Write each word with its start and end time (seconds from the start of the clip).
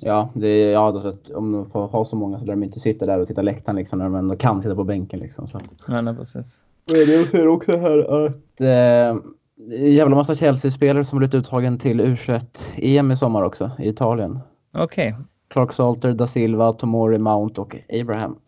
Ja, 0.00 0.30
det 0.34 0.48
är, 0.48 0.72
ja 0.72 0.86
alltså, 0.86 1.16
om 1.34 1.52
de 1.52 1.70
får 1.70 1.86
ha 1.86 2.04
så 2.04 2.16
många 2.16 2.38
så 2.38 2.44
lär 2.44 2.52
de 2.52 2.62
inte 2.62 2.80
sitta 2.80 3.06
där 3.06 3.20
och 3.20 3.28
titta 3.28 3.42
läktaren 3.42 3.76
liksom, 3.76 3.98
när 3.98 4.04
de 4.04 4.14
ändå 4.14 4.36
kan 4.36 4.62
sitta 4.62 4.74
på 4.74 4.84
bänken. 4.84 5.20
Liksom, 5.20 5.48
så. 5.48 5.60
Nej, 5.88 6.02
nej, 6.02 6.16
precis. 6.16 6.60
Jag 6.84 7.26
ser 7.26 7.48
också 7.48 7.76
här 7.76 8.26
att 8.26 8.60
eh, 8.60 9.16
det 9.56 9.76
är 9.76 9.86
en 9.86 9.92
jävla 9.92 10.16
massa 10.16 10.34
Chelsea-spelare 10.34 11.04
som 11.04 11.18
blivit 11.18 11.34
uttagen 11.34 11.78
till 11.78 12.00
U21-EM 12.00 13.10
i 13.10 13.16
sommar 13.16 13.42
också, 13.42 13.70
i 13.78 13.88
Italien. 13.88 14.38
Okej. 14.72 15.08
Okay. 15.12 15.24
Clark 15.48 15.72
Salter, 15.72 16.12
Da 16.12 16.26
Silva, 16.26 16.72
Tomori, 16.72 17.18
Mount 17.18 17.60
och 17.60 17.76
Abraham. 18.00 18.38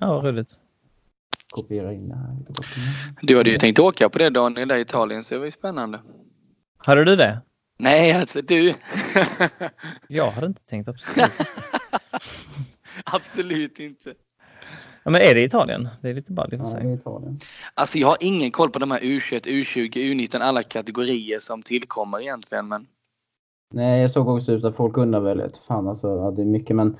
Ja, 0.00 0.14
vad 0.14 0.24
roligt. 0.24 0.48
Kopiera 1.50 1.92
in 1.92 2.08
det 2.08 2.14
här. 2.14 2.36
Du 3.22 3.36
hade 3.36 3.50
ju 3.50 3.56
tänkt 3.56 3.78
åka 3.78 4.08
på 4.08 4.18
det 4.18 4.30
Daniel, 4.30 4.68
där 4.68 4.76
i 4.76 4.80
Italien, 4.80 5.22
så 5.22 5.34
det 5.34 5.38
var 5.38 5.44
ju 5.44 5.50
spännande. 5.50 6.00
Hade 6.78 7.04
du 7.04 7.16
det? 7.16 7.40
Nej, 7.80 8.12
alltså 8.12 8.42
du. 8.42 8.74
jag 10.08 10.30
hade 10.30 10.46
inte 10.46 10.62
tänkt 10.62 10.88
absolut. 10.88 11.30
absolut 13.04 13.80
inte. 13.80 14.14
Ja, 15.02 15.10
men 15.10 15.22
är 15.22 15.34
det 15.34 15.42
Italien? 15.42 15.88
Det 16.00 16.08
är 16.08 16.14
lite 16.14 16.32
ballt 16.32 16.52
i 16.52 16.56
och 16.56 16.60
för 16.60 16.66
sig. 16.66 16.86
Ja, 16.86 16.94
Italien. 16.94 17.40
Alltså 17.74 17.98
jag 17.98 18.08
har 18.08 18.16
ingen 18.20 18.50
koll 18.50 18.70
på 18.70 18.78
de 18.78 18.90
här 18.90 19.00
U21, 19.00 19.46
U20, 19.46 19.92
U19, 19.92 20.38
alla 20.38 20.62
kategorier 20.62 21.38
som 21.38 21.62
tillkommer 21.62 22.20
egentligen. 22.20 22.68
Men... 22.68 22.86
Nej, 23.74 24.02
jag 24.02 24.10
såg 24.10 24.28
också 24.28 24.52
ut 24.52 24.64
att 24.64 24.76
folk 24.76 24.96
undrar 24.96 25.20
väl, 25.20 25.50
fan 25.68 25.88
alltså, 25.88 26.08
ja, 26.08 26.30
det 26.30 26.42
är 26.42 26.46
mycket 26.46 26.76
men 26.76 26.96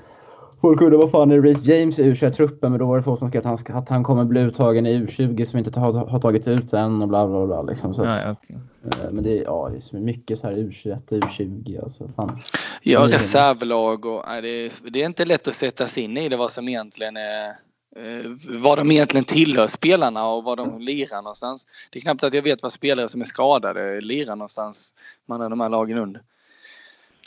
Folk 0.61 0.81
undrar 0.81 0.97
vad 0.97 1.11
fan 1.11 1.31
är 1.31 1.41
Reece 1.41 1.63
James 1.63 1.99
i 1.99 2.03
U21-truppen? 2.03 2.71
Men 2.71 2.79
då 2.79 2.85
var 2.85 2.97
det 2.97 3.03
folk 3.03 3.19
som 3.19 3.29
skrev 3.29 3.47
att 3.47 3.67
han, 3.67 3.77
att 3.77 3.89
han 3.89 4.03
kommer 4.03 4.23
bli 4.23 4.41
uttagen 4.41 4.85
i 4.85 4.99
U20 4.99 5.45
som 5.45 5.59
inte 5.59 5.79
har, 5.79 5.93
har 5.93 6.19
tagits 6.19 6.47
ut 6.47 6.73
än 6.73 7.01
och 7.01 7.07
bla 7.07 7.27
bla 7.27 7.45
bla. 7.45 7.61
Liksom. 7.61 7.93
Så, 7.93 8.03
ja, 8.03 8.31
okay. 8.31 8.55
Eh, 8.83 9.11
men 9.11 9.23
det, 9.23 9.35
ja, 9.35 9.69
det 9.71 9.77
är 9.77 9.81
så 9.81 9.95
mycket 9.95 10.39
så 10.39 10.47
här 10.47 10.55
U21 10.55 10.99
U20. 11.09 11.83
Alltså, 11.83 12.09
fan. 12.15 12.37
Ja, 12.81 13.01
reservlag 13.01 14.05
och 14.05 14.23
nej, 14.27 14.41
det, 14.41 14.71
det 14.91 15.01
är 15.01 15.05
inte 15.05 15.25
lätt 15.25 15.47
att 15.47 15.53
sätta 15.53 15.87
sig 15.87 16.03
in 16.03 16.17
i 16.17 16.29
det 16.29 16.37
vad 16.37 16.51
som 16.51 16.67
egentligen 16.67 17.17
är 17.17 17.47
eh, 17.95 18.31
vad 18.59 18.77
de 18.77 18.91
egentligen 18.91 19.25
tillhör 19.25 19.67
spelarna 19.67 20.27
och 20.27 20.43
vad 20.43 20.57
de 20.57 20.79
lirar 20.79 21.21
någonstans. 21.21 21.67
Det 21.91 21.99
är 21.99 22.01
knappt 22.01 22.23
att 22.23 22.33
jag 22.33 22.41
vet 22.41 22.63
vad 22.63 22.71
spelare 22.71 23.07
som 23.07 23.21
är 23.21 23.25
skadade 23.25 24.01
lirar 24.01 24.35
någonstans. 24.35 24.93
Man 25.25 25.41
har 25.41 25.49
de 25.49 25.59
här 25.59 25.69
lagen 25.69 25.97
under. 25.97 26.21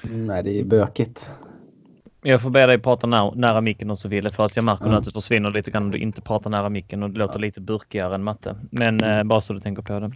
Nej, 0.02 0.42
det 0.42 0.60
är 0.60 0.64
bökigt. 0.64 1.30
Jag 2.26 2.42
får 2.42 2.50
be 2.50 2.66
dig 2.66 2.78
prata 2.78 3.06
nära, 3.06 3.30
nära 3.34 3.60
micken 3.60 3.90
och 3.90 3.98
så 3.98 4.08
vidare 4.08 4.32
för 4.32 4.44
att 4.44 4.56
jag 4.56 4.64
märker 4.64 4.84
mm. 4.84 4.98
att 4.98 5.04
det 5.04 5.10
försvinner 5.10 5.50
lite 5.50 5.70
grann 5.70 5.82
om 5.82 5.90
du 5.90 5.98
inte 5.98 6.20
pratar 6.20 6.50
nära 6.50 6.68
micken 6.68 7.02
och 7.02 7.10
det 7.10 7.18
låter 7.18 7.38
lite 7.38 7.60
burkigare 7.60 8.14
än 8.14 8.24
matte. 8.24 8.56
Men 8.70 9.04
eh, 9.04 9.24
bara 9.24 9.40
så 9.40 9.52
du 9.52 9.60
tänker 9.60 9.82
på 9.82 10.00
det. 10.00 10.12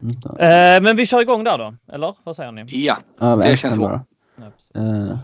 Mm. 0.00 0.16
Eh, 0.24 0.82
men 0.82 0.96
vi 0.96 1.06
kör 1.06 1.20
igång 1.20 1.44
där 1.44 1.58
då, 1.58 1.74
eller 1.92 2.16
vad 2.24 2.36
säger 2.36 2.52
ni? 2.52 2.64
Ja, 2.68 2.96
ja 3.18 3.36
det 3.36 3.56
känns 3.56 3.78
bra. 3.78 4.04
Ja, 4.36 4.80
uh. 4.80 5.18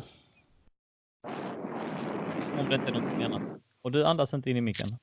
Om 2.59 2.69
det 2.69 2.75
inte 2.75 2.91
är 2.91 2.93
någonting 2.93 3.23
annat. 3.23 3.43
Och 3.83 3.93
du 3.93 4.05
andas 4.05 4.35
inte 4.35 4.51
in 4.51 4.57
i 4.57 4.61
micken. 4.61 4.97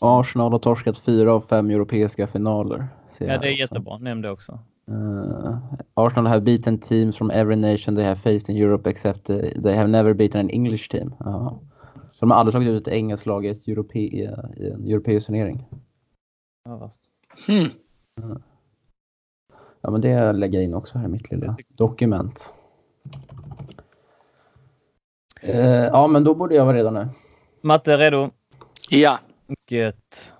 Arsenal 0.00 0.52
har 0.52 0.58
torskat 0.58 0.98
fyra 0.98 1.32
av 1.32 1.40
fem 1.40 1.70
europeiska 1.70 2.26
finaler. 2.26 2.88
Ja, 3.18 3.38
det 3.38 3.48
är 3.48 3.52
jättebra. 3.52 3.98
Nämn 3.98 4.22
det 4.22 4.30
också. 4.30 4.58
Uh, 4.90 5.58
Arsenal 5.94 6.32
have 6.32 6.40
beaten 6.40 6.78
teams 6.78 7.16
from 7.16 7.30
every 7.30 7.56
nation 7.56 7.94
they 7.94 8.04
have 8.04 8.20
faced 8.20 8.48
in 8.48 8.56
Europe 8.56 8.90
except 8.90 9.30
uh, 9.30 9.36
they 9.62 9.76
have 9.76 9.88
never 9.88 10.14
beaten 10.14 10.40
an 10.40 10.50
English 10.50 10.88
team. 10.88 11.14
Uh. 11.26 11.54
Så 12.12 12.26
de 12.26 12.30
har 12.30 12.38
aldrig 12.38 12.52
slagit 12.52 12.68
ut 12.68 12.86
ett 12.86 12.92
engelskt 12.92 13.26
lag 13.26 13.46
i, 13.46 13.48
ett 13.48 13.68
europe 13.68 13.98
i 13.98 14.24
en 14.24 14.88
europeisk 14.88 15.26
turnering. 15.26 15.66
Ja, 16.64 16.90
hmm. 17.46 17.70
ja, 19.80 19.90
men 19.90 20.00
det 20.00 20.32
lägger 20.32 20.58
jag 20.58 20.64
in 20.64 20.74
också 20.74 20.98
här 20.98 21.04
i 21.04 21.08
mitt 21.08 21.30
lilla 21.30 21.56
dokument. 21.68 22.54
Uh, 25.44 25.56
ja, 25.66 26.06
men 26.06 26.24
då 26.24 26.34
borde 26.34 26.54
jag 26.54 26.64
vara 26.64 26.76
redo 26.76 26.90
nu. 26.90 27.08
Matte, 27.60 27.92
är 27.92 27.98
redo? 27.98 28.30
Ja. 28.90 29.18
Gött. 29.68 30.32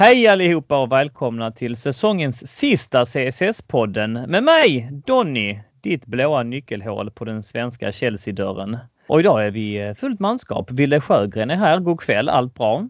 Hej 0.00 0.28
allihopa 0.28 0.78
och 0.82 0.92
välkomna 0.92 1.50
till 1.50 1.76
säsongens 1.76 2.46
sista 2.46 3.04
CSS-podden 3.04 4.26
med 4.26 4.42
mig 4.42 4.90
Donny, 5.06 5.60
ditt 5.80 6.06
blåa 6.06 6.42
nyckelhål 6.42 7.10
på 7.10 7.24
den 7.24 7.42
svenska 7.42 7.92
Chelsea-dörren. 7.92 8.76
Och 9.06 9.20
idag 9.20 9.46
är 9.46 9.50
vi 9.50 9.86
eh, 9.88 9.94
fullt 9.94 10.20
manskap. 10.20 10.70
Ville 10.70 11.00
Sjögren 11.00 11.50
är 11.50 11.56
här. 11.56 11.80
God 11.80 12.00
kväll, 12.00 12.28
allt 12.28 12.54
bra? 12.54 12.88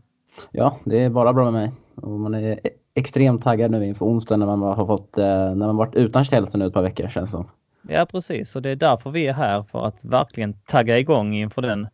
Ja, 0.51 0.79
det 0.85 1.05
är 1.05 1.11
bara 1.11 1.33
bra 1.33 1.45
med 1.45 1.53
mig. 1.53 1.73
Och 1.95 2.11
man 2.11 2.35
är 2.35 2.53
e- 2.53 2.71
extremt 2.95 3.43
taggad 3.43 3.71
nu 3.71 3.87
inför 3.87 4.07
onsdag 4.07 4.37
när 4.37 4.47
man 4.47 4.63
har 4.63 4.87
fått, 4.87 5.19
eh, 5.19 5.25
när 5.25 5.67
man 5.67 5.77
varit 5.77 5.95
utan 5.95 6.25
Chelsea 6.25 6.59
nu 6.59 6.67
ett 6.67 6.75
par 6.75 6.83
veckor 6.83 7.09
känns 7.09 7.31
det 7.31 7.37
som. 7.37 7.51
Ja 7.89 8.07
precis 8.07 8.57
och 8.57 8.63
det 8.63 8.71
är 8.71 8.77
därför 8.77 9.11
vi 9.11 9.27
är 9.27 9.33
här 9.33 9.63
för 9.63 9.87
att 9.87 10.05
verkligen 10.05 10.55
tagga 10.55 10.99
igång 10.99 11.35
inför 11.35 11.63
den 11.63 11.89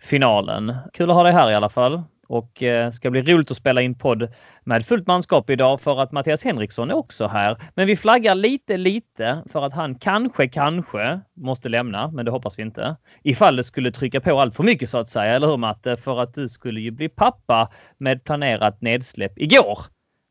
finalen. 0.00 0.74
Kul 0.92 1.10
att 1.10 1.16
ha 1.16 1.22
dig 1.22 1.32
här 1.32 1.50
i 1.50 1.54
alla 1.54 1.68
fall 1.68 2.02
och 2.30 2.62
eh, 2.62 2.90
ska 2.90 3.10
bli 3.10 3.22
roligt 3.22 3.50
att 3.50 3.56
spela 3.56 3.82
in 3.82 3.94
podd 3.94 4.28
med 4.64 4.86
fullt 4.86 5.06
manskap 5.06 5.50
idag 5.50 5.80
för 5.80 6.00
att 6.00 6.12
Mattias 6.12 6.44
Henriksson 6.44 6.90
är 6.90 6.94
också 6.94 7.26
här. 7.26 7.62
Men 7.74 7.86
vi 7.86 7.96
flaggar 7.96 8.34
lite, 8.34 8.76
lite 8.76 9.44
för 9.52 9.62
att 9.62 9.72
han 9.72 9.94
kanske, 9.94 10.48
kanske 10.48 11.20
måste 11.36 11.68
lämna, 11.68 12.10
men 12.10 12.24
det 12.24 12.30
hoppas 12.30 12.58
vi 12.58 12.62
inte. 12.62 12.96
Ifall 13.22 13.56
det 13.56 13.64
skulle 13.64 13.92
trycka 13.92 14.20
på 14.20 14.40
allt 14.40 14.54
för 14.54 14.64
mycket 14.64 14.90
så 14.90 14.98
att 14.98 15.08
säga, 15.08 15.34
eller 15.34 15.46
hur 15.46 15.56
Matte? 15.56 15.96
För 15.96 16.20
att 16.20 16.34
du 16.34 16.48
skulle 16.48 16.80
ju 16.80 16.90
bli 16.90 17.08
pappa 17.08 17.72
med 17.98 18.24
planerat 18.24 18.80
nedsläpp 18.80 19.38
igår. 19.38 19.78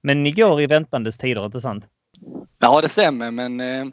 Men 0.04 0.26
igår 0.26 0.62
i 0.62 0.68
väntandes 0.68 1.18
tider, 1.18 1.46
inte 1.46 1.62
sant? 1.62 1.88
Ja, 2.60 2.82
det 2.82 2.90
stämmer, 2.90 3.32
men 3.32 3.60
eh, 3.60 3.86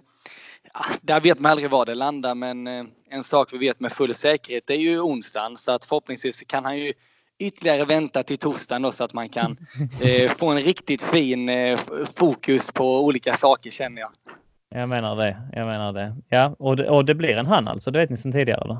där 1.03 1.21
vet 1.21 1.39
man 1.39 1.53
aldrig 1.53 1.71
var 1.71 1.87
det 1.87 1.95
landar. 1.95 2.35
Men 2.35 2.67
eh, 2.67 2.85
en 3.11 3.23
sak 3.23 3.53
vi 3.53 3.59
vet 3.59 3.81
med 3.81 3.93
full 3.93 4.15
säkerhet 4.15 4.65
det 4.67 4.75
är 4.75 4.81
ju 4.81 5.01
onsdagen 5.01 5.57
så 5.57 5.73
att 5.73 5.85
förhoppningsvis 5.85 6.43
kan 6.47 6.65
han 6.65 6.79
ju 6.79 6.93
ytterligare 7.39 7.85
vänta 7.85 8.23
till 8.23 8.39
torsdagen 8.39 8.83
då, 8.83 8.93
så 8.93 9.05
att 9.05 9.13
man 9.13 9.29
kan 9.29 9.57
eh, 10.01 10.31
få 10.31 10.49
en 10.51 10.59
riktigt 10.59 11.03
fin 11.03 11.49
eh, 11.49 11.79
fokus 12.15 12.73
på 12.73 13.05
olika 13.05 13.33
saker 13.35 13.71
känner 13.71 14.01
jag. 14.01 14.11
Jag 14.69 14.89
menar 14.89 15.17
det. 15.17 15.37
Jag 15.53 15.67
menar 15.67 15.93
det. 15.93 16.17
Ja, 16.29 16.57
och 16.59 16.77
det, 16.77 16.91
och 16.91 17.05
det 17.05 17.15
blir 17.15 17.37
en 17.37 17.47
han 17.47 17.69
alltså. 17.69 17.91
Det 17.91 17.99
vet 17.99 18.11
ni 18.11 18.17
sedan 18.17 18.33
tidigare 18.33 18.61
eller? 18.65 18.79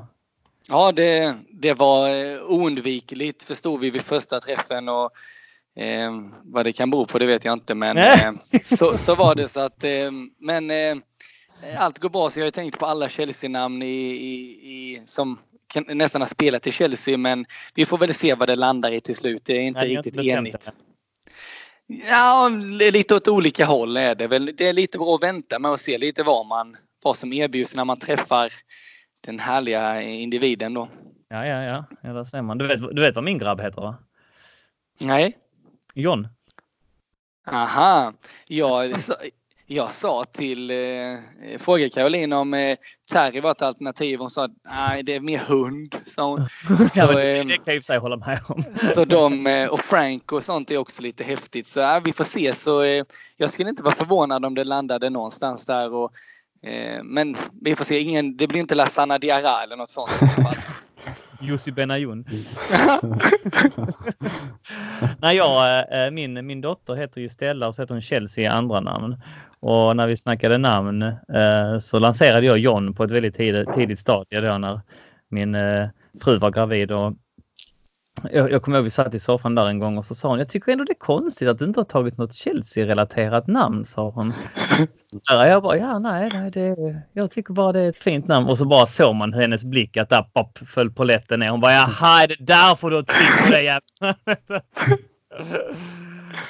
Ja, 0.69 0.91
det, 0.91 1.35
det 1.51 1.73
var 1.73 2.09
eh, 2.09 2.41
oundvikligt 2.41 3.43
förstod 3.43 3.79
vi 3.79 3.89
vid 3.89 4.01
första 4.01 4.39
träffen 4.39 4.89
och 4.89 5.11
eh, 5.75 6.11
vad 6.43 6.65
det 6.65 6.71
kan 6.71 6.91
bero 6.91 7.05
på 7.05 7.19
det 7.19 7.25
vet 7.25 7.45
jag 7.45 7.53
inte 7.53 7.75
men 7.75 7.97
eh, 7.97 8.31
så, 8.63 8.97
så 8.97 9.15
var 9.15 9.35
det 9.35 9.47
så 9.47 9.59
att 9.59 9.83
eh, 9.83 10.11
men 10.39 10.71
eh, 10.71 10.97
allt 11.77 11.99
går 11.99 12.09
bra 12.09 12.29
så 12.29 12.39
jag 12.39 12.45
har 12.45 12.51
tänkt 12.51 12.79
på 12.79 12.85
alla 12.85 13.09
Chelsea-namn 13.09 13.81
i, 13.81 13.85
i, 13.85 14.35
i, 14.71 15.01
som 15.05 15.39
nästan 15.75 16.21
har 16.21 16.27
spelat 16.27 16.67
i 16.67 16.71
Chelsea 16.71 17.17
men 17.17 17.45
vi 17.75 17.85
får 17.85 17.97
väl 17.97 18.13
se 18.13 18.33
vad 18.33 18.49
det 18.49 18.55
landar 18.55 18.91
i 18.91 19.01
till 19.01 19.15
slut. 19.15 19.45
Det 19.45 19.53
är 19.53 19.61
inte 19.61 19.79
Nej, 19.79 19.95
riktigt 19.95 20.17
enigt. 20.17 20.71
Ja, 21.87 22.49
lite 22.93 23.15
åt 23.15 23.27
olika 23.27 23.65
håll 23.65 23.97
är 23.97 24.15
det 24.15 24.27
väl. 24.27 24.55
Det 24.57 24.67
är 24.67 24.73
lite 24.73 24.97
bra 24.97 25.15
att 25.15 25.23
vänta 25.23 25.59
med 25.59 25.71
att 25.71 25.81
se 25.81 25.97
lite 25.97 26.23
vad, 26.23 26.45
man, 26.45 26.75
vad 27.03 27.17
som 27.17 27.33
erbjuds 27.33 27.75
när 27.75 27.85
man 27.85 27.99
träffar 27.99 28.51
den 29.21 29.39
härliga 29.39 30.01
individen 30.01 30.73
då. 30.73 30.89
Ja, 31.29 31.45
ja, 31.45 31.63
ja. 31.63 31.85
ja 32.01 32.13
där 32.13 32.23
ser 32.23 32.41
man. 32.41 32.57
Du 32.57 32.67
vet, 32.67 32.95
du 32.95 33.01
vet 33.01 33.15
vad 33.15 33.23
min 33.23 33.37
grabb 33.37 33.61
heter 33.61 33.81
va? 33.81 33.95
Nej. 34.99 35.37
John. 35.93 36.27
Aha. 37.47 38.13
Ja, 38.47 38.83
jag 39.69 39.91
sa 39.91 40.23
till, 40.23 40.71
eh, 40.71 41.57
frågade 41.59 41.89
Caroline 41.89 42.33
om 42.33 42.53
eh, 42.53 42.77
Terry 43.11 43.39
var 43.39 43.51
ett 43.51 43.61
alternativ. 43.61 44.19
Hon 44.19 44.29
sa 44.29 44.49
nej 44.65 45.03
det 45.03 45.15
är 45.15 45.19
mer 45.19 45.37
hund. 45.37 45.95
Sa 46.07 46.29
hon. 46.29 46.47
Så, 46.89 46.99
ja, 46.99 47.07
det, 47.07 47.43
det 47.43 47.55
kan 47.55 47.63
jag 47.65 47.75
i 47.75 47.83
sig 47.83 47.97
hålla 47.97 48.17
med 48.17 48.39
om. 48.47 48.63
så 48.95 49.05
de, 49.05 49.47
eh, 49.47 49.69
och 49.69 49.79
Frank 49.79 50.31
och 50.31 50.43
sånt 50.43 50.71
är 50.71 50.77
också 50.77 51.01
lite 51.01 51.23
häftigt. 51.23 51.67
Så 51.67 51.79
ja, 51.79 52.01
vi 52.05 52.13
får 52.13 52.23
se. 52.23 52.53
Så, 52.53 52.83
eh, 52.83 53.03
jag 53.37 53.49
skulle 53.49 53.69
inte 53.69 53.83
vara 53.83 53.95
förvånad 53.95 54.45
om 54.45 54.55
det 54.55 54.63
landade 54.63 55.09
någonstans 55.09 55.65
där. 55.65 55.93
Och, 55.93 56.11
eh, 56.69 57.03
men 57.03 57.37
vi 57.61 57.75
får 57.75 57.85
se. 57.85 57.99
Ingen, 57.99 58.37
det 58.37 58.47
blir 58.47 58.59
inte 58.59 58.75
Lasana 58.75 59.17
Diarra 59.17 59.63
eller 59.63 59.75
något 59.75 59.89
sånt. 59.89 60.11
Jussi 61.41 61.71
Benayoun. 61.71 62.25
Nej, 65.19 65.37
jag, 65.37 65.79
eh, 66.05 66.11
min, 66.11 66.47
min 66.47 66.61
dotter 66.61 66.95
heter 66.95 67.21
ju 67.21 67.29
Stella 67.29 67.67
och 67.67 67.75
så 67.75 67.81
heter 67.81 67.95
hon 67.95 68.01
Chelsea 68.01 68.43
i 68.43 68.47
andra 68.47 68.79
namn. 68.79 69.21
Och 69.59 69.95
när 69.95 70.07
vi 70.07 70.17
snackade 70.17 70.57
namn 70.57 71.01
eh, 71.01 71.79
så 71.81 71.99
lanserade 71.99 72.45
jag 72.45 72.57
John 72.57 72.93
på 72.93 73.03
ett 73.03 73.11
väldigt 73.11 73.35
tidigt, 73.35 73.73
tidigt 73.73 73.99
stadie 73.99 74.41
då 74.41 74.57
när 74.57 74.81
min 75.29 75.55
eh, 75.55 75.87
fru 76.23 76.37
var 76.37 76.51
gravid. 76.51 76.91
Och 76.91 77.13
jag, 78.31 78.51
jag 78.51 78.61
kommer 78.61 78.77
ihåg 78.77 78.83
vi 78.83 78.89
satt 78.89 79.13
i 79.13 79.19
soffan 79.19 79.55
där 79.55 79.65
en 79.65 79.79
gång 79.79 79.97
och 79.97 80.05
så 80.05 80.15
sa 80.15 80.29
hon, 80.29 80.39
jag 80.39 80.49
tycker 80.49 80.71
ändå 80.71 80.83
det 80.83 80.91
är 80.91 80.99
konstigt 80.99 81.47
att 81.47 81.59
du 81.59 81.65
inte 81.65 81.79
har 81.79 81.85
tagit 81.85 82.17
något 82.17 82.33
Chelsea-relaterat 82.33 83.47
namn, 83.47 83.85
sa 83.85 84.09
hon. 84.09 84.33
jag 85.29 85.63
bara, 85.63 85.77
ja 85.77 85.99
nej, 85.99 86.29
nej 86.33 86.51
det, 86.51 86.75
jag 87.13 87.31
tycker 87.31 87.53
bara 87.53 87.71
det 87.71 87.79
är 87.79 87.89
ett 87.89 87.97
fint 87.97 88.27
namn. 88.27 88.47
Och 88.47 88.57
så 88.57 88.65
bara 88.65 88.87
såg 88.87 89.15
man 89.15 89.33
hennes 89.33 89.63
blick 89.63 89.97
att 89.97 90.09
där 90.09 90.23
pop, 90.33 90.57
föll 90.57 90.91
poletten 90.91 91.39
ner. 91.39 91.49
Hon 91.49 91.61
bara, 91.61 91.73
jaha, 91.73 92.23
är 92.23 92.27
det 92.27 92.35
därför 92.39 92.89
du 92.89 93.03
tryckt 93.03 93.45
på 93.45 93.51
det 93.51 93.61
jävla 93.61 94.15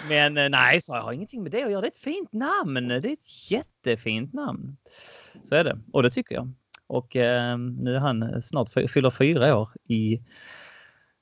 Men 0.10 0.38
eh, 0.38 0.50
nej, 0.50 0.81
så 0.81 0.96
jag 0.96 1.02
har 1.02 1.12
ingenting 1.12 1.44
med 1.44 1.52
det 1.52 1.64
att 1.64 1.72
göra. 1.72 1.81
Det 1.81 1.88
är 1.88 1.92
ett 1.92 1.98
fint 1.98 2.34
namn. 2.34 2.88
Det 2.88 2.96
är 2.96 3.14
ett 3.14 3.52
jättefint 3.52 4.34
namn. 4.34 4.78
Så 5.44 5.56
är 5.56 5.64
det. 5.64 5.80
Och 5.94 6.04
det 6.04 6.10
tycker 6.10 6.36
jag. 6.36 6.54
och 6.88 7.16
eh, 7.16 7.58
nu 7.58 7.96
är 7.96 8.00
han 8.00 8.42
snart 8.42 8.69
fyller 8.90 9.10
fyra 9.10 9.58
år 9.58 9.69
i, 9.88 10.19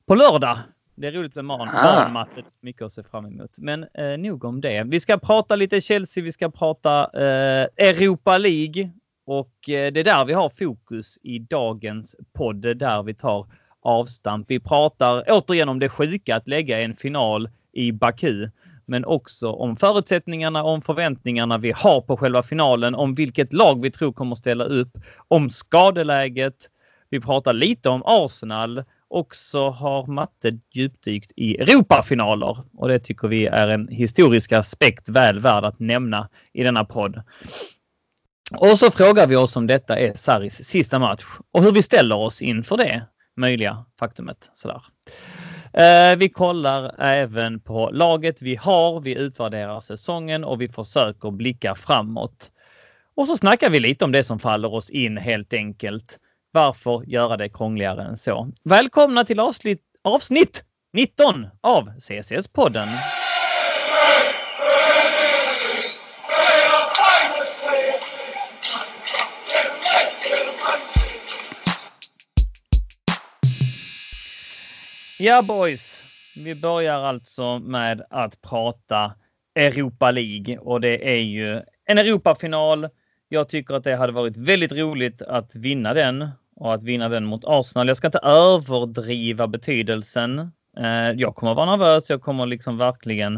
på 0.05 0.15
lördag. 0.15 0.57
Det 0.95 1.07
är 1.07 1.11
roligt 1.11 1.35
med 1.35 1.45
man, 1.45 1.67
barnmatte. 1.83 2.43
Mycket 2.61 2.81
att 2.81 2.93
se 2.93 3.03
fram 3.03 3.25
emot. 3.25 3.51
Men 3.57 3.85
eh, 3.93 4.17
nog 4.17 4.45
om 4.45 4.61
det. 4.61 4.83
Vi 4.83 4.99
ska 4.99 5.17
prata 5.17 5.55
lite 5.55 5.81
Chelsea. 5.81 6.23
Vi 6.23 6.31
ska 6.31 6.49
prata 6.49 7.03
eh, 7.13 7.67
Europa 7.77 8.37
League 8.37 8.89
och 9.25 9.69
eh, 9.69 9.91
det 9.91 9.99
är 9.99 10.03
där 10.03 10.25
vi 10.25 10.33
har 10.33 10.49
fokus 10.49 11.17
i 11.23 11.39
dagens 11.39 12.15
podd. 12.33 12.77
Där 12.77 13.03
vi 13.03 13.13
tar 13.13 13.47
avstamp. 13.81 14.45
Vi 14.49 14.59
pratar 14.59 15.23
återigen 15.27 15.69
om 15.69 15.79
det 15.79 15.89
sjuka 15.89 16.35
att 16.35 16.47
lägga 16.47 16.81
en 16.81 16.95
final 16.95 17.49
i 17.71 17.91
Baku 17.91 18.49
men 18.85 19.05
också 19.05 19.51
om 19.51 19.77
förutsättningarna, 19.77 20.63
om 20.63 20.81
förväntningarna 20.81 21.57
vi 21.57 21.71
har 21.71 22.01
på 22.01 22.17
själva 22.17 22.43
finalen, 22.43 22.95
om 22.95 23.15
vilket 23.15 23.53
lag 23.53 23.81
vi 23.81 23.91
tror 23.91 24.13
kommer 24.13 24.35
ställa 24.35 24.63
upp, 24.63 24.97
om 25.27 25.49
skadeläget. 25.49 26.69
Vi 27.09 27.21
pratar 27.21 27.53
lite 27.53 27.89
om 27.89 28.03
Arsenal 28.05 28.83
och 29.09 29.35
så 29.35 29.69
har 29.69 30.07
matte 30.07 30.59
djupdykt 30.73 31.31
i 31.35 31.57
Europafinaler 31.57 32.57
och 32.73 32.87
det 32.87 32.99
tycker 32.99 33.27
vi 33.27 33.45
är 33.45 33.67
en 33.67 33.87
historisk 33.87 34.51
aspekt 34.51 35.09
väl 35.09 35.39
värd 35.39 35.65
att 35.65 35.79
nämna 35.79 36.29
i 36.53 36.63
denna 36.63 36.85
podd. 36.85 37.21
Och 38.51 38.79
så 38.79 38.91
frågar 38.91 39.27
vi 39.27 39.35
oss 39.35 39.55
om 39.55 39.67
detta 39.67 39.99
är 39.99 40.13
Saris 40.15 40.63
sista 40.63 40.99
match 40.99 41.23
och 41.51 41.63
hur 41.63 41.71
vi 41.71 41.83
ställer 41.83 42.15
oss 42.15 42.41
inför 42.41 42.77
det 42.77 43.05
möjliga 43.35 43.85
faktumet. 43.99 44.51
Sådär. 44.53 44.81
Eh, 45.73 46.17
vi 46.17 46.29
kollar 46.29 46.95
även 46.99 47.59
på 47.59 47.89
laget 47.93 48.41
vi 48.41 48.55
har. 48.55 49.01
Vi 49.01 49.15
utvärderar 49.15 49.79
säsongen 49.79 50.43
och 50.43 50.61
vi 50.61 50.69
försöker 50.69 51.31
blicka 51.31 51.75
framåt. 51.75 52.51
Och 53.15 53.27
så 53.27 53.37
snackar 53.37 53.69
vi 53.69 53.79
lite 53.79 54.05
om 54.05 54.11
det 54.11 54.23
som 54.23 54.39
faller 54.39 54.73
oss 54.73 54.89
in 54.89 55.17
helt 55.17 55.53
enkelt. 55.53 56.19
Varför 56.55 57.03
göra 57.07 57.37
det 57.37 57.49
krångligare 57.49 58.03
än 58.03 58.17
så? 58.17 58.51
Välkomna 58.63 59.23
till 59.23 59.39
avsnitt, 59.39 59.81
avsnitt 60.01 60.63
19 60.93 61.47
av 61.61 61.89
CCS-podden! 61.99 62.87
Ja 75.19 75.41
boys, 75.41 76.03
vi 76.35 76.55
börjar 76.55 77.03
alltså 77.03 77.59
med 77.59 78.05
att 78.09 78.41
prata 78.41 79.13
Europa 79.55 80.11
League 80.11 80.57
och 80.57 80.81
det 80.81 81.09
är 81.11 81.21
ju 81.21 81.61
en 81.85 81.97
Europafinal. 81.97 82.89
Jag 83.29 83.49
tycker 83.49 83.73
att 83.73 83.83
det 83.83 83.95
hade 83.95 84.13
varit 84.13 84.37
väldigt 84.37 84.71
roligt 84.71 85.21
att 85.21 85.55
vinna 85.55 85.93
den 85.93 86.29
och 86.55 86.73
att 86.73 86.83
vinna 86.83 87.09
den 87.09 87.25
mot 87.25 87.43
Arsenal. 87.45 87.87
Jag 87.87 87.97
ska 87.97 88.07
inte 88.07 88.19
överdriva 88.23 89.47
betydelsen. 89.47 90.39
Eh, 90.77 91.11
jag 91.15 91.35
kommer 91.35 91.53
vara 91.53 91.77
nervös. 91.77 92.09
Jag 92.09 92.21
kommer 92.21 92.45
liksom 92.45 92.77
verkligen 92.77 93.35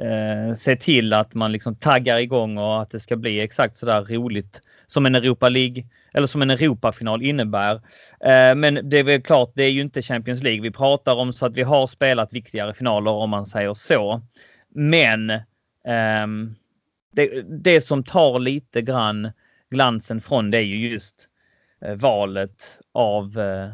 eh, 0.00 0.54
se 0.56 0.76
till 0.76 1.12
att 1.12 1.34
man 1.34 1.52
liksom 1.52 1.76
taggar 1.76 2.18
igång 2.18 2.58
och 2.58 2.82
att 2.82 2.90
det 2.90 3.00
ska 3.00 3.16
bli 3.16 3.40
exakt 3.40 3.76
så 3.76 3.86
där 3.86 4.04
roligt 4.04 4.62
som 4.86 5.06
en 5.06 5.14
Europa 5.14 5.48
League 5.48 5.84
eller 6.14 6.26
som 6.26 6.42
en 6.42 6.50
Europafinal 6.50 7.22
innebär. 7.22 7.74
Eh, 8.20 8.54
men 8.54 8.90
det 8.90 8.98
är 8.98 9.04
väl 9.04 9.22
klart, 9.22 9.52
det 9.54 9.64
är 9.64 9.70
ju 9.70 9.80
inte 9.80 10.02
Champions 10.02 10.42
League 10.42 10.62
vi 10.62 10.70
pratar 10.70 11.14
om 11.14 11.32
så 11.32 11.46
att 11.46 11.56
vi 11.56 11.62
har 11.62 11.86
spelat 11.86 12.32
viktigare 12.32 12.74
finaler 12.74 13.10
om 13.10 13.30
man 13.30 13.46
säger 13.46 13.74
så. 13.74 14.22
Men 14.74 15.30
ehm, 15.84 16.54
det, 17.12 17.42
det 17.62 17.80
som 17.80 18.04
tar 18.04 18.38
lite 18.38 18.82
grann 18.82 19.30
glansen 19.70 20.20
från 20.20 20.50
det 20.50 20.58
är 20.58 20.62
ju 20.62 20.88
just 20.88 21.28
Eh, 21.80 21.94
valet 21.94 22.78
av 22.92 23.38
eh, 23.38 23.70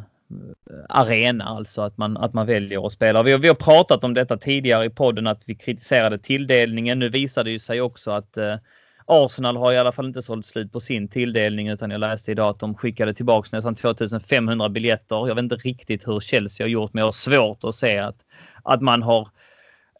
arena, 0.88 1.44
alltså 1.44 1.82
att 1.82 1.98
man, 1.98 2.16
att 2.16 2.34
man 2.34 2.46
väljer 2.46 2.86
att 2.86 2.92
spela. 2.92 3.22
Vi 3.22 3.32
har, 3.32 3.38
vi 3.38 3.48
har 3.48 3.54
pratat 3.54 4.04
om 4.04 4.14
detta 4.14 4.36
tidigare 4.36 4.84
i 4.84 4.90
podden 4.90 5.26
att 5.26 5.42
vi 5.46 5.54
kritiserade 5.54 6.18
tilldelningen. 6.18 6.98
Nu 6.98 7.08
visade 7.08 7.50
det 7.50 7.52
ju 7.52 7.58
sig 7.58 7.80
också 7.80 8.10
att 8.10 8.36
eh, 8.36 8.56
Arsenal 9.06 9.56
har 9.56 9.72
i 9.72 9.78
alla 9.78 9.92
fall 9.92 10.06
inte 10.06 10.22
sålt 10.22 10.46
slut 10.46 10.72
på 10.72 10.80
sin 10.80 11.08
tilldelning 11.08 11.68
utan 11.68 11.90
jag 11.90 12.00
läste 12.00 12.30
idag 12.30 12.48
att 12.48 12.58
de 12.58 12.74
skickade 12.74 13.14
tillbaks 13.14 13.52
nästan 13.52 13.74
2500 13.74 14.68
biljetter. 14.68 15.28
Jag 15.28 15.34
vet 15.34 15.42
inte 15.42 15.56
riktigt 15.56 16.08
hur 16.08 16.20
Chelsea 16.20 16.64
har 16.64 16.68
gjort 16.70 16.92
men 16.92 17.00
jag 17.00 17.06
har 17.06 17.12
svårt 17.12 17.64
att 17.64 17.74
se 17.74 17.98
att, 17.98 18.16
att 18.62 18.82
man 18.82 19.02
har 19.02 19.28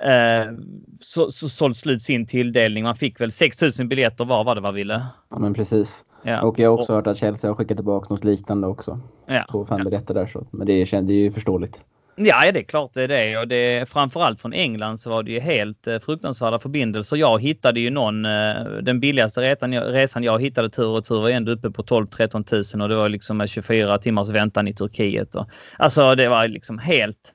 eh, 0.05 0.53
så, 1.01 1.33
så, 1.33 1.49
sålt 1.49 1.77
slut 1.77 2.03
sin 2.03 2.27
tilldelning. 2.27 2.85
Man 2.85 2.97
fick 2.97 3.21
väl 3.21 3.33
6000 3.33 3.89
biljetter 3.89 4.25
var 4.25 4.45
var 4.45 4.55
det 4.55 4.61
var 4.61 4.73
ville? 4.73 5.07
Ja 5.31 5.39
men 5.39 5.55
precis. 5.55 6.05
Ja. 6.23 6.43
Och 6.43 6.59
jag 6.59 6.71
har 6.71 6.79
också 6.79 6.93
och, 6.93 6.97
hört 6.97 7.07
att 7.07 7.19
Chelsea 7.19 7.51
har 7.51 7.55
skickat 7.55 7.77
tillbaka 7.77 8.15
något 8.15 8.25
liknande 8.25 8.67
också. 8.67 9.01
Ja. 9.27 9.45
Två 9.51 9.67
fem 9.67 9.85
biljetter 9.85 10.15
där 10.15 10.27
så. 10.27 10.47
Men 10.51 10.67
det, 10.67 10.73
är, 10.73 11.03
det 11.03 11.13
är 11.13 11.17
ju 11.17 11.33
förståeligt. 11.33 11.85
Ja, 12.17 12.53
det 12.53 12.61
är 12.61 12.65
klart 12.65 12.91
det 12.95 13.03
är 13.03 13.09
det. 13.09 13.39
Och 13.39 13.49
det, 13.49 13.89
framförallt 13.89 14.41
från 14.41 14.53
England 14.53 14.99
så 14.99 15.11
var 15.11 15.23
det 15.23 15.33
ju 15.33 15.41
helt 15.41 15.87
eh, 15.87 15.99
fruktansvärda 15.99 16.59
förbindelser. 16.59 17.17
Jag 17.17 17.43
hittade 17.43 17.81
ju 17.81 17.91
någon, 17.91 18.25
eh, 18.25 18.65
den 18.83 19.01
billigaste 19.01 19.41
resan 19.41 19.73
jag, 19.73 19.95
resan 19.95 20.23
jag 20.23 20.43
hittade 20.43 20.71
tur 20.71 20.89
och 20.89 21.05
tur 21.05 21.21
var 21.21 21.31
ändå 21.31 21.53
uppe 21.53 21.71
på 21.71 21.83
12-13 21.83 22.45
tusen 22.45 22.81
och 22.81 22.89
det 22.89 22.97
var 22.97 23.09
liksom 23.09 23.47
24 23.47 23.99
timmars 23.99 24.29
väntan 24.29 24.69
i 24.69 24.75
Turkiet. 24.75 25.35
Och, 25.35 25.47
alltså 25.79 26.15
det 26.15 26.29
var 26.29 26.49
liksom 26.49 26.79
helt 26.79 27.33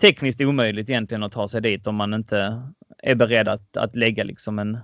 tekniskt 0.00 0.40
omöjligt 0.40 0.88
egentligen 0.88 1.22
att 1.22 1.32
ta 1.32 1.48
sig 1.48 1.60
dit 1.60 1.86
om 1.86 1.94
man 1.94 2.14
inte 2.14 2.62
är 3.02 3.14
beredd 3.14 3.48
att, 3.48 3.76
att 3.76 3.96
lägga 3.96 4.24
liksom 4.24 4.58
en, 4.58 4.78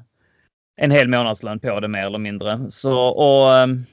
en 0.76 0.90
hel 0.90 1.08
månadslön 1.08 1.60
på 1.60 1.80
det 1.80 1.88
mer 1.88 2.06
eller 2.06 2.18
mindre. 2.18 2.70
Så, 2.70 2.94
och, 2.96 3.54
ehm, 3.54 3.84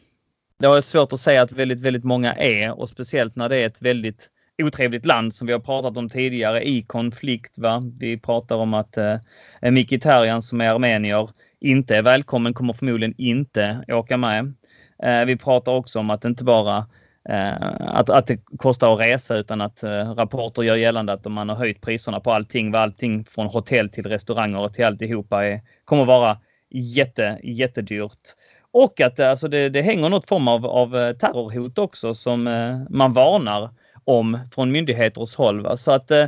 det 0.59 0.67
har 0.67 0.75
jag 0.75 0.83
svårt 0.83 1.13
att 1.13 1.19
säga 1.19 1.41
att 1.41 1.51
väldigt, 1.51 1.79
väldigt 1.79 2.03
många 2.03 2.33
är 2.33 2.79
och 2.79 2.89
speciellt 2.89 3.35
när 3.35 3.49
det 3.49 3.57
är 3.57 3.67
ett 3.67 3.81
väldigt 3.81 4.29
otrevligt 4.63 5.05
land 5.05 5.35
som 5.35 5.47
vi 5.47 5.53
har 5.53 5.59
pratat 5.59 5.97
om 5.97 6.09
tidigare 6.09 6.67
i 6.67 6.81
konflikt. 6.81 7.57
Va? 7.57 7.83
Vi 7.99 8.19
pratar 8.19 8.55
om 8.55 8.73
att 8.73 8.97
eh, 8.97 9.17
Mkhitaryan 9.61 10.41
som 10.41 10.61
är 10.61 10.69
armenier 10.69 11.29
inte 11.59 11.95
är 11.95 12.01
välkommen, 12.01 12.53
kommer 12.53 12.73
förmodligen 12.73 13.15
inte 13.17 13.85
åka 13.87 14.17
med. 14.17 14.53
Eh, 15.03 15.25
vi 15.25 15.37
pratar 15.37 15.71
också 15.71 15.99
om 15.99 16.09
att 16.09 16.25
inte 16.25 16.43
bara 16.43 16.87
eh, 17.29 17.53
att, 17.79 18.09
att 18.09 18.27
det 18.27 18.37
kostar 18.57 18.93
att 18.93 18.99
resa 18.99 19.37
utan 19.37 19.61
att 19.61 19.83
eh, 19.83 19.89
rapporter 19.89 20.63
gör 20.63 20.75
gällande 20.75 21.13
att 21.13 21.25
om 21.25 21.33
man 21.33 21.49
har 21.49 21.55
höjt 21.55 21.81
priserna 21.81 22.19
på 22.19 22.31
allting, 22.31 22.71
vad 22.71 22.81
allting 22.81 23.25
från 23.25 23.47
hotell 23.47 23.89
till 23.89 24.05
restauranger 24.05 24.59
och 24.59 24.73
till 24.73 24.85
alltihopa 24.85 25.45
är, 25.45 25.61
kommer 25.85 26.05
vara 26.05 26.37
jätte, 26.73 27.39
jättedyrt. 27.43 28.35
Och 28.71 29.01
att 29.01 29.19
eh, 29.19 29.29
alltså 29.29 29.47
det, 29.47 29.69
det 29.69 29.81
hänger 29.81 30.09
något 30.09 30.27
form 30.27 30.47
av, 30.47 30.65
av 30.65 30.97
eh, 30.97 31.15
terrorhot 31.15 31.77
också 31.77 32.15
som 32.15 32.47
eh, 32.47 32.79
man 32.89 33.13
varnar 33.13 33.69
om 34.03 34.39
från 34.51 34.71
myndigheters 34.71 35.35
håll. 35.35 35.61
Va? 35.61 35.77
Så 35.77 35.91
att 35.91 36.11
eh, 36.11 36.25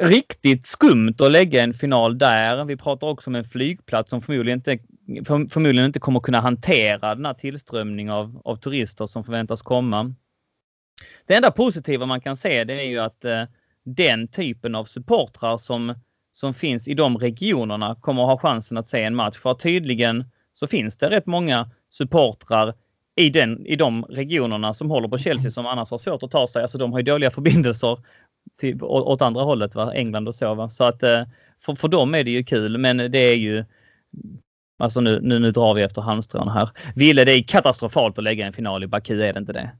riktigt 0.00 0.66
skumt 0.66 1.14
att 1.18 1.32
lägga 1.32 1.62
en 1.62 1.74
final 1.74 2.18
där. 2.18 2.64
Vi 2.64 2.76
pratar 2.76 3.06
också 3.06 3.30
om 3.30 3.34
en 3.34 3.44
flygplats 3.44 4.10
som 4.10 4.20
förmodligen 4.20 4.58
inte, 4.58 4.78
för, 5.24 5.50
förmodligen 5.50 5.86
inte 5.86 6.00
kommer 6.00 6.20
kunna 6.20 6.40
hantera 6.40 7.14
den 7.14 7.26
här 7.26 7.34
tillströmningen 7.34 8.12
av, 8.12 8.40
av 8.44 8.56
turister 8.56 9.06
som 9.06 9.24
förväntas 9.24 9.62
komma. 9.62 10.14
Det 11.26 11.34
enda 11.34 11.50
positiva 11.50 12.06
man 12.06 12.20
kan 12.20 12.36
se 12.36 12.64
det 12.64 12.74
är 12.74 12.88
ju 12.88 12.98
att 12.98 13.24
eh, 13.24 13.42
den 13.84 14.28
typen 14.28 14.74
av 14.74 14.84
supportrar 14.84 15.56
som, 15.56 15.94
som 16.32 16.54
finns 16.54 16.88
i 16.88 16.94
de 16.94 17.18
regionerna 17.18 17.96
kommer 18.00 18.22
att 18.22 18.28
ha 18.28 18.38
chansen 18.38 18.78
att 18.78 18.88
se 18.88 19.02
en 19.02 19.14
match. 19.14 19.36
För 19.36 19.54
tydligen 19.54 20.24
så 20.54 20.66
finns 20.66 20.96
det 20.96 21.10
rätt 21.10 21.26
många 21.26 21.70
supportrar 21.88 22.74
i, 23.16 23.30
den, 23.30 23.66
i 23.66 23.76
de 23.76 24.04
regionerna 24.04 24.74
som 24.74 24.90
håller 24.90 25.08
på 25.08 25.18
Chelsea 25.18 25.50
som 25.50 25.66
annars 25.66 25.90
har 25.90 25.98
svårt 25.98 26.22
att 26.22 26.30
ta 26.30 26.46
sig. 26.46 26.62
Alltså 26.62 26.78
de 26.78 26.92
har 26.92 26.98
ju 26.98 27.02
dåliga 27.02 27.30
förbindelser 27.30 27.98
till, 28.60 28.82
åt 28.82 29.22
andra 29.22 29.42
hållet, 29.42 29.74
va? 29.74 29.94
England 29.94 30.28
och 30.28 30.34
så. 30.34 30.54
Va? 30.54 30.70
Så 30.70 30.84
att 30.84 31.02
eh, 31.02 31.22
för, 31.64 31.74
för 31.74 31.88
dem 31.88 32.14
är 32.14 32.24
det 32.24 32.30
ju 32.30 32.44
kul, 32.44 32.78
men 32.78 32.96
det 32.96 33.18
är 33.18 33.36
ju 33.36 33.64
Alltså 34.78 35.00
nu, 35.00 35.20
nu, 35.22 35.38
nu 35.38 35.50
drar 35.50 35.74
vi 35.74 35.82
efter 35.82 36.02
halmstrån 36.02 36.48
här. 36.48 36.70
Ville 36.94 37.24
det 37.24 37.32
är 37.32 37.42
katastrofalt 37.42 38.18
att 38.18 38.24
lägga 38.24 38.46
en 38.46 38.52
final 38.52 38.84
i 38.84 38.86
Baku, 38.86 39.22
är 39.22 39.32
det 39.32 39.38
inte 39.38 39.52
det? 39.52 39.70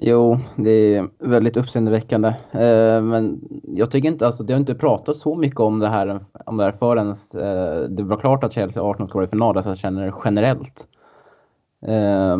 Jo, 0.00 0.38
det 0.56 0.70
är 0.70 1.08
väldigt 1.18 1.56
uppseendeväckande. 1.56 2.28
Eh, 2.52 3.02
men 3.02 3.40
jag 3.62 3.90
tycker 3.90 4.08
inte, 4.08 4.26
alltså 4.26 4.42
det 4.42 4.52
har 4.52 4.60
inte 4.60 4.74
pratat 4.74 5.16
så 5.16 5.34
mycket 5.34 5.60
om 5.60 5.78
det 5.78 5.88
här, 5.88 6.20
om 6.46 6.56
det 6.56 6.64
här 6.64 6.72
förrän 6.72 7.08
eh, 7.10 7.88
det 7.88 8.02
var 8.02 8.16
klart 8.16 8.44
att 8.44 8.52
Chelsea 8.52 8.82
och 8.82 8.90
Arsenal 8.90 9.08
ska 9.08 9.18
vara 9.18 9.26
i 9.26 9.30
final. 9.30 9.56
Alltså 9.56 9.70
jag 9.70 9.78
känner 9.78 10.14
generellt. 10.24 10.86
Eh, 11.86 12.36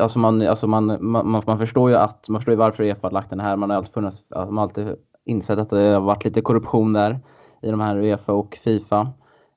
alltså 0.00 0.18
man, 0.18 0.42
alltså 0.42 0.66
man, 0.66 0.96
man, 1.00 1.42
man, 1.46 1.58
förstår 1.58 1.90
ju 1.90 1.96
att 1.96 2.28
man 2.28 2.40
förstår 2.40 2.52
ju 2.52 2.58
varför 2.58 2.84
Uefa 2.84 3.06
har 3.06 3.12
lagt 3.12 3.30
den 3.30 3.40
här. 3.40 3.56
Man 3.56 3.70
har 3.70 3.76
alltid, 3.76 3.94
funnits, 3.94 4.24
alltså, 4.30 4.52
man 4.52 4.56
har 4.56 4.62
alltid 4.62 4.96
insett 5.24 5.58
att 5.58 5.70
det 5.70 5.80
har 5.80 6.00
varit 6.00 6.24
lite 6.24 6.40
korruption 6.40 6.92
där 6.92 7.20
i 7.62 7.70
de 7.70 7.80
här 7.80 7.96
Uefa 7.96 8.32
och 8.32 8.58
Fifa. 8.64 9.12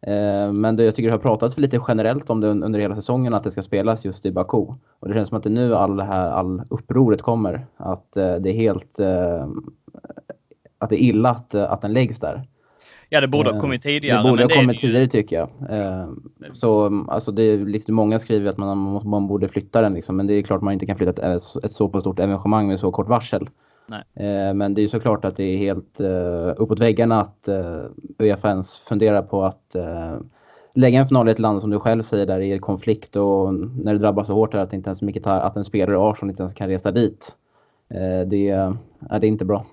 Uh, 0.07 0.53
men 0.53 0.75
det, 0.75 0.83
jag 0.83 0.95
tycker 0.95 1.09
det 1.09 1.13
har 1.13 1.19
pratats 1.19 1.57
lite 1.57 1.81
generellt 1.87 2.29
om 2.29 2.41
det 2.41 2.47
under 2.47 2.79
hela 2.79 2.95
säsongen 2.95 3.33
att 3.33 3.43
det 3.43 3.51
ska 3.51 3.61
spelas 3.61 4.05
just 4.05 4.25
i 4.25 4.31
Baku. 4.31 4.57
Och 4.99 5.07
det 5.07 5.13
känns 5.13 5.29
som 5.29 5.37
att 5.37 5.43
det 5.43 5.49
nu 5.49 5.75
all 5.75 5.97
det 5.97 6.03
här 6.03 6.29
all 6.31 6.61
upproret 6.69 7.21
kommer. 7.21 7.65
Att 7.77 8.17
uh, 8.17 8.35
det 8.35 8.49
är 8.49 8.53
helt 8.53 8.99
uh, 8.99 9.47
att 10.77 10.89
det 10.89 11.03
är 11.03 11.05
illa 11.05 11.29
att, 11.29 11.55
att 11.55 11.81
den 11.81 11.93
läggs 11.93 12.19
där. 12.19 12.43
Ja, 13.09 13.21
det 13.21 13.27
borde 13.27 13.51
ha 13.51 13.59
kommit 13.59 13.83
tidigare. 13.83 14.23
Det 14.23 14.29
borde 14.29 14.43
ha 14.43 14.49
kommit 14.49 14.79
tidigare 14.79 15.07
tycker 15.07 15.35
jag. 15.35 15.49
Så 16.53 17.05
alltså 17.07 17.31
det 17.31 17.43
är 17.43 17.57
liksom, 17.57 17.95
många 17.95 18.19
skriver 18.19 18.49
att 18.49 18.57
man, 18.57 19.01
man 19.09 19.27
borde 19.27 19.47
flytta 19.47 19.81
den 19.81 19.93
liksom, 19.93 20.17
men 20.17 20.27
det 20.27 20.33
är 20.33 20.41
klart 20.41 20.61
man 20.61 20.73
inte 20.73 20.85
kan 20.85 20.97
flytta 20.97 21.35
ett, 21.35 21.43
ett 21.63 21.73
så 21.73 21.89
pass 21.89 22.01
stort 22.01 22.19
evenemang 22.19 22.67
med 22.67 22.79
så 22.79 22.91
kort 22.91 23.07
varsel. 23.07 23.49
Nej. 23.85 24.03
Men 24.53 24.73
det 24.73 24.81
är 24.81 24.87
såklart 24.87 25.25
att 25.25 25.37
det 25.37 25.43
är 25.43 25.57
helt 25.57 25.99
uppåt 26.57 26.79
väggarna 26.79 27.21
att 27.21 27.49
Uefa 28.19 28.49
ens 28.49 28.79
funderar 28.79 29.21
på 29.21 29.43
att 29.43 29.75
lägga 30.75 30.99
en 30.99 31.07
final 31.07 31.29
i 31.29 31.31
ett 31.31 31.39
land 31.39 31.61
som 31.61 31.69
du 31.69 31.79
själv 31.79 32.03
säger 32.03 32.25
där 32.25 32.39
i 32.39 32.59
konflikt 32.59 33.15
och 33.15 33.53
när 33.53 33.93
det 33.93 33.99
drabbas 33.99 34.27
så 34.27 34.33
hårt 34.33 34.53
att 34.53 34.73
inte 34.73 34.89
ens 34.89 35.01
mycket 35.01 35.27
att 35.27 35.55
en 35.55 35.65
spelare 35.65 35.95
i 35.95 35.99
Arsenal 35.99 36.29
inte 36.29 36.43
ens 36.43 36.53
kan 36.53 36.67
resa 36.67 36.91
dit. 36.91 37.35
Det, 38.27 38.49
är, 38.49 38.77
det 39.19 39.27
är 39.27 39.29
inte 39.29 39.45
bra. 39.45 39.65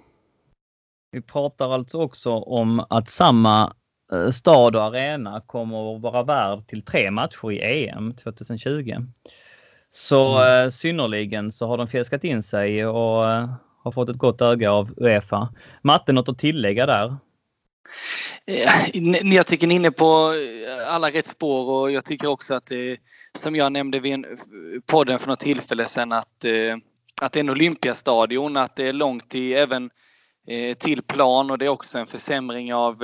Vi 1.10 1.22
pratar 1.22 1.74
alltså 1.74 1.98
också 1.98 2.30
om 2.32 2.84
att 2.90 3.08
samma 3.08 3.72
eh, 4.12 4.30
stad 4.30 4.76
och 4.76 4.84
arena 4.84 5.40
kommer 5.46 5.96
att 5.96 6.02
vara 6.02 6.22
värd 6.22 6.66
till 6.66 6.82
tre 6.82 7.10
matcher 7.10 7.50
i 7.52 7.88
EM 7.88 8.12
2020. 8.12 8.94
Så 9.90 10.38
mm. 10.38 10.64
Eh, 10.64 10.70
synnerligen 10.70 11.52
så 11.52 11.66
har 11.66 11.78
de 11.78 11.86
fjäskat 11.86 12.24
in 12.24 12.42
sig 12.42 12.86
och 12.86 13.30
eh, 13.30 13.48
har 13.82 13.92
fått 13.92 14.08
ett 14.08 14.16
gott 14.16 14.40
öga 14.40 14.72
av 14.72 14.94
Uefa. 14.96 15.54
Matte, 15.82 16.12
något 16.12 16.28
att 16.28 16.38
tillägga 16.38 16.86
där? 16.86 17.16
Eh, 18.46 19.34
jag 19.34 19.46
tycker 19.46 19.66
ni 19.66 19.74
är 19.74 19.76
inne 19.76 19.90
på 19.90 20.34
eh, 20.34 20.94
alla 20.94 21.10
rätt 21.10 21.26
spår 21.26 21.80
och 21.80 21.90
jag 21.90 22.04
tycker 22.04 22.28
också 22.28 22.54
att 22.54 22.66
det, 22.66 22.98
som 23.34 23.56
jag 23.56 23.72
nämnde 23.72 24.00
vid 24.00 24.26
podden 24.86 25.18
för 25.18 25.28
något 25.28 25.40
tillfälle 25.40 25.84
sedan 25.84 26.12
att, 26.12 26.44
eh, 26.44 26.76
att 27.22 27.32
det 27.32 27.38
är 27.38 27.44
en 27.44 27.50
Olympiastadion, 27.50 28.56
att 28.56 28.76
det 28.76 28.88
är 28.88 28.92
långt 28.92 29.30
till 29.30 29.52
även 29.52 29.90
till 30.78 31.02
plan 31.02 31.50
och 31.50 31.58
det 31.58 31.64
är 31.64 31.68
också 31.68 31.98
en 31.98 32.06
försämring 32.06 32.74
av 32.74 32.96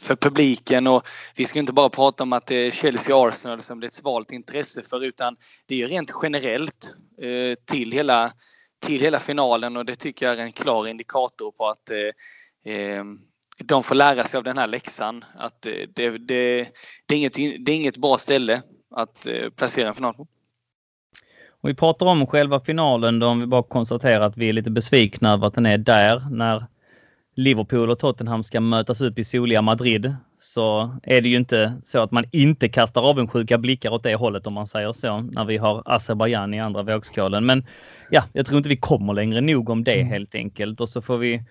för 0.00 0.16
publiken 0.16 0.86
och 0.86 1.06
vi 1.34 1.46
ska 1.46 1.58
inte 1.58 1.72
bara 1.72 1.88
prata 1.88 2.22
om 2.22 2.32
att 2.32 2.46
det 2.46 2.54
är 2.54 2.70
Chelsea 2.70 3.16
och 3.16 3.28
Arsenal 3.28 3.62
som 3.62 3.80
det 3.80 3.86
är 3.86 3.88
ett 3.88 3.94
svalt 3.94 4.32
intresse 4.32 4.82
för 4.82 5.04
utan 5.04 5.36
det 5.66 5.74
är 5.74 5.78
ju 5.78 5.86
rent 5.86 6.10
generellt 6.22 6.94
till 7.66 7.92
hela, 7.92 8.32
till 8.80 9.00
hela 9.00 9.20
finalen 9.20 9.76
och 9.76 9.84
det 9.84 9.96
tycker 9.96 10.26
jag 10.26 10.38
är 10.38 10.42
en 10.42 10.52
klar 10.52 10.86
indikator 10.86 11.52
på 11.52 11.68
att 11.68 11.90
eh, 11.90 12.74
eh, 12.74 13.04
de 13.64 13.82
får 13.82 13.94
lära 13.94 14.24
sig 14.24 14.38
av 14.38 14.44
den 14.44 14.58
här 14.58 14.66
läxan. 14.66 15.24
Att 15.34 15.66
eh, 15.66 15.72
det, 15.94 16.18
det, 16.18 16.68
det, 17.06 17.14
är, 17.14 17.18
inget, 17.18 17.34
det 17.34 17.72
är 17.72 17.76
inget 17.76 17.96
bra 17.96 18.18
ställe 18.18 18.62
att 18.90 19.26
placera 19.56 19.88
en 19.88 19.94
final 19.94 20.14
på. 20.14 20.26
Och 21.62 21.68
vi 21.68 21.74
pratar 21.74 22.06
om 22.06 22.26
själva 22.26 22.60
finalen 22.60 23.18
då 23.18 23.26
om 23.26 23.40
vi 23.40 23.46
bara 23.46 23.62
konstaterar 23.62 24.20
att 24.20 24.36
vi 24.36 24.48
är 24.48 24.52
lite 24.52 24.70
besvikna 24.70 25.32
över 25.32 25.46
att 25.46 25.54
den 25.54 25.66
är 25.66 25.78
där 25.78 26.26
när 26.30 26.66
Liverpool 27.40 27.90
och 27.90 27.98
Tottenham 27.98 28.42
ska 28.42 28.60
mötas 28.60 29.00
upp 29.00 29.18
i 29.18 29.24
soliga 29.24 29.62
Madrid 29.62 30.14
så 30.40 30.96
är 31.02 31.20
det 31.20 31.28
ju 31.28 31.36
inte 31.36 31.74
så 31.84 31.98
att 32.02 32.10
man 32.10 32.24
inte 32.32 32.68
kastar 32.68 33.02
avundsjuka 33.02 33.58
blickar 33.58 33.90
åt 33.90 34.02
det 34.02 34.14
hållet 34.14 34.46
om 34.46 34.52
man 34.52 34.66
säger 34.66 34.92
så 34.92 35.20
när 35.20 35.44
vi 35.44 35.56
har 35.56 35.82
Azerbajdzjan 35.84 36.54
i 36.54 36.60
andra 36.60 36.82
vågskålen. 36.82 37.46
Men 37.46 37.66
ja, 38.10 38.24
jag 38.32 38.46
tror 38.46 38.56
inte 38.56 38.68
vi 38.68 38.76
kommer 38.76 39.14
längre 39.14 39.40
nog 39.40 39.70
om 39.70 39.84
det 39.84 39.94
mm. 39.94 40.08
helt 40.08 40.34
enkelt 40.34 40.80
och 40.80 40.88
så 40.88 41.02
får 41.02 41.18
vi 41.18 41.42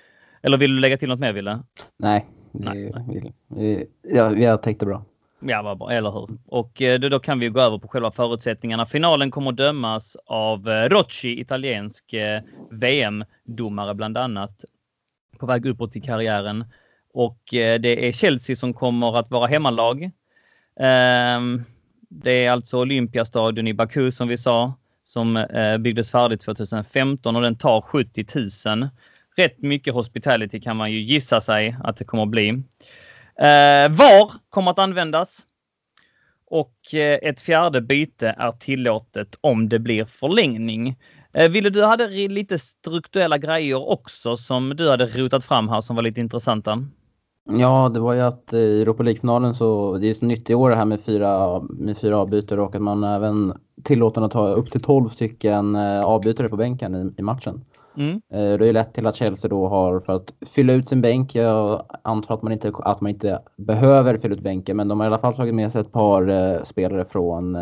eller 0.41 0.57
vill 0.57 0.75
du 0.75 0.81
lägga 0.81 0.97
till 0.97 1.09
något 1.09 1.19
mer 1.19 1.33
Wille? 1.33 1.59
Nej, 1.97 2.25
Nej. 2.51 2.93
Vi, 3.07 3.31
vi, 3.47 3.85
ja, 4.01 4.35
jag 4.35 4.63
tänkte 4.63 4.85
bra. 4.85 5.05
Ja, 5.39 5.61
vad 5.61 5.77
bra, 5.77 5.91
eller 5.91 6.11
hur? 6.11 6.29
Och 6.45 6.81
eh, 6.81 6.99
då, 6.99 7.09
då, 7.09 7.19
kan 7.19 7.39
vi 7.39 7.49
gå 7.49 7.59
över 7.59 7.77
på 7.77 7.87
själva 7.87 8.11
förutsättningarna. 8.11 8.85
Finalen 8.85 9.31
kommer 9.31 9.51
dömas 9.51 10.17
av 10.25 10.69
eh, 10.69 10.89
Rocci, 10.89 11.41
italiensk 11.41 12.13
eh, 12.13 12.41
VM-domare 12.71 13.95
bland 13.95 14.17
annat, 14.17 14.65
på 15.39 15.45
väg 15.45 15.65
uppåt 15.65 15.95
i 15.95 16.01
karriären. 16.01 16.65
Och 17.13 17.53
eh, 17.53 17.79
det 17.79 18.07
är 18.07 18.11
Chelsea 18.11 18.55
som 18.55 18.73
kommer 18.73 19.19
att 19.19 19.31
vara 19.31 19.47
hemmalag. 19.47 20.11
Ehm, 20.79 21.63
det 22.09 22.45
är 22.45 22.51
alltså 22.51 22.79
Olympiastadion 22.79 23.67
i 23.67 23.73
Baku 23.73 24.11
som 24.11 24.27
vi 24.27 24.37
sa, 24.37 24.73
som 25.03 25.37
eh, 25.37 25.77
byggdes 25.77 26.11
färdigt 26.11 26.41
2015 26.41 27.35
och 27.35 27.41
den 27.41 27.57
tar 27.57 27.81
70 27.81 28.25
000. 28.65 28.89
Rätt 29.35 29.61
mycket 29.61 29.93
hospitality 29.93 30.59
kan 30.61 30.77
man 30.77 30.91
ju 30.91 30.99
gissa 30.99 31.41
sig 31.41 31.75
att 31.83 31.97
det 31.97 32.05
kommer 32.05 32.23
att 32.23 32.29
bli. 32.29 32.49
Eh, 33.35 33.89
VAR 33.89 34.31
kommer 34.49 34.71
att 34.71 34.79
användas. 34.79 35.45
Och 36.51 36.93
ett 36.93 37.41
fjärde 37.41 37.81
byte 37.81 38.35
är 38.37 38.51
tillåtet 38.51 39.35
om 39.41 39.69
det 39.69 39.79
blir 39.79 40.05
förlängning. 40.05 40.95
Eh, 41.33 41.49
Ville 41.49 41.69
du 41.69 41.83
hade 41.83 42.07
lite 42.07 42.59
strukturella 42.59 43.37
grejer 43.37 43.89
också 43.89 44.37
som 44.37 44.75
du 44.75 44.89
hade 44.89 45.05
rotat 45.05 45.45
fram 45.45 45.69
här 45.69 45.81
som 45.81 45.95
var 45.95 46.03
lite 46.03 46.21
intressanta? 46.21 46.83
Ja, 47.59 47.89
det 47.93 47.99
var 47.99 48.13
ju 48.13 48.21
att 48.21 48.53
i 48.53 48.81
Europa 48.81 49.03
League-finalen 49.03 49.53
så 49.53 49.97
det 49.97 50.09
är 50.09 50.13
så 50.13 50.25
nytt 50.25 50.49
i 50.49 50.55
år 50.55 50.69
det 50.69 50.75
här 50.75 50.85
med 50.85 51.01
fyra, 51.01 51.61
med 51.69 51.97
fyra 51.97 52.17
avbytare 52.17 52.61
och 52.61 52.75
att 52.75 52.81
man 52.81 53.03
även 53.03 53.53
tillåter 53.83 54.21
att 54.21 54.31
ta 54.31 54.47
upp 54.49 54.69
till 54.69 54.81
12 54.81 55.09
stycken 55.09 55.75
avbytare 56.05 56.49
på 56.49 56.57
bänken 56.57 56.95
i, 56.95 57.21
i 57.21 57.23
matchen. 57.23 57.65
Mm. 57.97 58.21
Eh, 58.33 58.57
det 58.57 58.67
är 58.67 58.73
lett 58.73 58.93
till 58.93 59.07
att 59.07 59.15
Chelsea 59.15 59.49
då 59.49 59.67
har, 59.67 59.99
för 59.99 60.13
att 60.13 60.33
fylla 60.47 60.73
ut 60.73 60.87
sin 60.87 61.01
bänk, 61.01 61.35
jag 61.35 61.85
antar 62.01 62.35
att 62.35 62.41
man 62.41 62.53
inte, 62.53 62.71
att 62.79 63.01
man 63.01 63.11
inte 63.11 63.39
behöver 63.57 64.17
fylla 64.17 64.35
ut 64.35 64.43
bänken, 64.43 64.77
men 64.77 64.87
de 64.87 64.99
har 64.99 65.07
i 65.07 65.07
alla 65.07 65.19
fall 65.19 65.35
tagit 65.35 65.55
med 65.55 65.71
sig 65.71 65.81
ett 65.81 65.91
par 65.91 66.63
spelare 66.65 67.05
från, 67.05 67.57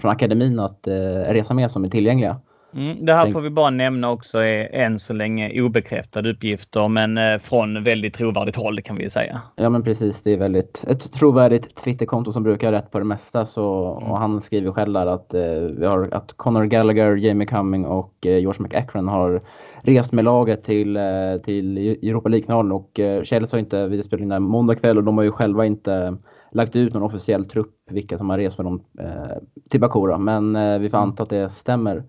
från 0.00 0.10
akademin 0.10 0.60
att 0.60 0.80
resa 1.28 1.54
med 1.54 1.70
som 1.70 1.84
är 1.84 1.88
tillgängliga. 1.88 2.40
Mm, 2.74 3.06
det 3.06 3.12
här 3.12 3.26
får 3.26 3.40
vi 3.40 3.50
bara 3.50 3.70
nämna 3.70 4.10
också 4.10 4.38
är 4.38 4.74
än 4.74 4.98
så 4.98 5.12
länge 5.12 5.62
obekräftade 5.62 6.30
uppgifter 6.30 6.88
men 6.88 7.40
från 7.40 7.84
väldigt 7.84 8.14
trovärdigt 8.14 8.56
håll 8.56 8.82
kan 8.82 8.96
vi 8.96 9.10
säga. 9.10 9.40
Ja 9.56 9.70
men 9.70 9.82
precis, 9.82 10.22
det 10.22 10.32
är 10.32 10.36
väldigt 10.36 10.84
ett 10.86 11.12
trovärdigt 11.12 11.76
Twitterkonto 11.76 12.32
som 12.32 12.42
brukar 12.42 12.72
ha 12.72 12.78
rätt 12.78 12.90
på 12.90 12.98
det 12.98 13.04
mesta. 13.04 13.46
Så, 13.46 13.96
mm. 13.96 14.10
och 14.10 14.18
han 14.18 14.40
skriver 14.40 14.72
själv 14.72 14.92
där 14.92 15.06
att, 15.06 15.34
vi 15.78 15.86
har, 15.86 16.08
att 16.12 16.32
Conor 16.36 16.64
Gallagher, 16.64 17.16
Jamie 17.16 17.46
Cumming 17.46 17.86
och 17.86 18.14
George 18.20 18.62
McEachran 18.62 19.08
har 19.08 19.42
rest 19.82 20.12
med 20.12 20.24
laget 20.24 20.64
till, 20.64 20.96
eh, 20.96 21.36
till 21.44 21.78
Europa 21.78 22.28
League-finalen 22.28 22.72
och 22.72 23.00
eh, 23.00 23.22
Chelsea 23.22 23.56
har 23.56 23.58
inte, 23.58 23.86
vi 23.86 24.02
spelade 24.02 24.22
in 24.22 24.28
där 24.28 24.38
måndag 24.38 24.74
kväll 24.74 24.98
och 24.98 25.04
de 25.04 25.18
har 25.18 25.24
ju 25.24 25.30
själva 25.30 25.66
inte 25.66 26.16
lagt 26.52 26.76
ut 26.76 26.94
någon 26.94 27.02
officiell 27.02 27.44
trupp 27.44 27.74
vilka 27.90 28.18
som 28.18 28.30
har 28.30 28.38
rest 28.38 28.58
med 28.58 28.66
dem 28.66 28.82
eh, 28.98 29.36
till 29.70 29.80
Bakura. 29.80 30.18
Men 30.18 30.52
vi 30.80 30.90
får 30.90 30.98
mm. 30.98 31.08
anta 31.08 31.22
att 31.22 31.30
det 31.30 31.50
stämmer. 31.50 32.02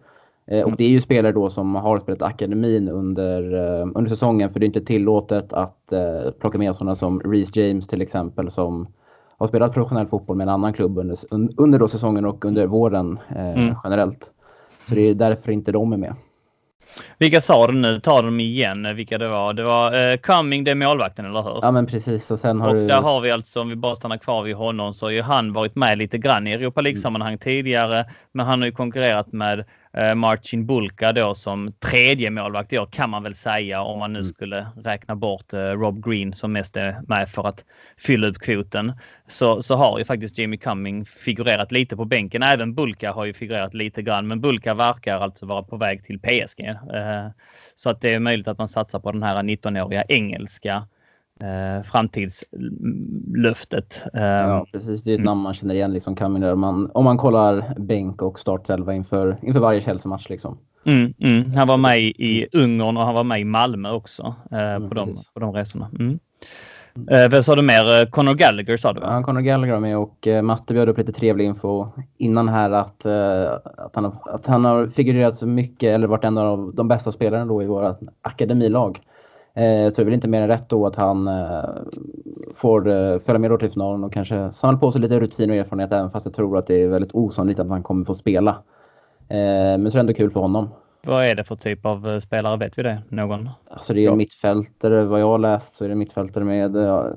Och 0.47 0.53
mm. 0.53 0.75
det 0.77 0.83
är 0.83 0.89
ju 0.89 1.01
spelare 1.01 1.31
då 1.31 1.49
som 1.49 1.75
har 1.75 1.99
spelat 1.99 2.21
akademin 2.21 2.89
under, 2.89 3.53
under 3.97 4.09
säsongen 4.09 4.53
för 4.53 4.59
det 4.59 4.63
är 4.63 4.67
inte 4.67 4.81
tillåtet 4.81 5.53
att 5.53 5.93
plocka 6.39 6.57
med 6.57 6.75
sådana 6.75 6.95
som 6.95 7.21
Reece 7.21 7.55
James 7.55 7.87
till 7.87 8.01
exempel 8.01 8.51
som 8.51 8.87
har 9.37 9.47
spelat 9.47 9.73
professionell 9.73 10.07
fotboll 10.07 10.37
med 10.37 10.45
en 10.45 10.53
annan 10.53 10.73
klubb 10.73 10.97
under, 10.97 11.17
under 11.57 11.79
då 11.79 11.87
säsongen 11.87 12.25
och 12.25 12.45
under 12.45 12.67
våren 12.67 13.19
mm. 13.35 13.75
generellt. 13.83 14.31
Så 14.89 14.95
det 14.95 15.01
är 15.01 15.13
därför 15.13 15.51
inte 15.51 15.71
de 15.71 15.93
är 15.93 15.97
med. 15.97 16.15
Vilka 17.17 17.41
sa 17.41 17.67
du 17.67 17.73
nu? 17.73 17.99
Ta 17.99 18.21
dem 18.21 18.39
igen 18.39 18.95
vilka 18.95 19.17
det 19.17 19.27
var. 19.27 19.53
Det 19.53 19.63
var 19.63 20.11
eh, 20.11 20.17
Cumming, 20.17 20.63
det 20.63 20.71
är 20.71 20.75
målvakten, 20.75 21.25
eller 21.25 21.41
hur? 21.41 21.59
Ja, 21.61 21.71
men 21.71 21.85
precis. 21.85 22.31
Och 22.31 22.39
sen 22.39 22.61
har 22.61 22.69
och 22.69 22.75
du... 22.75 22.87
där 22.87 23.01
har 23.01 23.21
vi 23.21 23.31
alltså, 23.31 23.61
om 23.61 23.69
vi 23.69 23.75
bara 23.75 23.95
stannar 23.95 24.17
kvar 24.17 24.43
vid 24.43 24.55
honom, 24.55 24.93
så 24.93 25.05
har 25.05 25.11
ju 25.11 25.21
han 25.21 25.53
varit 25.53 25.75
med 25.75 25.97
lite 25.97 26.17
grann 26.17 26.47
i 26.47 26.51
Europa 26.51 26.81
League-sammanhang 26.81 27.31
mm. 27.31 27.39
tidigare. 27.39 28.05
Men 28.31 28.45
han 28.45 28.61
har 28.61 28.65
ju 28.65 28.71
konkurrerat 28.71 29.31
med 29.31 29.59
Eh, 29.59 29.65
Marcin 30.15 30.65
Bulka 30.65 31.11
då 31.11 31.35
som 31.35 31.73
tredje 31.79 32.29
målvakt 32.29 32.73
i 32.73 32.79
år 32.79 32.85
kan 32.85 33.09
man 33.09 33.23
väl 33.23 33.35
säga 33.35 33.81
om 33.81 33.99
man 33.99 34.13
nu 34.13 34.19
mm. 34.19 34.33
skulle 34.33 34.67
räkna 34.83 35.15
bort 35.15 35.53
eh, 35.53 35.59
Rob 35.59 36.05
Green 36.05 36.33
som 36.33 36.51
mest 36.51 36.77
är 36.77 37.01
med 37.07 37.29
för 37.29 37.47
att 37.47 37.65
fylla 37.97 38.27
upp 38.27 38.39
kvoten. 38.39 38.93
Så, 39.27 39.61
så 39.61 39.75
har 39.75 39.99
ju 39.99 40.05
faktiskt 40.05 40.37
Jamie 40.37 40.59
Cumming 40.59 41.05
figurerat 41.05 41.71
lite 41.71 41.95
på 41.95 42.05
bänken. 42.05 42.43
Även 42.43 42.75
Bulka 42.75 43.11
har 43.11 43.25
ju 43.25 43.33
figurerat 43.33 43.73
lite 43.73 44.01
grann 44.01 44.27
men 44.27 44.41
Bulka 44.41 44.73
verkar 44.73 45.19
alltså 45.19 45.45
vara 45.45 45.63
på 45.63 45.77
väg 45.77 46.03
till 46.03 46.19
PSG. 46.19 46.59
Eh, 46.67 47.27
så 47.75 47.89
att 47.89 48.01
det 48.01 48.13
är 48.13 48.19
möjligt 48.19 48.47
att 48.47 48.57
man 48.57 48.67
satsar 48.67 48.99
på 48.99 49.11
den 49.11 49.23
här 49.23 49.43
19-åriga 49.43 50.03
engelska 50.07 50.87
eh, 51.43 51.81
framtidslöftet. 51.83 54.03
Eh, 54.13 54.23
ja, 54.23 54.65
precis. 54.71 55.03
Det 55.03 55.11
är 55.11 55.13
ett 55.13 55.19
mm. 55.19 55.25
namn 55.25 55.41
man 55.41 55.53
känner 55.53 55.75
igen, 55.75 55.93
liksom 55.93 56.15
om 56.43 56.59
man, 56.59 56.91
om 56.93 57.03
man 57.03 57.17
kollar 57.17 57.73
bänk 57.77 58.21
och 58.21 58.39
startelva 58.39 58.93
inför, 58.93 59.37
inför 59.41 59.59
varje 59.59 59.81
Chelsea-match. 59.81 60.29
Liksom. 60.29 60.57
Mm, 60.85 61.13
mm. 61.19 61.51
Han 61.55 61.67
var 61.67 61.77
med 61.77 62.01
i 62.01 62.47
Ungern 62.53 62.97
och 62.97 63.05
han 63.05 63.15
var 63.15 63.23
med 63.23 63.41
i 63.41 63.43
Malmö 63.43 63.91
också 63.91 64.35
eh, 64.51 64.59
mm, 64.59 64.89
på, 64.89 64.95
de, 64.95 65.15
på 65.33 65.39
de 65.39 65.53
resorna. 65.53 65.89
Mm. 65.99 66.19
Eh, 67.11 67.29
vem 67.29 67.43
sa 67.43 67.55
du 67.55 67.61
mer? 67.61 68.01
Eh, 68.01 68.09
Conor 68.09 68.33
Gallagher 68.33 68.77
sa 68.77 68.93
du? 68.93 69.01
Ja, 69.01 69.23
Conor 69.23 69.41
Gallagher 69.41 69.73
var 69.73 69.79
med 69.79 69.97
och 69.97 70.27
eh, 70.27 70.41
Matte 70.41 70.73
bjöd 70.73 70.89
upp 70.89 70.97
lite 70.97 71.11
trevlig 71.11 71.45
info 71.45 71.87
innan 72.17 72.49
här 72.49 72.71
att, 72.71 73.05
eh, 73.05 73.51
att, 73.77 73.95
han, 73.95 74.05
att 74.25 74.47
han 74.47 74.65
har 74.65 74.87
figurerat 74.87 75.35
så 75.35 75.47
mycket 75.47 75.93
eller 75.93 76.07
varit 76.07 76.23
en 76.23 76.37
av 76.37 76.71
de 76.75 76.87
bästa 76.87 77.11
spelarna 77.11 77.45
då 77.45 77.63
i 77.63 77.65
våra 77.65 77.95
akademilag. 78.21 79.01
Eh, 79.55 79.89
så 79.89 79.95
det 79.95 80.01
är 80.01 80.05
väl 80.05 80.13
inte 80.13 80.27
mer 80.27 80.41
än 80.41 80.47
rätt 80.47 80.69
då 80.69 80.87
att 80.87 80.95
han 80.95 81.27
eh, 81.27 81.63
får 82.55 82.89
eh, 82.89 83.19
följa 83.19 83.39
med 83.39 83.51
då 83.51 83.57
till 83.57 83.71
finalen 83.71 84.03
och 84.03 84.13
kanske 84.13 84.51
samla 84.51 84.79
på 84.79 84.91
sig 84.91 85.01
lite 85.01 85.19
rutin 85.19 85.49
och 85.49 85.55
erfarenhet 85.55 85.91
även 85.91 86.09
fast 86.09 86.25
jag 86.25 86.35
tror 86.35 86.57
att 86.57 86.67
det 86.67 86.83
är 86.83 86.87
väldigt 86.87 87.15
osannolikt 87.15 87.59
att 87.59 87.69
han 87.69 87.83
kommer 87.83 88.05
få 88.05 88.15
spela. 88.15 88.55
Men 89.27 89.91
så 89.91 89.97
är 89.97 89.99
det 89.99 89.99
ändå 89.99 90.13
kul 90.13 90.31
för 90.31 90.39
honom. 90.39 90.69
Vad 91.07 91.25
är 91.25 91.35
det 91.35 91.43
för 91.43 91.55
typ 91.55 91.85
av 91.85 92.09
eh, 92.09 92.19
spelare? 92.19 92.57
Vet 92.57 92.77
vi 92.77 92.83
det? 92.83 93.01
Någon? 93.09 93.49
Alltså 93.69 93.93
det 93.93 93.99
är 93.99 94.03
ja. 94.03 94.15
mittfältare, 94.15 95.05
vad 95.05 95.21
jag 95.21 95.27
har 95.27 95.37
läst 95.37 95.77
så 95.77 95.85
är 95.85 95.89
det 95.89 95.95
mittfältare 95.95 96.43
med 96.43 96.75
ja, 96.75 97.11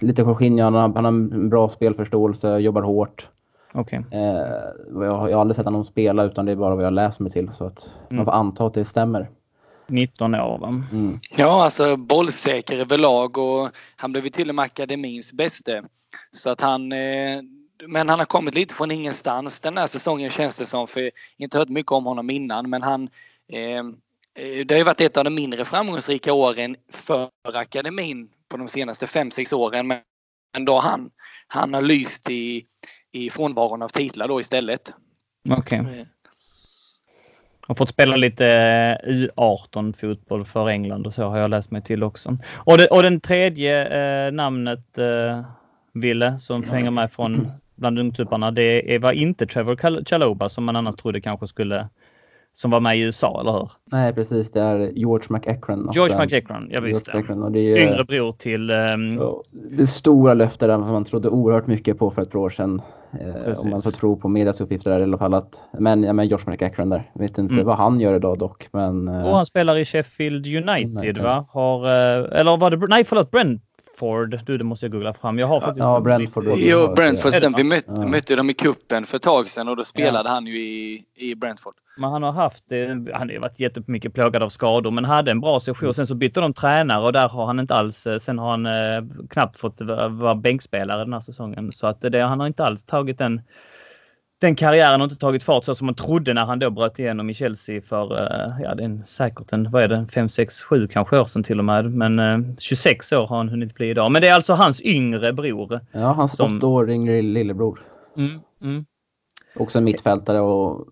lite 0.00 0.22
Jorginho. 0.22 0.64
Han, 0.64 0.74
han 0.74 1.04
har 1.04 1.12
en 1.12 1.48
bra 1.48 1.68
spelförståelse, 1.68 2.58
jobbar 2.58 2.82
hårt. 2.82 3.28
Okay. 3.74 4.02
Eh, 4.10 4.20
jag, 4.94 5.04
jag 5.04 5.36
har 5.36 5.40
aldrig 5.40 5.56
sett 5.56 5.64
honom 5.64 5.84
spela 5.84 6.24
utan 6.24 6.46
det 6.46 6.52
är 6.52 6.56
bara 6.56 6.74
vad 6.74 6.84
jag 6.84 6.92
läst 6.92 7.20
mig 7.20 7.32
till 7.32 7.50
så 7.50 7.64
att 7.64 7.90
mm. 8.10 8.16
man 8.16 8.24
får 8.24 8.32
anta 8.32 8.66
att 8.66 8.74
det 8.74 8.84
stämmer. 8.84 9.28
19 9.92 10.34
år 10.34 10.58
va? 10.58 10.68
Mm. 10.92 11.20
Ja, 11.36 11.64
alltså 11.64 11.96
bollsäker 11.96 12.78
överlag 12.78 13.38
och 13.38 13.70
han 13.96 14.12
blev 14.12 14.24
ju 14.24 14.30
till 14.30 14.48
och 14.48 14.54
med 14.54 14.62
akademins 14.62 15.32
bäste. 15.32 15.84
Så 16.32 16.50
att 16.50 16.60
han 16.60 16.92
eh, 16.92 17.42
men 17.86 18.08
han 18.08 18.18
har 18.18 18.26
kommit 18.26 18.54
lite 18.54 18.74
från 18.74 18.90
ingenstans 18.90 19.60
den 19.60 19.78
här 19.78 19.86
säsongen 19.86 20.30
känns 20.30 20.58
det 20.58 20.66
som. 20.66 20.86
För 20.86 21.10
inte 21.36 21.58
hört 21.58 21.68
mycket 21.68 21.92
om 21.92 22.06
honom 22.06 22.30
innan 22.30 22.70
men 22.70 22.82
han 22.82 23.08
eh, 23.52 23.84
det 24.34 24.70
har 24.70 24.78
ju 24.78 24.84
varit 24.84 25.00
ett 25.00 25.16
av 25.16 25.24
de 25.24 25.34
mindre 25.34 25.64
framgångsrika 25.64 26.32
åren 26.32 26.76
för 26.92 27.28
akademin 27.42 28.28
på 28.48 28.56
de 28.56 28.68
senaste 28.68 29.06
5-6 29.06 29.54
åren. 29.54 29.86
Men 29.86 30.64
då 30.64 30.78
han, 30.78 31.10
han 31.46 31.74
har 31.74 31.82
lyst 31.82 32.30
i, 32.30 32.66
i 33.12 33.30
frånvaron 33.30 33.82
av 33.82 33.88
titlar 33.88 34.28
då 34.28 34.40
istället. 34.40 34.94
Okej. 35.50 35.80
Okay. 35.80 36.04
Har 37.66 37.74
fått 37.74 37.88
spela 37.88 38.16
lite 38.16 38.46
eh, 38.46 39.12
U18 39.12 39.92
fotboll 39.92 40.44
för 40.44 40.68
England 40.68 41.06
och 41.06 41.14
så 41.14 41.22
har 41.22 41.38
jag 41.38 41.50
läst 41.50 41.70
mig 41.70 41.82
till 41.82 42.02
också. 42.02 42.36
Och, 42.54 42.78
det, 42.78 42.86
och 42.86 43.02
den 43.02 43.20
tredje 43.20 43.86
eh, 44.26 44.32
namnet 44.32 44.98
eh, 44.98 45.40
Ville 45.94 46.38
som 46.38 46.64
hänger 46.64 46.90
med 46.90 47.12
från 47.12 47.52
bland 47.76 47.98
ungtupparna. 47.98 48.50
Det 48.50 48.98
var 48.98 49.12
inte 49.12 49.46
Trevor 49.46 50.04
Chaloba 50.04 50.48
som 50.48 50.64
man 50.64 50.76
annars 50.76 50.96
trodde 50.96 51.20
kanske 51.20 51.48
skulle 51.48 51.88
som 52.54 52.70
var 52.70 52.80
med 52.80 52.96
i 52.96 53.00
USA, 53.00 53.40
eller 53.40 53.52
hur? 53.52 53.70
Nej, 53.84 54.12
precis. 54.12 54.50
Det 54.50 54.60
är 54.60 54.78
George 54.78 55.26
McEachran. 55.30 55.90
George 55.92 56.18
McEachran, 56.18 56.68
ja 56.70 56.80
visst. 56.80 57.08
Och 57.08 57.52
det 57.52 57.60
är, 57.60 57.88
Yngre 57.88 58.04
bror 58.04 58.32
till... 58.32 58.70
Um... 58.70 59.20
Det 59.52 59.86
stora 59.86 60.34
löftet 60.34 60.68
där 60.68 60.78
man 60.78 61.04
trodde 61.04 61.28
oerhört 61.28 61.66
mycket 61.66 61.98
på 61.98 62.10
för 62.10 62.22
ett 62.22 62.30
par 62.30 62.38
år 62.38 62.50
sedan. 62.50 62.82
Eh, 63.20 63.58
om 63.64 63.70
man 63.70 63.82
får 63.82 63.90
tro 63.90 64.16
på 64.16 64.28
medias 64.28 64.60
uppgifter 64.60 64.90
där 64.90 65.00
i 65.00 65.02
alla 65.02 65.18
fall. 65.18 65.34
Att, 65.34 65.62
men, 65.78 66.02
ja, 66.02 66.12
men 66.12 66.28
George 66.28 66.50
McEachran 66.50 66.88
där. 66.88 67.10
Jag 67.12 67.22
vet 67.22 67.38
inte 67.38 67.54
mm. 67.54 67.66
vad 67.66 67.76
han 67.76 68.00
gör 68.00 68.14
idag 68.16 68.38
dock. 68.38 68.68
Men, 68.72 69.08
eh... 69.08 69.22
Och 69.22 69.36
han 69.36 69.46
spelar 69.46 69.78
i 69.78 69.84
Sheffield 69.84 70.46
United, 70.46 70.96
United. 70.96 71.18
va? 71.18 71.46
Har, 71.48 71.86
eh, 71.86 72.40
eller 72.40 72.56
var 72.56 72.70
det... 72.70 72.86
Nej, 72.86 73.04
förlåt. 73.04 73.30
Brent, 73.30 73.62
Brentford. 74.02 74.46
Du, 74.46 74.58
det 74.58 74.64
måste 74.64 74.86
jag 74.86 74.92
googla 74.92 75.12
fram. 75.12 75.38
Jag 75.38 75.46
har 75.46 75.60
faktiskt... 75.60 75.84
Ja, 75.84 76.00
Brentford. 76.00 76.44
Jo, 76.56 76.94
Brentford. 76.96 77.34
Stämmer. 77.34 77.56
Vi 77.56 77.64
mötte, 77.64 77.92
ja. 77.96 78.06
mötte 78.06 78.36
dem 78.36 78.50
i 78.50 78.54
kuppen 78.54 79.06
för 79.06 79.16
ett 79.16 79.22
tag 79.22 79.50
sedan 79.50 79.68
och 79.68 79.76
då 79.76 79.84
spelade 79.84 80.28
ja. 80.28 80.32
han 80.34 80.46
ju 80.46 80.60
i, 80.60 81.04
i 81.14 81.34
Brentford. 81.34 81.74
Men 81.96 82.10
han 82.10 82.22
har 82.22 82.32
haft, 82.32 82.64
han 83.14 83.30
har 83.30 83.40
varit 83.40 83.60
jättemycket 83.60 84.14
plågad 84.14 84.42
av 84.42 84.48
skador 84.48 84.90
men 84.90 85.04
hade 85.04 85.30
en 85.30 85.40
bra 85.40 85.60
session. 85.60 85.86
Mm. 85.86 85.94
Sen 85.94 86.06
så 86.06 86.14
bytte 86.14 86.40
de 86.40 86.54
tränare 86.54 87.04
och 87.04 87.12
där 87.12 87.28
har 87.28 87.46
han 87.46 87.60
inte 87.60 87.74
alls, 87.74 88.06
sen 88.20 88.38
har 88.38 88.50
han 88.50 88.66
eh, 88.66 89.26
knappt 89.30 89.58
fått 89.58 89.80
vara 90.10 90.34
bänkspelare 90.34 91.04
den 91.04 91.12
här 91.12 91.20
säsongen. 91.20 91.72
Så 91.72 91.86
att 91.86 92.00
det, 92.00 92.20
han 92.20 92.40
har 92.40 92.46
inte 92.46 92.64
alls 92.64 92.84
tagit 92.84 93.18
den 93.18 93.40
den 94.42 94.56
karriären 94.56 95.00
har 95.00 95.04
inte 95.04 95.16
tagit 95.16 95.42
fart 95.42 95.64
så 95.64 95.74
som 95.74 95.86
man 95.86 95.94
trodde 95.94 96.34
när 96.34 96.44
han 96.44 96.58
då 96.58 96.70
bröt 96.70 96.98
igenom 96.98 97.30
i 97.30 97.34
Chelsea 97.34 97.80
för, 97.80 98.20
eh, 98.20 98.62
ja 98.62 98.74
det 98.74 98.84
är 98.84 99.02
säkert 99.04 99.52
en, 99.52 99.70
vad 99.70 99.82
är 99.82 99.88
det, 99.88 100.06
5, 100.06 100.28
6, 100.28 100.60
7 100.60 100.88
kanske 100.88 101.18
år 101.18 101.24
sedan 101.24 101.42
till 101.42 101.58
och 101.58 101.64
med. 101.64 101.92
Men 101.92 102.56
26 102.60 103.12
eh, 103.12 103.20
år 103.20 103.26
har 103.26 103.36
han 103.36 103.48
hunnit 103.48 103.74
bli 103.74 103.90
idag. 103.90 104.12
Men 104.12 104.22
det 104.22 104.28
är 104.28 104.34
alltså 104.34 104.54
hans 104.54 104.82
yngre 104.82 105.32
bror. 105.32 105.80
Ja, 105.92 106.12
hans 106.12 106.36
som... 106.36 106.56
åtta 106.56 106.66
år 106.66 106.90
yngre 106.90 107.22
lillebror. 107.22 107.80
Mm, 108.16 108.40
mm. 108.62 108.84
Också 109.56 109.78
en 109.78 109.84
mittfältare 109.84 110.40
och 110.40 110.86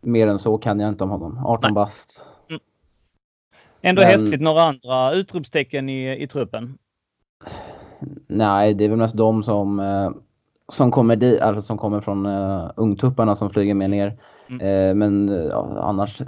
mer 0.00 0.26
än 0.26 0.38
så 0.38 0.58
kan 0.58 0.80
jag 0.80 0.88
inte 0.88 1.04
om 1.04 1.10
honom. 1.10 1.46
18 1.46 1.60
Nej. 1.62 1.74
bast. 1.74 2.20
Mm. 2.48 2.60
Ändå 3.82 4.02
Men... 4.02 4.10
häftigt. 4.10 4.40
Några 4.40 4.62
andra 4.62 5.12
utropstecken 5.12 5.88
i, 5.88 6.22
i 6.22 6.26
truppen? 6.26 6.78
Nej, 8.26 8.74
det 8.74 8.84
är 8.84 8.88
väl 8.88 8.98
mest 8.98 9.16
de 9.16 9.42
som 9.42 9.80
eh, 9.80 10.10
som 10.72 10.90
kommer, 10.90 11.16
di, 11.16 11.40
alltså 11.40 11.62
som 11.62 11.78
kommer 11.78 12.00
från 12.00 12.26
uh, 12.26 12.70
ungtupparna 12.76 13.34
som 13.34 13.50
flyger 13.50 13.74
med 13.74 13.90
ner. 13.90 14.18
Mm. 14.48 14.66
Uh, 14.66 14.94
men 14.94 15.28
uh, 15.28 15.56
annars 15.76 16.20
uh, 16.20 16.26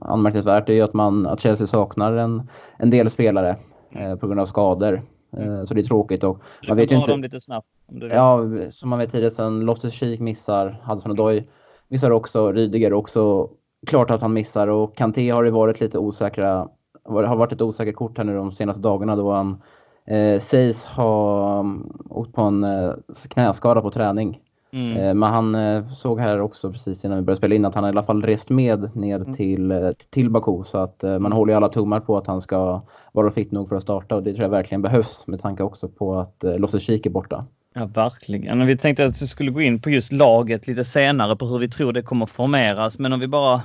anmärkningsvärt 0.00 0.68
är 0.68 0.72
ju 0.72 0.82
att, 0.82 0.94
man, 0.94 1.26
att 1.26 1.40
Chelsea 1.40 1.66
saknar 1.66 2.12
en, 2.12 2.50
en 2.78 2.90
del 2.90 3.10
spelare 3.10 3.56
uh, 3.96 4.16
på 4.16 4.26
grund 4.26 4.40
av 4.40 4.46
skador. 4.46 5.02
Mm. 5.36 5.66
Så 5.66 5.74
det 5.74 5.80
är 5.80 5.84
tråkigt. 5.84 6.24
Och 6.24 6.42
du 6.62 6.68
man 6.68 6.76
vet 6.76 6.92
ju 6.92 6.96
inte, 6.96 7.10
dem 7.10 7.22
lite 7.22 7.40
snabbt. 7.40 7.66
ja, 8.10 8.40
som 8.70 8.90
man 8.90 8.98
vet 8.98 9.10
tidigare 9.10 9.34
sen 9.34 9.60
Loftus 9.60 9.94
Cheek 9.94 10.20
missar, 10.20 10.82
Hudson 10.84 11.12
Odoi 11.12 11.46
missar 11.88 12.10
också, 12.10 12.52
Rydiger 12.52 12.92
också. 12.92 13.50
Klart 13.86 14.10
att 14.10 14.20
han 14.20 14.32
missar 14.32 14.68
och 14.68 14.96
Kanté 14.96 15.30
har 15.30 15.44
det 15.44 15.50
varit 15.50 15.80
lite 15.80 15.98
osäkra, 15.98 16.68
har 17.04 17.36
varit 17.36 17.52
ett 17.52 17.62
osäkert 17.62 17.96
kort 17.96 18.18
här 18.18 18.24
nu 18.24 18.34
de 18.34 18.52
senaste 18.52 18.82
dagarna 18.82 19.16
då 19.16 19.32
han 19.32 19.62
eh, 20.06 20.40
sägs 20.40 20.84
ha 20.84 21.60
um, 21.60 21.98
åkt 22.10 22.32
på 22.32 22.42
en 22.42 22.64
eh, 22.64 22.92
knäskada 23.28 23.80
på 23.80 23.90
träning. 23.90 24.40
Mm. 24.72 24.96
Eh, 24.96 25.14
men 25.14 25.32
han 25.32 25.54
eh, 25.54 25.88
såg 25.88 26.20
här 26.20 26.40
också 26.40 26.72
precis 26.72 27.04
innan 27.04 27.18
vi 27.18 27.22
började 27.22 27.38
spela 27.38 27.54
in 27.54 27.64
att 27.64 27.74
han 27.74 27.84
i 27.84 27.88
alla 27.88 28.02
fall 28.02 28.22
rest 28.22 28.50
med 28.50 28.96
ner 28.96 29.16
mm. 29.16 29.34
till, 29.34 29.70
eh, 29.70 29.90
till 30.10 30.30
Baku. 30.30 30.64
Så 30.64 30.78
att 30.78 31.04
eh, 31.04 31.18
man 31.18 31.32
håller 31.32 31.52
ju 31.52 31.56
alla 31.56 31.68
tummar 31.68 32.00
på 32.00 32.16
att 32.16 32.26
han 32.26 32.42
ska 32.42 32.82
vara 33.12 33.30
fit 33.30 33.52
nog 33.52 33.68
för 33.68 33.76
att 33.76 33.82
starta 33.82 34.16
och 34.16 34.22
det 34.22 34.32
tror 34.32 34.42
jag 34.42 34.50
verkligen 34.50 34.82
behövs 34.82 35.26
med 35.26 35.42
tanke 35.42 35.62
också 35.62 35.88
på 35.88 36.18
att 36.18 36.44
eh, 36.44 36.58
Losse 36.58 36.92
är 36.92 37.10
borta. 37.10 37.44
Ja, 37.74 37.86
verkligen. 37.86 38.66
Vi 38.66 38.76
tänkte 38.76 39.04
att 39.04 39.22
vi 39.22 39.26
skulle 39.26 39.50
gå 39.50 39.60
in 39.60 39.80
på 39.80 39.90
just 39.90 40.12
laget 40.12 40.66
lite 40.66 40.84
senare 40.84 41.36
på 41.36 41.46
hur 41.46 41.58
vi 41.58 41.68
tror 41.68 41.92
det 41.92 42.02
kommer 42.02 42.26
formeras. 42.26 42.98
Men 42.98 43.12
om 43.12 43.20
vi 43.20 43.28
bara 43.28 43.62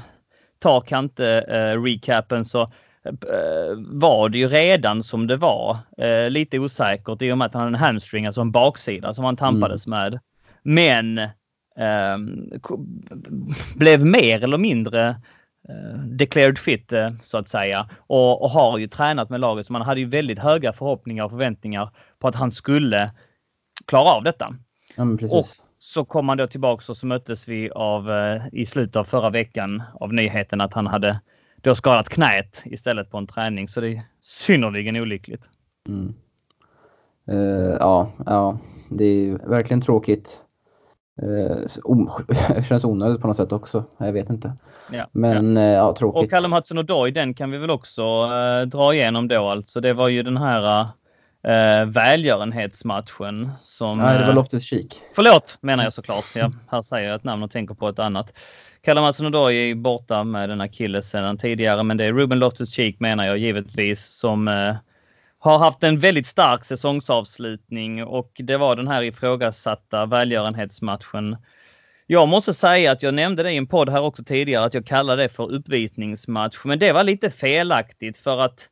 tar 0.59 0.81
Kante-recapen 0.81 2.37
eh, 2.37 2.43
så 2.43 2.71
var 3.77 4.29
det 4.29 4.37
ju 4.37 4.47
redan 4.47 5.03
som 5.03 5.27
det 5.27 5.37
var. 5.37 5.77
Eh, 5.97 6.29
lite 6.29 6.59
osäkert 6.59 7.21
i 7.21 7.31
och 7.31 7.37
med 7.37 7.45
att 7.45 7.53
han 7.53 7.61
hade 7.61 7.75
en 7.75 7.83
hamstring, 7.83 8.25
alltså 8.25 8.41
en 8.41 8.51
baksida 8.51 9.13
som 9.13 9.25
han 9.25 9.37
tampades 9.37 9.87
mm. 9.87 9.99
med. 9.99 10.19
Men 10.63 11.17
eh, 11.77 12.17
blev 13.75 14.05
mer 14.05 14.43
eller 14.43 14.57
mindre 14.57 15.09
eh, 15.69 15.99
declared 15.99 16.57
fit 16.57 16.93
eh, 16.93 17.09
så 17.23 17.37
att 17.37 17.47
säga 17.47 17.89
och, 17.97 18.41
och, 18.41 18.49
har 18.49 18.77
ju 18.77 18.87
tränat 18.87 19.29
med 19.29 19.39
laget 19.39 19.67
så 19.67 19.73
man 19.73 19.81
hade 19.81 19.99
ju 19.99 20.05
väldigt 20.05 20.39
höga 20.39 20.73
förhoppningar 20.73 21.23
och 21.23 21.31
förväntningar 21.31 21.89
på 22.19 22.27
att 22.27 22.35
han 22.35 22.51
skulle 22.51 23.11
klara 23.85 24.09
av 24.09 24.23
detta. 24.23 24.55
Ja, 24.95 25.03
och 25.31 25.45
så 25.79 26.05
kom 26.05 26.29
han 26.29 26.37
då 26.37 26.47
tillbaks 26.47 26.89
och 26.89 26.97
så 26.97 27.05
möttes 27.05 27.47
vi 27.47 27.71
av 27.71 28.11
eh, 28.11 28.41
i 28.51 28.65
slutet 28.65 28.95
av 28.95 29.03
förra 29.03 29.29
veckan 29.29 29.83
av 29.93 30.13
nyheten 30.13 30.61
att 30.61 30.73
han 30.73 30.87
hade 30.87 31.19
då 31.61 31.75
skadat 31.75 32.09
knät 32.09 32.61
istället 32.65 33.11
på 33.11 33.17
en 33.17 33.27
träning. 33.27 33.67
Så 33.67 33.81
det 33.81 33.89
är 33.89 34.01
synnerligen 34.21 34.95
olyckligt. 34.95 35.49
Mm. 35.87 36.13
Uh, 37.31 37.77
ja, 37.79 38.11
ja, 38.25 38.57
det 38.89 39.05
är 39.05 39.49
verkligen 39.49 39.81
tråkigt. 39.81 40.41
Uh, 41.23 42.63
känns 42.69 42.85
onödigt 42.85 43.21
på 43.21 43.27
något 43.27 43.37
sätt 43.37 43.51
också. 43.51 43.83
Jag 43.97 44.13
vet 44.13 44.29
inte. 44.29 44.53
Ja, 44.91 45.07
Men 45.11 45.55
ja. 45.55 45.61
Uh, 45.61 45.73
ja, 45.73 45.95
tråkigt. 45.95 46.23
Och 46.23 46.29
Callum 46.29 46.53
Hudson 46.53 46.77
Odoi, 46.77 47.11
den 47.11 47.33
kan 47.33 47.51
vi 47.51 47.57
väl 47.57 47.69
också 47.69 48.03
uh, 48.23 48.61
dra 48.61 48.93
igenom 48.93 49.27
då 49.27 49.49
alltså. 49.49 49.81
Det 49.81 49.93
var 49.93 50.07
ju 50.07 50.23
den 50.23 50.37
här 50.37 50.81
uh, 51.47 51.85
välgörenhetsmatchen 51.85 53.51
som... 53.61 53.97
Nej, 53.97 54.19
det 54.19 54.25
var 54.25 54.33
Loftus 54.33 54.63
Cheek. 54.63 55.01
Förlåt 55.15 55.57
menar 55.61 55.83
jag 55.83 55.93
såklart. 55.93 56.25
Jag, 56.35 56.53
här 56.67 56.81
säger 56.81 57.07
jag 57.07 57.15
ett 57.15 57.23
namn 57.23 57.43
och 57.43 57.51
tänker 57.51 57.75
på 57.75 57.89
ett 57.89 57.99
annat. 57.99 58.33
Kalle 58.83 59.01
Mattsson 59.01 59.27
Odoi 59.27 59.71
är 59.71 59.75
borta 59.75 60.23
med 60.23 60.49
den 60.49 60.61
akilles 60.61 61.09
sedan 61.09 61.37
tidigare, 61.37 61.83
men 61.83 61.97
det 61.97 62.05
är 62.05 62.13
Ruben 62.13 62.39
Loftus-Cheek 62.39 62.95
menar 62.99 63.25
jag 63.25 63.37
givetvis 63.37 64.05
som 64.05 64.47
eh, 64.47 64.75
har 65.39 65.59
haft 65.59 65.83
en 65.83 65.99
väldigt 65.99 66.27
stark 66.27 66.65
säsongsavslutning 66.65 68.03
och 68.03 68.31
det 68.37 68.57
var 68.57 68.75
den 68.75 68.87
här 68.87 69.03
ifrågasatta 69.03 70.05
välgörenhetsmatchen. 70.05 71.37
Jag 72.07 72.27
måste 72.27 72.53
säga 72.53 72.91
att 72.91 73.03
jag 73.03 73.13
nämnde 73.13 73.43
det 73.43 73.51
i 73.51 73.57
en 73.57 73.67
podd 73.67 73.89
här 73.89 74.01
också 74.01 74.23
tidigare 74.23 74.65
att 74.65 74.73
jag 74.73 74.85
kallar 74.85 75.17
det 75.17 75.29
för 75.29 75.51
uppvisningsmatch, 75.51 76.65
men 76.65 76.79
det 76.79 76.91
var 76.91 77.03
lite 77.03 77.31
felaktigt 77.31 78.17
för 78.17 78.37
att 78.37 78.69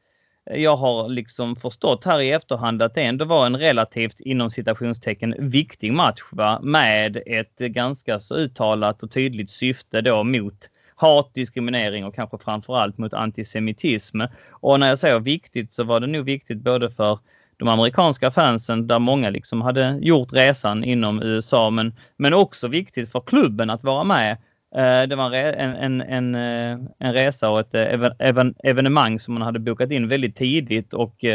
jag 0.50 0.76
har 0.76 1.10
liksom 1.10 1.56
förstått 1.56 2.06
här 2.06 2.20
i 2.20 2.32
efterhand 2.32 2.82
att 2.82 2.96
det 2.96 3.02
ändå 3.02 3.26
var 3.26 3.46
en 3.46 3.58
relativt 3.58 4.20
inom 4.20 4.50
citationstecken 4.50 5.36
viktig 5.40 5.94
match 5.94 6.22
va? 6.32 6.60
med 6.64 7.22
ett 7.26 7.58
ganska 7.58 8.20
så 8.20 8.36
uttalat 8.36 9.04
och 9.04 9.12
tydligt 9.12 9.50
syfte 9.50 10.02
då 10.02 10.24
mot 10.24 10.70
hat, 10.96 11.34
diskriminering 11.34 12.06
och 12.06 12.16
kanske 12.16 12.38
framförallt 12.38 12.98
mot 12.98 13.14
antisemitism. 13.14 14.22
Och 14.50 14.80
när 14.80 14.88
jag 14.90 15.00
säger 15.00 15.20
viktigt 15.20 15.74
så 15.74 15.84
var 15.84 16.00
det 16.00 16.08
nog 16.08 16.26
viktigt 16.26 16.58
både 16.58 16.92
för 16.92 17.20
de 17.58 17.68
amerikanska 17.68 18.32
fansen 18.32 18.88
där 18.88 19.00
många 19.00 19.30
liksom 19.30 19.62
hade 19.62 20.00
gjort 20.02 20.34
resan 20.34 20.84
inom 20.84 21.24
USA 21.24 21.70
men, 21.70 21.94
men 22.18 22.34
också 22.34 22.68
viktigt 22.68 23.12
för 23.12 23.20
klubben 23.20 23.70
att 23.70 23.84
vara 23.84 24.04
med 24.04 24.38
Eh, 24.76 25.08
det 25.08 25.16
var 25.16 25.32
en, 25.32 25.76
en, 25.76 26.02
en, 26.02 26.36
eh, 26.36 26.88
en 27.00 27.14
resa 27.14 27.50
och 27.50 27.60
ett 27.60 27.76
eh, 27.76 28.46
evenemang 28.64 29.20
som 29.20 29.34
man 29.34 29.44
hade 29.44 29.60
bokat 29.60 29.92
in 29.92 30.08
väldigt 30.08 30.36
tidigt 30.36 30.94
och 30.94 31.26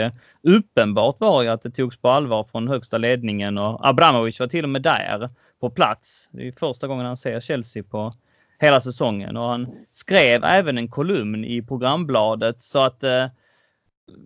uppenbart 0.42 1.20
var 1.20 1.42
ju 1.42 1.48
att 1.48 1.62
det 1.62 1.70
togs 1.70 1.96
på 1.96 2.08
allvar 2.08 2.44
från 2.44 2.68
högsta 2.68 2.98
ledningen 2.98 3.58
och 3.58 3.88
Abramovic 3.88 4.40
var 4.40 4.46
till 4.46 4.64
och 4.64 4.70
med 4.70 4.82
där 4.82 5.30
på 5.60 5.70
plats. 5.70 6.28
Det 6.32 6.48
är 6.48 6.52
första 6.52 6.86
gången 6.86 7.06
han 7.06 7.16
ser 7.16 7.40
Chelsea 7.40 7.82
på 7.82 8.14
hela 8.58 8.80
säsongen 8.80 9.36
och 9.36 9.48
han 9.48 9.68
skrev 9.92 10.44
även 10.44 10.78
en 10.78 10.88
kolumn 10.88 11.44
i 11.44 11.62
programbladet 11.62 12.62
så 12.62 12.78
att 12.78 13.00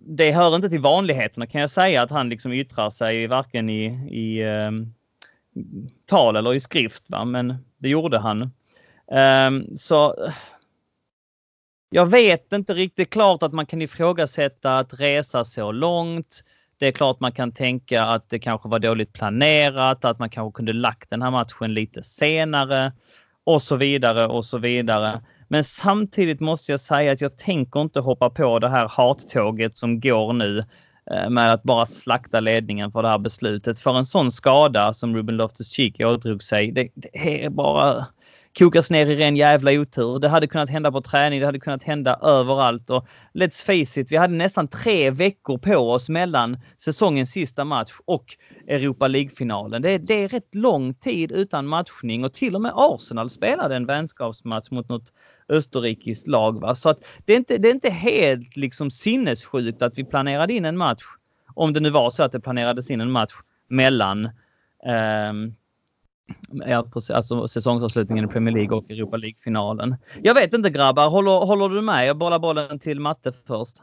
det 0.05 0.31
hör 0.31 0.55
inte 0.55 0.69
till 0.69 0.79
vanligheterna 0.79 1.47
kan 1.47 1.61
jag 1.61 1.69
säga 1.69 2.01
att 2.01 2.11
han 2.11 2.29
liksom 2.29 2.53
yttrar 2.53 2.89
sig 2.89 3.27
varken 3.27 3.69
i, 3.69 3.85
i 4.11 4.43
tal 6.05 6.35
eller 6.35 6.53
i 6.53 6.59
skrift. 6.59 7.03
Va? 7.09 7.25
Men 7.25 7.55
det 7.77 7.89
gjorde 7.89 8.19
han. 8.19 8.51
Um, 9.11 9.77
så 9.77 10.15
jag 11.89 12.05
vet 12.05 12.53
inte 12.53 12.73
riktigt 12.73 13.09
klart 13.09 13.43
att 13.43 13.53
man 13.53 13.65
kan 13.65 13.81
ifrågasätta 13.81 14.77
att 14.77 14.99
resa 14.99 15.43
så 15.43 15.71
långt. 15.71 16.43
Det 16.77 16.87
är 16.87 16.91
klart 16.91 17.19
man 17.19 17.31
kan 17.31 17.51
tänka 17.51 18.03
att 18.03 18.29
det 18.29 18.39
kanske 18.39 18.69
var 18.69 18.79
dåligt 18.79 19.13
planerat, 19.13 20.05
att 20.05 20.19
man 20.19 20.29
kanske 20.29 20.57
kunde 20.57 20.73
lagt 20.73 21.09
den 21.09 21.21
här 21.21 21.31
matchen 21.31 21.73
lite 21.73 22.03
senare 22.03 22.93
och 23.43 23.61
så 23.61 23.75
vidare 23.75 24.27
och 24.27 24.45
så 24.45 24.57
vidare. 24.57 25.21
Men 25.47 25.63
samtidigt 25.63 26.39
måste 26.39 26.71
jag 26.71 26.79
säga 26.79 27.11
att 27.11 27.21
jag 27.21 27.37
tänker 27.37 27.81
inte 27.81 27.99
hoppa 27.99 28.29
på 28.29 28.59
det 28.59 28.69
här 28.69 28.87
hattåget 28.87 29.77
som 29.77 29.99
går 29.99 30.33
nu 30.33 30.65
eh, 31.11 31.29
med 31.29 31.53
att 31.53 31.63
bara 31.63 31.85
slakta 31.85 32.39
ledningen 32.39 32.91
för 32.91 33.01
det 33.01 33.09
här 33.09 33.17
beslutet. 33.17 33.79
För 33.79 33.97
en 33.97 34.05
sån 34.05 34.31
skada 34.31 34.93
som 34.93 35.15
Ruben 35.15 35.41
Loftus-Cheek 35.41 36.05
ådrog 36.05 36.43
sig, 36.43 36.71
det, 36.71 36.89
det 36.95 37.45
är 37.45 37.49
bara 37.49 38.05
kokas 38.57 38.91
ner 38.91 39.07
i 39.07 39.15
ren 39.15 39.35
jävla 39.35 39.71
otur. 39.71 40.19
Det 40.19 40.29
hade 40.29 40.47
kunnat 40.47 40.69
hända 40.69 40.91
på 40.91 41.01
träning, 41.01 41.39
det 41.39 41.45
hade 41.45 41.59
kunnat 41.59 41.83
hända 41.83 42.19
överallt 42.21 42.89
och 42.89 43.07
let's 43.33 43.63
face 43.65 44.01
it, 44.01 44.11
vi 44.11 44.17
hade 44.17 44.33
nästan 44.33 44.67
tre 44.67 45.11
veckor 45.11 45.57
på 45.57 45.75
oss 45.75 46.09
mellan 46.09 46.57
säsongens 46.77 47.31
sista 47.31 47.65
match 47.65 47.91
och 48.05 48.25
Europa 48.67 49.07
League-finalen. 49.07 49.81
Det, 49.81 49.97
det, 49.97 50.23
är 50.23 50.27
rätt 50.27 50.55
lång 50.55 50.93
tid 50.93 51.31
utan 51.31 51.67
matchning 51.67 52.23
och 52.23 52.33
till 52.33 52.55
och 52.55 52.61
med 52.61 52.71
Arsenal 52.75 53.29
spelade 53.29 53.75
en 53.75 53.85
vänskapsmatch 53.85 54.71
mot 54.71 54.89
något 54.89 55.13
österrikiskt 55.49 56.27
lag. 56.27 56.61
Va? 56.61 56.75
Så 56.75 56.89
att 56.89 56.99
det, 57.25 57.33
är 57.33 57.37
inte, 57.37 57.57
det 57.57 57.67
är 57.67 57.73
inte 57.73 57.89
helt 57.89 58.57
liksom 58.57 58.91
sinnessjukt 58.91 59.81
att 59.81 59.97
vi 59.97 60.03
planerade 60.03 60.53
in 60.53 60.65
en 60.65 60.77
match. 60.77 61.03
Om 61.53 61.73
det 61.73 61.79
nu 61.79 61.89
var 61.89 62.09
så 62.09 62.23
att 62.23 62.31
det 62.31 62.39
planerades 62.39 62.91
in 62.91 63.01
en 63.01 63.11
match 63.11 63.33
mellan 63.67 64.25
eh, 64.85 65.33
alltså 67.13 67.47
säsongsavslutningen 67.47 68.25
i 68.25 68.27
Premier 68.27 68.53
League 68.53 68.77
och 68.77 68.91
Europa 68.91 69.17
League-finalen. 69.17 69.95
Jag 70.23 70.33
vet 70.33 70.53
inte 70.53 70.69
grabbar, 70.69 71.09
håller, 71.09 71.31
håller 71.31 71.69
du 71.69 71.81
med? 71.81 72.07
Jag 72.07 72.17
bollar 72.17 72.39
bollen 72.39 72.79
till 72.79 72.99
Matte 72.99 73.33
först. 73.47 73.75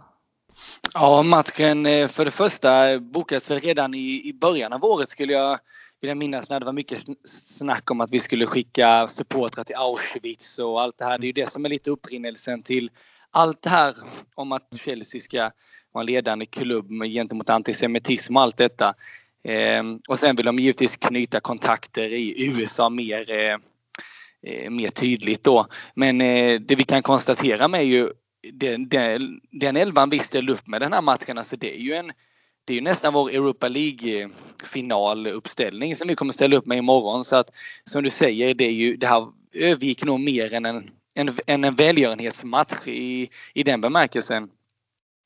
Ja, 0.95 1.23
matchen 1.23 1.87
eh, 1.87 2.09
för 2.09 2.25
det 2.25 2.31
första 2.31 2.99
bokades 2.99 3.51
väl 3.51 3.61
redan 3.61 3.95
i, 3.95 4.23
i 4.25 4.33
början 4.41 4.73
av 4.73 4.85
året 4.85 5.09
skulle 5.09 5.33
jag 5.33 5.59
vilja 6.01 6.15
minnas 6.15 6.51
när 6.51 6.61
det 6.61 6.67
var 6.67 6.73
mycket 6.73 7.05
snack 7.29 7.91
om 7.91 8.01
att 8.01 8.11
vi 8.11 8.21
skulle 8.21 8.47
skicka 8.47 9.09
supportrar 9.09 9.65
till 9.65 9.77
Auschwitz 9.77 10.59
och 10.59 10.81
allt 10.81 10.99
det 10.99 11.05
här. 11.05 11.19
Det 11.19 11.25
är 11.25 11.27
ju 11.27 11.33
det 11.33 11.51
som 11.51 11.65
är 11.65 11.69
lite 11.69 11.91
upprinnelsen 11.91 12.63
till 12.63 12.91
allt 13.31 13.63
det 13.63 13.71
här 13.71 13.95
om 14.35 14.53
att 14.53 14.77
Chelsea 14.81 15.21
ska 15.21 15.51
vara 15.93 16.03
en 16.03 16.07
ledande 16.07 16.47
klubb 16.47 16.91
gentemot 17.05 17.51
antisemitism 17.51 18.37
och 18.37 18.43
allt 18.43 18.57
detta. 18.57 18.95
Ehm, 19.49 20.01
och 20.09 20.19
sen 20.19 20.37
vill 20.37 20.47
de 20.47 20.59
givetvis 20.59 20.97
knyta 20.97 21.41
kontakter 21.41 22.09
i 22.13 22.47
USA 22.47 22.89
mer, 22.89 23.31
eh, 23.31 23.57
eh, 24.43 24.71
mer 24.71 24.89
tydligt 24.89 25.45
då. 25.45 25.67
Men 25.95 26.21
eh, 26.21 26.61
det 26.61 26.75
vi 26.75 26.85
kan 26.85 27.03
konstatera 27.03 27.69
med 27.69 27.81
är 27.81 27.85
ju 27.85 28.11
den, 28.53 28.89
den, 28.89 29.41
den 29.51 29.77
elvan 29.77 30.11
vi 30.11 30.19
ställde 30.19 30.53
upp 30.53 30.67
med 30.67 30.81
den 30.81 30.93
här 30.93 31.03
matchen, 31.03 31.39
alltså 31.39 31.57
det 31.57 31.77
är 31.77 31.81
ju 31.81 31.95
en 31.95 32.13
det 32.65 32.73
är 32.73 32.75
ju 32.75 32.81
nästan 32.81 33.13
vår 33.13 33.31
Europa 33.31 33.69
League 33.69 34.31
finaluppställning 34.65 35.97
som 35.97 36.09
vi 36.09 36.15
kommer 36.15 36.33
ställa 36.33 36.57
upp 36.57 36.67
med 36.67 36.79
imorgon. 36.79 37.25
Så 37.25 37.37
att 37.37 37.51
som 37.85 38.03
du 38.03 38.11
säger, 38.11 38.55
det, 38.55 38.65
är 38.65 38.71
ju, 38.71 38.97
det 38.97 39.07
här 39.07 39.29
övergick 39.53 40.05
nog 40.05 40.21
mer 40.21 40.55
än 40.55 40.65
en, 40.65 40.91
en, 41.15 41.35
en 41.47 41.75
välgörenhetsmatch 41.75 42.87
i, 42.87 43.29
i 43.55 43.63
den 43.63 43.81
bemärkelsen. 43.81 44.49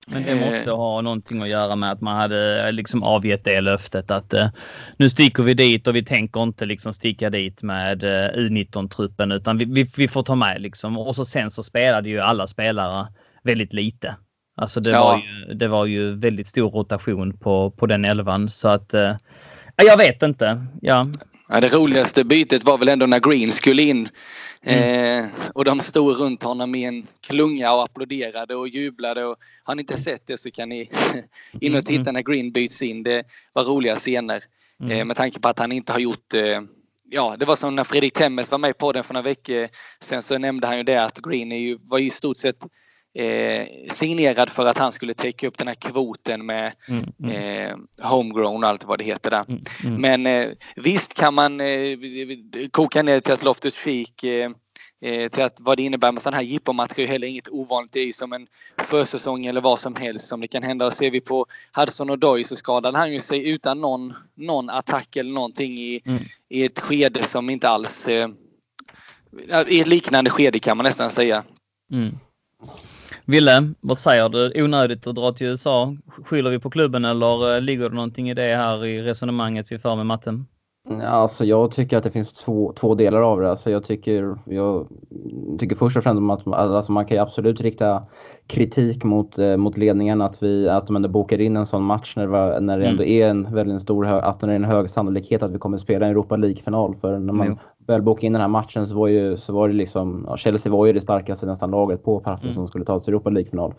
Men 0.07 0.23
det 0.23 0.35
måste 0.35 0.71
eh. 0.71 0.77
ha 0.77 1.01
någonting 1.01 1.43
att 1.43 1.49
göra 1.49 1.77
med 1.77 1.93
att 1.93 2.01
man 2.01 2.17
hade 2.17 2.67
eh, 2.67 2.73
liksom 2.73 3.03
avgett 3.03 3.45
det 3.45 3.61
löftet 3.61 4.11
att 4.11 4.35
uh, 4.35 4.47
nu 4.97 5.11
sticker 5.11 5.43
vi 5.43 5.55
dit 5.55 5.87
och 5.87 5.97
vi 5.97 6.05
tänker 6.05 6.43
inte 6.43 6.65
liksom 6.65 6.93
sticka 6.93 7.31
dit 7.31 7.63
med 7.63 8.05
uh, 8.05 8.41
U19-truppen 8.41 9.33
utan 9.33 9.59
vi, 9.59 9.65
vi, 9.65 9.87
vi, 9.97 10.09
får 10.09 10.23
ta 10.23 10.35
med 10.35 10.61
liksom. 10.61 10.99
Och 10.99 11.17
så 11.17 11.25
sen 11.25 11.51
så 11.51 11.63
spelade 11.63 12.09
ju 12.09 12.21
alla 12.21 12.47
spelare 12.47 13.07
väldigt 13.43 13.73
lite. 13.73 14.17
Alltså 14.57 14.81
det, 14.81 14.91
ja. 14.91 15.05
var, 15.05 15.17
ju, 15.17 15.55
det 15.55 15.69
var 15.69 15.87
ju 15.87 16.15
väldigt 16.15 16.49
stor 16.49 16.71
rotation 16.71 17.39
på, 17.39 17.71
på 17.71 17.87
den 17.87 18.05
elvan 18.05 18.51
så 18.51 18.69
att 18.69 18.95
uh, 18.95 19.17
jag 19.77 19.97
vet 19.97 20.23
inte. 20.23 20.67
Ja. 20.83 21.07
Ja, 21.53 21.61
det 21.61 21.75
roligaste 21.75 22.25
bytet 22.25 22.65
var 22.65 22.79
väl 22.79 22.89
ändå 22.89 23.07
när 23.07 23.21
Green 23.21 23.53
skulle 23.53 23.83
in. 23.83 24.09
Mm. 24.63 25.25
Eh, 25.25 25.31
och 25.55 25.65
de 25.65 25.81
stod 25.81 26.21
runt 26.21 26.43
honom 26.43 26.75
i 26.75 26.85
en 26.85 27.07
klunga 27.21 27.73
och 27.73 27.83
applåderade 27.83 28.55
och 28.55 28.69
jublade. 28.69 29.25
Och 29.25 29.37
har 29.65 29.75
ni 29.75 29.81
inte 29.81 29.97
sett 29.97 30.27
det 30.27 30.39
så 30.39 30.51
kan 30.51 30.69
ni 30.69 30.91
in 31.61 31.75
och 31.75 31.87
titta 31.87 32.13
när 32.13 32.23
Green 32.23 32.53
byts 32.53 32.83
in. 32.83 33.03
Det 33.03 33.25
var 33.53 33.65
roliga 33.65 33.97
scener. 33.97 34.43
Mm. 34.81 34.99
Eh, 34.99 35.05
med 35.05 35.17
tanke 35.17 35.41
på 35.41 35.49
att 35.49 35.59
han 35.59 35.73
inte 35.73 35.93
har 35.93 36.01
gjort 36.01 36.35
eh, 36.35 36.61
Ja, 37.13 37.37
det 37.39 37.45
var 37.45 37.57
som 37.57 37.75
när 37.75 37.85
Fredrik 37.85 38.15
Temmes 38.15 38.51
var 38.51 38.59
med 38.59 38.79
på 38.79 38.93
den 38.93 39.05
för 39.05 39.15
några 39.15 39.25
veckor 39.25 39.69
sen 40.01 40.23
så 40.23 40.39
nämnde 40.39 40.67
han 40.67 40.77
ju 40.77 40.83
det 40.83 41.05
att 41.05 41.19
Green 41.19 41.53
är 41.53 41.59
ju, 41.59 41.79
var 41.83 41.99
i 41.99 42.11
stort 42.11 42.37
sett 42.37 42.67
eh, 43.15 43.67
signerad 43.91 44.51
för 44.51 44.67
att 44.67 44.79
han 44.79 44.93
skulle 44.93 45.15
täcka 45.15 45.49
upp 45.49 45.59
den 45.59 45.69
här 45.69 45.75
kvoten 45.75 46.47
med 46.47 46.73
mm, 46.89 47.13
mm. 47.23 47.31
Eh, 47.31 47.77
homegrown 48.09 48.65
och 48.65 48.71
allt 48.71 48.85
vad 48.85 48.99
det 48.99 49.05
heter 49.05 49.31
där. 49.31 49.45
Mm, 49.49 49.63
mm. 49.85 50.01
Men 50.01 50.27
eh, 50.27 50.49
visst 50.77 51.15
kan 51.15 51.35
man 51.35 51.61
eh, 51.61 51.99
koka 52.71 53.03
ner 53.03 53.21
till 53.21 53.35
att 53.35 53.45
Loftus 53.45 53.85
Cheek 53.85 54.25
eh, 54.25 54.51
eh, 55.01 55.29
till 55.29 55.43
att 55.43 55.57
vad 55.61 55.77
det 55.77 55.83
innebär 55.83 56.13
med 56.13 56.23
sådana 56.23 56.37
här 56.37 56.45
jippomatcher 56.45 57.01
är 57.01 57.07
heller 57.07 57.27
inget 57.27 57.49
ovanligt. 57.49 57.93
Det 57.93 58.01
är 58.01 58.07
ju 58.07 58.13
som 58.13 58.33
en 58.33 58.47
försäsong 58.79 59.47
eller 59.47 59.61
vad 59.61 59.81
som 59.81 59.95
helst 59.95 60.29
som 60.29 60.41
det 60.41 60.49
kan 60.49 60.63
hända. 60.63 60.87
Och 60.87 60.93
ser 60.93 61.11
vi 61.11 61.21
på 61.21 61.47
Hudson 61.73 62.11
och 62.11 62.19
Doy 62.19 62.45
så 62.45 62.57
skadade 62.57 62.99
han 62.99 63.13
ju 63.13 63.21
sig 63.21 63.49
utan 63.49 63.81
någon, 63.81 64.15
någon 64.35 64.71
attack 64.71 65.17
eller 65.17 65.33
någonting 65.33 65.73
i, 65.73 66.01
mm. 66.05 66.23
i 66.49 66.65
ett 66.65 66.81
skede 66.81 67.23
som 67.23 67.51
inte 67.51 67.69
alls... 67.69 68.09
Eh, 68.09 68.29
I 69.67 69.81
ett 69.81 69.87
liknande 69.87 70.31
skede 70.31 70.59
kan 70.59 70.77
man 70.77 70.85
nästan 70.85 71.11
säga. 71.11 71.45
Mm. 71.93 72.15
Ville, 73.25 73.73
vad 73.81 73.99
säger 73.99 74.29
du? 74.29 74.63
Onödigt 74.65 75.07
att 75.07 75.15
dra 75.15 75.33
till 75.33 75.47
USA? 75.47 75.97
Skyller 76.25 76.51
vi 76.51 76.59
på 76.59 76.71
klubben 76.71 77.05
eller 77.05 77.55
eh, 77.55 77.61
ligger 77.61 77.89
det 77.89 77.95
någonting 77.95 78.31
i 78.31 78.35
det 78.35 78.57
här 78.57 78.87
i 78.87 79.03
resonemanget 79.03 79.73
vi 79.73 79.79
för 79.79 79.97
med 79.97 80.07
matten? 80.07 80.47
Alltså 80.99 81.45
jag 81.45 81.71
tycker 81.71 81.97
att 81.97 82.05
det 82.05 82.11
finns 82.11 82.33
två, 82.33 82.73
två 82.73 82.95
delar 82.95 83.23
av 83.23 83.41
det. 83.41 83.51
Alltså 83.51 83.71
jag, 83.71 83.85
tycker, 83.85 84.37
jag 84.45 84.87
tycker 85.59 85.77
först 85.77 85.97
och 85.97 86.03
främst 86.03 86.47
att 86.47 86.55
alltså 86.55 86.93
man 86.93 87.07
kan 87.07 87.19
absolut 87.19 87.61
rikta 87.61 88.03
kritik 88.47 89.05
mot, 89.05 89.39
eh, 89.39 89.57
mot 89.57 89.77
ledningen 89.77 90.23
att, 90.23 90.43
vi, 90.43 90.69
att 90.69 90.87
de 90.87 90.97
ändå 90.97 91.09
bokar 91.09 91.41
in 91.41 91.57
en 91.57 91.67
sån 91.67 91.83
match 91.83 92.17
när 92.17 92.27
det, 92.27 92.61
när 92.61 92.79
det 92.79 92.87
ändå 92.87 93.03
mm. 93.03 93.23
är 93.23 93.29
en 93.29 93.55
väldigt 93.55 93.83
stor 93.83 94.07
att 94.07 94.41
det 94.41 94.47
är 94.47 94.51
en 94.51 94.65
hög 94.65 94.91
sannolikhet 94.91 95.43
att 95.43 95.51
vi 95.51 95.59
kommer 95.59 95.79
spela 95.79 96.07
en 96.07 96.13
Europa 96.13 96.37
League-final. 96.37 96.95
För 96.95 97.19
när 97.19 97.33
man 97.33 97.47
mm. 97.47 97.59
väl 97.87 98.03
bokade 98.03 98.27
in 98.27 98.33
den 98.33 98.43
här 98.43 98.49
matchen 98.49 98.89
så 98.89 98.95
var, 98.95 99.09
ju, 99.09 99.37
så 99.37 99.53
var 99.53 99.69
det 99.69 99.75
liksom, 99.75 100.25
ja, 100.29 100.37
Chelsea 100.37 100.73
var 100.73 100.87
ju 100.87 100.93
det 100.93 101.01
starkaste 101.01 101.47
nästan 101.47 101.71
laget 101.71 102.05
på 102.05 102.21
pappret 102.21 102.43
mm. 102.43 102.55
som 102.55 102.69
skulle 102.69 102.85
ta 102.85 103.01
sig 103.01 103.13
Europa 103.13 103.31
League-final. 103.31 103.75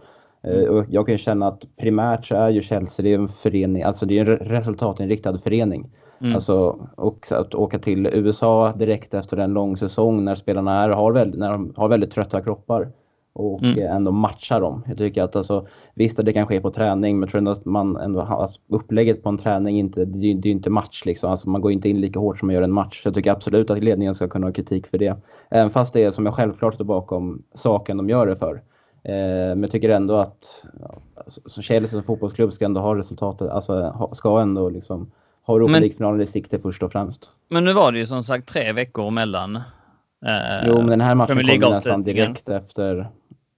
Uh, 0.48 0.64
och 0.64 0.86
jag 0.90 1.06
kan 1.06 1.14
ju 1.14 1.20
känna 1.20 1.48
att 1.48 1.64
primärt 1.78 2.26
så 2.26 2.36
är 2.36 2.50
ju 2.50 2.62
Chelsea 2.62 3.04
det 3.04 3.14
är 3.14 3.20
en 3.20 3.30
förening, 3.30 3.84
alltså 3.84 4.06
det 4.06 4.20
är 4.20 4.26
en 4.26 4.38
resultatinriktad 4.38 5.38
förening. 5.38 5.90
Mm. 6.22 6.36
Alltså, 6.36 6.88
och 6.96 7.28
att 7.32 7.56
åka 7.56 7.80
till 7.80 8.08
USA 8.08 8.74
direkt 8.76 9.14
efter 9.14 9.38
en 9.38 9.54
lång 9.54 9.78
säsong 9.78 10.26
när 10.26 10.36
spelarna 10.36 10.84
är, 10.84 10.90
har, 10.90 11.12
väldigt, 11.12 11.40
när 11.40 11.52
de 11.52 11.74
har 11.76 11.88
väldigt 11.88 12.12
trötta 12.12 12.42
kroppar 12.42 12.92
och 13.34 13.64
mm. 13.64 13.96
ändå 13.96 14.12
matcha 14.12 14.60
dem. 14.60 14.84
Jag 14.88 14.98
tycker 14.98 15.24
att 15.24 15.36
alltså, 15.36 15.68
visst 15.94 16.20
att 16.20 16.26
det 16.26 16.34
kan 16.34 16.48
ske 16.48 16.62
på 16.62 16.72
träning 16.72 17.16
men 17.16 17.22
jag 17.22 17.30
tror 17.30 17.38
ändå 17.38 17.52
att 17.52 17.66
man 17.66 17.98
ändå 17.98 18.22
har 18.22 18.42
alltså, 18.42 18.62
upplägget 18.68 19.24
på 19.24 19.30
en 19.30 19.38
träning 19.38 19.80
inte, 19.80 20.06
det, 20.06 20.28
är 20.28 20.46
ju 20.46 20.52
inte 20.52 20.70
match 20.70 21.06
liksom. 21.06 21.32
Alltså, 21.32 21.50
man 21.50 21.62
går 21.62 21.72
inte 21.72 21.90
in 21.90 22.02
lika 22.02 22.20
hårt 22.20 22.40
som 22.40 22.48
man 22.48 22.56
gör 22.56 22.62
en 22.62 22.74
match. 22.74 23.04
Så 23.04 23.08
jag 23.08 23.16
tycker 23.16 23.32
absolut 23.32 23.70
att 23.70 23.84
ledningen 23.84 24.16
ska 24.16 24.28
kunna 24.28 24.48
ha 24.48 24.54
kritik 24.54 24.88
för 24.88 24.98
det. 24.98 25.16
Även 25.50 25.72
fast 25.72 25.94
det 25.94 26.04
är 26.04 26.12
som 26.12 26.26
jag 26.26 26.36
självklart 26.36 26.74
står 26.74 26.86
bakom 26.86 27.44
saken 27.54 27.98
de 27.98 28.10
gör 28.10 28.28
det 28.28 28.36
för. 28.36 28.56
Eh, 29.04 29.14
men 29.50 29.62
jag 29.62 29.72
tycker 29.72 29.90
ändå 29.90 30.16
att 30.16 30.66
ja, 30.82 30.96
alltså, 31.16 31.62
Chelsea 31.62 32.02
som 32.02 32.04
fotbollsklubb 32.04 32.54
ska 32.54 32.66
ändå 32.66 32.82
ha 32.82 32.96
resultatet, 32.96 33.50
alltså 33.50 34.10
ska 34.14 34.42
ändå 34.42 34.70
liksom 34.70 35.12
ha 35.52 35.58
Europa 35.58 35.80
League-finalen 35.80 36.22
i 36.22 36.28
sikte 36.28 36.60
först 36.60 36.84
och 36.84 36.92
främst. 36.92 37.30
Men 37.50 37.64
nu 37.64 37.74
var 37.74 37.92
det 37.92 37.98
ju 37.98 38.06
som 38.06 38.24
sagt 38.24 38.50
tre 38.50 38.72
veckor 38.72 39.12
mellan. 39.12 39.56
Eh, 39.56 40.66
jo, 40.66 40.78
men 40.78 40.88
den 40.88 41.02
här 41.02 41.16
matchen 41.16 41.62
kom 41.62 41.72
nästan 41.72 42.04
direkt 42.04 42.50
efter, 42.50 43.08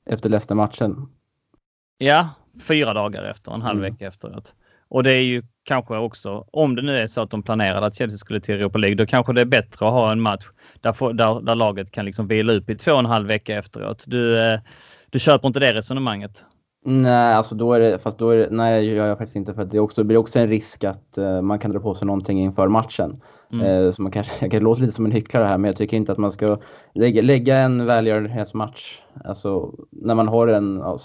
efter 0.05 0.29
Leicester-matchen. 0.29 1.07
Ja, 1.97 2.29
fyra 2.67 2.93
dagar 2.93 3.23
efter, 3.23 3.51
en 3.51 3.61
halv 3.61 3.79
mm. 3.79 3.91
vecka 3.91 4.07
efteråt. 4.07 4.53
Och 4.87 5.03
det 5.03 5.11
är 5.11 5.21
ju 5.21 5.43
kanske 5.63 5.97
också, 5.97 6.45
om 6.51 6.75
det 6.75 6.81
nu 6.81 6.97
är 6.97 7.07
så 7.07 7.21
att 7.21 7.29
de 7.29 7.43
planerade 7.43 7.85
att 7.85 7.97
Chelsea 7.97 8.17
skulle 8.17 8.39
till 8.39 8.55
Europa 8.55 8.77
League, 8.77 8.95
då 8.95 9.05
kanske 9.05 9.33
det 9.33 9.41
är 9.41 9.45
bättre 9.45 9.87
att 9.87 9.93
ha 9.93 10.11
en 10.11 10.21
match 10.21 10.45
där, 10.81 11.13
där, 11.13 11.41
där 11.41 11.55
laget 11.55 11.91
kan 11.91 12.05
liksom 12.05 12.27
vila 12.27 12.53
upp 12.53 12.69
i 12.69 12.75
två 12.75 12.91
och 12.91 12.99
en 12.99 13.05
halv 13.05 13.27
vecka 13.27 13.57
efteråt. 13.57 14.03
Du, 14.07 14.39
eh, 14.39 14.59
du 15.09 15.19
köper 15.19 15.47
inte 15.47 15.59
det 15.59 15.73
resonemanget? 15.73 16.45
Nej, 16.85 17.33
alltså 17.33 17.55
då 17.55 17.73
är 17.73 17.79
det, 17.79 17.99
fast 17.99 18.17
då 18.17 18.29
är 18.29 18.37
det, 18.37 18.47
nej 18.51 18.81
det 18.81 18.93
gör 18.93 19.07
jag 19.07 19.17
faktiskt 19.17 19.35
inte 19.35 19.53
för 19.53 19.65
det, 19.65 19.79
också, 19.79 20.03
blir 20.03 20.17
också 20.17 20.39
en 20.39 20.47
risk 20.47 20.83
att 20.83 21.17
uh, 21.17 21.41
man 21.41 21.59
kan 21.59 21.71
dra 21.71 21.79
på 21.79 21.95
sig 21.95 22.07
någonting 22.07 22.39
inför 22.39 22.67
matchen. 22.67 23.21
Mm. 23.51 23.65
Uh, 23.65 23.91
så 23.91 24.01
man 24.01 24.11
kanske, 24.11 24.33
jag 24.41 24.51
kan 24.51 24.63
låta 24.63 24.81
lite 24.81 24.93
som 24.93 25.05
en 25.05 25.11
hycklare 25.11 25.45
här 25.45 25.57
men 25.57 25.69
jag 25.69 25.77
tycker 25.77 25.97
inte 25.97 26.11
att 26.11 26.17
man 26.17 26.31
ska 26.31 26.57
lägga, 26.93 27.21
lägga 27.21 27.57
en 27.57 27.85
välgörenhetsmatch, 27.85 28.99
alltså 29.23 29.73
när 29.89 30.15
man 30.15 30.27
har 30.27 30.47
en 30.47 30.77
ja, 30.77 30.97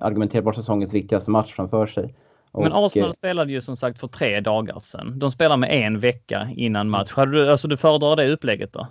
argumenterbart 0.00 0.56
säsongens 0.56 0.94
viktigaste 0.94 1.30
match 1.30 1.54
framför 1.54 1.86
sig. 1.86 2.14
Men 2.58 2.72
Arsenal 2.72 3.14
spelade 3.14 3.52
ju 3.52 3.60
som 3.60 3.76
sagt 3.76 4.00
för 4.00 4.08
tre 4.08 4.40
dagar 4.40 4.80
sedan. 4.80 5.18
De 5.18 5.30
spelar 5.30 5.56
med 5.56 5.70
en 5.86 6.00
vecka 6.00 6.48
innan 6.56 6.90
match. 6.90 7.12
Hade 7.12 7.32
du, 7.32 7.50
alltså 7.50 7.68
du 7.68 7.76
föredrar 7.76 8.16
det 8.16 8.32
upplägget 8.32 8.72
då? 8.72 8.86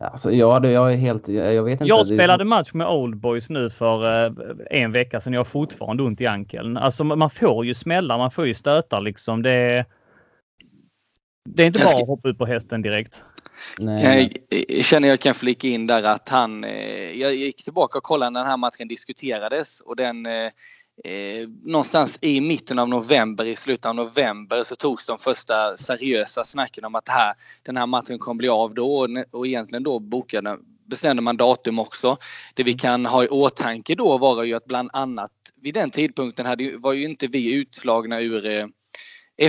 Alltså, 0.00 0.32
ja, 0.32 0.60
det, 0.60 0.70
jag 0.70 0.92
är 0.92 0.96
helt... 0.96 1.28
Jag 1.28 1.62
vet 1.62 1.72
inte. 1.72 1.84
Jag 1.84 2.06
spelade 2.06 2.44
match 2.44 2.72
med 2.72 2.86
Old 2.86 3.16
Boys 3.16 3.50
nu 3.50 3.70
för 3.70 4.26
eh, 4.26 4.32
en 4.70 4.92
vecka 4.92 5.20
sedan. 5.20 5.32
Jag 5.32 5.40
har 5.40 5.44
fortfarande 5.44 6.02
ont 6.02 6.20
i 6.20 6.26
ankeln. 6.26 6.76
Alltså 6.76 7.04
man 7.04 7.30
får 7.30 7.66
ju 7.66 7.74
smällar, 7.74 8.18
man 8.18 8.30
får 8.30 8.46
ju 8.46 8.54
stötar 8.54 9.00
liksom. 9.00 9.42
Det, 9.42 9.84
det 11.44 11.62
är 11.62 11.66
inte 11.66 11.78
bara 11.78 12.02
att 12.02 12.06
hoppa 12.06 12.28
ut 12.28 12.38
på 12.38 12.46
hästen 12.46 12.82
direkt. 12.82 13.24
Nej. 13.78 14.32
Jag 14.68 14.84
känner 14.84 15.08
jag 15.08 15.20
kan 15.20 15.34
flika 15.34 15.68
in 15.68 15.86
där 15.86 16.02
att 16.02 16.28
han... 16.28 16.64
Eh, 16.64 17.20
jag 17.20 17.34
gick 17.34 17.64
tillbaka 17.64 17.98
och 17.98 18.04
kollade 18.04 18.30
när 18.30 18.40
den 18.40 18.50
här 18.50 18.56
matchen 18.56 18.88
diskuterades 18.88 19.80
och 19.80 19.96
den 19.96 20.26
eh, 21.04 21.48
någonstans 21.64 22.18
i 22.22 22.40
mitten 22.40 22.78
av 22.78 22.88
november, 22.88 23.44
i 23.44 23.56
slutet 23.56 23.86
av 23.86 23.94
november 23.94 24.62
så 24.62 24.76
togs 24.76 25.06
de 25.06 25.18
första 25.18 25.76
seriösa 25.76 26.44
snacken 26.44 26.84
om 26.84 26.94
att 26.94 27.08
här, 27.08 27.34
den 27.62 27.76
här 27.76 27.86
matchen 27.86 28.18
kommer 28.18 28.38
bli 28.38 28.48
av 28.48 28.74
då 28.74 28.96
och, 28.96 29.08
och 29.30 29.46
egentligen 29.46 29.82
då 29.82 29.98
bokade, 29.98 30.58
bestämde 30.86 31.22
man 31.22 31.36
datum 31.36 31.78
också. 31.78 32.16
Det 32.54 32.62
vi 32.62 32.74
kan 32.74 33.06
ha 33.06 33.24
i 33.24 33.28
åtanke 33.28 33.94
då 33.94 34.18
var 34.18 34.42
ju 34.44 34.54
att 34.54 34.66
bland 34.66 34.90
annat 34.92 35.32
vid 35.62 35.74
den 35.74 35.90
tidpunkten 35.90 36.46
hade, 36.46 36.78
var 36.78 36.92
ju 36.92 37.04
inte 37.04 37.26
vi 37.26 37.54
utslagna 37.54 38.20
ur 38.20 38.46
eh, 38.46 38.66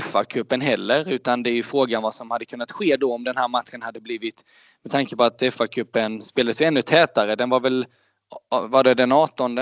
FA-cupen 0.02 0.62
heller 0.62 1.10
utan 1.10 1.44
det 1.44 1.50
är 1.50 1.54
ju 1.54 1.64
frågan 1.64 2.04
vad 2.04 2.14
som 2.14 2.32
hade 2.32 2.46
kunnat 2.46 2.72
ske 2.72 2.98
då 2.98 3.14
om 3.14 3.24
den 3.24 3.38
här 3.38 3.48
matchen 3.48 3.82
hade 3.82 4.00
blivit 4.00 4.46
med 4.84 4.92
tanke 4.92 5.16
på 5.16 5.24
att 5.24 5.42
FA-cupen 5.42 6.22
spelades 6.22 6.62
ju 6.62 6.66
ännu 6.66 6.82
tätare. 6.82 7.36
Den 7.36 7.50
var 7.50 7.60
väl, 7.60 7.86
var 8.50 8.84
det 8.84 8.94
den 8.94 9.12
18? 9.12 9.60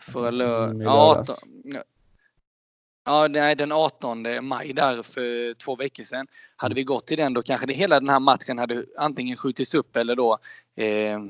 För 0.00 0.28
mm, 0.28 0.80
ja, 0.80 1.16
18, 1.20 1.36
ja, 3.04 3.28
nej, 3.28 3.56
den 3.56 3.72
18 3.72 4.26
maj 4.42 4.72
där 4.72 5.02
för 5.02 5.54
två 5.54 5.76
veckor 5.76 6.04
sedan. 6.04 6.26
Hade 6.56 6.74
vi 6.74 6.84
gått 6.84 7.06
till 7.06 7.16
den 7.16 7.34
då 7.34 7.42
kanske 7.42 7.66
det, 7.66 7.72
hela 7.72 8.00
den 8.00 8.08
här 8.08 8.20
matchen 8.20 8.58
hade 8.58 8.84
antingen 8.98 9.36
skjutits 9.36 9.74
upp 9.74 9.96
eller 9.96 10.16
då 10.16 10.38
eh, 10.76 11.20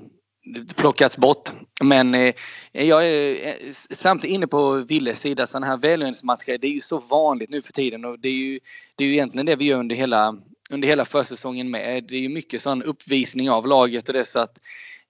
plockats 0.76 1.16
bort. 1.16 1.52
Men 1.82 2.14
eh, 2.14 2.34
jag 2.72 3.08
är 3.08 3.46
eh, 3.46 3.72
samtidigt 3.72 4.34
inne 4.34 4.46
på 4.46 4.72
Willes 4.72 5.20
sida. 5.20 5.46
Sådana 5.46 5.66
här 5.66 5.76
välgörenhetsmatcher, 5.76 6.58
det 6.58 6.66
är 6.66 6.72
ju 6.72 6.80
så 6.80 6.98
vanligt 6.98 7.50
nu 7.50 7.62
för 7.62 7.72
tiden 7.72 8.04
och 8.04 8.18
det 8.18 8.28
är 8.28 8.32
ju, 8.32 8.60
det 8.96 9.04
är 9.04 9.08
ju 9.08 9.12
egentligen 9.12 9.46
det 9.46 9.56
vi 9.56 9.64
gör 9.64 9.78
under 9.78 9.96
hela, 9.96 10.36
under 10.70 10.88
hela 10.88 11.04
försäsongen 11.04 11.70
med. 11.70 12.04
Det 12.04 12.14
är 12.14 12.20
ju 12.20 12.28
mycket 12.28 12.62
sån 12.62 12.82
uppvisning 12.82 13.50
av 13.50 13.66
laget 13.66 14.08
och 14.08 14.14
det 14.14 14.24
så 14.24 14.38
att 14.38 14.58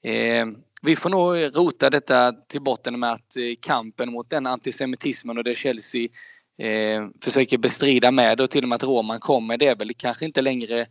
eh, 0.03 0.47
vi 0.87 0.97
får 0.97 1.11
nog 1.11 1.57
rota 1.57 1.91
detta 1.91 2.33
till 2.33 2.63
botten 2.63 3.01
med 3.01 3.13
att 3.13 3.37
eh, 3.37 3.43
kampen 3.61 4.13
mot 4.13 4.31
den 4.31 4.47
antisemitismen 4.47 5.39
och 5.39 5.45
det 5.45 5.55
Chelsea 5.55 6.09
eh, 6.59 7.07
försöker 7.23 7.59
bestrida 7.59 8.11
med 8.11 8.41
och 8.41 8.51
till 8.51 8.65
och 8.65 8.69
med 8.69 8.77
att 8.77 8.83
Roman 8.83 9.21
kommer, 9.21 9.57
det 9.57 9.67
är 9.67 9.77
väl 9.77 9.95
kanske 9.95 10.25
inte 10.25 10.43
längre 10.43 10.87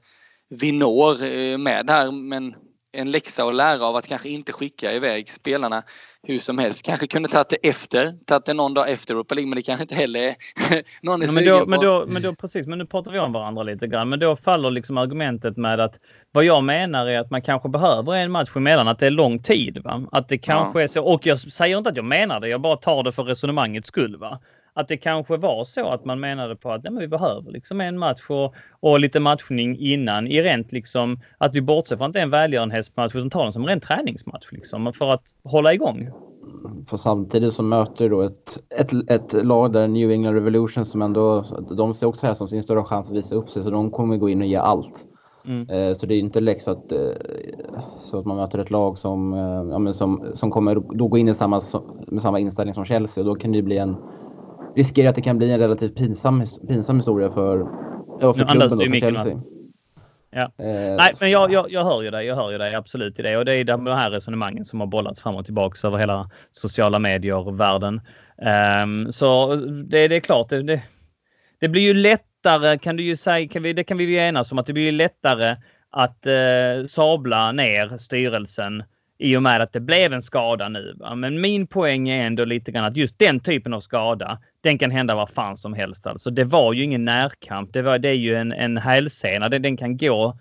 vi 0.49 0.71
når 0.71 1.23
eh, 1.23 1.57
med 1.57 1.89
här 1.89 2.11
men 2.11 2.55
en 2.95 3.11
läxa 3.11 3.43
att 3.43 3.55
lära 3.55 3.85
av 3.85 3.95
att 3.95 4.07
kanske 4.07 4.29
inte 4.29 4.53
skicka 4.53 4.93
iväg 4.93 5.31
spelarna 5.31 5.83
hur 6.27 6.39
som 6.39 6.57
helst. 6.57 6.85
Kanske 6.85 7.07
kunde 7.07 7.29
tagit 7.29 7.49
det 7.49 7.69
efter, 7.69 8.13
tagit 8.25 8.45
det 8.45 8.53
någon 8.53 8.73
dag 8.73 8.91
efter 8.91 9.13
Europa 9.13 9.35
League, 9.35 9.49
men 9.49 9.55
det 9.55 9.61
kanske 9.61 9.83
inte 9.83 9.95
heller 9.95 10.19
är 10.19 10.35
någon 11.01 11.21
är 11.21 11.25
ja, 11.25 11.31
men, 11.33 11.45
då, 11.45 11.65
men, 11.65 11.79
då, 11.79 12.05
men 12.07 12.21
då 12.21 12.35
precis, 12.35 12.67
men 12.67 12.77
nu 12.77 12.85
pratar 12.85 13.11
vi 13.11 13.19
om 13.19 13.31
varandra 13.31 13.63
lite 13.63 13.87
grann. 13.87 14.09
Men 14.09 14.19
då 14.19 14.35
faller 14.35 14.71
liksom 14.71 14.97
argumentet 14.97 15.57
med 15.57 15.79
att 15.79 15.99
vad 16.31 16.43
jag 16.43 16.63
menar 16.63 17.07
är 17.07 17.19
att 17.19 17.31
man 17.31 17.41
kanske 17.41 17.69
behöver 17.69 18.13
en 18.13 18.31
match 18.31 18.55
emellan, 18.55 18.87
att 18.87 18.99
det 18.99 19.07
är 19.07 19.11
lång 19.11 19.43
tid. 19.43 19.81
Va? 19.83 20.07
Att 20.11 20.29
det 20.29 20.37
kanske 20.37 20.79
ja. 20.79 20.83
är 20.83 20.87
så. 20.87 21.03
Och 21.03 21.25
jag 21.25 21.39
säger 21.39 21.77
inte 21.77 21.89
att 21.89 21.95
jag 21.95 22.05
menar 22.05 22.39
det, 22.39 22.49
jag 22.49 22.61
bara 22.61 22.77
tar 22.77 23.03
det 23.03 23.11
för 23.11 23.23
resonemangets 23.23 23.87
skull. 23.87 24.17
Va? 24.17 24.39
Att 24.75 24.87
det 24.87 24.97
kanske 24.97 25.37
var 25.37 25.63
så 25.63 25.87
att 25.87 26.05
man 26.05 26.19
menade 26.19 26.55
på 26.55 26.71
att 26.71 26.83
nej, 26.83 26.93
vi 26.99 27.07
behöver 27.07 27.51
liksom 27.51 27.81
en 27.81 27.97
match 27.97 28.29
och, 28.29 28.55
och 28.79 28.99
lite 28.99 29.19
matchning 29.19 29.77
innan 29.79 30.27
i 30.27 30.41
rent 30.41 30.71
liksom 30.71 31.19
att 31.37 31.55
vi 31.55 31.61
bortser 31.61 31.97
från 31.97 32.07
att 32.07 32.13
det 32.13 32.19
är 32.19 32.23
en 32.23 32.29
välgörenhetsmatch 32.29 33.15
utan 33.15 33.29
tar 33.29 33.43
den 33.43 33.53
som 33.53 33.61
en 33.61 33.67
ren 33.67 33.79
träningsmatch 33.79 34.51
liksom 34.51 34.93
för 34.93 35.13
att 35.13 35.23
hålla 35.43 35.73
igång. 35.73 36.09
För 36.87 36.97
samtidigt 36.97 37.53
så 37.53 37.63
möter 37.63 38.09
då 38.09 38.21
ett, 38.21 38.59
ett, 38.79 39.09
ett 39.09 39.45
lag 39.45 39.73
där 39.73 39.87
New 39.87 40.11
England 40.11 40.33
Revolution 40.33 40.85
som 40.85 41.01
ändå, 41.01 41.43
de 41.77 41.93
ser 41.93 42.07
också 42.07 42.27
här 42.27 42.33
som 42.33 42.47
sin 42.47 42.63
större 42.63 42.83
chans 42.83 43.09
att 43.09 43.17
visa 43.17 43.35
upp 43.35 43.49
sig 43.49 43.63
så 43.63 43.69
de 43.69 43.91
kommer 43.91 44.17
gå 44.17 44.29
in 44.29 44.41
och 44.41 44.47
ge 44.47 44.55
allt. 44.55 45.05
Mm. 45.45 45.69
Eh, 45.69 45.93
så 45.93 46.05
det 46.05 46.15
är 46.15 46.19
inte 46.19 46.39
lätt 46.39 46.61
så 46.61 46.71
att, 46.71 46.91
eh, 46.91 46.99
så 48.01 48.19
att 48.19 48.25
man 48.25 48.37
möter 48.37 48.59
ett 48.59 48.71
lag 48.71 48.97
som, 48.97 49.33
eh, 49.33 49.85
ja, 49.85 49.93
som, 49.93 50.25
som 50.33 50.51
kommer 50.51 50.75
då 50.75 51.07
gå 51.07 51.17
in 51.17 51.27
i 51.27 51.35
samma, 51.35 51.61
med 52.07 52.21
samma 52.21 52.39
inställning 52.39 52.73
som 52.73 52.85
Chelsea 52.85 53.21
och 53.21 53.29
då 53.29 53.35
kan 53.35 53.51
det 53.51 53.61
bli 53.61 53.77
en 53.77 53.97
riskerar 54.75 55.09
att 55.09 55.15
det 55.15 55.21
kan 55.21 55.37
bli 55.37 55.51
en 55.51 55.59
relativt 55.59 55.95
pinsam, 55.95 56.43
pinsam 56.67 56.95
historia 56.95 57.31
för, 57.31 57.59
ja, 58.21 58.33
för 58.33 58.45
klubben 58.45 58.69
då, 58.69 58.77
för 58.77 58.99
Chelsea. 58.99 59.41
Ja. 60.35 60.41
Eh, 60.41 60.95
Nej, 60.97 61.13
men 61.19 61.31
jag, 61.31 61.51
jag, 61.51 61.71
jag 61.71 61.83
hör 61.83 62.01
ju 62.01 62.11
dig. 62.11 62.25
Jag 62.25 62.35
hör 62.35 62.51
ju 62.51 62.57
dig 62.57 62.75
absolut 62.75 63.19
i 63.19 63.21
det. 63.21 63.37
Och 63.37 63.45
det 63.45 63.55
är 63.55 63.63
de 63.63 63.87
här 63.87 64.11
resonemangen 64.11 64.65
som 64.65 64.79
har 64.79 64.87
bollats 64.87 65.21
fram 65.21 65.35
och 65.35 65.45
tillbaka 65.45 65.87
över 65.87 65.97
hela 65.97 66.29
sociala 66.51 66.99
medier-världen. 66.99 68.01
Um, 68.83 69.11
så 69.11 69.55
det, 69.55 70.07
det 70.07 70.15
är 70.15 70.19
klart, 70.19 70.49
det, 70.49 70.63
det, 70.63 70.81
det, 71.59 71.67
blir 71.67 71.81
ju 71.81 71.93
lättare 71.93 72.77
kan 72.77 72.97
du 72.97 73.03
ju 73.03 73.17
säga, 73.17 73.47
kan 73.47 73.63
vi, 73.63 73.73
det 73.73 73.83
kan 73.83 73.97
vi 73.97 74.03
ju 74.03 74.15
enas 74.15 74.51
om 74.51 74.59
att 74.59 74.65
det 74.65 74.73
blir 74.73 74.91
lättare 74.91 75.55
att 75.91 76.25
eh, 76.25 76.85
sabla 76.87 77.51
ner 77.51 77.97
styrelsen 77.97 78.83
i 79.17 79.37
och 79.37 79.43
med 79.43 79.61
att 79.61 79.73
det 79.73 79.79
blev 79.79 80.13
en 80.13 80.21
skada 80.21 80.69
nu. 80.69 80.95
Va? 80.99 81.15
Men 81.15 81.41
min 81.41 81.67
poäng 81.67 82.09
är 82.09 82.27
ändå 82.27 82.45
lite 82.45 82.71
grann 82.71 82.85
att 82.85 82.97
just 82.97 83.19
den 83.19 83.39
typen 83.39 83.73
av 83.73 83.79
skada, 83.79 84.39
den 84.61 84.77
kan 84.77 84.91
hända 84.91 85.15
vad 85.15 85.29
fan 85.29 85.57
som 85.57 85.73
helst. 85.73 86.07
Alltså, 86.07 86.29
det 86.29 86.43
var 86.43 86.73
ju 86.73 86.83
ingen 86.83 87.05
närkamp. 87.05 87.73
Det, 87.73 87.81
var, 87.81 87.99
det 87.99 88.09
är 88.09 88.13
ju 88.13 88.35
en, 88.35 88.51
en 88.51 88.77
hälsena. 88.77 89.49
Den, 89.49 89.61
den 89.61 89.77
kan 89.77 89.97
gå 89.97 90.37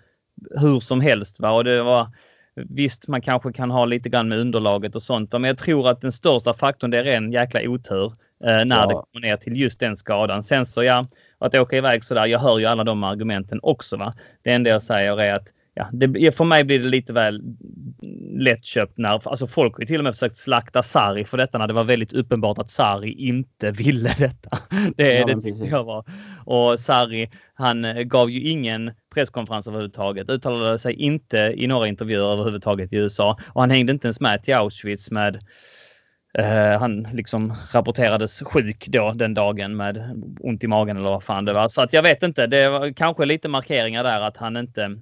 hur 0.59 0.79
som 0.79 1.01
helst. 1.01 1.39
Va? 1.39 1.51
Och 1.51 1.63
det 1.63 1.83
var, 1.83 2.07
visst, 2.55 3.07
man 3.07 3.21
kanske 3.21 3.53
kan 3.53 3.71
ha 3.71 3.85
lite 3.85 4.09
grann 4.09 4.29
med 4.29 4.39
underlaget 4.39 4.95
och 4.95 5.03
sånt. 5.03 5.31
Men 5.31 5.43
jag 5.43 5.57
tror 5.57 5.89
att 5.89 6.01
den 6.01 6.11
största 6.11 6.53
faktorn 6.53 6.91
det 6.91 6.97
är 6.97 7.05
en 7.05 7.31
jäkla 7.31 7.61
otur 7.63 8.13
eh, 8.43 8.65
när 8.65 8.79
ja. 8.79 8.87
det 8.87 8.93
kommer 8.93 9.27
ner 9.27 9.37
till 9.37 9.59
just 9.59 9.79
den 9.79 9.97
skadan. 9.97 10.43
Sen 10.43 10.65
så 10.65 10.83
ja, 10.83 11.07
att 11.37 11.55
åka 11.55 11.77
iväg 11.77 12.03
sådär. 12.03 12.25
Jag 12.25 12.39
hör 12.39 12.59
ju 12.59 12.65
alla 12.65 12.83
de 12.83 13.03
argumenten 13.03 13.59
också. 13.63 13.97
Va? 13.97 14.13
Det 14.41 14.51
enda 14.51 14.69
jag 14.69 14.81
säger 14.81 15.21
är 15.21 15.33
att 15.33 15.47
ja, 15.75 15.89
det, 15.91 16.31
för 16.31 16.45
mig 16.45 16.63
blir 16.63 16.79
det 16.79 16.89
lite 16.89 17.13
väl 17.13 17.41
lättköpt 18.37 18.97
när 18.97 19.27
alltså 19.27 19.47
folk 19.47 19.77
har 19.77 19.85
till 19.85 19.97
och 19.97 20.03
med 20.03 20.13
försökt 20.13 20.37
slakta 20.37 20.83
Sarri 20.83 21.25
för 21.25 21.37
detta 21.37 21.57
när 21.57 21.67
det 21.67 21.73
var 21.73 21.83
väldigt 21.83 22.13
uppenbart 22.13 22.59
att 22.59 22.69
Sarri 22.69 23.11
inte 23.11 23.71
ville 23.77 24.15
detta. 24.17 24.57
Det, 24.95 25.13
ja, 25.13 25.25
det 25.25 25.41
tyckte 25.41 25.65
jag 25.65 25.83
var. 25.83 26.05
Och 26.45 26.79
Sarri, 26.79 27.29
han 27.53 27.85
eh, 27.85 28.03
gav 28.03 28.31
ju 28.31 28.49
ingen 28.49 28.91
presskonferens 29.13 29.67
överhuvudtaget, 29.67 30.29
uttalade 30.29 30.77
sig 30.77 30.93
inte 30.93 31.53
i 31.57 31.67
några 31.67 31.87
intervjuer 31.87 32.31
överhuvudtaget 32.31 32.93
i 32.93 32.95
USA 32.95 33.37
och 33.53 33.61
han 33.61 33.71
hängde 33.71 33.91
inte 33.91 34.07
ens 34.07 34.19
med 34.19 34.43
till 34.43 34.55
Auschwitz 34.55 35.11
med 35.11 35.39
Uh, 36.39 36.79
han 36.79 37.07
liksom 37.13 37.53
rapporterades 37.71 38.41
sjuk 38.41 38.87
då 38.87 39.11
den 39.11 39.33
dagen 39.33 39.75
med 39.75 40.23
ont 40.39 40.63
i 40.63 40.67
magen 40.67 40.97
eller 40.97 41.09
vad 41.09 41.23
fan 41.23 41.45
det 41.45 41.53
var. 41.53 41.67
Så 41.67 41.81
att 41.81 41.93
jag 41.93 42.03
vet 42.03 42.23
inte. 42.23 42.47
Det 42.47 42.69
var 42.69 42.93
kanske 42.93 43.25
lite 43.25 43.47
markeringar 43.47 44.03
där 44.03 44.21
att 44.21 44.37
han 44.37 44.57
inte 44.57 44.97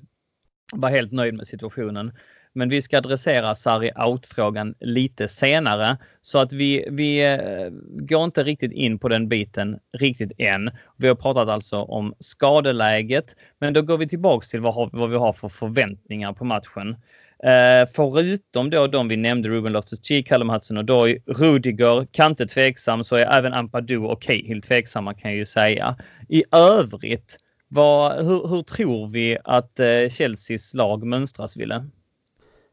var 0.73 0.89
helt 0.89 1.11
nöjd 1.11 1.33
med 1.33 1.47
situationen. 1.47 2.11
Men 2.55 2.69
vi 2.69 2.81
ska 2.81 2.97
adressera 2.97 3.55
Sarri 3.55 3.91
out-frågan 3.95 4.75
lite 4.79 5.27
senare 5.27 5.97
så 6.21 6.39
att 6.39 6.53
vi, 6.53 6.87
vi 6.91 7.33
eh, 7.33 7.69
går 8.07 8.23
inte 8.23 8.43
riktigt 8.43 8.71
in 8.71 8.99
på 8.99 9.07
den 9.07 9.27
biten 9.27 9.79
riktigt 9.97 10.31
än. 10.37 10.71
Vi 10.97 11.07
har 11.07 11.15
pratat 11.15 11.49
alltså 11.49 11.77
om 11.77 12.13
skadeläget, 12.19 13.35
men 13.59 13.73
då 13.73 13.81
går 13.81 13.97
vi 13.97 14.07
tillbaks 14.07 14.49
till 14.49 14.61
vad, 14.61 14.89
vad 14.93 15.09
vi 15.09 15.17
har 15.17 15.33
för 15.33 15.49
förväntningar 15.49 16.33
på 16.33 16.45
matchen. 16.45 16.95
Eh, 17.43 17.89
förutom 17.95 18.69
då 18.69 18.87
de 18.87 19.07
vi 19.07 19.17
nämnde, 19.17 19.49
Ruben 19.49 19.73
Loftus-Cheek, 19.75 20.27
Callum 20.27 20.49
Hudson-Odoi, 20.49 21.21
Rudiger, 21.25 22.07
Kante 22.11 22.47
tveksam, 22.47 23.03
så 23.03 23.15
är 23.15 23.25
även 23.25 23.53
Ampadu 23.53 23.97
och 23.97 24.21
Cahill 24.21 24.61
tveksamma 24.61 25.13
kan 25.13 25.31
jag 25.31 25.37
ju 25.37 25.45
säga. 25.45 25.95
I 26.29 26.43
övrigt, 26.51 27.37
vad, 27.73 28.25
hur, 28.25 28.47
hur, 28.47 28.63
tror 28.63 29.07
vi 29.07 29.37
att 29.43 29.79
eh, 29.79 30.09
Chelseas 30.09 30.73
lag 30.73 31.03
mönstras, 31.03 31.57
Ville? 31.57 31.85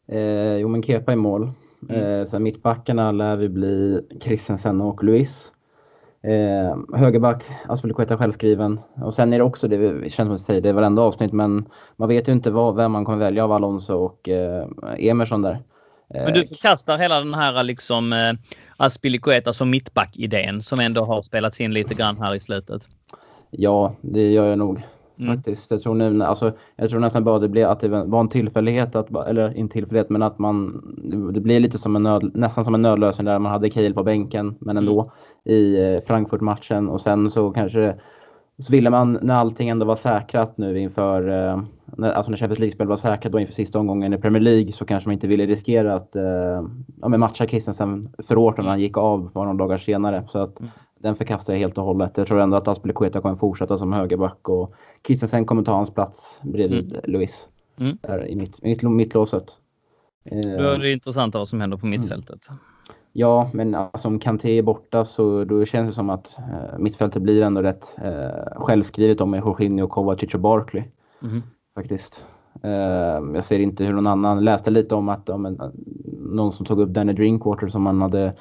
Eh, 0.08 0.56
jo, 0.56 0.68
men 0.68 0.82
Kepa 0.82 1.12
i 1.12 1.16
mål. 1.16 1.52
Mm. 1.88 2.20
Eh, 2.20 2.26
sen 2.26 2.42
mittbackarna 2.42 3.12
lär 3.12 3.36
vi 3.36 3.48
bli 3.48 4.00
Christensen 4.20 4.80
och 4.80 5.04
Luis. 5.04 5.52
Eh, 6.22 6.98
högerback, 6.98 7.44
Aspelekueta 7.68 8.18
självskriven. 8.18 8.80
Och 9.02 9.14
sen 9.14 9.32
är 9.32 9.38
det 9.38 9.44
också, 9.44 9.68
det 9.68 10.12
känns 10.12 10.26
som 10.26 10.34
att 10.34 10.40
säga 10.40 10.60
det 10.60 10.68
är 10.68 10.72
varenda 10.72 11.02
avsnitt, 11.02 11.32
men 11.32 11.68
man 11.96 12.08
vet 12.08 12.28
ju 12.28 12.32
inte 12.32 12.50
vad, 12.50 12.76
vem 12.76 12.92
man 12.92 13.04
kommer 13.04 13.18
välja 13.18 13.44
av 13.44 13.52
Alonso 13.52 13.94
och 13.94 14.28
eh, 14.28 14.66
Emerson 14.98 15.42
där. 15.42 15.62
Men 16.14 16.34
du 16.34 16.46
förkastar 16.46 16.98
hela 16.98 17.18
den 17.18 17.34
här 17.34 17.62
liksom 17.62 18.12
eh, 18.12 18.32
Aspilicueta 18.76 19.52
som 19.52 19.70
mittback-idén 19.70 20.62
som 20.62 20.80
ändå 20.80 21.04
har 21.04 21.22
spelats 21.22 21.60
in 21.60 21.72
lite 21.72 21.94
grann 21.94 22.18
här 22.18 22.34
i 22.34 22.40
slutet? 22.40 22.88
Ja, 23.50 23.94
det 24.00 24.30
gör 24.30 24.46
jag 24.46 24.58
nog. 24.58 24.82
Mm. 25.18 25.36
Faktiskt. 25.36 25.70
Jag 25.70 25.82
tror, 25.82 25.94
nu, 25.94 26.24
alltså, 26.24 26.52
jag 26.76 26.90
tror 26.90 27.00
nästan 27.00 27.24
bara 27.24 27.38
det 27.38 27.48
blev 27.48 27.68
att 27.68 27.80
det 27.80 27.88
var 27.88 28.20
en 28.20 28.28
tillfällighet, 28.28 28.96
att, 28.96 29.28
eller 29.28 29.56
inte 29.56 29.72
tillfällighet, 29.72 30.10
men 30.10 30.22
att 30.22 30.38
man, 30.38 30.82
det 31.34 31.40
blir 31.40 31.60
lite 31.60 31.78
som 31.78 31.96
en 31.96 32.02
nöd, 32.02 32.30
nästan 32.34 32.64
som 32.64 32.74
en 32.74 32.82
nödlösning 32.82 33.24
där 33.24 33.38
man 33.38 33.52
hade 33.52 33.70
Kiel 33.70 33.94
på 33.94 34.02
bänken, 34.02 34.54
men 34.58 34.76
ändå 34.76 35.00
mm. 35.00 35.58
i 35.58 35.94
eh, 35.94 36.06
Frankfurt-matchen 36.06 36.88
och 36.88 37.00
sen 37.00 37.30
så 37.30 37.50
kanske 37.50 37.94
så 38.58 38.72
ville 38.72 38.90
man 38.90 39.18
när 39.22 39.34
allting 39.34 39.68
ändå 39.68 39.86
var 39.86 39.96
säkrat 39.96 40.58
nu 40.58 40.78
inför, 40.78 41.28
eh, 41.28 41.62
när, 41.84 42.12
alltså 42.12 42.30
när 42.30 42.38
Champions 42.38 42.58
League-spel 42.58 42.86
var 42.86 42.96
säkrat 42.96 43.32
då 43.32 43.40
inför 43.40 43.54
sista 43.54 43.78
omgången 43.78 44.12
i 44.12 44.18
Premier 44.18 44.42
League 44.42 44.72
så 44.72 44.84
kanske 44.84 45.08
man 45.08 45.14
inte 45.14 45.26
ville 45.26 45.46
riskera 45.46 45.94
att 45.94 46.16
eh, 46.16 46.62
ja, 47.02 47.08
matcha 47.08 47.46
Christensen 47.46 48.08
för 48.28 48.36
hårt 48.36 48.58
när 48.58 48.64
han 48.64 48.80
gick 48.80 48.96
av 48.96 49.32
bara 49.32 49.44
några 49.44 49.58
dagar 49.58 49.78
senare. 49.78 50.24
Så 50.28 50.38
att 50.38 50.60
mm. 50.60 50.70
Den 51.02 51.16
förkastar 51.16 51.52
jag 51.52 51.60
helt 51.60 51.78
och 51.78 51.84
hållet. 51.84 52.18
Jag 52.18 52.26
tror 52.26 52.40
ändå 52.40 52.56
att 52.56 52.68
Aspelekueta 52.68 53.20
kommer 53.20 53.36
fortsätta 53.36 53.78
som 53.78 53.92
högerback 53.92 54.48
och 54.48 54.74
Christensen 55.06 55.46
kommer 55.46 55.62
ta 55.62 55.72
hans 55.72 55.90
plats 55.90 56.40
bredvid 56.42 56.92
mm. 56.92 57.04
Luis. 57.04 57.48
Mm. 57.76 57.98
Där 58.02 58.28
i 58.28 58.36
mitt, 58.36 58.62
mitt, 58.62 58.82
mittlåset. 58.82 59.56
Eh, 60.24 60.40
då 60.40 60.68
är 60.68 60.78
det 60.78 60.92
intressant 60.92 61.34
vad 61.34 61.48
som 61.48 61.60
händer 61.60 61.76
på 61.76 61.86
mittfältet. 61.86 62.48
Mm. 62.48 62.60
Ja, 63.12 63.50
men 63.52 63.74
alltså, 63.74 64.08
om 64.08 64.18
Kanté 64.18 64.58
är 64.58 64.62
borta 64.62 65.04
så 65.04 65.44
då 65.44 65.64
känns 65.64 65.90
det 65.90 65.94
som 65.94 66.10
att 66.10 66.38
eh, 66.38 66.78
mittfältet 66.78 67.22
blir 67.22 67.42
ändå 67.42 67.62
rätt 67.62 67.96
eh, 68.02 68.62
självskrivet 68.62 69.20
om 69.20 69.30
med 69.30 69.40
Jorginho, 69.40 69.86
Kovacic 69.86 70.34
och 70.34 70.40
Barkley. 70.40 70.84
Mm. 71.22 71.42
Faktiskt. 71.74 72.26
Eh, 72.62 72.70
jag 73.34 73.44
ser 73.44 73.58
inte 73.58 73.84
hur 73.84 73.92
någon 73.92 74.06
annan, 74.06 74.44
läste 74.44 74.70
lite 74.70 74.94
om 74.94 75.08
att 75.08 75.28
om 75.28 75.46
en, 75.46 75.60
någon 76.20 76.52
som 76.52 76.66
tog 76.66 76.80
upp 76.80 76.88
Danny 76.88 77.12
Drinkwater 77.12 77.68
som 77.68 77.82
man 77.82 78.02
hade 78.02 78.34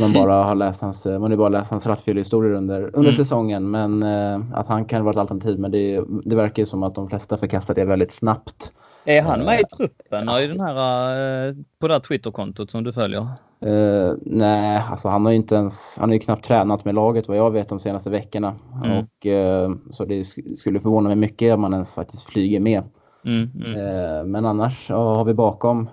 man 0.00 0.12
bara 0.22 0.44
har 0.44 0.54
läst 0.54 0.80
hans, 0.80 1.04
man 1.04 1.30
har 1.30 1.36
bara 1.36 1.48
läst 1.48 1.70
hans 1.70 1.86
rattfyllehistorier 1.86 2.54
under, 2.54 2.82
under 2.82 3.00
mm. 3.00 3.12
säsongen. 3.12 3.70
Men 3.70 4.02
eh, 4.02 4.40
att 4.52 4.68
han 4.68 4.84
kan 4.84 5.04
vara 5.04 5.12
ett 5.12 5.18
alternativ. 5.18 5.58
Men 5.58 5.70
det, 5.70 6.04
det 6.24 6.36
verkar 6.36 6.62
ju 6.62 6.66
som 6.66 6.82
att 6.82 6.94
de 6.94 7.08
flesta 7.08 7.36
förkastar 7.36 7.74
det 7.74 7.84
väldigt 7.84 8.14
snabbt. 8.14 8.72
Är 9.04 9.22
han 9.22 9.44
med 9.44 9.60
i 9.60 9.62
eh, 9.62 9.76
truppen 9.76 10.28
i 10.28 10.46
den 10.46 10.60
här, 10.60 11.48
eh, 11.48 11.54
på 11.78 11.88
det 11.88 11.94
här 11.94 12.00
Twitterkontot 12.00 12.70
som 12.70 12.84
du 12.84 12.92
följer? 12.92 13.26
Uh, 13.66 14.14
nej, 14.22 14.82
alltså 14.90 15.08
han 15.08 15.24
har 15.24 15.32
ju 15.32 15.36
inte 15.36 15.54
ens, 15.54 15.96
han 15.98 16.08
har 16.08 16.14
ju 16.14 16.20
knappt 16.20 16.44
tränat 16.44 16.84
med 16.84 16.94
laget 16.94 17.28
vad 17.28 17.36
jag 17.36 17.50
vet 17.50 17.68
de 17.68 17.78
senaste 17.78 18.10
veckorna. 18.10 18.54
Mm. 18.84 18.98
Och, 18.98 19.26
uh, 19.26 19.76
så 19.90 20.04
det 20.04 20.24
skulle 20.56 20.80
förvåna 20.80 21.08
mig 21.08 21.16
mycket 21.16 21.54
om 21.54 21.62
han 21.62 21.72
ens 21.72 21.94
faktiskt 21.94 22.22
flyger 22.22 22.60
med. 22.60 22.82
Mm, 23.24 23.50
mm. 23.54 23.74
Uh, 23.74 24.24
men 24.24 24.44
annars 24.44 24.90
ja, 24.90 25.14
har 25.14 25.24
vi 25.24 25.34
bakom 25.34 25.88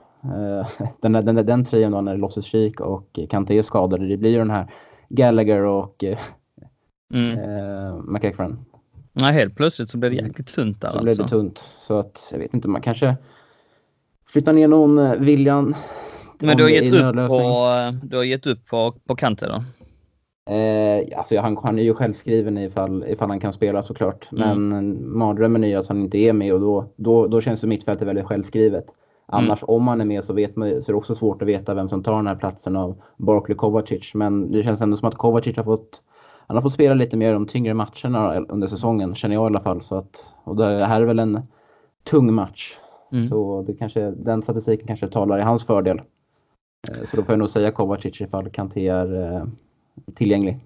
den, 1.01 1.11
den, 1.11 1.25
den, 1.25 1.45
den 1.45 1.65
trion 1.65 1.91
då 1.91 2.01
när 2.01 2.17
Losses 2.17 2.45
Chic 2.45 2.75
och 2.79 3.19
Kanté 3.29 3.57
är 3.57 3.61
skadade. 3.61 4.07
Det 4.07 4.17
blir 4.17 4.31
ju 4.31 4.37
den 4.37 4.49
här 4.49 4.73
Gallagher 5.09 5.63
och 5.63 6.03
mm. 7.13 8.13
McEachran. 8.13 8.65
Nej, 9.13 9.33
helt 9.33 9.55
plötsligt 9.55 9.89
så 9.89 9.97
blev 9.97 10.11
det 10.11 10.17
jäkligt 10.17 10.47
tunt 10.47 10.81
där. 10.81 10.89
Så 10.89 10.97
alltså. 10.97 11.03
blev 11.03 11.17
det 11.17 11.27
tunt. 11.27 11.57
Så 11.59 11.99
att 11.99 12.29
jag 12.31 12.39
vet 12.39 12.53
inte, 12.53 12.67
man 12.67 12.81
kanske 12.81 13.15
flyttar 14.27 14.53
ner 14.53 14.67
någon 14.67 15.21
William 15.21 15.75
men 16.39 16.57
du 16.57 16.63
har, 16.63 16.69
gett 16.69 16.93
upp 16.93 17.29
på, 17.29 17.69
du 18.03 18.17
har 18.17 18.23
gett 18.23 18.47
upp 18.47 18.65
på, 18.65 18.93
på 19.07 19.15
Kante 19.15 19.47
då? 19.47 19.63
Eh, 20.53 21.17
alltså 21.17 21.39
han, 21.39 21.57
han 21.57 21.79
är 21.79 21.83
ju 21.83 21.93
självskriven 21.93 22.57
ifall, 22.57 23.05
ifall 23.07 23.29
han 23.29 23.39
kan 23.39 23.53
spela 23.53 23.81
såklart. 23.81 24.31
Mm. 24.31 24.69
Men 24.69 25.17
mardrömmen 25.17 25.63
är 25.63 25.67
ju 25.67 25.75
att 25.75 25.87
han 25.87 26.01
inte 26.01 26.17
är 26.17 26.33
med 26.33 26.53
och 26.53 26.59
då, 26.59 26.85
då, 26.95 27.27
då 27.27 27.41
känns 27.41 27.61
det 27.61 27.67
mittfältet 27.67 28.07
väldigt 28.07 28.25
självskrivet. 28.25 28.85
Annars 29.31 29.63
mm. 29.63 29.75
om 29.75 29.87
han 29.87 30.01
är 30.01 30.05
med 30.05 30.23
så, 30.23 30.33
vet 30.33 30.55
man, 30.55 30.69
så 30.69 30.91
är 30.91 30.93
det 30.93 30.97
också 30.97 31.15
svårt 31.15 31.41
att 31.41 31.47
veta 31.47 31.73
vem 31.73 31.89
som 31.89 32.03
tar 32.03 32.15
den 32.15 32.27
här 32.27 32.35
platsen 32.35 32.75
av 32.75 33.01
Barkley 33.17 33.57
Kovacic. 33.57 34.13
Men 34.13 34.51
det 34.51 34.63
känns 34.63 34.81
ändå 34.81 34.97
som 34.97 35.07
att 35.07 35.15
Kovacic 35.15 35.57
har 35.57 35.63
fått 35.63 36.01
han 36.49 36.57
har 36.57 36.61
fått 36.61 36.73
spela 36.73 36.93
lite 36.93 37.17
mer 37.17 37.33
de 37.33 37.47
tyngre 37.47 37.73
matcherna 37.73 38.33
under 38.35 38.67
säsongen, 38.67 39.15
känner 39.15 39.35
jag 39.35 39.43
i 39.43 39.45
alla 39.45 39.61
fall. 39.61 39.81
Så 39.81 39.97
att, 39.97 40.25
och 40.43 40.55
det 40.55 40.85
här 40.85 41.01
är 41.01 41.05
väl 41.05 41.19
en 41.19 41.41
tung 42.03 42.33
match. 42.33 42.77
Mm. 43.11 43.29
Så 43.29 43.63
det 43.67 43.73
kanske, 43.73 44.11
den 44.11 44.41
statistiken 44.41 44.87
kanske 44.87 45.07
talar 45.07 45.39
i 45.39 45.41
hans 45.41 45.65
fördel. 45.65 46.01
Eh, 46.89 47.09
så 47.09 47.17
då 47.17 47.23
får 47.23 47.31
jag 47.31 47.39
nog 47.39 47.49
säga 47.49 47.71
Kovacic 47.71 48.21
ifall 48.21 48.49
Kanté 48.49 48.87
är 48.87 49.35
eh, 49.35 49.43
tillgänglig. 50.15 50.59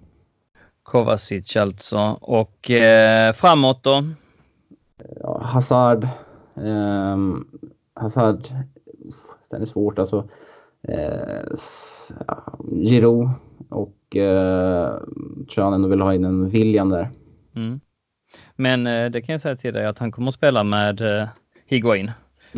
Kovacic 0.82 1.56
alltså. 1.56 2.18
Och 2.20 2.70
eh, 2.70 3.32
framåt 3.32 3.82
då? 3.82 4.02
Ja, 5.20 5.40
Hazard. 5.42 6.04
Eh, 6.54 7.16
Hazard. 7.94 8.48
Den 9.50 9.62
är 9.62 9.66
svårt 9.66 9.98
alltså. 9.98 10.28
Eh, 10.88 11.42
Giroud 12.70 13.28
och 13.68 14.16
eh, 14.16 14.98
tror 15.54 15.64
han 15.64 15.72
ändå 15.72 15.88
vill 15.88 16.00
ha 16.00 16.14
in 16.14 16.24
en 16.24 16.48
William 16.48 16.88
där. 16.88 17.10
Mm. 17.56 17.80
Men 18.56 18.86
eh, 18.86 19.10
det 19.10 19.22
kan 19.22 19.32
jag 19.32 19.40
säga 19.40 19.56
till 19.56 19.74
dig 19.74 19.86
att 19.86 19.98
han 19.98 20.12
kommer 20.12 20.28
att 20.28 20.34
spela 20.34 20.64
med 20.64 21.00
eh, 21.00 21.28
Higuain. 21.66 22.10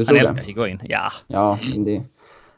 Han 0.07 0.17
älskar 0.17 0.43
Higuain, 0.43 0.81
ja. 0.85 1.13
Ja, 1.27 1.59
det, 1.77 2.03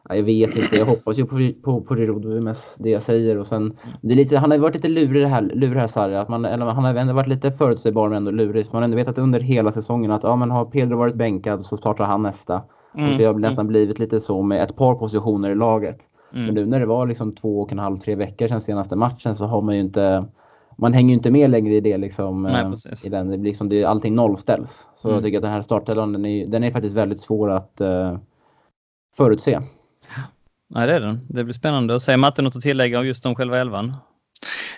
jag 0.09 0.23
vet 0.23 0.57
inte, 0.57 0.77
jag 0.77 0.87
hoppas 0.87 1.18
ju 1.18 1.27
på, 1.27 1.37
på, 1.62 1.81
på 1.81 1.97
Giroud 1.97 2.42
med 2.42 2.57
det 2.79 2.90
jag 2.90 3.03
säger. 3.03 3.38
Och 3.38 3.47
sen, 3.47 3.77
det 4.01 4.14
är 4.14 4.16
lite, 4.16 4.38
han 4.38 4.51
har 4.51 4.59
varit 4.59 4.75
lite 4.75 4.88
lurig 4.88 5.23
det 5.23 5.29
här, 5.29 5.42
lurig 5.42 5.81
här 5.81 5.87
Sarri. 5.87 6.16
Att 6.16 6.29
man, 6.29 6.44
eller 6.44 6.66
han 6.66 6.85
har 6.85 6.94
ändå 6.94 7.12
varit 7.12 7.27
lite 7.27 7.53
förutsägbar 7.53 8.09
men 8.09 8.16
ändå 8.16 8.31
lurig. 8.31 8.66
man 8.73 8.83
har 8.83 8.85
ändå 8.85 8.97
vetat 8.97 9.18
under 9.18 9.40
hela 9.40 9.73
säsongen 9.73 10.11
att 10.11 10.23
ja, 10.23 10.37
men 10.37 10.51
har 10.51 10.64
Pedro 10.64 10.97
varit 10.97 11.14
bänkad 11.14 11.66
så 11.66 11.77
startar 11.77 12.05
han 12.05 12.23
nästa. 12.23 12.62
Mm. 12.94 13.11
Och 13.11 13.18
det 13.18 13.25
har 13.25 13.35
nästan 13.35 13.66
blivit 13.66 13.99
lite 13.99 14.21
så 14.21 14.42
med 14.42 14.62
ett 14.62 14.77
par 14.77 14.94
positioner 14.94 15.51
i 15.51 15.55
laget. 15.55 15.99
Mm. 16.33 16.47
Men 16.47 16.55
nu 16.55 16.66
när 16.66 16.81
det 16.81 16.87
var 16.87 17.07
liksom 17.07 17.35
två 17.35 17.61
och 17.61 17.73
en 17.73 17.79
halv, 17.79 17.97
tre 17.97 18.14
veckor 18.14 18.49
sedan 18.49 18.61
senaste 18.61 18.97
matchen 18.97 19.37
så 19.37 19.44
har 19.44 19.62
man 19.62 19.75
ju 19.75 19.81
inte 19.81 20.25
man 20.81 20.92
hänger 20.92 21.09
ju 21.09 21.14
inte 21.14 21.31
med 21.31 21.51
längre 21.51 21.75
i 21.75 21.81
det 21.81 21.97
liksom. 21.97 22.42
Nej, 22.42 22.64
eh, 22.64 23.07
i 23.07 23.09
den. 23.09 23.31
Det 23.31 23.38
blir 23.38 23.51
liksom, 23.51 23.68
det, 23.68 23.85
allting 23.85 24.14
nollställs. 24.14 24.88
Så 24.94 25.09
mm. 25.09 25.16
jag 25.16 25.25
tycker 25.25 25.38
att 25.38 25.42
den 25.42 25.53
här 25.53 25.62
startelvan 25.62 26.12
den 26.12 26.25
är, 26.25 26.47
den 26.47 26.64
är 26.64 26.71
faktiskt 26.71 26.97
väldigt 26.97 27.21
svår 27.21 27.51
att 27.51 27.81
uh, 27.81 28.18
förutse. 29.16 29.61
Nej, 30.70 30.87
det 30.87 30.94
är 30.94 31.00
den. 31.00 31.26
Det 31.28 31.44
blir 31.44 31.54
spännande 31.54 31.94
att 31.94 32.02
se. 32.02 32.16
Matte, 32.16 32.42
något 32.42 32.57
att 32.57 32.62
tillägga 32.62 32.98
om 32.98 33.07
just 33.07 33.26
om 33.26 33.35
själva 33.35 33.59
elvan? 33.59 33.96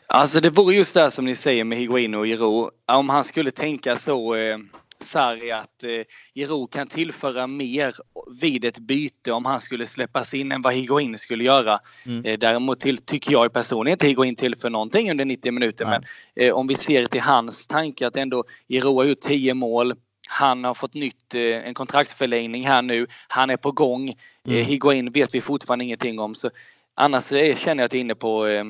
Alltså 0.06 0.40
det 0.40 0.50
vore 0.50 0.74
just 0.74 0.94
det 0.94 1.10
som 1.10 1.24
ni 1.24 1.34
säger 1.34 1.64
med 1.64 1.78
Higuain 1.78 2.14
och 2.14 2.26
Giro. 2.26 2.70
Om 2.92 3.08
han 3.08 3.24
skulle 3.24 3.50
tänka 3.50 3.96
så 3.96 4.34
eh, 4.34 4.58
Sarri 5.00 5.52
att 5.52 5.84
eh, 5.84 5.90
Giro 6.34 6.66
kan 6.66 6.86
tillföra 6.86 7.46
mer 7.46 7.94
vid 8.40 8.64
ett 8.64 8.78
byte 8.78 9.32
om 9.32 9.44
han 9.44 9.60
skulle 9.60 9.86
släppas 9.86 10.34
in 10.34 10.52
än 10.52 10.62
vad 10.62 10.74
Higuain 10.74 11.18
skulle 11.18 11.44
göra. 11.44 11.80
Mm. 12.06 12.24
Eh, 12.24 12.38
däremot 12.38 12.80
till, 12.80 12.98
tycker 12.98 13.32
jag 13.32 13.52
personligen 13.52 13.94
inte 13.94 14.06
Higuain 14.06 14.36
tillför 14.36 14.70
någonting 14.70 15.10
under 15.10 15.24
90 15.24 15.52
minuter. 15.52 15.84
Nej. 15.84 16.00
Men 16.34 16.46
eh, 16.46 16.54
om 16.54 16.66
vi 16.66 16.74
ser 16.74 17.06
till 17.06 17.20
hans 17.20 17.66
tanke 17.66 18.06
att 18.06 18.16
ändå 18.16 18.44
Giro 18.68 18.96
har 18.96 19.04
gjort 19.04 19.20
10 19.20 19.54
mål. 19.54 19.94
Han 20.32 20.64
har 20.64 20.74
fått 20.74 20.94
nytt, 20.94 21.34
eh, 21.34 21.66
en 21.66 21.74
kontraktsförlängning 21.74 22.66
här 22.66 22.82
nu. 22.82 23.06
Han 23.28 23.50
är 23.50 23.56
på 23.56 23.72
gång. 23.72 24.08
Eh, 24.08 24.14
mm. 24.44 24.64
Higuain 24.64 25.12
vet 25.12 25.34
vi 25.34 25.40
fortfarande 25.40 25.84
ingenting 25.84 26.18
om. 26.18 26.34
Så 26.34 26.50
annars 26.94 27.32
är, 27.32 27.54
känner 27.54 27.82
jag 27.82 27.86
att 27.86 27.92
jag 27.92 27.98
är 27.98 28.04
inne 28.04 28.14
på, 28.14 28.46
eh, 28.46 28.64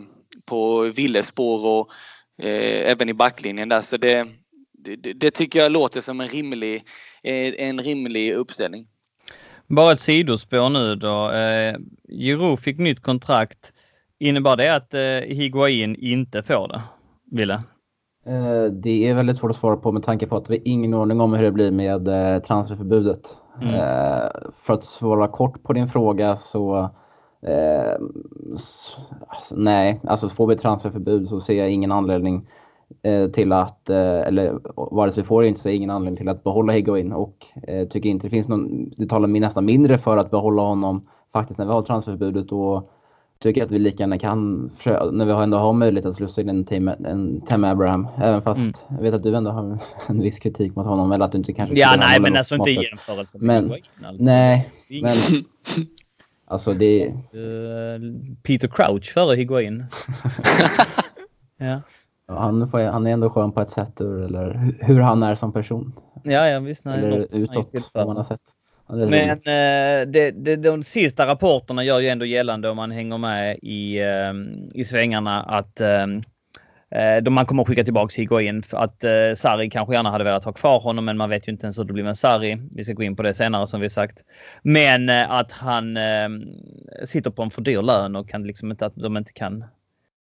på 0.44 0.80
villespår 0.80 1.66
och 1.66 1.90
eh, 2.42 2.90
även 2.90 3.08
i 3.08 3.14
backlinjen 3.14 3.68
där. 3.68 3.80
Så 3.80 3.96
det, 3.96 4.26
det, 4.72 4.96
det, 4.96 5.30
tycker 5.30 5.58
jag 5.58 5.72
låter 5.72 6.00
som 6.00 6.20
en 6.20 6.28
rimlig, 6.28 6.84
en 7.22 7.82
rimlig 7.82 8.34
uppställning. 8.34 8.86
Bara 9.66 9.92
ett 9.92 10.00
sidospår 10.00 10.70
nu 10.70 10.94
då. 10.94 11.30
Eh, 11.30 11.76
Giroud 12.08 12.60
fick 12.60 12.78
nytt 12.78 13.02
kontrakt. 13.02 13.72
Innebar 14.18 14.56
det 14.56 14.74
att 14.74 14.94
eh, 14.94 15.36
Higuain 15.36 15.96
inte 15.96 16.42
får 16.42 16.68
det? 16.68 16.82
Ville? 17.30 17.62
Eh, 18.30 18.72
det 18.72 19.08
är 19.08 19.14
väldigt 19.14 19.36
svårt 19.36 19.50
att 19.50 19.56
svara 19.56 19.76
på 19.76 19.92
med 19.92 20.02
tanke 20.02 20.26
på 20.26 20.36
att 20.36 20.50
vi 20.50 20.56
har 20.58 20.62
ingen 20.64 20.94
ordning 20.94 21.20
om 21.20 21.32
hur 21.32 21.42
det 21.42 21.52
blir 21.52 21.70
med 21.70 22.08
eh, 22.08 22.42
transferförbudet. 22.42 23.36
Mm. 23.62 23.74
Eh, 23.74 24.30
för 24.62 24.74
att 24.74 24.84
svara 24.84 25.28
kort 25.28 25.62
på 25.62 25.72
din 25.72 25.88
fråga 25.88 26.36
så 26.36 26.90
alltså, 29.28 29.56
nej, 29.56 30.00
alltså 30.04 30.28
får 30.28 30.46
vi 30.46 30.56
transferförbud 30.56 31.28
så 31.28 31.40
ser 31.40 31.54
jag 31.54 31.70
ingen 31.70 31.92
anledning 31.92 32.48
till 33.32 33.52
att, 33.52 33.90
eller 33.90 34.58
vare 34.74 35.12
sig 35.12 35.22
vi 35.22 35.26
får 35.26 35.42
det 35.42 35.48
inte 35.48 35.60
så 35.60 35.68
är 35.68 35.72
ingen 35.72 35.90
anledning 35.90 36.16
till 36.16 36.28
att 36.28 36.44
behålla 36.44 36.72
Higuain 36.72 37.12
och 37.12 37.46
tycker 37.90 38.08
inte 38.08 38.26
det 38.26 38.30
finns 38.30 38.48
någon, 38.48 38.90
det 38.96 39.06
talar 39.06 39.28
nästan 39.28 39.64
mindre 39.64 39.98
för 39.98 40.16
att 40.16 40.30
behålla 40.30 40.62
honom 40.62 41.08
faktiskt 41.32 41.58
när 41.58 41.66
vi 41.66 41.72
har 41.72 41.82
transferförbudet 41.82 42.52
och 42.52 42.90
tycker 43.40 43.64
att 43.64 43.70
vi 43.70 43.78
lika 43.78 44.02
gärna 44.02 44.18
kan, 44.18 44.70
när 45.12 45.24
vi 45.24 45.32
ändå 45.32 45.58
har 45.58 45.72
möjlighet 45.72 46.06
att 46.06 46.14
slussa 46.14 46.40
in 46.40 46.48
en 46.48 46.64
Tim, 46.64 46.88
en 46.88 47.40
Tim 47.40 47.64
Abraham. 47.64 48.08
Även 48.22 48.42
fast 48.42 48.60
mm. 48.60 48.72
jag 48.88 49.02
vet 49.02 49.14
att 49.14 49.22
du 49.22 49.36
ändå 49.36 49.50
har 49.50 49.78
en 50.06 50.20
viss 50.20 50.38
kritik 50.38 50.76
mot 50.76 50.86
honom. 50.86 51.12
Eller 51.12 51.24
att 51.24 51.32
du 51.32 51.38
inte 51.38 51.52
kanske... 51.52 51.78
Ja, 51.78 51.96
nej, 51.98 52.20
men 52.20 52.36
alltså 52.36 52.54
inte 52.54 52.70
i 52.70 52.84
jämförelse 52.90 53.38
med 53.38 53.64
men, 53.64 53.72
alltså. 53.72 54.24
Nej, 54.24 54.70
men... 55.02 55.16
Alltså 56.46 56.74
det... 56.74 57.06
Uh, 57.08 58.14
Peter 58.42 58.68
Crouch 58.68 59.12
före 59.12 59.36
Higuain. 59.36 59.84
ja. 61.58 61.80
Han, 62.26 62.70
får, 62.70 62.80
han 62.80 63.06
är 63.06 63.10
ändå 63.10 63.30
skön 63.30 63.52
på 63.52 63.60
ett 63.60 63.70
sätt, 63.70 64.00
eller 64.00 64.74
hur 64.80 65.00
han 65.00 65.22
är 65.22 65.34
som 65.34 65.52
person. 65.52 65.92
Ja, 66.24 66.48
ja 66.48 66.60
visst. 66.60 66.84
Nej, 66.84 66.98
eller 66.98 67.34
utåt, 67.34 67.90
vad 67.94 68.06
man 68.06 68.16
har 68.16 68.24
sett. 68.24 68.40
Men 68.92 69.30
eh, 69.30 70.08
det, 70.08 70.30
det, 70.30 70.56
de 70.56 70.82
sista 70.82 71.26
rapporterna 71.26 71.84
gör 71.84 72.00
ju 72.00 72.08
ändå 72.08 72.26
gällande 72.26 72.68
om 72.68 72.76
man 72.76 72.90
hänger 72.90 73.18
med 73.18 73.58
i, 73.62 73.98
eh, 73.98 74.32
i 74.74 74.84
svängarna 74.84 75.42
att 75.42 75.80
eh, 75.80 76.06
de 77.22 77.34
man 77.34 77.46
kommer 77.46 77.62
att 77.62 77.68
skicka 77.68 77.84
tillbaks 77.84 78.18
Higuain 78.18 78.62
att 78.72 79.04
eh, 79.04 79.10
Sarri 79.34 79.70
kanske 79.70 79.94
gärna 79.94 80.10
hade 80.10 80.24
velat 80.24 80.44
ha 80.44 80.52
kvar 80.52 80.80
honom 80.80 81.04
men 81.04 81.16
man 81.16 81.30
vet 81.30 81.48
ju 81.48 81.52
inte 81.52 81.66
ens 81.66 81.78
hur 81.78 81.84
det 81.84 81.92
blir 81.92 82.04
med 82.04 82.16
Sarri. 82.16 82.58
Vi 82.76 82.84
ska 82.84 82.92
gå 82.92 83.02
in 83.02 83.16
på 83.16 83.22
det 83.22 83.34
senare 83.34 83.66
som 83.66 83.80
vi 83.80 83.90
sagt. 83.90 84.18
Men 84.62 85.08
eh, 85.08 85.30
att 85.30 85.52
han 85.52 85.96
eh, 85.96 86.28
sitter 87.04 87.30
på 87.30 87.42
en 87.42 87.50
för 87.50 87.62
dyr 87.62 87.82
lön 87.82 88.16
och 88.16 88.28
kan 88.28 88.46
liksom 88.46 88.70
inte 88.70 88.86
att 88.86 88.96
de 88.96 89.16
inte 89.16 89.32
kan 89.32 89.64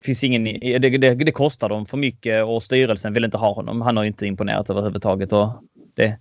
finns 0.05 0.25
ingen, 0.25 0.45
det, 0.45 0.79
det, 0.79 1.15
det, 1.15 1.33
kostar 1.33 1.69
dem 1.69 1.87
för 1.87 1.97
mycket 1.97 2.45
och 2.45 2.63
styrelsen 2.63 3.13
vill 3.13 3.25
inte 3.25 3.39
ha 3.39 3.55
honom. 3.55 3.81
Han 3.81 3.97
har 3.97 4.05
inte 4.05 4.27
imponerat 4.27 4.71
överhuvudtaget. 4.71 5.33
Och 5.33 5.63
det, 5.95 6.19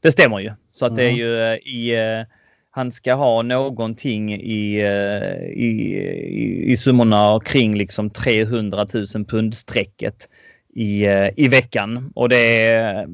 det 0.00 0.12
stämmer 0.12 0.38
ju. 0.38 0.52
Så 0.70 0.86
att 0.86 0.96
det 0.96 1.04
är 1.04 1.10
ju 1.10 1.42
eh, 1.42 1.54
i 1.54 1.94
eh, 1.94 2.26
han 2.70 2.92
ska 2.92 3.14
ha 3.14 3.42
någonting 3.42 4.34
i, 4.34 4.80
eh, 4.80 5.48
i, 5.48 5.96
i, 6.30 6.72
i 6.72 6.76
summorna 6.76 7.40
kring 7.44 7.78
liksom 7.78 8.10
300 8.10 8.86
000 9.14 9.24
pund 9.24 9.56
strecket 9.56 10.28
i, 10.74 11.06
i 11.36 11.48
veckan. 11.48 12.12
Och 12.14 12.28
det 12.28 12.66
är, 12.66 13.06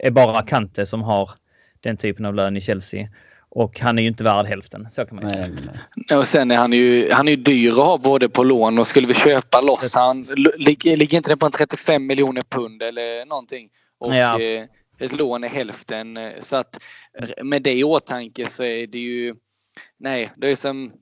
är 0.00 0.10
bara 0.10 0.42
Kante 0.42 0.86
som 0.86 1.02
har 1.02 1.30
den 1.80 1.96
typen 1.96 2.24
av 2.24 2.34
lön 2.34 2.56
i 2.56 2.60
Chelsea. 2.60 3.08
Och 3.48 3.80
han 3.80 3.98
är 3.98 4.02
ju 4.02 4.08
inte 4.08 4.24
värd 4.24 4.46
hälften. 4.46 4.90
Så 4.90 5.04
kan 5.04 5.16
man 5.16 5.28
säga. 5.28 5.48
Och 6.18 6.26
sen 6.26 6.50
är 6.50 6.56
han 6.56 6.72
ju, 6.72 7.10
han 7.12 7.28
är 7.28 7.32
ju 7.32 7.36
dyr 7.36 7.70
att 7.70 7.76
ha 7.76 7.98
både 7.98 8.28
på 8.28 8.44
lån 8.44 8.78
och 8.78 8.86
skulle 8.86 9.06
vi 9.06 9.14
köpa 9.14 9.60
loss 9.60 9.94
han. 9.96 10.24
Ligger, 10.56 10.96
ligger 10.96 11.16
inte 11.16 11.30
det 11.30 11.36
på 11.36 11.46
en 11.46 11.52
35 11.52 12.06
miljoner 12.06 12.42
pund 12.50 12.82
eller 12.82 13.26
någonting? 13.26 13.68
Och, 13.98 14.14
ja 14.14 14.38
ett 15.02 15.12
lån 15.12 15.44
är 15.44 15.48
hälften. 15.48 16.18
Så 16.40 16.56
att 16.56 16.78
med 17.42 17.62
det 17.62 17.74
i 17.74 17.84
åtanke 17.84 18.46
så 18.46 18.62
är 18.62 18.86
det 18.86 18.98
ju 18.98 19.34
Nej, 19.98 20.32
det 20.36 20.50
är 20.50 20.56
som 20.56 20.92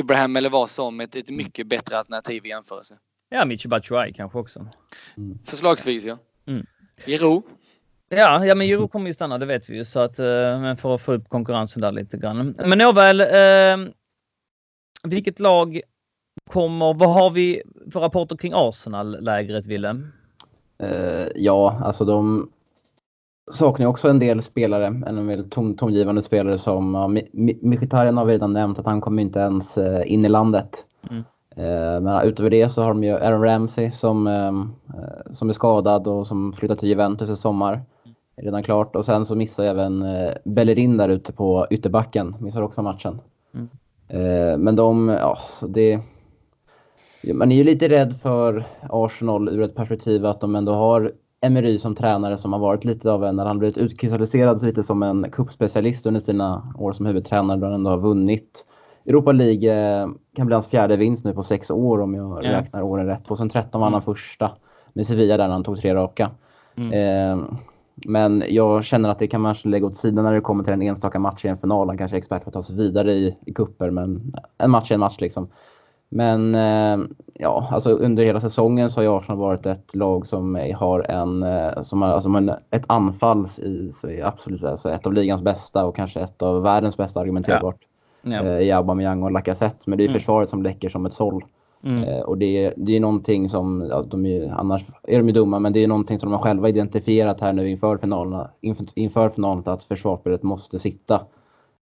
Abraham 0.00 0.36
eller 0.36 0.50
vad 0.50 0.70
som 0.70 1.00
ett, 1.00 1.16
ett 1.16 1.30
mycket 1.30 1.66
bättre 1.66 1.98
alternativ 1.98 2.46
i 2.46 2.48
jämförelse. 2.48 2.98
Ja, 3.28 3.44
Michi 3.44 3.68
Batshuayi 3.68 4.12
kanske 4.12 4.38
också. 4.38 4.66
Mm. 5.16 5.38
Förslagsvis 5.44 6.04
ja. 6.04 6.18
Mm. 6.46 6.66
Giro? 7.06 7.42
Ja, 8.08 8.46
ja 8.46 8.54
men 8.54 8.66
Giro 8.66 8.88
kommer 8.88 9.06
ju 9.06 9.14
stanna, 9.14 9.38
det 9.38 9.46
vet 9.46 9.68
vi 9.68 9.76
ju. 9.76 9.84
Så 9.84 10.00
att, 10.00 10.18
eh, 10.18 10.60
men 10.60 10.76
för 10.76 10.94
att 10.94 11.02
få 11.02 11.12
upp 11.12 11.28
konkurrensen 11.28 11.82
där 11.82 11.92
lite 11.92 12.16
grann. 12.18 12.54
Men 12.58 12.78
nåväl. 12.78 13.20
Eh, 13.20 13.92
vilket 15.02 15.40
lag 15.40 15.80
kommer... 16.50 16.94
Vad 16.94 17.14
har 17.14 17.30
vi 17.30 17.62
för 17.92 18.00
rapporter 18.00 18.36
kring 18.36 18.52
Arsenal-lägret, 18.54 19.66
Willem? 19.66 20.12
Uh, 20.82 21.28
ja, 21.34 21.80
alltså 21.84 22.04
de 22.04 22.50
saknar 23.52 23.86
också 23.86 24.08
en 24.08 24.18
del 24.18 24.42
spelare, 24.42 24.86
en 24.86 25.26
väldigt 25.26 25.52
ton, 25.52 25.76
tongivande 25.76 26.22
spelare 26.22 26.58
som 26.58 26.94
ja, 26.94 27.08
Mkhitaryan 27.62 28.16
har 28.16 28.24
vi 28.24 28.32
redan 28.32 28.52
nämnt 28.52 28.78
att 28.78 28.86
han 28.86 29.00
kommer 29.00 29.22
inte 29.22 29.38
ens 29.38 29.78
uh, 29.78 30.12
in 30.12 30.24
i 30.24 30.28
landet. 30.28 30.84
Mm. 31.10 31.22
Uh, 31.58 32.00
men 32.00 32.28
utöver 32.28 32.50
det 32.50 32.68
så 32.68 32.82
har 32.82 32.88
de 32.88 33.04
ju 33.04 33.10
Aaron 33.10 33.42
Ramsey 33.42 33.90
som, 33.90 34.26
uh, 34.26 34.66
som 35.32 35.48
är 35.48 35.52
skadad 35.52 36.06
och 36.06 36.26
som 36.26 36.52
flyttar 36.52 36.74
till 36.74 36.88
Juventus 36.88 37.30
i 37.30 37.36
sommar. 37.36 37.82
Redan 38.36 38.62
klart. 38.62 38.96
Och 38.96 39.06
sen 39.06 39.26
så 39.26 39.34
missar 39.34 39.64
även 39.64 40.02
uh, 40.02 40.32
Bellerin 40.44 40.96
där 40.96 41.08
ute 41.08 41.32
på 41.32 41.66
ytterbacken. 41.70 42.36
Missar 42.40 42.62
också 42.62 42.82
matchen. 42.82 43.20
Mm. 43.54 44.64
men 44.64 44.76
de, 44.76 45.08
ja, 45.08 45.38
det... 45.68 46.00
Man 47.34 47.52
är 47.52 47.56
ju 47.56 47.64
lite 47.64 47.88
rädd 47.88 48.14
för 48.22 48.64
Arsenal 48.90 49.48
ur 49.48 49.62
ett 49.62 49.74
perspektiv 49.74 50.26
att 50.26 50.40
de 50.40 50.56
ändå 50.56 50.72
har 50.72 51.12
Emery 51.42 51.78
som 51.78 51.94
tränare 51.94 52.38
som 52.38 52.52
har 52.52 52.60
varit 52.60 52.84
lite 52.84 53.10
av 53.10 53.24
en, 53.24 53.36
när 53.36 53.46
han 53.46 53.58
blivit 53.58 53.78
utkristalliserad 53.78 54.62
lite 54.62 54.82
som 54.82 55.02
en 55.02 55.30
kuppspecialist 55.30 56.06
under 56.06 56.20
sina 56.20 56.74
år 56.78 56.92
som 56.92 57.06
huvudtränare 57.06 57.58
då 57.58 57.66
han 57.66 57.74
ändå 57.74 57.90
har 57.90 57.98
vunnit 57.98 58.66
Europa 59.06 59.32
League 59.32 60.00
eh, 60.02 60.08
kan 60.36 60.46
bli 60.46 60.54
hans 60.54 60.66
fjärde 60.66 60.96
vinst 60.96 61.24
nu 61.24 61.34
på 61.34 61.42
sex 61.42 61.70
år 61.70 62.00
om 62.00 62.14
jag 62.14 62.44
ja. 62.44 62.52
räknar 62.52 62.82
åren 62.82 63.06
rätt. 63.06 63.24
2013 63.24 63.80
vann 63.80 63.92
han 63.92 64.02
mm. 64.02 64.14
första 64.14 64.50
med 64.92 65.06
Sevilla 65.06 65.36
där 65.36 65.48
han 65.48 65.64
tog 65.64 65.80
tre 65.80 65.94
raka. 65.94 66.30
Mm. 66.76 66.92
Eh, 66.92 67.44
men 68.06 68.44
jag 68.48 68.84
känner 68.84 69.08
att 69.08 69.18
det 69.18 69.26
kan 69.26 69.40
man 69.40 69.56
lägga 69.64 69.86
åt 69.86 69.96
sidan 69.96 70.24
när 70.24 70.32
det 70.34 70.40
kommer 70.40 70.64
till 70.64 70.72
en 70.72 70.82
enstaka 70.82 71.18
match 71.18 71.44
i 71.44 71.48
en 71.48 71.58
final. 71.58 71.88
Han 71.88 71.98
kanske 71.98 72.16
är 72.16 72.18
expert 72.18 72.44
på 72.44 72.48
att 72.48 72.54
ta 72.54 72.62
sig 72.62 72.76
vidare 72.76 73.12
i, 73.12 73.36
i 73.46 73.52
kupper 73.52 73.90
men 73.90 74.32
en 74.58 74.70
match 74.70 74.90
är 74.90 74.94
en 74.94 75.00
match 75.00 75.16
liksom. 75.18 75.48
Men 76.12 76.54
eh, 76.54 77.06
ja, 77.34 77.68
alltså 77.70 77.90
under 77.90 78.24
hela 78.24 78.40
säsongen 78.40 78.90
så 78.90 79.04
har 79.04 79.18
Arsenal 79.18 79.38
varit 79.38 79.66
ett 79.66 79.94
lag 79.94 80.26
som 80.26 80.54
har 80.76 81.10
en, 81.10 81.42
eh, 81.42 81.82
som 81.82 82.02
har, 82.02 82.08
alltså 82.08 82.30
en, 82.30 82.48
ett 82.70 82.84
anfall 82.86 83.46
i, 83.58 83.92
så 84.00 84.08
är 84.08 84.24
absolut 84.24 84.64
alltså 84.64 84.90
ett 84.90 85.06
av 85.06 85.12
ligans 85.12 85.42
bästa 85.42 85.84
och 85.84 85.96
kanske 85.96 86.20
ett 86.20 86.42
av 86.42 86.62
världens 86.62 86.96
bästa 86.96 87.20
argumenterbart. 87.20 87.76
Ja. 87.80 87.86
Ja. 88.22 88.42
Eh, 88.42 88.58
I 88.60 88.72
Aubameyang 88.72 89.22
och 89.22 89.30
Lacazette. 89.30 89.90
Men 89.90 89.98
det 89.98 90.04
är 90.04 90.08
mm. 90.08 90.20
försvaret 90.20 90.50
som 90.50 90.62
läcker 90.62 90.88
som 90.88 91.06
ett 91.06 91.14
såll. 91.14 91.44
Mm. 91.84 92.22
Och 92.22 92.38
det, 92.38 92.74
det 92.76 92.96
är 92.96 93.00
någonting 93.00 93.48
som, 93.48 93.86
ja, 93.90 94.02
de 94.02 94.26
är, 94.26 94.50
annars 94.50 94.82
är 95.02 95.18
de 95.18 95.28
ju 95.28 95.32
dumma, 95.32 95.58
men 95.58 95.72
det 95.72 95.84
är 95.84 95.88
någonting 95.88 96.18
som 96.18 96.30
de 96.30 96.36
har 96.36 96.42
själva 96.42 96.68
identifierat 96.68 97.40
här 97.40 97.52
nu 97.52 97.70
inför 97.70 97.96
finalerna, 97.96 98.50
inför, 98.60 98.86
inför 98.94 99.28
finalen 99.28 99.62
att 99.66 99.84
försvarsspelet 99.84 100.42
måste 100.42 100.78
sitta. 100.78 101.20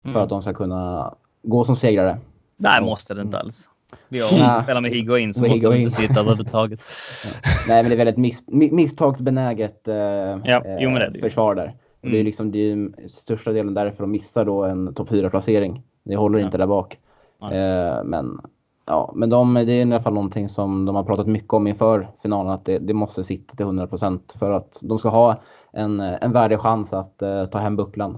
Mm. 0.03 0.13
För 0.13 0.23
att 0.23 0.29
de 0.29 0.41
ska 0.41 0.53
kunna 0.53 1.13
gå 1.43 1.63
som 1.63 1.75
segrare. 1.75 2.17
Nej, 2.57 2.81
måste 2.81 3.13
det 3.13 3.21
inte 3.21 3.39
alls. 3.39 3.69
Vi 4.09 4.19
har 4.19 4.63
spelar 4.63 4.81
med 4.81 4.91
Higuain 4.91 5.33
så 5.33 5.47
måste 5.47 5.67
de 5.67 5.75
inte 5.75 5.91
sitta 5.91 6.19
överhuvudtaget. 6.19 6.79
Ja. 7.23 7.29
Nej, 7.67 7.83
men 7.83 7.89
det 7.89 7.95
är 7.95 8.05
väldigt 8.05 8.17
mis 8.17 8.43
misstagsbenäget 8.71 9.87
eh, 9.87 9.95
ja, 9.95 10.63
jo, 10.79 10.89
det 10.89 11.09
det. 11.09 11.19
försvar 11.19 11.55
där. 11.55 11.63
Mm. 11.63 11.77
Det 12.01 12.07
är 12.07 12.13
mm. 12.13 12.25
liksom 12.25 12.51
det 12.51 12.71
är 12.71 13.07
största 13.07 13.51
delen 13.51 13.73
därför 13.73 14.03
de 14.03 14.11
missar 14.11 14.45
då 14.45 14.63
en 14.63 14.93
topp 14.93 15.09
4-placering. 15.09 15.83
Det 16.03 16.15
håller 16.15 16.39
ja. 16.39 16.45
inte 16.45 16.57
där 16.57 16.67
bak. 16.67 16.99
Eh, 17.41 18.03
men 18.03 18.41
ja, 18.85 19.11
men 19.15 19.29
de, 19.29 19.53
det 19.53 19.61
är 19.61 19.69
i 19.69 19.81
alla 19.81 20.01
fall 20.01 20.13
någonting 20.13 20.49
som 20.49 20.85
de 20.85 20.95
har 20.95 21.03
pratat 21.03 21.27
mycket 21.27 21.53
om 21.53 21.67
inför 21.67 22.07
finalen. 22.21 22.51
Att 22.51 22.65
det, 22.65 22.79
det 22.79 22.93
måste 22.93 23.23
sitta 23.23 23.55
till 23.55 23.65
100% 23.65 24.37
för 24.39 24.51
att 24.51 24.79
de 24.81 24.99
ska 24.99 25.09
ha 25.09 25.41
en, 25.73 25.99
en 25.99 26.31
värdig 26.31 26.59
chans 26.59 26.93
att 26.93 27.21
uh, 27.23 27.45
ta 27.45 27.57
hem 27.57 27.75
bucklan. 27.75 28.17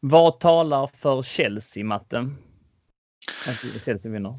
Vad 0.00 0.40
talar 0.40 0.86
för 0.86 1.22
Chelsea, 1.22 1.84
Matte? 1.84 2.30
Att 3.48 3.84
Chelsea 3.84 4.12
vinner? 4.12 4.38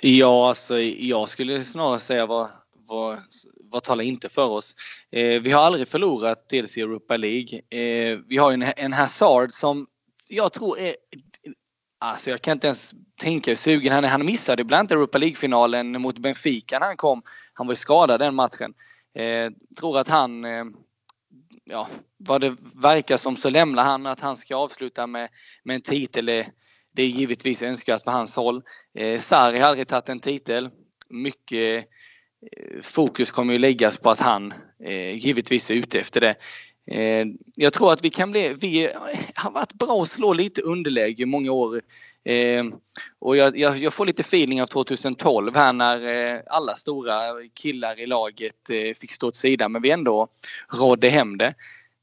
Ja, 0.00 0.48
alltså 0.48 0.78
jag 0.80 1.28
skulle 1.28 1.64
snarare 1.64 1.98
säga 1.98 2.26
vad, 2.26 2.48
vad, 2.88 3.18
vad 3.70 3.82
talar 3.82 4.04
inte 4.04 4.28
för 4.28 4.46
oss? 4.46 4.76
Eh, 5.10 5.42
vi 5.42 5.50
har 5.50 5.62
aldrig 5.62 5.88
förlorat 5.88 6.48
dels 6.48 6.78
i 6.78 6.80
Europa 6.80 7.16
League. 7.16 7.60
Eh, 7.70 8.18
vi 8.28 8.36
har 8.36 8.52
en, 8.52 8.64
en 8.76 8.92
Hazard 8.92 9.52
som 9.52 9.86
jag 10.28 10.52
tror 10.52 10.78
är 10.78 10.94
Alltså 11.98 12.30
jag 12.30 12.42
kan 12.42 12.52
inte 12.52 12.66
ens 12.66 12.94
tänka 13.20 13.50
hur 13.50 13.56
sugen 13.56 13.92
han 13.92 14.04
är. 14.04 14.08
Han 14.08 14.26
missade 14.26 14.62
ibland 14.62 14.92
Europa 14.92 15.18
League-finalen 15.18 16.00
mot 16.02 16.18
Benfica 16.18 16.78
när 16.78 16.86
han 16.86 16.96
kom. 16.96 17.22
Han 17.52 17.66
var 17.66 17.72
ju 17.72 17.76
skadad 17.76 18.20
den 18.20 18.34
matchen. 18.34 18.74
Eh, 19.14 19.50
tror 19.78 19.98
att 19.98 20.08
han, 20.08 20.44
eh, 20.44 20.64
ja, 21.64 21.88
vad 22.16 22.40
det 22.40 22.56
verkar 22.74 23.16
som 23.16 23.36
så 23.36 23.50
lämnar 23.50 23.84
han 23.84 24.06
att 24.06 24.20
han 24.20 24.36
ska 24.36 24.56
avsluta 24.56 25.06
med, 25.06 25.28
med 25.62 25.74
en 25.74 25.82
titel 25.82 26.28
eh, 26.28 26.46
det 26.94 27.02
är 27.02 27.08
givetvis 27.08 27.62
önskvärt 27.62 28.04
på 28.04 28.10
hans 28.10 28.36
håll. 28.36 28.62
Eh, 28.98 29.20
Sarri 29.20 29.58
har 29.58 29.68
aldrig 29.68 29.88
tagit 29.88 30.08
en 30.08 30.20
titel. 30.20 30.70
Mycket 31.08 31.84
eh, 32.56 32.82
fokus 32.82 33.30
kommer 33.30 33.52
ju 33.52 33.58
läggas 33.58 33.98
på 33.98 34.10
att 34.10 34.20
han 34.20 34.54
eh, 34.84 35.16
givetvis 35.16 35.70
är 35.70 35.74
ute 35.74 36.00
efter 36.00 36.20
det. 36.20 36.34
Eh, 36.86 37.26
jag 37.54 37.72
tror 37.72 37.92
att 37.92 38.04
vi 38.04 38.10
kan 38.10 38.30
bli, 38.30 38.54
vi 38.60 38.90
har 39.34 39.50
varit 39.50 39.72
bra 39.72 40.02
att 40.02 40.10
slå 40.10 40.32
lite 40.32 40.62
underläge 40.62 41.22
i 41.22 41.26
många 41.26 41.52
år. 41.52 41.82
Eh, 42.24 42.64
och 43.18 43.36
jag, 43.36 43.58
jag, 43.58 43.78
jag, 43.78 43.94
får 43.94 44.06
lite 44.06 44.22
feeling 44.22 44.62
av 44.62 44.66
2012 44.66 45.56
här 45.56 45.72
när 45.72 46.32
eh, 46.34 46.40
alla 46.46 46.74
stora 46.74 47.14
killar 47.54 48.00
i 48.00 48.06
laget 48.06 48.70
fick 49.00 49.12
stå 49.12 49.28
åt 49.28 49.36
sidan 49.36 49.72
men 49.72 49.82
vi 49.82 49.90
ändå 49.90 50.28
rådde 50.72 51.08
hem 51.08 51.38
det. 51.38 51.54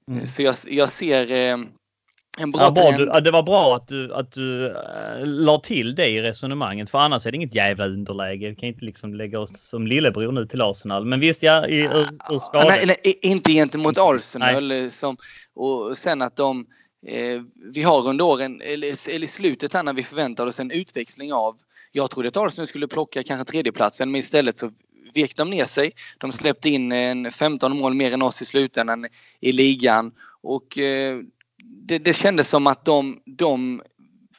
Mm. 0.08 0.28
Så 0.28 0.42
jag, 0.42 0.56
jag 0.68 0.92
ser 0.92 1.58
en 2.38 2.52
bra 2.52 2.62
ja, 2.62 2.72
bra, 2.72 2.92
du, 2.92 3.22
det 3.22 3.32
var 3.32 3.44
bra 3.44 3.76
att 3.76 3.88
du, 3.88 4.14
att 4.14 4.32
du 4.32 4.68
äh, 4.68 5.26
la 5.26 5.60
till 5.60 5.96
det 5.96 6.08
i 6.08 6.22
resonemanget 6.22 6.90
för 6.90 6.98
annars 6.98 7.26
är 7.26 7.32
det 7.32 7.36
inget 7.36 7.56
jävla 7.56 7.86
underläge. 7.88 8.50
Vi 8.50 8.56
kan 8.56 8.70
inte 8.70 8.86
liksom 8.86 9.14
lägga 9.14 9.40
oss 9.40 9.70
som 9.70 9.88
lillebror 9.88 10.32
nu 10.32 10.46
till 10.46 10.62
Arsenal. 10.62 11.06
Men 11.06 11.20
visst, 11.20 11.44
ja, 11.44 11.68
i, 11.68 11.80
ur, 11.80 12.08
ur 12.30 12.40
skada. 12.40 12.70
Nej, 12.70 12.80
eller, 12.84 13.26
inte 13.26 13.52
gentemot 13.52 13.98
Arsenal. 13.98 14.92
Som, 14.92 15.18
och 15.54 15.98
sen 15.98 16.22
att 16.22 16.36
de 16.36 16.66
eh, 17.08 17.42
vi 17.74 17.84
har 17.84 18.08
under 18.08 18.26
åren, 18.26 18.62
eller, 18.66 19.10
eller 19.10 19.26
i 19.26 19.28
slutet 19.28 19.74
här 19.74 19.84
när 19.84 19.94
vi 19.94 20.04
förväntade 20.04 20.50
oss 20.50 20.60
en 20.60 20.72
utväxling 20.72 21.34
av 21.34 21.56
jag 21.92 22.12
trodde 22.12 22.28
att 22.28 22.38
Arsenal 22.38 22.68
skulle 22.68 22.88
plocka 22.88 23.24
kanske 23.24 23.52
tredjeplatsen 23.52 24.12
men 24.12 24.20
istället 24.20 24.58
så 24.58 24.72
vek 25.14 25.36
de 25.36 25.50
ner 25.50 25.66
sig. 25.66 25.92
De 26.18 26.32
släppte 26.32 26.70
in 26.70 26.92
en 26.92 27.32
15 27.32 27.78
mål 27.78 27.94
mer 27.94 28.14
än 28.14 28.22
oss 28.22 28.42
i 28.42 28.46
slutändan 28.46 29.08
i 29.40 29.52
ligan 29.52 30.12
och 30.42 30.78
eh, 30.78 31.20
det, 31.72 32.00
det 32.00 32.14
kändes 32.14 32.50
som 32.50 32.68
att 32.68 32.86
de, 32.86 33.22
de 33.26 33.82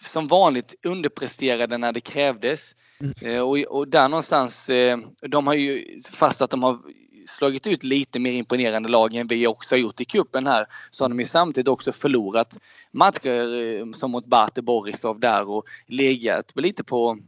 som 0.01 0.29
vanligt 0.29 0.75
underpresterade 0.87 1.79
när 1.79 1.93
det 1.93 2.01
krävdes. 2.01 2.77
Mm. 3.01 3.13
Eh, 3.23 3.41
och, 3.41 3.59
och, 3.59 3.89
där 3.89 4.09
någonstans, 4.09 4.71
eh, 4.71 4.99
de 5.29 5.47
har 5.47 5.55
ju, 5.55 6.01
fast 6.11 6.43
att 6.43 6.51
de 6.51 6.63
har 6.63 6.79
slagit 7.27 7.67
ut 7.67 7.85
lite 7.85 8.19
mer 8.19 8.33
imponerande 8.33 8.89
lag 8.89 9.15
än 9.15 9.27
vi 9.27 9.47
också 9.47 9.75
har 9.75 9.81
gjort 9.81 10.01
i 10.01 10.05
kuppen 10.05 10.47
här 10.47 10.67
så 10.91 11.05
har 11.05 11.09
de 11.09 11.19
ju 11.19 11.25
samtidigt 11.25 11.69
också 11.69 11.93
förlorat 11.93 12.59
matcher 12.93 13.65
eh, 13.65 13.93
som 13.93 14.11
mot 14.11 14.27
Bate 14.27 14.63
Borisov 14.63 15.21
där 15.21 15.51
och 15.51 15.65
legat 15.87 16.53
lite 16.55 16.85
på 16.85 17.19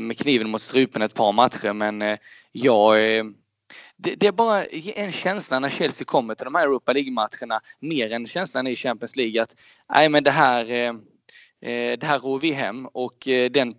med 0.00 0.18
kniven 0.18 0.50
mot 0.50 0.62
strupen 0.62 1.02
ett 1.02 1.14
par 1.14 1.32
matcher 1.32 1.72
men 1.72 2.18
jag 2.52 2.96
det, 3.96 4.14
det, 4.14 4.26
är 4.26 4.32
bara 4.32 4.64
en 4.64 5.12
känsla 5.12 5.58
när 5.58 5.68
Chelsea 5.68 6.04
kommer 6.04 6.34
till 6.34 6.44
de 6.44 6.54
här 6.54 6.62
Europa 6.62 6.92
League-matcherna 6.92 7.60
mer 7.80 8.12
än 8.12 8.26
känslan 8.26 8.66
i 8.66 8.76
Champions 8.76 9.16
League 9.16 9.42
att 9.42 9.56
nej 9.92 10.08
men 10.08 10.24
det 10.24 10.30
här 10.30 10.70
Eh, 10.70 11.70
eh 11.70 11.98
det 11.98 12.06
här 12.06 12.18
ror 12.18 12.40
vi 12.40 12.52
hem 12.52 12.86
och 12.86 13.28
eh, 13.28 13.50
den, 13.50 13.74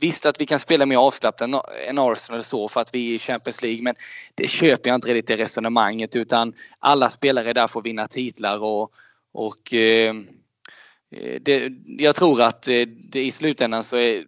visst 0.00 0.26
att 0.26 0.40
vi 0.40 0.46
kan 0.46 0.58
spela 0.58 0.86
mer 0.86 0.96
avslappnat 0.96 1.64
än 1.88 1.98
Arsenal 1.98 2.44
så 2.44 2.68
för 2.68 2.80
att 2.80 2.94
vi 2.94 3.10
är 3.10 3.14
i 3.14 3.18
Champions 3.18 3.62
League 3.62 3.82
men 3.82 3.94
det 4.34 4.48
köper 4.48 4.90
jag 4.90 4.94
inte 4.94 5.14
riktigt 5.14 5.38
det 5.38 5.44
resonemanget 5.44 6.16
utan 6.16 6.54
alla 6.78 7.10
spelare 7.10 7.52
där 7.52 7.66
får 7.66 7.82
vinna 7.82 8.08
titlar 8.08 8.58
och, 8.58 8.92
och 9.32 9.74
eh, 9.74 10.16
eh 11.16 11.40
det, 11.40 11.72
jag 11.86 12.16
tror 12.16 12.42
att 12.42 12.68
eh, 12.68 12.86
det, 12.86 13.24
i 13.24 13.30
slutändan 13.30 13.84
så 13.84 13.96
är 13.96 14.24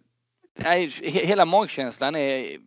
nej, 0.59 0.89
hela 1.03 1.45
magkänslan 1.45 2.15
är 2.15 2.57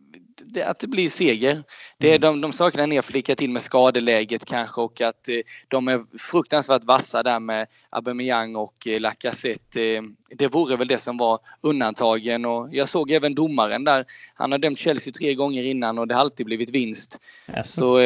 det, 0.45 0.63
att 0.63 0.79
det 0.79 0.87
blir 0.87 1.09
seger. 1.09 1.63
Det 1.97 2.07
är 2.07 2.15
mm. 2.15 2.21
de, 2.21 2.41
de 2.41 2.53
sakerna 2.53 2.85
ni 2.85 2.95
har 2.95 3.03
flickat 3.03 3.41
in 3.41 3.53
med 3.53 3.61
skadeläget 3.61 4.45
kanske 4.45 4.81
och 4.81 5.01
att 5.01 5.29
eh, 5.29 5.35
de 5.67 5.87
är 5.87 6.17
fruktansvärt 6.19 6.83
vassa 6.83 7.23
där 7.23 7.39
med 7.39 7.67
Aubameyang 7.89 8.55
och 8.55 8.87
eh, 8.87 8.99
Lacazette. 8.99 9.83
Eh, 9.83 10.01
det 10.29 10.47
vore 10.47 10.75
väl 10.75 10.87
det 10.87 10.97
som 10.97 11.17
var 11.17 11.39
undantagen 11.61 12.45
och 12.45 12.69
jag 12.71 12.89
såg 12.89 13.11
även 13.11 13.35
domaren 13.35 13.83
där. 13.83 14.05
Han 14.33 14.51
har 14.51 14.59
dömt 14.59 14.79
Chelsea 14.79 15.13
tre 15.13 15.35
gånger 15.35 15.63
innan 15.63 15.97
och 15.97 16.07
det 16.07 16.15
har 16.15 16.21
alltid 16.21 16.45
blivit 16.45 16.69
vinst. 16.69 17.19
Yes. 17.55 17.73
Så 17.73 17.99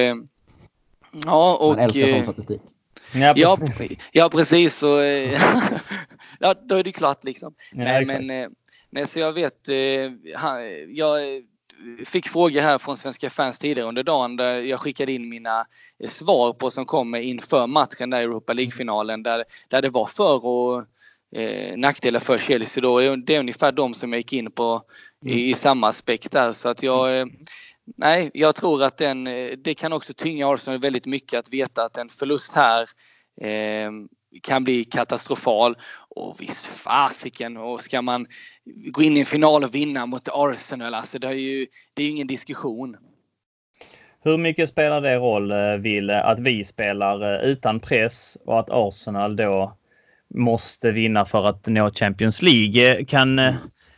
ja 1.25 1.57
och... 1.57 1.75
Man 1.75 1.79
älskar 1.79 2.07
sån 2.07 2.23
statistik. 2.23 2.61
Ja, 3.13 3.57
ja, 4.11 4.29
precis. 4.29 4.83
Och, 4.83 4.99
ja, 6.39 6.53
då 6.63 6.75
är 6.75 6.83
det 6.83 6.91
klart 6.91 7.23
liksom. 7.23 7.53
Ja, 7.71 7.83
nej, 7.83 8.05
men, 8.05 8.51
nej, 8.89 9.07
så 9.07 9.19
jag 9.19 9.33
vet, 9.33 9.67
jag 10.87 11.43
fick 12.05 12.27
frågor 12.27 12.61
här 12.61 12.77
från 12.77 12.97
Svenska 12.97 13.29
fans 13.29 13.59
tidigare 13.59 13.87
under 13.87 14.03
dagen 14.03 14.35
där 14.35 14.61
jag 14.61 14.79
skickade 14.79 15.11
in 15.11 15.29
mina 15.29 15.65
svar 16.07 16.53
på 16.53 16.71
som 16.71 16.85
kommer 16.85 17.19
inför 17.19 17.67
matchen 17.67 18.09
där 18.09 18.19
i 18.19 18.23
Europa 18.23 18.53
League-finalen 18.53 19.23
där, 19.23 19.43
där 19.67 19.81
det 19.81 19.89
var 19.89 20.05
för 20.05 20.45
och 20.45 20.85
eh, 21.35 21.77
nackdelar 21.77 22.19
för 22.19 22.37
Chelsea 22.37 22.81
då. 22.81 23.15
Det 23.15 23.35
är 23.35 23.39
ungefär 23.39 23.71
de 23.71 23.93
som 23.93 24.13
jag 24.13 24.19
gick 24.19 24.33
in 24.33 24.51
på 24.51 24.83
i, 25.25 25.49
i 25.49 25.53
samma 25.53 25.87
aspekt 25.87 26.31
där. 26.31 26.53
Så 26.53 26.69
att 26.69 26.83
jag 26.83 27.19
eh, 27.19 27.25
Nej, 27.97 28.31
jag 28.33 28.55
tror 28.55 28.83
att 28.83 28.97
den, 28.97 29.23
det 29.57 29.73
kan 29.77 29.93
också 29.93 30.13
tynga 30.13 30.53
Arsenal 30.53 30.79
väldigt 30.79 31.05
mycket 31.05 31.39
att 31.39 31.53
veta 31.53 31.83
att 31.83 31.97
en 31.97 32.09
förlust 32.09 32.53
här 32.53 32.81
eh, 33.41 33.91
kan 34.41 34.63
bli 34.63 34.83
katastrofal. 34.83 35.75
Och 36.15 36.35
visst 36.39 36.65
fasiken, 36.65 37.57
och 37.57 37.81
ska 37.81 38.01
man 38.01 38.27
gå 38.65 39.03
in 39.03 39.17
i 39.17 39.19
en 39.19 39.25
final 39.25 39.63
och 39.63 39.75
vinna 39.75 40.05
mot 40.05 40.29
Arsenal, 40.31 40.93
alltså 40.93 41.19
det 41.19 41.27
är 41.27 41.31
ju 41.31 41.67
det 41.93 42.03
är 42.03 42.09
ingen 42.09 42.27
diskussion. 42.27 42.97
Hur 44.25 44.37
mycket 44.37 44.69
spelar 44.69 45.01
det 45.01 45.15
roll, 45.15 45.51
eh, 45.51 45.73
Ville, 45.79 46.19
eh, 46.19 46.25
att 46.25 46.39
vi 46.39 46.63
spelar 46.63 47.33
eh, 47.33 47.49
utan 47.49 47.79
press 47.79 48.37
och 48.45 48.59
att 48.59 48.69
Arsenal 48.69 49.35
då 49.35 49.77
måste 50.35 50.91
vinna 50.91 51.25
för 51.25 51.45
att 51.45 51.67
nå 51.67 51.89
Champions 51.91 52.41
League? 52.41 53.05
Kan, 53.05 53.41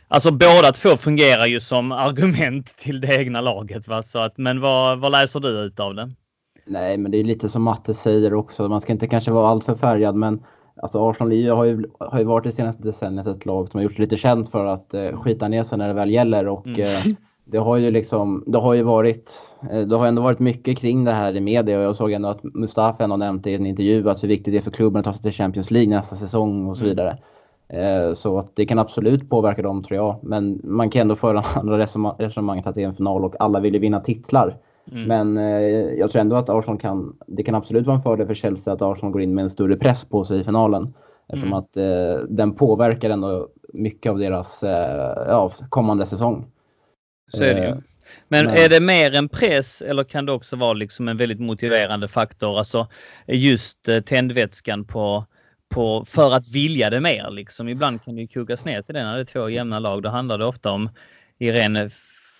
alltså 0.08 0.30
båda 0.30 0.72
två 0.72 0.96
fungerar 0.96 1.46
ju 1.46 1.60
som 1.60 1.92
argument 2.06 2.76
till 2.76 3.00
det 3.00 3.14
egna 3.14 3.40
laget. 3.40 3.88
Va? 3.88 4.02
Så 4.02 4.18
att, 4.18 4.38
men 4.38 4.60
vad, 4.60 5.00
vad 5.00 5.12
läser 5.12 5.40
du 5.40 5.48
ut 5.48 5.80
av 5.80 5.94
det? 5.94 6.10
Nej, 6.66 6.96
men 6.96 7.12
det 7.12 7.18
är 7.18 7.24
lite 7.24 7.48
som 7.48 7.62
Matte 7.62 7.94
säger 7.94 8.34
också. 8.34 8.68
Man 8.68 8.80
ska 8.80 8.92
inte 8.92 9.06
kanske 9.06 9.30
vara 9.30 9.48
alltför 9.48 9.74
färgad, 9.74 10.14
men 10.14 10.44
alltså 10.82 11.10
Arsenal 11.10 11.48
har 11.48 11.64
ju, 11.64 11.84
har 11.98 12.18
ju 12.18 12.24
varit 12.24 12.44
det 12.44 12.52
senaste 12.52 12.82
decenniet 12.82 13.26
ett 13.26 13.46
lag 13.46 13.68
som 13.68 13.78
har 13.78 13.82
gjort 13.82 13.92
sig 13.92 14.00
lite 14.00 14.16
känt 14.16 14.48
för 14.48 14.64
att 14.66 14.94
eh, 14.94 15.20
skita 15.20 15.48
ner 15.48 15.62
sig 15.62 15.78
när 15.78 15.88
det 15.88 15.94
väl 15.94 16.10
gäller. 16.10 16.48
Och, 16.48 16.66
mm. 16.66 16.80
eh, 16.80 17.16
det 17.44 17.58
har 17.58 17.76
ju 17.76 17.90
liksom, 17.90 18.44
det 18.46 18.58
har 18.58 18.74
ju 18.74 18.82
varit, 18.82 19.32
eh, 19.70 19.80
det 19.80 19.96
har 19.96 20.06
ändå 20.06 20.22
varit 20.22 20.38
mycket 20.38 20.78
kring 20.78 21.04
det 21.04 21.12
här 21.12 21.36
i 21.36 21.40
media 21.40 21.78
och 21.78 21.84
jag 21.84 21.96
såg 21.96 22.12
ändå 22.12 22.28
att 22.28 22.44
Mustafa 22.44 23.04
ändå 23.04 23.16
nämnt 23.16 23.46
i 23.46 23.54
en 23.54 23.66
intervju 23.66 24.10
att 24.10 24.22
hur 24.22 24.28
viktigt 24.28 24.54
det 24.54 24.58
är 24.58 24.62
för 24.62 24.70
klubben 24.70 25.00
att 25.00 25.04
ta 25.04 25.12
sig 25.12 25.22
till 25.22 25.32
Champions 25.32 25.70
League 25.70 25.96
nästa 25.96 26.16
säsong 26.16 26.66
och 26.66 26.76
så 26.76 26.84
mm. 26.84 26.90
vidare. 26.90 27.18
Mm. 27.68 28.14
Så 28.14 28.38
att 28.38 28.56
det 28.56 28.66
kan 28.66 28.78
absolut 28.78 29.30
påverka 29.30 29.62
dem 29.62 29.82
tror 29.82 29.96
jag. 29.96 30.16
Men 30.22 30.60
man 30.64 30.90
kan 30.90 31.00
ändå 31.00 31.16
föra 31.16 31.40
andra 31.54 31.78
resonemanget 32.18 32.66
att 32.66 32.74
det 32.74 32.82
är 32.82 32.88
en 32.88 32.94
final 32.94 33.24
och 33.24 33.34
alla 33.38 33.60
vill 33.60 33.74
ju 33.74 33.80
vinna 33.80 34.00
titlar. 34.00 34.56
Mm. 34.92 35.08
Men 35.08 35.36
eh, 35.36 35.94
jag 35.98 36.10
tror 36.10 36.20
ändå 36.20 36.36
att 36.36 36.48
Arsenal 36.48 36.80
kan, 36.80 37.16
det 37.26 37.42
kan 37.42 37.54
absolut 37.54 37.86
vara 37.86 37.96
en 37.96 38.02
fördel 38.02 38.26
för 38.26 38.34
Chelsea 38.34 38.74
att 38.74 38.82
Arsenal 38.82 39.12
går 39.12 39.22
in 39.22 39.34
med 39.34 39.42
en 39.42 39.50
större 39.50 39.76
press 39.76 40.04
på 40.04 40.24
sig 40.24 40.40
i 40.40 40.44
finalen. 40.44 40.94
Eftersom 41.28 41.48
mm. 41.48 41.58
att 41.58 41.76
eh, 41.76 42.24
den 42.28 42.54
påverkar 42.54 43.10
ändå 43.10 43.48
mycket 43.72 44.10
av 44.10 44.18
deras 44.18 44.62
eh, 44.62 45.24
ja, 45.28 45.52
kommande 45.68 46.06
säsong. 46.06 46.46
Så 47.32 47.44
är 47.44 47.54
det 47.54 47.60
ju. 47.60 47.68
Eh, 47.68 47.76
men, 48.28 48.48
är 48.48 48.68
det 48.68 48.80
mer 48.80 49.14
en 49.14 49.28
press 49.28 49.82
eller 49.82 50.04
kan 50.04 50.26
det 50.26 50.32
också 50.32 50.56
vara 50.56 50.72
liksom 50.72 51.08
en 51.08 51.16
väldigt 51.16 51.40
motiverande 51.40 52.08
faktor? 52.08 52.58
Alltså 52.58 52.88
just 53.26 53.88
eh, 53.88 54.00
tändvätskan 54.00 54.84
på, 54.84 55.24
på, 55.74 56.04
för 56.04 56.34
att 56.34 56.48
vilja 56.48 56.90
det 56.90 57.00
mer. 57.00 57.30
Liksom. 57.30 57.68
Ibland 57.68 58.02
kan 58.02 58.16
det 58.16 58.26
kokas 58.26 58.64
ner 58.64 58.82
till 58.82 58.94
det 58.94 59.04
när 59.04 59.14
det 59.14 59.20
är 59.20 59.24
två 59.24 59.50
jämna 59.50 59.78
lag. 59.78 60.02
Då 60.02 60.08
handlar 60.08 60.38
det 60.38 60.44
ofta 60.44 60.70
om 60.70 60.88
i 61.38 61.52
ren 61.52 61.90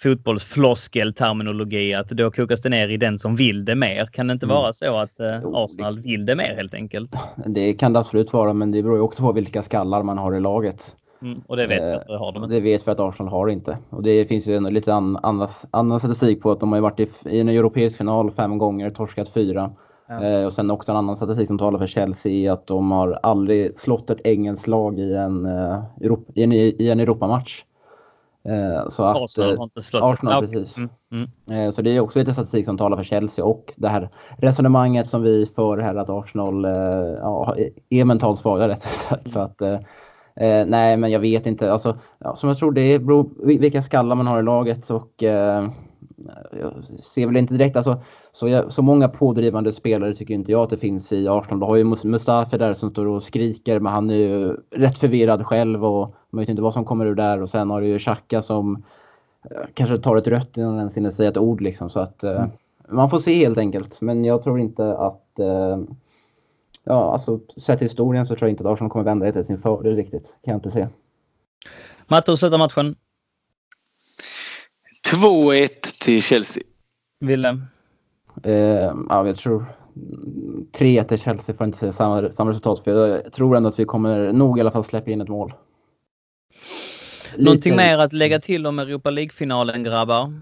fotbollsfloskelterminologi 0.02 1.94
att 1.94 2.08
då 2.08 2.30
kokas 2.30 2.62
det 2.62 2.68
ner 2.68 2.88
i 2.88 2.96
den 2.96 3.18
som 3.18 3.36
vill 3.36 3.64
det 3.64 3.74
mer. 3.74 4.06
Kan 4.06 4.26
det 4.26 4.32
inte 4.32 4.46
mm. 4.46 4.56
vara 4.56 4.72
så 4.72 4.96
att 4.96 5.20
eh, 5.20 5.40
Arsenal 5.52 5.98
vill 6.00 6.26
det 6.26 6.36
mer 6.36 6.54
helt 6.56 6.74
enkelt? 6.74 7.14
Det 7.46 7.74
kan 7.74 7.92
det 7.92 7.98
absolut 7.98 8.32
vara, 8.32 8.52
men 8.52 8.70
det 8.70 8.82
beror 8.82 8.96
ju 8.96 9.02
också 9.02 9.22
på 9.22 9.32
vilka 9.32 9.62
skallar 9.62 10.02
man 10.02 10.18
har 10.18 10.36
i 10.36 10.40
laget. 10.40 10.96
Mm, 11.22 11.42
och 11.46 11.56
det 11.56 11.66
vet 11.66 11.82
vi 11.82 11.92
att 11.92 12.06
det 12.06 12.18
har 12.18 12.32
de 12.32 12.44
inte. 12.44 12.54
Det 12.54 12.60
vet 12.60 12.88
vi 12.88 12.90
att 12.90 13.00
Arsenal 13.00 13.32
har 13.32 13.48
inte. 13.48 13.78
Och 13.90 14.02
det 14.02 14.26
finns 14.26 14.46
ju 14.46 14.60
lite 14.60 14.94
an, 14.94 15.18
annan, 15.22 15.48
annan 15.70 16.00
statistik 16.00 16.42
på 16.42 16.50
att 16.50 16.60
de 16.60 16.72
har 16.72 16.80
varit 16.80 17.00
i, 17.00 17.08
i 17.24 17.40
en 17.40 17.48
europeisk 17.48 17.98
final 17.98 18.30
fem 18.30 18.58
gånger, 18.58 18.90
torskat 18.90 19.28
fyra. 19.28 19.70
Ja. 20.08 20.24
Eh, 20.24 20.46
och 20.46 20.52
sen 20.52 20.70
också 20.70 20.92
en 20.92 20.98
annan 20.98 21.16
statistik 21.16 21.48
som 21.48 21.58
talar 21.58 21.78
för 21.78 21.86
Chelsea 21.86 22.52
att 22.52 22.66
de 22.66 22.90
har 22.90 23.18
aldrig 23.22 23.78
slått 23.78 24.10
ett 24.10 24.26
engelskt 24.26 24.66
lag 24.66 24.98
i 24.98 25.14
en, 25.14 25.46
uh, 25.46 25.84
Europa, 26.00 26.32
i 26.34 26.42
en, 26.42 26.52
i 26.52 26.88
en 26.88 27.00
Europamatch. 27.00 27.64
Eh, 28.48 28.88
så 28.88 29.04
att, 29.04 29.22
Arsenal 29.22 29.56
har 29.56 29.64
inte 29.64 29.82
slått. 29.82 30.02
Arsenal, 30.02 30.46
precis. 30.46 30.76
Mm, 30.76 30.90
mm. 31.12 31.66
Eh, 31.66 31.70
så 31.70 31.82
det 31.82 31.96
är 31.96 32.00
också 32.00 32.18
lite 32.18 32.32
statistik 32.32 32.64
som 32.64 32.78
talar 32.78 32.96
för 32.96 33.04
Chelsea 33.04 33.44
och 33.44 33.72
det 33.76 33.88
här 33.88 34.08
resonemanget 34.38 35.06
som 35.06 35.22
vi 35.22 35.46
för 35.56 35.78
här 35.78 35.94
att 35.94 36.10
Arsenal 36.10 36.64
eh, 36.64 36.70
ja, 37.20 37.56
är 37.90 38.04
mentalt 38.04 38.40
svaga 38.40 38.68
rätt 38.68 38.82
sagt. 38.82 39.30
Så 39.30 39.40
att, 39.40 39.60
nej, 40.66 40.96
men 40.96 41.10
jag 41.10 41.20
vet 41.20 41.46
inte. 41.46 41.72
Alltså, 41.72 41.98
ja, 42.18 42.36
som 42.36 42.48
jag 42.48 42.58
tror 42.58 42.72
det 42.72 42.98
beror 42.98 43.30
vilka 43.58 43.82
skallar 43.82 44.16
man 44.16 44.26
har 44.26 44.40
i 44.40 44.42
laget 44.42 44.90
och 44.90 45.22
jag 46.60 46.72
ser 47.02 47.26
väl 47.26 47.36
inte 47.36 47.54
direkt, 47.54 47.76
alltså, 47.76 48.00
så, 48.32 48.48
jag, 48.48 48.72
så 48.72 48.82
många 48.82 49.08
pådrivande 49.08 49.72
spelare 49.72 50.14
tycker 50.14 50.34
inte 50.34 50.52
jag 50.52 50.62
att 50.62 50.70
det 50.70 50.76
finns 50.76 51.12
i 51.12 51.28
Arsenal. 51.28 51.60
Du 51.60 51.66
har 51.66 51.76
ju 51.76 51.84
Mustafi 51.84 52.58
där 52.58 52.74
som 52.74 52.90
står 52.90 53.06
och 53.06 53.22
skriker 53.22 53.80
men 53.80 53.92
han 53.92 54.10
är 54.10 54.14
ju 54.14 54.56
rätt 54.70 54.98
förvirrad 54.98 55.46
själv 55.46 55.84
och 55.84 56.14
man 56.30 56.40
vet 56.40 56.48
inte 56.48 56.62
vad 56.62 56.74
som 56.74 56.84
kommer 56.84 57.06
ur 57.06 57.14
där. 57.14 57.42
Och 57.42 57.50
sen 57.50 57.70
har 57.70 57.80
du 57.80 57.86
ju 57.86 57.98
Xhaka 57.98 58.42
som 58.42 58.82
eh, 59.50 59.62
kanske 59.74 59.98
tar 59.98 60.16
ett 60.16 60.26
rött 60.26 60.56
innan 60.56 60.78
ens 60.78 60.96
hinner 60.96 61.10
säga 61.10 61.28
ett 61.28 61.38
ord 61.38 61.60
liksom. 61.60 61.90
Så 61.90 62.00
att 62.00 62.22
mm. 62.22 62.50
man 62.88 63.10
får 63.10 63.18
se 63.18 63.34
helt 63.34 63.58
enkelt. 63.58 64.00
Men 64.00 64.24
jag 64.24 64.44
tror 64.44 64.60
inte 64.60 64.96
att 64.96 65.38
eh, 65.38 65.78
Ja, 66.88 67.12
alltså 67.12 67.40
sett 67.56 67.78
till 67.78 67.88
historien 67.88 68.26
så 68.26 68.36
tror 68.36 68.48
jag 68.48 68.52
inte 68.52 68.64
att 68.64 68.72
Arsenal 68.72 68.90
kommer 68.90 69.04
vända 69.04 69.26
det 69.26 69.32
till 69.32 69.44
sin 69.44 69.58
fördel 69.58 69.96
riktigt. 69.96 70.24
Kan 70.24 70.52
jag 70.52 70.56
inte 70.56 70.70
se. 70.70 70.88
Matte, 72.08 72.32
hur 72.32 72.36
slutar 72.36 72.58
matchen? 72.58 72.96
2-1 75.12 75.68
till 75.98 76.22
Chelsea. 76.22 76.62
Willem? 77.20 77.64
Eh, 78.42 78.54
ja, 79.08 79.26
jag 79.26 79.36
tror 79.36 79.64
3-1 80.72 81.04
till 81.04 81.18
Chelsea 81.18 81.56
får 81.56 81.66
inte 81.66 81.78
säga 81.78 81.92
samma, 81.92 82.32
samma 82.32 82.50
resultat 82.50 82.84
för 82.84 83.08
jag 83.08 83.32
tror 83.32 83.56
ändå 83.56 83.68
att 83.68 83.78
vi 83.78 83.84
kommer 83.84 84.32
nog 84.32 84.58
i 84.58 84.60
alla 84.60 84.70
fall 84.70 84.84
släppa 84.84 85.10
in 85.10 85.20
ett 85.20 85.28
mål. 85.28 85.52
Någonting 87.36 87.72
Lite... 87.72 87.84
mer 87.84 87.98
att 87.98 88.12
lägga 88.12 88.40
till 88.40 88.66
om 88.66 88.78
Europa 88.78 89.10
League-finalen 89.10 89.84
grabbar? 89.84 90.32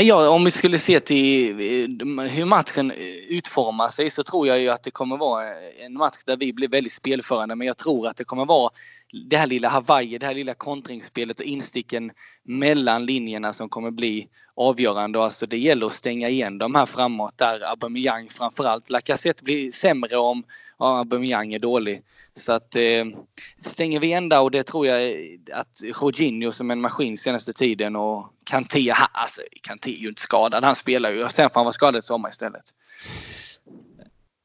Ja, 0.00 0.28
om 0.28 0.44
vi 0.44 0.50
skulle 0.50 0.78
se 0.78 1.00
till 1.00 1.50
eh, 1.50 2.24
hur 2.24 2.44
matchen 2.44 2.92
utformar 3.28 3.88
sig 3.88 4.10
så 4.10 4.22
tror 4.22 4.46
jag 4.46 4.60
ju 4.60 4.68
att 4.68 4.82
det 4.82 4.90
kommer 4.90 5.16
vara 5.16 5.44
en 5.86 5.92
match 5.92 6.16
där 6.26 6.36
vi 6.36 6.52
blir 6.52 6.68
väldigt 6.68 6.92
spelförande. 6.92 7.54
Men 7.54 7.66
jag 7.66 7.76
tror 7.76 8.08
att 8.08 8.16
det 8.16 8.24
kommer 8.24 8.44
vara 8.44 8.70
det 9.12 9.36
här 9.36 9.46
lilla 9.46 9.68
Hawaii, 9.68 10.18
det 10.18 10.26
här 10.26 10.34
lilla 10.34 10.54
kontringsspelet 10.54 11.40
och 11.40 11.46
insticken 11.46 12.12
mellan 12.42 13.06
linjerna 13.06 13.52
som 13.52 13.68
kommer 13.68 13.90
bli 13.90 14.28
avgörande. 14.54 15.22
Alltså 15.22 15.46
det 15.46 15.58
gäller 15.58 15.86
att 15.86 15.94
stänga 15.94 16.28
igen 16.28 16.58
de 16.58 16.74
här 16.74 16.86
framåt 16.86 17.38
där 17.38 17.60
Aubameyang 17.70 18.28
framförallt. 18.28 18.90
Lacazette 18.90 19.44
blir 19.44 19.70
sämre 19.70 20.16
om 20.16 20.44
ja, 20.78 20.98
Aubameyang 20.98 21.54
är 21.54 21.58
dålig. 21.58 22.02
Så 22.34 22.52
att 22.52 22.76
eh, 22.76 23.04
stänger 23.60 24.00
vi 24.00 24.06
igen 24.06 24.28
där 24.28 24.40
och 24.40 24.50
det 24.50 24.62
tror 24.62 24.86
jag 24.86 25.16
att 25.52 25.82
Jorginho 25.82 26.52
som 26.52 26.70
en 26.70 26.80
maskin 26.80 27.18
senaste 27.18 27.52
tiden 27.52 27.96
och 27.96 28.32
Kanté, 28.44 28.94
alltså 29.12 29.40
Kanté 29.62 29.90
är 29.90 30.00
ju 30.00 30.08
inte 30.08 30.22
skadad. 30.22 30.64
Han 30.64 30.76
spelar 30.76 31.10
ju. 31.10 31.28
Sen 31.28 31.50
får 31.50 31.54
han 31.54 31.64
vara 31.64 31.72
skadad 31.72 31.98
i 31.98 32.02
sommar 32.02 32.30
istället. 32.30 32.64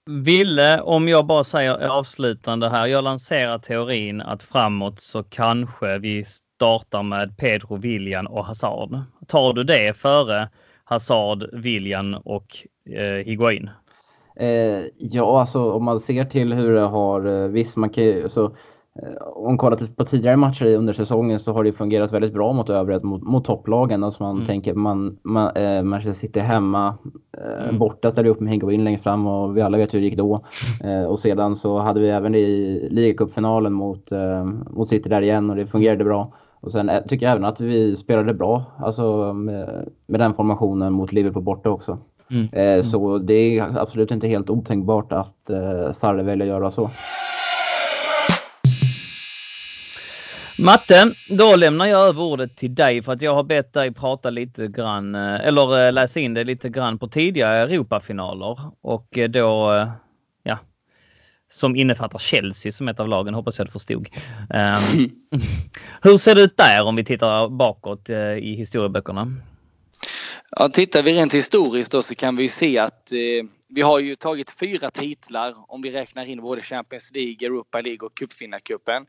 Ville, 0.06 0.82
om 0.82 1.08
jag 1.08 1.26
bara 1.26 1.44
säger 1.44 1.88
avslutande 1.88 2.70
här. 2.70 2.88
Jag 2.88 3.04
lanserar 3.04 3.58
teorin 3.58 4.22
att 4.22 4.44
framåt 4.44 5.00
så 5.02 5.24
kanske 5.24 5.98
vi 6.00 6.26
startar 6.26 7.04
med 7.04 7.38
Pedro, 7.38 7.76
William 7.76 8.28
och 8.28 8.46
Hazard. 8.46 9.00
Tar 9.28 9.54
du 9.54 9.64
det 9.64 9.98
före 9.98 10.50
Hazard, 10.84 11.50
William 11.54 12.14
och 12.14 12.68
eh, 12.90 13.26
Higuain? 13.26 13.70
Eh, 14.36 14.86
ja, 14.98 15.40
alltså 15.40 15.72
om 15.72 15.84
man 15.84 16.00
ser 16.00 16.26
till 16.26 16.54
hur 16.54 16.74
det 16.74 16.82
har, 16.82 17.26
eh, 17.26 17.48
visst 17.48 17.78
man 17.78 17.90
kan 17.90 18.04
ju, 18.04 18.30
så 18.30 18.56
om 19.36 19.44
man 19.44 19.58
kollar 19.58 19.96
på 19.96 20.06
tidigare 20.06 20.38
matcher 20.38 20.76
under 20.76 20.94
säsongen 20.94 21.40
så 21.40 21.54
har 21.54 21.64
det 21.64 21.72
fungerat 21.72 22.14
väldigt 22.14 22.34
bra 22.34 22.54
mot 22.54 22.70
övriga, 22.70 23.00
mot, 23.04 23.24
mot 23.24 23.46
topplagen. 23.46 24.04
Alltså 24.04 24.24
man 24.24 24.36
mm. 24.36 24.48
tänker, 24.48 24.74
man, 24.74 25.18
man, 25.24 25.56
äh, 25.56 25.84
Manchester 25.84 26.28
City 26.28 26.40
hemma, 26.40 26.96
äh, 27.38 27.64
mm. 27.64 27.80
borta 27.80 28.12
ställer 28.12 28.30
upp 28.30 28.40
med 28.40 28.54
Higuain 28.54 28.84
längst 28.84 29.04
fram 29.04 29.28
och 29.28 29.58
vi 29.58 29.62
alla 29.62 29.78
vet 29.78 29.94
hur 29.94 30.00
det 30.00 30.06
gick 30.06 30.18
då. 30.18 30.46
Äh, 30.84 31.04
och 31.10 31.20
sedan 31.20 31.56
så 31.56 31.80
hade 31.80 32.00
vi 32.00 32.10
även 32.10 32.36
i 32.36 32.88
ligacupfinalen 32.92 33.74
mot, 33.74 34.12
äh, 34.12 34.46
mot 34.70 34.90
City 34.90 35.10
där 35.10 35.22
igen 35.22 35.50
och 35.50 35.56
det 35.56 35.68
fungerade 35.68 36.04
bra. 36.04 36.34
Och 36.60 36.72
sen 36.72 36.92
tycker 37.08 37.26
jag 37.26 37.34
även 37.34 37.46
att 37.46 37.62
vi 37.62 37.96
spelade 37.96 38.34
bra, 38.34 38.64
alltså 38.80 39.34
med, 39.34 39.90
med 40.06 40.20
den 40.20 40.34
formationen 40.34 40.94
mot 40.94 41.12
Liverpool 41.12 41.44
borta 41.44 41.70
också. 41.70 41.98
Mm. 42.32 42.48
Mm. 42.52 42.84
Så 42.84 43.18
det 43.18 43.34
är 43.34 43.78
absolut 43.78 44.12
inte 44.12 44.28
helt 44.28 44.50
otänkbart 44.50 45.12
att 45.12 45.50
eh, 45.50 45.92
Sarri 45.92 46.24
väljer 46.24 46.48
att 46.48 46.54
göra 46.54 46.72
så. 46.72 46.90
Matte, 50.62 51.12
då 51.30 51.56
lämnar 51.56 51.86
jag 51.86 52.08
över 52.08 52.24
ordet 52.24 52.58
till 52.58 52.76
dig 52.76 53.02
för 53.02 53.14
att 53.14 53.22
jag 53.22 53.36
har 53.36 53.44
bett 53.44 53.74
dig 53.74 53.94
prata 53.94 54.30
lite 54.30 54.68
grann 54.68 55.16
eh, 55.16 55.48
eller 55.48 55.88
eh, 55.88 55.94
läsa 55.94 56.20
in 56.20 56.34
det 56.34 56.44
lite 56.44 56.70
grann 56.70 57.00
på 57.00 57.08
tidigare 57.08 57.62
Europafinaler 57.62 58.60
och 58.82 59.18
eh, 59.18 59.30
då 59.30 59.88
ja, 60.44 60.60
som 61.50 61.76
innefattar 61.76 62.20
Chelsea 62.20 62.72
som 62.72 62.88
ett 62.88 63.00
av 63.00 63.08
lagen, 63.08 63.34
hoppas 63.34 63.58
jag 63.58 63.68
du 63.68 63.72
förstod. 63.72 64.08
Um, 64.50 65.12
hur 66.02 66.18
ser 66.18 66.36
det 66.36 66.42
ut 66.42 66.58
där 66.58 66.84
om 66.84 66.96
vi 66.96 67.04
tittar 67.04 67.50
bakåt 67.50 68.10
i 68.40 68.56
historieböckerna? 68.56 69.34
Ja, 70.56 70.70
tittar 70.70 71.04
vi 71.04 71.14
rent 71.14 71.34
historiskt 71.34 71.92
då 71.92 72.02
så 72.02 72.16
kan 72.16 72.36
vi 72.36 72.50
se 72.50 72.78
att 72.78 73.12
eh, 73.12 73.46
vi 73.68 73.82
har 73.82 74.00
ju 74.00 74.16
tagit 74.16 74.60
fyra 74.60 74.92
titlar 74.92 75.54
om 75.68 75.82
vi 75.82 75.92
räknar 75.92 76.30
in 76.30 76.42
både 76.42 76.62
Champions 76.62 77.12
League, 77.16 77.48
Europa 77.48 77.82
League 77.82 78.06
och 78.06 78.18
cupvinnarcupen. 78.18 79.06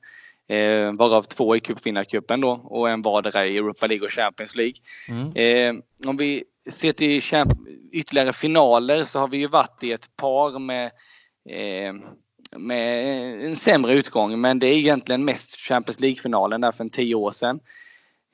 Eh, 0.52 0.92
varav 0.92 1.22
två 1.22 1.56
i 1.56 1.60
cupvinnarcupen 1.60 2.40
då 2.40 2.50
och 2.50 2.90
en 2.90 3.02
vardera 3.02 3.46
i 3.46 3.56
Europa 3.56 3.86
League 3.86 4.06
och 4.06 4.12
Champions 4.12 4.56
League. 4.56 4.74
Mm. 5.08 5.32
Eh, 5.34 6.08
om 6.08 6.16
vi 6.16 6.44
ser 6.70 6.92
till 6.92 7.22
ytterligare 7.92 8.32
finaler 8.32 9.04
så 9.04 9.18
har 9.18 9.28
vi 9.28 9.36
ju 9.36 9.46
varit 9.46 9.82
i 9.82 9.92
ett 9.92 10.16
par 10.16 10.58
med, 10.58 10.90
eh, 11.48 11.94
med 12.56 13.04
en 13.44 13.56
sämre 13.56 13.92
utgång 13.92 14.40
men 14.40 14.58
det 14.58 14.66
är 14.66 14.76
egentligen 14.76 15.24
mest 15.24 15.56
Champions 15.56 16.00
League-finalen 16.00 16.60
där 16.60 16.72
för 16.72 16.84
en 16.84 16.90
tio 16.90 17.14
år 17.14 17.30
sedan. 17.30 17.60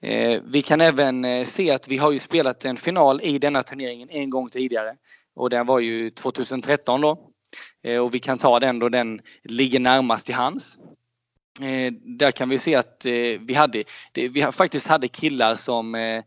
Eh, 0.03 0.43
vi 0.45 0.63
kan 0.63 0.81
även 0.81 1.25
eh, 1.25 1.45
se 1.45 1.71
att 1.71 1.89
vi 1.89 1.97
har 1.97 2.13
ju 2.13 2.19
spelat 2.19 2.65
en 2.65 2.77
final 2.77 3.21
i 3.23 3.39
denna 3.39 3.63
turneringen 3.63 4.11
en 4.11 4.31
gång 4.31 4.51
tidigare 4.51 4.97
och 5.35 5.51
den 5.51 5.67
var 5.67 5.79
ju 5.79 6.11
2013 6.11 7.01
då. 7.01 7.31
Eh, 7.83 7.99
och 7.99 8.15
vi 8.15 8.19
kan 8.19 8.39
ta 8.39 8.61
den 8.61 8.79
då 8.79 8.89
den 8.89 9.21
ligger 9.45 9.81
närmast 9.81 10.27
till 10.27 10.35
hands. 10.35 10.79
Eh, 11.61 11.93
där 11.93 12.31
kan 12.31 12.49
vi 12.49 12.59
se 12.59 12.75
att 12.75 13.07
eh, 13.07 13.13
vi 13.41 13.55
hade, 13.55 13.85
vi 14.15 14.47
faktiskt 14.53 14.87
hade 14.87 15.09
killar 15.09 15.55
som 15.55 15.95
eh, 15.95 16.23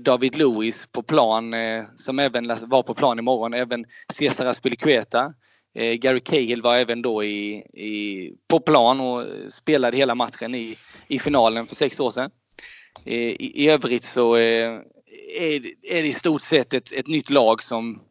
David 0.00 0.36
Lewis 0.36 0.86
på 0.86 1.02
plan, 1.02 1.54
som 1.96 2.18
även 2.18 2.48
var 2.62 2.82
på 2.82 2.94
plan 2.94 3.18
imorgon, 3.18 3.54
även 3.54 3.84
Cesar 4.12 4.46
Aspilicueta. 4.46 5.34
Gary 5.74 6.20
Cahill 6.20 6.62
var 6.62 6.76
även 6.76 7.02
då 7.02 7.24
i, 7.24 7.54
i, 7.56 8.32
på 8.48 8.60
plan 8.60 9.00
och 9.00 9.26
spelade 9.52 9.96
hela 9.96 10.14
matchen 10.14 10.54
i, 10.54 10.76
i 11.08 11.18
finalen 11.18 11.66
för 11.66 11.74
sex 11.74 12.00
år 12.00 12.10
sedan. 12.10 12.30
I, 13.04 13.64
i 13.64 13.68
övrigt 13.68 14.04
så 14.04 14.34
är, 14.34 14.82
är 15.82 16.02
det 16.02 16.08
i 16.08 16.12
stort 16.12 16.42
sett 16.42 16.74
ett, 16.74 16.92
ett 16.92 17.06
nytt 17.06 17.30
lag 17.30 17.62
som, 17.62 18.02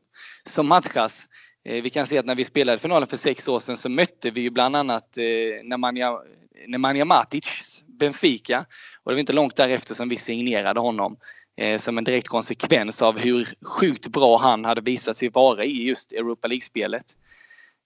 som 0.43 0.67
matchas. 0.67 1.27
Vi 1.63 1.89
kan 1.89 2.05
se 2.05 2.17
att 2.17 2.25
när 2.25 2.35
vi 2.35 2.45
spelade 2.45 2.77
finalen 2.77 3.07
för 3.07 3.17
sex 3.17 3.47
år 3.47 3.59
sedan 3.59 3.77
så 3.77 3.89
mötte 3.89 4.31
vi 4.31 4.41
ju 4.41 4.49
bland 4.49 4.75
annat 4.75 5.17
Nemanja 5.63 6.19
Nemanja 6.67 7.05
Matic, 7.05 7.83
Benfica. 7.87 8.65
Och 9.03 9.11
det 9.11 9.15
var 9.15 9.19
inte 9.19 9.33
långt 9.33 9.55
därefter 9.55 9.95
som 9.95 10.09
vi 10.09 10.17
signerade 10.17 10.79
honom 10.79 11.17
eh, 11.57 11.79
som 11.79 11.97
en 11.97 12.03
direkt 12.03 12.27
konsekvens 12.27 13.01
av 13.01 13.19
hur 13.19 13.47
sjukt 13.65 14.07
bra 14.07 14.37
han 14.37 14.65
hade 14.65 14.81
visat 14.81 15.17
sig 15.17 15.29
vara 15.29 15.63
i 15.63 15.83
just 15.83 16.11
Europa 16.11 16.47
League-spelet. 16.47 17.05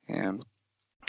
Eh, 0.10 0.34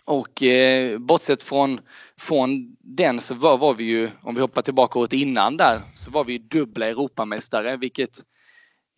och 0.05 0.43
eh, 0.43 0.99
bortsett 0.99 1.43
från, 1.43 1.81
från 2.19 2.77
den 2.81 3.21
så 3.21 3.35
var, 3.35 3.59
var 3.59 3.75
vi 3.75 3.85
ju, 3.85 4.11
om 4.23 4.35
vi 4.35 4.41
hoppar 4.41 4.63
tillbaka 4.63 4.99
året 4.99 5.13
innan 5.13 5.57
där, 5.57 5.81
så 5.95 6.11
var 6.11 6.25
vi 6.25 6.39
dubbla 6.39 6.87
Europamästare 6.87 7.77
vilket 7.77 8.23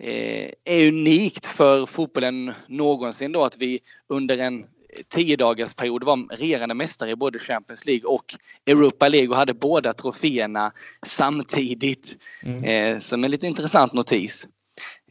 eh, 0.02 0.50
är 0.64 0.88
unikt 0.88 1.46
för 1.46 1.86
fotbollen 1.86 2.52
någonsin 2.68 3.32
då 3.32 3.44
att 3.44 3.56
vi 3.56 3.80
under 4.08 4.38
en 4.38 4.66
tio 5.08 5.36
dagars 5.36 5.74
period 5.74 6.04
var 6.04 6.36
regerande 6.36 6.74
mästare 6.74 7.10
i 7.10 7.16
både 7.16 7.38
Champions 7.38 7.86
League 7.86 8.10
och 8.10 8.34
Europa 8.66 9.08
League 9.08 9.28
och 9.28 9.36
hade 9.36 9.54
båda 9.54 9.92
troféerna 9.92 10.72
samtidigt. 11.06 12.16
Mm. 12.42 12.64
Eh, 12.64 12.98
som 12.98 13.24
en 13.24 13.30
lite 13.30 13.46
intressant 13.46 13.92
notis. 13.92 14.48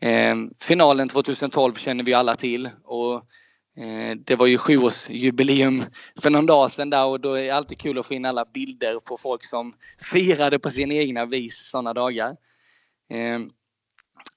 Eh, 0.02 0.36
finalen 0.62 1.10
2012 1.10 1.74
känner 1.74 2.04
vi 2.04 2.14
alla 2.14 2.36
till 2.36 2.70
och 2.84 3.16
eh, 3.78 4.18
det 4.26 4.36
var 4.36 4.46
ju 4.46 4.58
sjuårsjubileum 4.58 5.84
för 6.22 6.30
någon 6.30 6.46
dag 6.46 6.72
sedan 6.72 6.90
där 6.90 7.06
och 7.06 7.20
då 7.20 7.34
är 7.34 7.44
det 7.44 7.50
alltid 7.50 7.78
kul 7.78 8.00
att 8.00 8.06
få 8.06 8.14
in 8.14 8.26
alla 8.26 8.46
bilder 8.46 9.00
på 9.00 9.18
folk 9.18 9.46
som 9.46 9.74
firade 10.12 10.60
på 10.60 10.70
sin 10.70 10.92
egna 10.92 11.26
vis 11.26 11.70
sådana 11.72 11.94
dagar. 11.94 12.36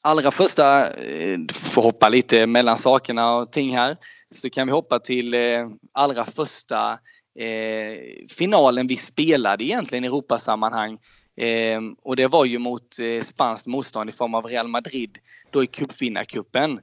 Allra 0.03 0.31
första, 0.31 0.97
du 1.37 1.55
får 1.55 1.83
hoppa 1.83 2.09
lite 2.09 2.47
mellan 2.47 2.79
sakerna 2.79 3.37
och 3.37 3.53
ting 3.53 3.77
här, 3.77 3.97
så 4.31 4.51
kan 4.51 4.67
vi 4.67 4.73
hoppa 4.73 4.99
till 4.99 5.35
eh, 5.35 5.69
allra 5.93 6.25
första 6.25 6.99
eh, 7.39 8.27
finalen 8.29 8.87
vi 8.87 8.97
spelade 8.97 9.65
egentligen 9.65 10.05
i 10.05 10.07
Europasammanhang. 10.07 10.99
Eh, 11.37 11.81
och 12.03 12.17
det 12.17 12.27
var 12.27 12.45
ju 12.45 12.59
mot 12.59 12.99
eh, 12.99 13.23
spanskt 13.23 13.67
motstånd 13.67 14.11
i 14.11 14.13
form 14.13 14.35
av 14.35 14.47
Real 14.47 14.69
Madrid 14.69 15.19
då 15.51 15.63
i 15.63 15.67
cupvinnarcupen. 15.67 16.81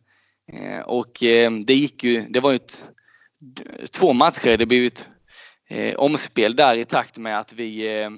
Eh, 0.53 0.79
och 0.79 1.23
eh, 1.23 1.51
det 1.51 1.73
gick 1.73 2.03
ju, 2.03 2.25
det 2.29 2.39
var 2.39 2.51
ju 2.51 2.55
ett, 2.55 2.83
två 3.91 4.13
matcher, 4.13 4.57
det 4.57 4.65
blev 4.65 4.85
ett 4.85 5.05
eh, 5.71 5.95
omspel 5.95 6.55
där 6.55 6.75
i 6.75 6.85
takt 6.85 7.17
med 7.17 7.39
att 7.39 7.53
vi 7.53 7.99
eh, 8.01 8.09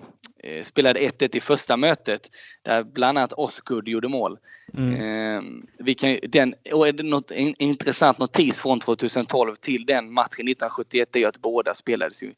eh 0.43 0.63
spelade 0.63 0.99
1-1 0.99 1.37
i 1.37 1.39
första 1.39 1.77
mötet 1.77 2.29
där 2.61 2.83
bland 2.83 3.17
annat 3.17 3.33
Osgood 3.33 3.87
gjorde 3.87 4.07
mål. 4.07 4.39
Mm. 4.73 4.93
Eh, 4.93 5.43
vi 5.79 5.93
kan, 5.93 6.17
den, 6.23 6.55
och 6.71 6.87
är 6.87 6.91
det 6.91 7.03
något 7.03 7.31
en, 7.31 7.55
intressant 7.59 8.17
notis 8.17 8.59
från 8.59 8.79
2012 8.79 9.55
till 9.55 9.85
den 9.85 10.13
matchen 10.13 10.47
1971 10.47 11.15
är 11.15 11.27
att 11.27 11.41
båda 11.41 11.73
spelades 11.73 12.23
ju 12.23 12.33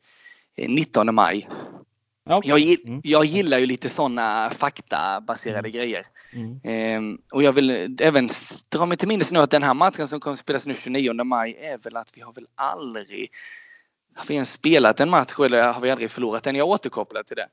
19 0.58 1.10
eh, 1.10 1.14
maj. 1.14 1.50
Okay. 2.30 2.50
Jag, 2.50 2.88
mm. 2.88 3.02
jag, 3.04 3.26
gillar 3.26 3.58
ju 3.58 3.66
lite 3.66 3.90
sådana 3.90 4.50
faktabaserade 4.50 5.60
mm. 5.60 5.72
grejer. 5.72 6.06
Mm. 6.34 6.60
Eh, 6.64 7.20
och 7.32 7.44
jag 7.44 7.54
vill 7.54 7.98
även 8.02 8.30
dra 8.70 8.86
mig 8.86 8.98
till 8.98 9.08
minnes 9.08 9.32
nu 9.32 9.40
att 9.40 9.52
den 9.52 9.64
här 9.64 9.74
matchen 9.74 10.08
som 10.08 10.20
kommer 10.20 10.36
spelas 10.36 10.68
nu 10.68 10.74
29 10.74 11.24
maj 11.24 11.58
är 11.62 11.78
väl 11.78 11.98
att 11.98 12.12
vi 12.18 12.22
har 12.22 12.34
väl 12.34 12.48
aldrig 12.56 13.32
har 14.16 14.26
vi 14.28 14.34
ens 14.34 14.52
spelat 14.52 15.00
en 15.00 15.10
match 15.10 15.40
eller 15.40 15.74
har 15.74 15.82
vi 15.82 15.92
aldrig 15.92 16.12
förlorat 16.12 16.44
den? 16.44 16.56
Jag 16.56 16.68
återkopplar 16.68 17.24
till 17.24 17.36
det. 17.36 17.48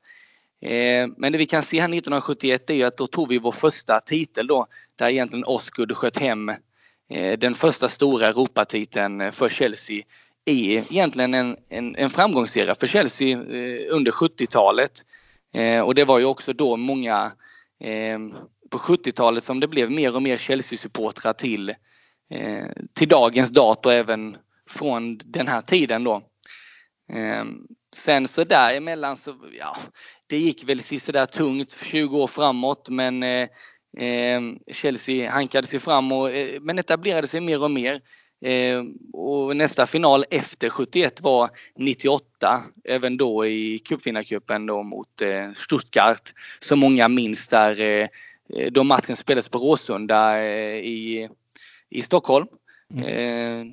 Eh, 0.63 1.07
men 1.17 1.31
det 1.31 1.37
vi 1.37 1.45
kan 1.45 1.63
se 1.63 1.77
här 1.77 1.89
1971 1.89 2.69
är 2.69 2.85
att 2.85 2.97
då 2.97 3.07
tog 3.07 3.29
vi 3.29 3.37
vår 3.37 3.51
första 3.51 3.99
titel 3.99 4.47
då 4.47 4.67
där 4.95 5.09
egentligen 5.09 5.45
Oskud 5.45 5.97
sköt 5.97 6.17
hem 6.17 6.49
eh, 7.09 7.39
den 7.39 7.55
första 7.55 7.89
stora 7.89 8.27
Europatiteln 8.27 9.31
för 9.31 9.49
Chelsea 9.49 10.03
i 10.45 10.75
egentligen 10.75 11.33
en, 11.33 11.57
en, 11.69 11.95
en 11.95 12.09
framgångsserie 12.09 12.75
för 12.75 12.87
Chelsea 12.87 13.29
eh, 13.29 13.95
under 13.95 14.11
70-talet. 14.11 14.91
Och 15.85 15.95
det 15.95 16.05
var 16.05 16.19
ju 16.19 16.25
också 16.25 16.53
då 16.53 16.77
många 16.77 17.31
på 18.69 18.77
70-talet 18.77 19.43
som 19.43 19.59
det 19.59 19.67
blev 19.67 19.91
mer 19.91 20.15
och 20.15 20.21
mer 20.21 20.37
Chelsea-supportrar 20.37 21.33
till, 21.33 21.73
till 22.93 23.07
dagens 23.07 23.49
dato 23.49 23.89
även 23.89 24.37
från 24.69 25.17
den 25.17 25.47
här 25.47 25.61
tiden 25.61 26.03
då. 26.03 26.23
Ehm, 27.09 27.67
sen 27.95 28.27
så 28.27 28.43
däremellan 28.43 29.17
så, 29.17 29.35
ja, 29.59 29.77
det 30.27 30.37
gick 30.37 30.63
väl 30.63 30.77
där 30.77 31.25
tungt 31.25 31.77
20 31.83 32.17
år 32.17 32.27
framåt 32.27 32.89
men 32.89 33.23
eh, 33.23 33.47
ehm, 33.97 34.59
Chelsea 34.71 35.31
hankade 35.31 35.67
sig 35.67 35.79
fram 35.79 36.11
och, 36.11 36.31
eh, 36.31 36.61
men 36.61 36.79
etablerade 36.79 37.27
sig 37.27 37.41
mer 37.41 37.63
och 37.63 37.71
mer. 37.71 38.01
Ehm, 38.45 38.93
och 39.13 39.57
nästa 39.57 39.85
final 39.85 40.25
efter 40.29 40.69
71 40.69 41.21
var 41.21 41.49
98, 41.77 42.63
även 42.83 43.17
då 43.17 43.45
i 43.45 43.79
cupvinnarcupen 43.79 44.65
då 44.65 44.83
mot 44.83 45.21
eh, 45.21 45.51
Stuttgart. 45.53 46.33
Som 46.59 46.79
många 46.79 47.07
minns 47.07 47.47
där 47.47 47.81
eh, 47.81 48.07
då 48.71 48.83
matchen 48.83 49.15
spelades 49.15 49.49
på 49.49 49.57
Råsunda 49.57 50.45
i, 50.77 51.29
i 51.89 52.01
Stockholm. 52.01 52.47
Mm. 52.93 53.05
Eh, 53.05 53.65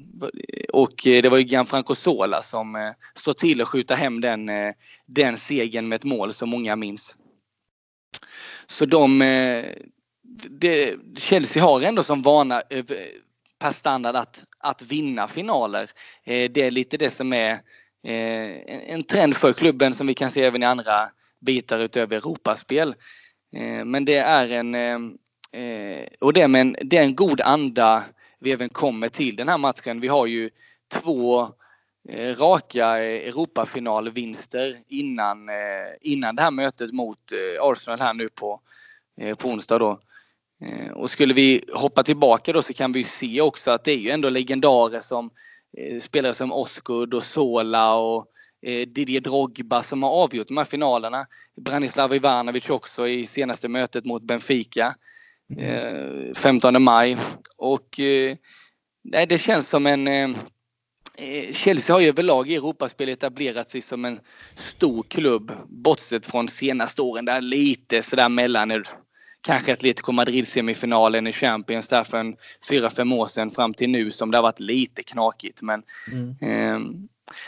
och 0.72 1.06
eh, 1.06 1.22
det 1.22 1.28
var 1.28 1.38
ju 1.38 1.44
Gianfranco 1.44 1.94
Sola 1.94 2.42
som 2.42 2.76
eh, 2.76 2.90
såg 3.14 3.36
till 3.38 3.60
att 3.60 3.68
skjuta 3.68 3.94
hem 3.94 4.20
den, 4.20 4.50
den 5.06 5.38
segern 5.38 5.88
med 5.88 5.96
ett 5.96 6.04
mål 6.04 6.32
som 6.32 6.48
många 6.48 6.76
minns. 6.76 7.16
Så 8.66 8.86
de, 8.86 9.18
det, 10.50 10.96
Chelsea 11.16 11.62
har 11.62 11.82
ändå 11.82 12.02
som 12.02 12.22
vana 12.22 12.62
per 13.58 13.70
standard 13.70 14.16
att, 14.16 14.44
att 14.58 14.82
vinna 14.82 15.28
finaler. 15.28 15.90
Det 16.24 16.58
är 16.58 16.70
lite 16.70 16.96
det 16.96 17.10
som 17.10 17.32
är 17.32 17.60
en 18.02 19.02
trend 19.02 19.36
för 19.36 19.52
klubben 19.52 19.94
som 19.94 20.06
vi 20.06 20.14
kan 20.14 20.30
se 20.30 20.42
även 20.42 20.62
i 20.62 20.66
andra 20.66 21.10
bitar 21.40 21.78
utöver 21.78 22.16
Europaspel. 22.16 22.94
Men 23.84 24.04
det 24.04 24.16
är 24.16 24.48
en 24.50 25.18
och 26.20 26.32
det, 26.32 26.48
men 26.48 26.76
det 26.82 26.96
är 26.96 27.02
en 27.02 27.14
god 27.14 27.40
anda 27.40 28.04
vi 28.40 28.52
även 28.52 28.68
kommer 28.68 29.08
till 29.08 29.36
den 29.36 29.48
här 29.48 29.58
matchen. 29.58 30.00
Vi 30.00 30.08
har 30.08 30.26
ju 30.26 30.50
två 31.02 31.42
eh, 32.08 32.34
raka 32.34 32.98
eh, 32.98 33.28
Europafinalvinster 33.28 34.76
innan, 34.88 35.48
eh, 35.48 35.54
innan 36.00 36.36
det 36.36 36.42
här 36.42 36.50
mötet 36.50 36.92
mot 36.92 37.18
Arsenal 37.60 38.00
här 38.00 38.14
nu 38.14 38.28
på, 38.28 38.60
på 39.38 39.48
onsdag 39.48 39.78
då. 39.78 40.00
Och 40.94 41.10
skulle 41.10 41.34
vi 41.34 41.64
hoppa 41.72 42.02
tillbaka 42.02 42.52
då 42.52 42.62
så 42.62 42.72
kan 42.74 42.92
vi 42.92 43.04
se 43.04 43.40
också 43.40 43.70
att 43.70 43.84
det 43.84 43.92
är 43.92 43.96
ju 43.96 44.10
ändå 44.10 44.28
legendarer 44.28 45.00
som 45.00 45.30
spelare 46.00 46.34
som 46.34 46.52
Oskud 46.52 47.14
och 47.14 47.24
Sola 47.24 47.94
och 47.94 48.26
Didier 48.86 49.20
Drogba 49.20 49.82
som 49.82 50.02
har 50.02 50.10
avgjort 50.10 50.48
de 50.48 50.56
här 50.56 50.64
finalerna. 50.64 51.26
Branislav 51.56 52.14
Ivanovic 52.14 52.70
också 52.70 53.08
i 53.08 53.26
senaste 53.26 53.68
mötet 53.68 54.04
mot 54.04 54.22
Benfica. 54.22 54.94
15 56.36 56.74
eh, 56.74 56.80
maj. 56.80 57.16
Och 57.56 58.00
eh, 58.00 58.36
nej, 59.04 59.26
det 59.26 59.38
känns 59.38 59.68
som 59.68 59.86
en 59.86 60.08
eh, 60.08 60.28
Chelsea 61.52 61.96
har 61.96 62.00
ju 62.00 62.08
överlag 62.08 62.50
i 62.50 62.56
Europaspel 62.56 63.08
etablerat 63.08 63.70
sig 63.70 63.80
som 63.80 64.04
en 64.04 64.20
stor 64.56 65.02
klubb 65.02 65.52
bortsett 65.68 66.26
från 66.26 66.48
senaste 66.48 67.02
åren 67.02 67.24
där 67.24 67.40
lite 67.40 68.02
sådär 68.02 68.28
mellan 68.28 68.84
kanske 69.40 69.72
Atletico 69.72 70.12
Madrid 70.12 70.48
semifinalen 70.48 71.26
i 71.26 71.32
Champions 71.32 71.88
där 71.88 72.04
för 72.04 72.18
en 72.18 72.36
4-5 72.70 73.14
år 73.14 73.26
sedan 73.26 73.50
fram 73.50 73.74
till 73.74 73.90
nu 73.90 74.10
som 74.10 74.30
det 74.30 74.38
har 74.38 74.42
varit 74.42 74.60
lite 74.60 75.02
knakigt. 75.02 75.62
Men 75.62 75.82
mm. 76.12 76.36
eh, 76.40 76.80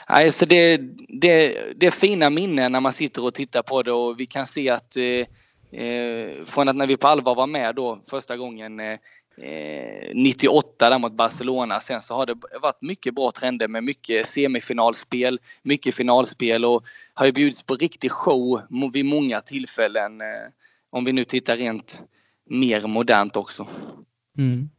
alltså 0.07 0.47
det, 0.47 0.77
det, 1.21 1.59
det 1.77 1.87
är 1.87 1.91
fina 1.91 2.31
minnen 2.31 2.73
när 2.73 2.81
man 2.81 2.93
sitter 2.93 3.25
och 3.25 3.35
tittar 3.35 3.63
på 3.63 3.83
det 3.83 3.93
och 3.93 4.21
vi 4.21 4.27
kan 4.27 4.47
se 4.47 4.71
att 4.71 4.97
eh, 4.97 5.27
Eh, 5.73 6.45
från 6.45 6.69
att 6.69 6.77
när 6.77 6.87
vi 6.87 6.97
på 6.97 7.09
allvar 7.09 7.35
var 7.35 7.47
med 7.47 7.75
då 7.75 8.01
första 8.11 8.37
gången 8.37 8.81
eh, 8.81 8.99
eh 9.37 10.15
98 10.15 10.91
där 10.91 10.99
mot 10.99 11.13
Barcelona. 11.13 11.81
Sen 11.81 12.03
så 12.03 12.15
har 12.15 12.27
det 12.27 12.35
varit 12.63 12.83
mycket 12.83 13.15
bra 13.15 13.31
trender 13.31 13.69
med 13.69 13.85
mycket 13.85 14.29
semifinalspel, 14.29 15.41
mycket 15.63 15.95
finalspel 15.95 16.65
och 16.65 16.85
har 17.15 17.27
ju 17.27 17.33
bjudits 17.33 17.63
på 17.63 17.75
riktig 17.75 18.11
show 18.11 18.63
vid 18.93 19.05
många 19.05 19.41
tillfällen. 19.41 20.21
Eh, 20.21 20.27
om 20.91 21.05
vi 21.05 21.13
nu 21.13 21.25
tittar 21.25 21.57
rent 21.57 22.03
mer 22.47 22.87
modernt 22.87 23.37
också. 23.37 23.67
Mm. 24.39 24.71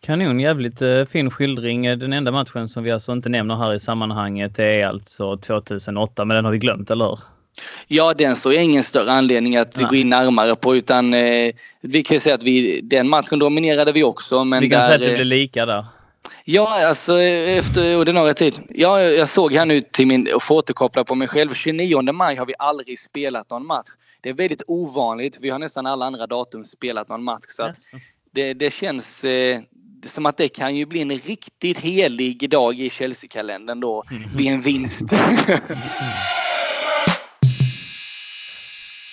Kanon, 0.00 0.40
jävligt 0.40 0.82
eh, 0.82 1.04
fin 1.04 1.30
skildring. 1.30 1.86
Eh, 1.86 1.98
den 1.98 2.12
enda 2.12 2.32
matchen 2.32 2.68
som 2.68 2.84
vi 2.84 2.90
alltså 2.90 3.12
inte 3.12 3.28
nämner 3.28 3.56
här 3.56 3.74
i 3.74 3.80
sammanhanget 3.80 4.58
är 4.58 4.86
alltså 4.86 5.36
2008, 5.36 6.24
men 6.24 6.34
den 6.34 6.44
har 6.44 6.52
vi 6.52 6.58
glömt, 6.58 6.90
eller 6.90 7.04
hur? 7.04 7.18
Ja, 7.86 8.14
den 8.14 8.36
såg 8.36 8.54
jag 8.54 8.64
ingen 8.64 8.84
större 8.84 9.12
anledning 9.12 9.56
att 9.56 9.76
Nej. 9.76 9.86
gå 9.86 9.94
in 9.94 10.08
närmare 10.08 10.54
på 10.54 10.76
utan 10.76 11.14
eh, 11.14 11.54
vi 11.80 12.02
kan 12.02 12.14
ju 12.14 12.20
säga 12.20 12.34
att 12.34 12.42
vi, 12.42 12.80
den 12.80 13.08
matchen 13.08 13.38
dominerade 13.38 13.92
vi 13.92 14.04
också. 14.04 14.44
Men 14.44 14.60
vi 14.60 14.70
kan 14.70 14.80
där, 14.80 14.86
säga 14.86 14.94
att 14.94 15.00
det 15.00 15.14
blev 15.14 15.26
lika 15.26 15.66
där. 15.66 15.84
Ja, 16.44 16.86
alltså 16.86 17.20
efter 17.20 17.96
ordinarie 17.96 18.34
tid. 18.34 18.60
Ja, 18.68 19.02
jag 19.02 19.28
såg 19.28 19.54
här 19.54 19.66
nu 19.66 19.82
till 19.82 20.06
min, 20.06 20.28
och 20.34 20.42
får 20.42 20.54
återkoppla 20.54 21.04
på 21.04 21.14
mig 21.14 21.28
själv. 21.28 21.54
29 21.54 22.12
maj 22.12 22.36
har 22.36 22.46
vi 22.46 22.54
aldrig 22.58 22.98
spelat 22.98 23.50
någon 23.50 23.66
match. 23.66 23.88
Det 24.20 24.28
är 24.28 24.34
väldigt 24.34 24.62
ovanligt. 24.66 25.38
Vi 25.40 25.50
har 25.50 25.58
nästan 25.58 25.86
alla 25.86 26.06
andra 26.06 26.26
datum 26.26 26.64
spelat 26.64 27.08
någon 27.08 27.24
match. 27.24 27.44
Så 27.48 27.66
yes. 27.66 27.76
det, 28.34 28.54
det 28.54 28.72
känns 28.72 29.24
eh, 29.24 29.60
som 30.06 30.26
att 30.26 30.36
det 30.36 30.48
kan 30.48 30.76
ju 30.76 30.86
bli 30.86 31.00
en 31.00 31.10
riktigt 31.10 31.78
helig 31.78 32.50
dag 32.50 32.80
i 32.80 32.90
Chelsea-kalendern 32.90 33.80
då 33.80 34.04
mm. 34.10 34.36
vid 34.36 34.46
en 34.46 34.60
vinst. 34.60 35.04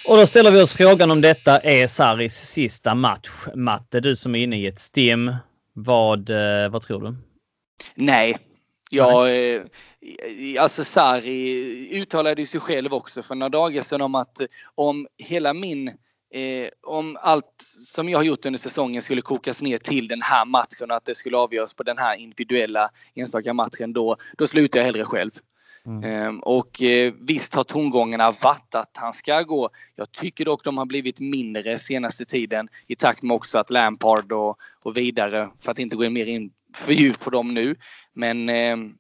Och 0.08 0.18
då 0.18 0.28
ställer 0.28 0.52
vi 0.52 0.62
oss 0.62 0.74
frågan 0.74 1.12
om 1.12 1.22
detta 1.22 1.60
är 1.60 1.88
Saris 1.88 2.36
sista 2.36 2.96
match. 2.96 3.30
Matte, 3.56 4.00
du 4.00 4.16
som 4.16 4.36
är 4.36 4.40
inne 4.40 4.60
i 4.60 4.68
ett 4.68 4.80
stim. 4.80 5.36
Vad, 5.74 6.30
eh, 6.30 6.70
vad 6.70 6.82
tror 6.82 7.02
du? 7.02 7.16
Nej. 7.96 8.38
Jag, 8.90 9.52
eh, 9.54 9.62
alltså 10.60 10.84
Sari 10.84 11.90
uttalade 12.02 12.46
sig 12.46 12.60
själv 12.60 12.94
också 12.94 13.24
för 13.24 13.36
några 13.36 13.50
dagar 13.50 13.82
sedan 13.82 14.02
om 14.02 14.16
att 14.16 14.42
om 14.76 15.08
hela 15.18 15.54
min 15.54 15.92
Eh, 16.34 16.70
om 16.82 17.18
allt 17.22 17.62
som 17.88 18.10
jag 18.10 18.20
har 18.20 18.24
gjort 18.24 18.46
under 18.46 18.60
säsongen 18.60 19.02
skulle 19.02 19.22
kokas 19.22 19.62
ner 19.62 19.78
till 19.78 20.08
den 20.08 20.22
här 20.22 20.46
matchen 20.46 20.92
och 20.92 20.98
att 20.98 21.06
det 21.06 21.16
skulle 21.16 21.38
avgöras 21.38 21.74
på 21.74 21.84
den 21.84 21.98
här 21.98 22.16
individuella 22.16 22.90
enstaka 23.16 23.54
matchen 23.54 23.94
då, 23.94 24.18
då 24.38 24.48
slutar 24.48 24.80
jag 24.80 24.86
hellre 24.86 25.04
själv. 25.04 25.32
Mm. 25.88 26.04
Ehm, 26.04 26.40
och 26.40 26.82
eh, 26.82 27.14
visst 27.20 27.56
har 27.56 27.64
tongångarna 27.64 28.32
varit 28.32 28.76
att 28.76 28.98
han 28.98 29.14
ska 29.14 29.42
gå. 29.42 29.70
Jag 29.96 30.12
tycker 30.12 30.46
dock 30.46 30.64
de 30.64 30.78
har 30.78 30.86
blivit 30.86 31.20
mindre 31.20 31.80
senaste 31.80 32.26
tiden 32.26 32.70
i 32.88 32.96
takt 32.96 33.24
med 33.24 33.36
också 33.36 33.58
att 33.58 33.70
Lampard 33.70 34.32
och, 34.32 34.58
och 34.84 34.98
vidare, 34.98 35.50
för 35.60 35.72
att 35.72 35.80
inte 35.80 35.96
gå 35.96 36.10
mer 36.10 36.26
in 36.26 36.52
för 36.76 36.94
djupt 36.94 37.20
på 37.20 37.30
dem 37.30 37.54
nu. 37.54 37.76
Men 38.14 38.50
ehm, 38.50 38.94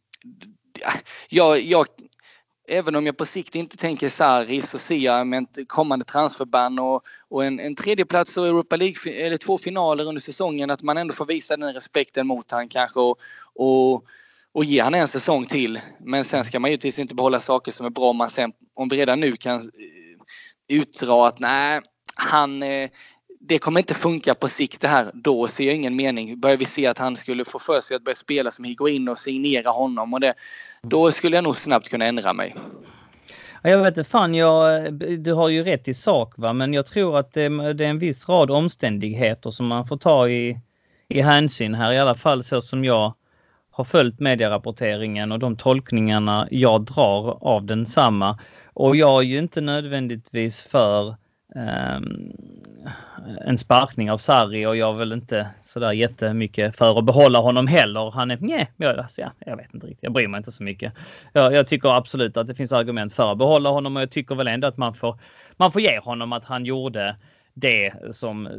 jag, 1.29 1.61
jag, 1.61 1.87
även 2.67 2.95
om 2.95 3.05
jag 3.05 3.17
på 3.17 3.25
sikt 3.25 3.55
inte 3.55 3.77
tänker 3.77 4.09
Sarri 4.09 4.61
så 4.61 4.77
ser 4.77 4.97
jag 4.97 5.27
med 5.27 5.43
ett 5.43 5.67
kommande 5.67 6.05
transferban 6.05 6.79
och, 6.79 7.01
och 7.27 7.45
en, 7.45 7.59
en 7.59 7.75
tredje 7.75 8.05
plats 8.05 8.37
och 8.37 8.47
Europa 8.47 8.75
League, 8.75 9.13
eller 9.13 9.37
två 9.37 9.57
finaler 9.57 10.07
under 10.07 10.21
säsongen 10.21 10.69
att 10.69 10.81
man 10.81 10.97
ändå 10.97 11.13
får 11.13 11.25
visa 11.25 11.57
den 11.57 11.73
respekten 11.73 12.27
mot 12.27 12.51
han 12.51 12.69
kanske 12.69 12.99
och, 12.99 13.19
och 13.55 14.05
och 14.57 14.65
ge 14.65 14.81
han 14.81 14.95
en 14.95 15.07
säsong 15.07 15.45
till. 15.45 15.79
Men 15.99 16.25
sen 16.25 16.45
ska 16.45 16.59
man 16.59 16.71
givetvis 16.71 16.99
inte 16.99 17.15
behålla 17.15 17.39
saker 17.39 17.71
som 17.71 17.85
är 17.85 17.89
bra 17.89 18.09
om 18.09 18.17
man 18.17 18.29
sen, 18.29 18.51
om 18.75 18.89
vi 18.89 18.97
redan 18.97 19.19
nu 19.19 19.31
kan 19.31 19.55
eh, 19.55 19.61
utdra 20.67 21.27
att 21.27 21.39
nej, 21.39 21.81
han, 22.15 22.63
eh, 22.63 22.89
det 23.39 23.57
kommer 23.57 23.79
inte 23.79 23.93
funka 23.93 24.35
på 24.35 24.47
sikt 24.47 24.81
det 24.81 24.87
här. 24.87 25.05
Då 25.13 25.47
ser 25.47 25.65
jag 25.65 25.75
ingen 25.75 25.95
mening. 25.95 26.39
Börjar 26.39 26.57
vi 26.57 26.65
se 26.65 26.87
att 26.87 26.97
han 26.97 27.17
skulle 27.17 27.45
få 27.45 27.59
för 27.59 27.81
sig 27.81 27.95
att 27.95 28.03
börja 28.03 28.15
spela 28.15 28.51
som 28.51 28.75
gå 28.75 28.89
in 28.89 29.07
och 29.07 29.19
signera 29.19 29.69
honom 29.69 30.13
och 30.13 30.19
det, 30.19 30.33
då 30.81 31.11
skulle 31.11 31.37
jag 31.37 31.43
nog 31.43 31.57
snabbt 31.57 31.89
kunna 31.89 32.05
ändra 32.05 32.33
mig. 32.33 32.55
Jag 33.63 33.79
vet 33.79 33.97
inte 33.97 34.09
fan, 34.09 34.35
jag, 34.35 34.93
du 35.19 35.33
har 35.33 35.49
ju 35.49 35.63
rätt 35.63 35.87
i 35.87 35.93
sak 35.93 36.33
va, 36.37 36.53
men 36.53 36.73
jag 36.73 36.87
tror 36.87 37.17
att 37.17 37.33
det, 37.33 37.73
det, 37.73 37.85
är 37.85 37.89
en 37.89 37.99
viss 37.99 38.29
rad 38.29 38.51
omständigheter 38.51 39.51
som 39.51 39.67
man 39.67 39.87
får 39.87 39.97
ta 39.97 40.29
i, 40.29 40.59
i 41.07 41.21
hänsyn 41.21 41.75
här, 41.75 41.93
i 41.93 41.99
alla 41.99 42.15
fall 42.15 42.43
så 42.43 42.61
som 42.61 42.85
jag 42.85 43.13
har 43.77 43.83
följt 43.83 44.19
medierapporteringen 44.19 45.31
och 45.31 45.39
de 45.39 45.55
tolkningarna 45.55 46.47
jag 46.51 46.81
drar 46.81 47.37
av 47.43 47.65
densamma. 47.65 48.39
Och 48.73 48.95
jag 48.95 49.19
är 49.19 49.27
ju 49.27 49.37
inte 49.39 49.61
nödvändigtvis 49.61 50.61
för 50.61 51.15
um, 51.55 52.33
en 53.45 53.57
sparkning 53.57 54.11
av 54.11 54.17
Sarri 54.17 54.65
och 54.65 54.77
jag 54.77 54.93
är 54.93 54.97
väl 54.97 55.11
inte 55.11 55.47
sådär 55.61 55.91
jättemycket 55.91 56.75
för 56.75 56.99
att 56.99 57.05
behålla 57.05 57.39
honom 57.39 57.67
heller. 57.67 58.11
Han 58.11 58.31
är, 58.31 58.37
nej, 58.41 58.71
jag, 58.77 58.99
alltså, 58.99 59.21
ja, 59.21 59.31
jag 59.39 59.57
vet 59.57 59.73
inte 59.73 59.87
riktigt. 59.87 60.03
Jag 60.03 60.13
bryr 60.13 60.27
mig 60.27 60.37
inte 60.37 60.51
så 60.51 60.63
mycket. 60.63 60.93
Jag, 61.33 61.53
jag, 61.53 61.67
tycker 61.67 61.89
absolut 61.89 62.37
att 62.37 62.47
det 62.47 62.55
finns 62.55 62.73
argument 62.73 63.13
för 63.13 63.31
att 63.31 63.37
behålla 63.37 63.69
honom 63.69 63.95
och 63.95 64.01
jag 64.01 64.11
tycker 64.11 64.35
väl 64.35 64.47
ändå 64.47 64.67
att 64.67 64.77
man 64.77 64.93
får, 64.93 65.19
man 65.57 65.71
får 65.71 65.81
ge 65.81 65.99
honom 65.99 66.33
att 66.33 66.45
han 66.45 66.65
gjorde 66.65 67.15
det 67.53 67.93
som 68.11 68.49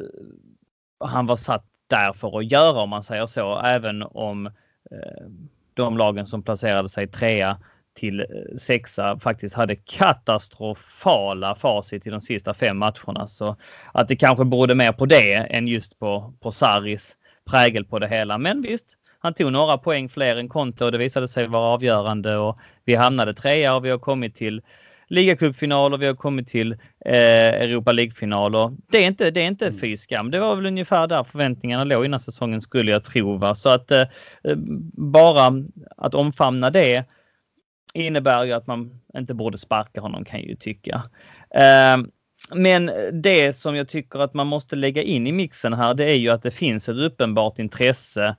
han 1.05 1.27
var 1.27 1.37
satt 1.37 1.64
där 1.87 2.12
för 2.12 2.39
att 2.39 2.53
göra 2.53 2.81
om 2.81 2.91
man 2.91 3.03
säger 3.03 3.27
så. 3.27 3.61
Även 3.61 4.03
om 4.03 4.51
Eh, 4.91 5.26
de 5.74 5.99
lagen 5.99 6.26
som 6.26 6.43
placerade 6.43 6.89
sig 6.89 7.07
trea 7.07 7.59
till 7.95 8.20
eh, 8.20 8.26
sexa 8.59 9.18
faktiskt 9.18 9.55
hade 9.55 9.76
katastrofala 9.76 11.55
facit 11.55 12.07
i 12.07 12.11
de 12.11 12.20
sista 12.20 12.55
fem 12.55 12.78
matcherna. 12.78 13.26
Så 13.26 13.57
att 13.93 14.09
det 14.09 14.16
kanske 14.16 14.45
berodde 14.45 14.74
mer 14.74 14.93
på 14.93 15.07
det 15.07 15.34
än 15.34 15.68
just 15.68 15.99
på, 15.99 16.34
på 16.41 16.53
Saris 16.53 17.16
prägel 17.51 17.84
på 17.84 17.99
det 17.99 18.09
hela. 18.09 18.39
Men 18.39 18.62
visst, 18.62 18.86
han 19.18 19.34
tog 19.34 19.53
några 19.53 19.78
poäng 19.78 20.09
fler 20.09 20.36
än 20.36 20.49
Konto 20.49 20.84
och 20.84 20.93
det 20.93 20.99
visade 20.99 21.28
sig 21.28 21.47
vara 21.47 21.74
avgörande 21.74 22.36
och 22.36 22.59
vi 22.84 22.95
hamnade 22.95 23.34
trea 23.34 23.74
och 23.74 23.84
vi 23.84 23.91
har 23.91 23.99
kommit 23.99 24.34
till 24.34 24.62
ligacupfinaler, 25.09 25.99
vi 25.99 26.07
har 26.07 26.15
kommit 26.15 26.49
till 26.49 26.73
eh, 27.05 27.55
Europa 27.55 27.93
League-finaler. 27.93 28.77
Det 28.93 28.99
är 28.99 29.07
inte, 29.07 29.31
det 29.31 29.41
är 29.41 29.47
inte 29.47 29.67
mm. 29.67 29.79
fy 29.79 29.97
skam. 29.97 30.31
Det 30.31 30.41
var 30.41 30.57
väl 30.57 30.67
ungefär 30.67 31.07
där 31.07 31.25
förväntningarna 31.25 31.85
låg 31.85 32.05
innan 32.05 32.21
säsongen 32.21 32.61
skulle 32.61 32.91
jag 32.91 33.05
tro. 33.05 33.39
Va? 33.39 33.55
Så 33.55 33.69
att 33.69 33.91
eh, 33.91 34.05
bara 35.13 35.53
att 35.97 36.15
omfamna 36.15 36.71
det 36.71 37.05
innebär 37.95 38.45
ju 38.45 38.53
att 38.53 38.67
man 38.67 39.01
inte 39.15 39.35
borde 39.35 39.59
sparka 39.59 40.01
honom 40.01 40.25
kan 40.25 40.41
jag 40.41 40.49
ju 40.49 40.57
tycka. 40.57 41.03
Eh, 41.55 41.97
men 42.55 42.91
det 43.13 43.57
som 43.57 43.77
jag 43.77 43.89
tycker 43.89 44.19
att 44.19 44.35
man 44.35 44.47
måste 44.47 44.77
lägga 44.77 45.03
in 45.03 45.27
i 45.27 45.33
mixen 45.33 45.73
här, 45.73 45.95
det 45.95 46.05
är 46.05 46.15
ju 46.15 46.29
att 46.29 46.43
det 46.43 46.51
finns 46.51 46.89
ett 46.89 46.97
uppenbart 46.97 47.59
intresse 47.59 48.37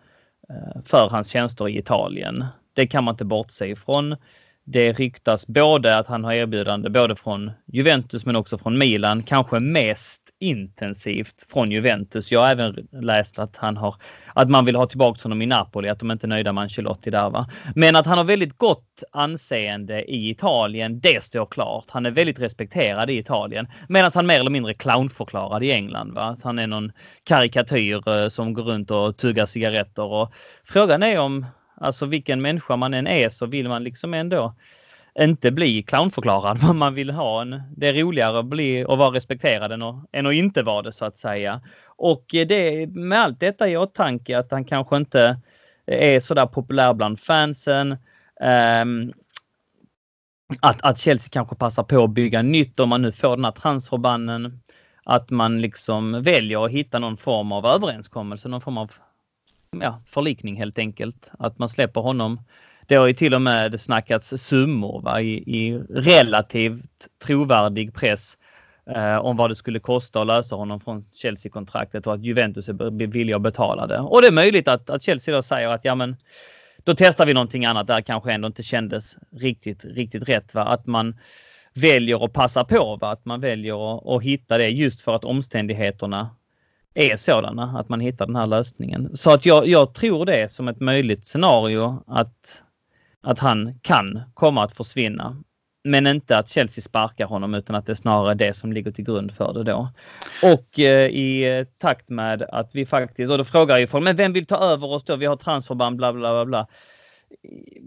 eh, 0.50 0.82
för 0.86 1.10
hans 1.10 1.30
tjänster 1.30 1.70
i 1.70 1.78
Italien. 1.78 2.46
Det 2.74 2.88
kan 2.88 3.04
man 3.04 3.14
inte 3.14 3.26
bortse 3.26 3.68
ifrån. 3.68 4.16
Det 4.72 4.94
ryktas 4.94 5.48
både 5.48 5.98
att 5.98 6.08
han 6.08 6.24
har 6.24 6.34
erbjudande 6.34 6.90
både 6.90 7.16
från 7.16 7.52
Juventus 7.68 8.26
men 8.26 8.36
också 8.36 8.58
från 8.58 8.78
Milan, 8.78 9.24
kanske 9.24 9.60
mest 9.60 10.22
intensivt 10.40 11.46
från 11.52 11.72
Juventus. 11.72 12.32
Jag 12.32 12.40
har 12.40 12.50
även 12.50 12.88
läst 12.92 13.40
att 13.40 13.58
han 13.58 13.78
har 13.78 13.96
att 14.34 14.50
man 14.50 14.66
vill 14.66 14.76
ha 14.76 14.86
tillbaka 14.86 15.20
honom 15.24 15.42
i 15.42 15.46
Napoli, 15.46 15.90
att 15.90 16.00
de 16.00 16.12
inte 16.12 16.26
är 16.26 16.30
nöjda 16.30 16.54
med 16.54 16.62
Ancelotti 16.62 17.10
där. 17.10 17.30
Va? 17.30 17.50
Men 17.76 17.96
att 17.96 18.06
han 18.06 18.18
har 18.18 18.26
väldigt 18.26 18.58
gott 18.58 19.04
anseende 19.12 20.12
i 20.12 20.30
Italien, 20.30 21.00
det 21.00 21.24
står 21.24 21.46
klart. 21.46 21.86
Han 21.90 22.06
är 22.06 22.12
väldigt 22.12 22.40
respekterad 22.40 23.10
i 23.10 23.18
Italien. 23.18 23.68
Medan 23.88 24.12
han 24.14 24.26
mer 24.26 24.40
eller 24.40 24.52
mindre 24.52 24.74
clownförklarad 24.74 25.64
i 25.64 25.72
England. 25.72 26.14
Va? 26.14 26.24
Att 26.24 26.44
han 26.44 26.60
är 26.60 26.68
någon 26.68 26.92
karikatyr 27.24 28.10
eh, 28.10 28.28
som 28.28 28.54
går 28.54 28.64
runt 28.64 28.92
och 28.92 29.18
tuggar 29.18 29.46
cigaretter. 29.46 30.04
Och 30.04 30.34
frågan 30.64 31.04
är 31.04 31.20
om, 31.20 31.46
alltså 31.80 32.06
vilken 32.06 32.42
människa 32.42 32.76
man 32.76 32.94
än 32.94 33.08
är 33.08 33.30
så 33.30 33.46
vill 33.46 33.68
man 33.68 33.84
liksom 33.84 34.14
ändå 34.14 34.56
inte 35.20 35.52
bli 35.52 35.84
clownförklarad. 35.84 36.64
Man 36.76 36.94
vill 36.94 37.10
ha 37.10 37.42
en, 37.42 37.62
det 37.78 37.88
är 37.88 37.94
roligare 37.94 38.40
att 38.40 38.46
bli 38.46 38.86
och 38.86 38.98
vara 38.98 39.16
respekterad 39.16 39.72
än 39.72 39.82
att, 39.82 40.06
än 40.12 40.26
att 40.26 40.34
inte 40.34 40.64
vara 40.64 40.82
det 40.82 40.92
så 40.92 41.06
att 41.06 41.18
säga. 41.18 41.62
Och 41.86 42.36
eh, 42.36 42.48
det 42.48 42.88
med 42.88 43.20
allt 43.20 43.40
detta 43.40 43.70
i 43.70 43.78
åtanke 43.78 44.40
att 44.40 44.52
han 44.52 44.66
kanske 44.66 44.98
inte 44.98 45.40
är 45.86 46.20
så 46.20 46.34
där 46.34 46.46
populär 46.46 46.94
bland 46.94 47.20
fansen. 47.20 47.98
Um, 48.82 49.14
att, 50.62 50.82
att 50.82 51.00
Chelsea 51.00 51.30
kanske 51.32 51.56
passar 51.56 51.84
på 51.84 52.04
att 52.04 52.10
bygga 52.10 52.42
nytt 52.42 52.80
om 52.80 52.90
man 52.90 53.02
nu 53.02 53.12
får 53.12 53.36
den 53.36 53.46
här 53.46 53.52
transferbannen. 53.52 54.60
Att 55.04 55.30
man 55.30 55.62
liksom 55.62 56.24
väljer 56.24 56.66
att 56.66 56.72
hitta 56.72 57.00
någon 57.00 57.18
form 57.18 57.52
av 57.52 57.66
överenskommelse, 57.66 58.50
någon 58.50 58.62
form 58.62 58.78
av 58.78 58.92
ja, 59.72 60.02
förlikning 60.06 60.56
helt 60.56 60.80
enkelt. 60.80 61.32
Att 61.40 61.60
man 61.60 61.70
släpper 61.70 62.02
honom 62.02 62.40
det 62.90 62.96
har 62.96 63.08
ju 63.08 63.14
till 63.14 63.34
och 63.34 63.42
med 63.42 63.80
snackats 63.80 64.34
summor 64.38 65.02
va, 65.02 65.22
i, 65.22 65.34
i 65.34 65.80
relativt 65.90 67.08
trovärdig 67.26 67.94
press 67.94 68.38
eh, 68.96 69.18
om 69.18 69.38
vad 69.38 69.52
det 69.52 69.56
skulle 69.56 69.80
kosta 69.80 70.22
att 70.22 70.28
lösa 70.28 70.56
honom 70.56 70.80
från 70.80 71.02
Chelsea-kontraktet 71.02 72.08
och 72.08 72.14
att 72.14 72.24
Juventus 72.24 72.70
är 72.70 73.08
villiga 73.08 73.36
att 73.36 73.42
betala 73.42 73.88
det. 73.88 74.00
Och 74.00 74.22
det 74.22 74.28
är 74.28 74.32
möjligt 74.32 74.68
att, 74.68 74.90
att 74.90 75.04
Chelsea 75.04 75.36
då 75.36 75.42
säger 75.42 75.68
att 75.68 75.86
ja 75.86 75.96
men 75.96 76.16
då 76.84 76.96
testar 76.98 77.26
vi 77.26 77.34
någonting 77.34 77.66
annat 77.66 77.88
där 77.88 78.02
kanske 78.02 78.32
ändå 78.32 78.48
inte 78.48 78.64
kändes 78.64 79.18
riktigt, 79.32 79.86
riktigt 79.86 80.30
rätt. 80.30 80.54
Va? 80.54 80.62
Att 80.62 80.88
man 80.88 81.18
väljer 81.82 82.26
att 82.26 82.34
passa 82.34 82.64
på, 82.64 82.98
va? 83.02 83.12
att 83.12 83.26
man 83.26 83.42
väljer 83.42 83.98
att, 83.98 84.08
att 84.08 84.24
hitta 84.24 84.58
det 84.58 84.70
just 84.70 85.02
för 85.02 85.16
att 85.16 85.26
omständigheterna 85.26 86.30
är 86.94 87.16
sådana 87.16 87.80
att 87.80 87.90
man 87.90 88.00
hittar 88.00 88.26
den 88.26 88.36
här 88.36 88.48
lösningen. 88.48 89.10
Så 89.14 89.32
att 89.32 89.46
jag, 89.46 89.68
jag 89.68 89.94
tror 89.94 90.26
det 90.26 90.52
som 90.52 90.68
ett 90.68 90.80
möjligt 90.80 91.28
scenario 91.28 92.04
att 92.08 92.64
att 93.22 93.40
han 93.40 93.80
kan 93.82 94.22
komma 94.34 94.64
att 94.64 94.72
försvinna. 94.72 95.44
Men 95.84 96.08
inte 96.08 96.38
att 96.38 96.50
Chelsea 96.50 96.82
sparkar 96.82 97.26
honom 97.26 97.54
utan 97.54 97.76
att 97.76 97.86
det 97.86 97.94
är 97.94 97.96
snarare 97.96 98.34
det 98.34 98.54
som 98.54 98.74
ligger 98.74 98.92
till 98.92 99.06
grund 99.06 99.32
för 99.32 99.54
det 99.54 99.64
då. 99.64 99.90
Och 100.44 100.80
eh, 100.80 101.10
i 101.10 101.66
takt 101.78 102.10
med 102.10 102.42
att 102.42 102.70
vi 102.74 102.86
faktiskt, 102.86 103.32
och 103.32 103.38
då 103.38 103.44
frågar 103.44 103.78
ju 103.78 103.88
folk, 103.88 104.04
men 104.04 104.16
vem 104.16 104.34
vill 104.34 104.46
ta 104.46 104.58
över 104.58 104.88
oss 104.88 105.04
då? 105.04 105.16
Vi 105.16 105.26
har 105.26 105.36
transferband 105.36 105.98
bla 105.98 106.14
bla 106.14 106.32
bla 106.32 106.46
bla. 106.46 106.68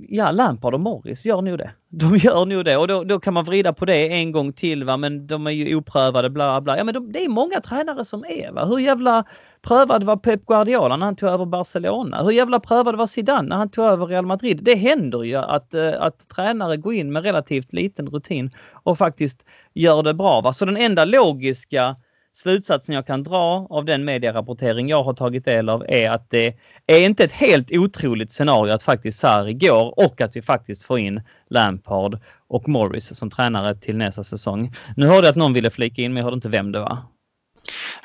Ja, 0.09 0.31
Lampard 0.31 0.75
och 0.75 0.81
Morris 0.81 1.25
gör 1.27 1.43
nog 1.43 1.59
det. 1.59 1.71
De 1.89 2.17
gör 2.17 2.47
nog 2.47 2.65
det 2.65 2.77
och 2.77 2.89
då, 2.89 3.05
då 3.05 3.21
kan 3.21 3.35
man 3.35 3.45
vrida 3.45 3.73
på 3.73 3.85
det 3.85 4.13
en 4.13 4.33
gång 4.33 4.53
till 4.53 4.85
va, 4.85 4.97
men 4.97 5.27
de 5.27 5.47
är 5.47 5.51
ju 5.51 5.77
oprövade 5.77 6.31
bla 6.31 6.61
bla. 6.61 6.79
Ja 6.79 6.85
men 6.85 6.95
de, 6.95 7.13
det 7.13 7.25
är 7.25 7.29
många 7.29 7.61
tränare 7.61 8.05
som 8.05 8.25
är 8.25 8.53
va. 8.53 8.65
Hur 8.65 8.79
jävla 8.79 9.25
prövad 9.63 10.05
var 10.05 10.17
Pep 10.17 10.47
Guardiola 10.47 10.97
när 10.97 11.07
han 11.07 11.17
tog 11.17 11.29
över 11.29 11.47
Barcelona? 11.47 12.23
Hur 12.23 12.31
jävla 12.31 12.61
prövad 12.61 12.97
var 12.97 13.07
Zidane 13.07 13.49
när 13.49 13.57
han 13.57 13.71
tog 13.71 13.85
över 13.85 14.07
Real 14.07 14.27
Madrid? 14.27 14.61
Det 14.63 14.75
händer 14.75 15.23
ju 15.23 15.37
att, 15.37 15.75
eh, 15.75 15.93
att 15.99 16.29
tränare 16.29 16.77
går 16.77 16.95
in 16.95 17.13
med 17.13 17.23
relativt 17.23 17.73
liten 17.73 18.07
rutin 18.07 18.51
och 18.73 18.99
faktiskt 18.99 19.45
gör 19.75 20.03
det 20.03 20.15
bra. 20.15 20.41
Va? 20.41 20.53
Så 20.53 20.65
den 20.65 20.77
enda 20.77 21.05
logiska 21.05 21.97
slutsatsen 22.35 22.95
jag 22.95 23.07
kan 23.07 23.23
dra 23.23 23.67
av 23.71 23.85
den 23.85 24.05
medierapportering 24.05 24.89
jag 24.89 25.03
har 25.03 25.15
tagit 25.15 25.45
del 25.45 25.69
av 25.69 25.85
är 25.89 26.11
att 26.11 26.31
det 26.31 26.55
är 26.87 27.01
inte 27.01 27.25
ett 27.25 27.33
helt 27.33 27.73
otroligt 27.73 28.33
scenario 28.33 28.73
att 28.73 28.83
faktiskt 28.83 29.19
Sarri 29.19 29.55
går 29.55 29.99
och 29.99 30.21
att 30.21 30.37
vi 30.37 30.43
faktiskt 30.43 30.83
får 30.83 30.99
in 30.99 31.23
Lampard 31.51 32.19
och 32.49 32.69
Morris 32.69 33.19
som 33.19 33.31
tränare 33.31 33.77
till 33.77 33.97
nästa 33.97 34.25
säsong. 34.25 34.75
Nu 34.97 35.07
hörde 35.07 35.27
jag 35.27 35.31
att 35.31 35.37
någon 35.37 35.53
ville 35.53 35.71
flika 35.71 36.03
in 36.03 36.13
men 36.13 36.17
jag 36.17 36.25
hörde 36.25 36.35
inte 36.35 36.49
vem 36.49 36.73
det 36.73 36.81
var. 36.81 36.99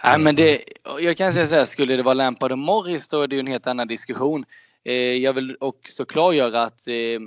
Nej, 0.03 0.19
men 0.19 0.35
det, 0.35 0.63
jag 0.99 1.17
kan 1.17 1.33
säga 1.33 1.47
så 1.47 1.55
här, 1.55 1.65
skulle 1.65 1.95
det 1.95 2.03
vara 2.03 2.13
Lampard 2.13 2.51
och 2.51 2.57
Morris 2.57 3.07
då 3.07 3.21
är 3.21 3.27
det 3.27 3.35
ju 3.35 3.39
en 3.39 3.47
helt 3.47 3.67
annan 3.67 3.87
diskussion. 3.87 4.45
Eh, 4.85 4.93
jag 4.95 5.33
vill 5.33 5.57
också 5.59 6.05
klargöra 6.05 6.63
att 6.63 6.87
eh, 6.87 7.19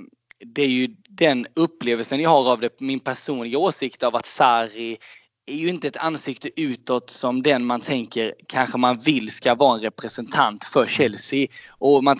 det 0.45 0.61
är 0.61 0.67
ju 0.67 0.87
den 1.09 1.47
upplevelsen 1.53 2.19
jag 2.19 2.29
har 2.29 2.51
av 2.51 2.59
det, 2.59 2.79
min 2.79 2.99
personliga 2.99 3.57
åsikt 3.57 4.03
av 4.03 4.15
att 4.15 4.25
Sarri 4.25 4.97
är 5.45 5.55
ju 5.55 5.69
inte 5.69 5.87
ett 5.87 5.97
ansikte 5.97 6.61
utåt 6.61 7.09
som 7.09 7.43
den 7.43 7.65
man 7.65 7.81
tänker 7.81 8.33
kanske 8.47 8.77
man 8.77 8.99
vill 8.99 9.31
ska 9.31 9.55
vara 9.55 9.75
en 9.75 9.81
representant 9.81 10.63
för 10.63 10.87
Chelsea. 10.87 11.47
Och 11.77 12.03
man, 12.03 12.17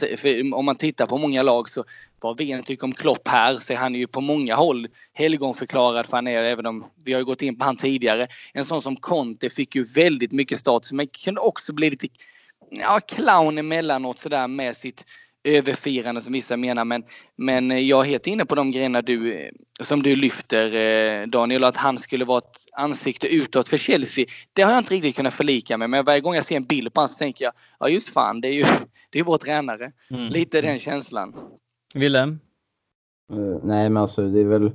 om 0.53 0.65
man 0.65 0.75
tittar 0.75 1.07
på 1.07 1.17
många 1.17 1.43
lag 1.43 1.69
så 1.69 1.83
vad 2.19 2.37
vi 2.37 2.51
än 2.51 2.63
tycker 2.63 2.83
om 2.83 2.93
Klopp 2.93 3.27
här 3.27 3.55
så 3.55 3.73
är 3.73 3.77
han 3.77 3.95
ju 3.95 4.07
på 4.07 4.21
många 4.21 4.55
håll 4.55 4.87
helgonförklarad 5.13 6.05
för 6.05 6.17
han 6.17 6.27
är, 6.27 6.43
även 6.43 6.65
om 6.65 6.85
vi 7.03 7.13
har 7.13 7.19
ju 7.19 7.25
gått 7.25 7.41
in 7.41 7.57
på 7.57 7.65
han 7.65 7.77
tidigare. 7.77 8.27
En 8.53 8.65
sån 8.65 8.81
som 8.81 8.95
Conte 8.95 9.49
fick 9.49 9.75
ju 9.75 9.83
väldigt 9.83 10.31
mycket 10.31 10.59
status 10.59 10.91
men 10.91 11.07
kunde 11.07 11.41
också 11.41 11.73
bli 11.73 11.89
lite 11.89 12.07
ja, 12.69 12.99
clown 12.99 13.57
emellanåt 13.57 14.19
sådär 14.19 14.47
med 14.47 14.77
sitt 14.77 15.05
överfirande 15.43 16.21
som 16.21 16.33
vissa 16.33 16.57
menar. 16.57 16.85
Men, 16.85 17.03
men 17.35 17.87
jag 17.87 18.05
är 18.05 18.09
helt 18.09 18.27
inne 18.27 18.45
på 18.45 18.55
de 18.55 18.71
grejerna 18.71 19.01
du, 19.01 19.49
som 19.79 20.03
du 20.03 20.15
lyfter 20.15 20.75
eh, 20.75 21.27
Daniel, 21.27 21.63
att 21.63 21.77
han 21.77 21.97
skulle 21.97 22.25
vara 22.25 22.37
ett 22.37 22.57
ansikte 22.77 23.35
utåt 23.35 23.69
för 23.69 23.77
Chelsea. 23.77 24.25
Det 24.53 24.61
har 24.61 24.71
jag 24.71 24.79
inte 24.79 24.93
riktigt 24.93 25.15
kunnat 25.15 25.33
förlika 25.33 25.77
mig 25.77 25.87
med. 25.87 26.05
Varje 26.05 26.21
gång 26.21 26.35
jag 26.35 26.45
ser 26.45 26.55
en 26.55 26.65
bild 26.65 26.93
på 26.93 26.99
honom 27.01 27.09
så 27.09 27.17
tänker 27.17 27.45
jag, 27.45 27.53
ja 27.79 27.89
just 27.89 28.13
fan, 28.13 28.41
det 28.41 28.47
är 28.47 28.53
ju 28.53 28.63
det 29.09 29.19
är 29.19 29.23
vår 29.23 29.37
tränare. 29.37 29.91
Mm. 30.09 30.29
Lite 30.29 30.61
den 30.61 30.79
känslan. 30.79 31.33
Willem? 31.93 32.39
Uh, 33.33 33.57
nej 33.63 33.89
men 33.89 33.97
alltså 34.01 34.27
det 34.27 34.39
är 34.39 34.45
väl 34.45 34.71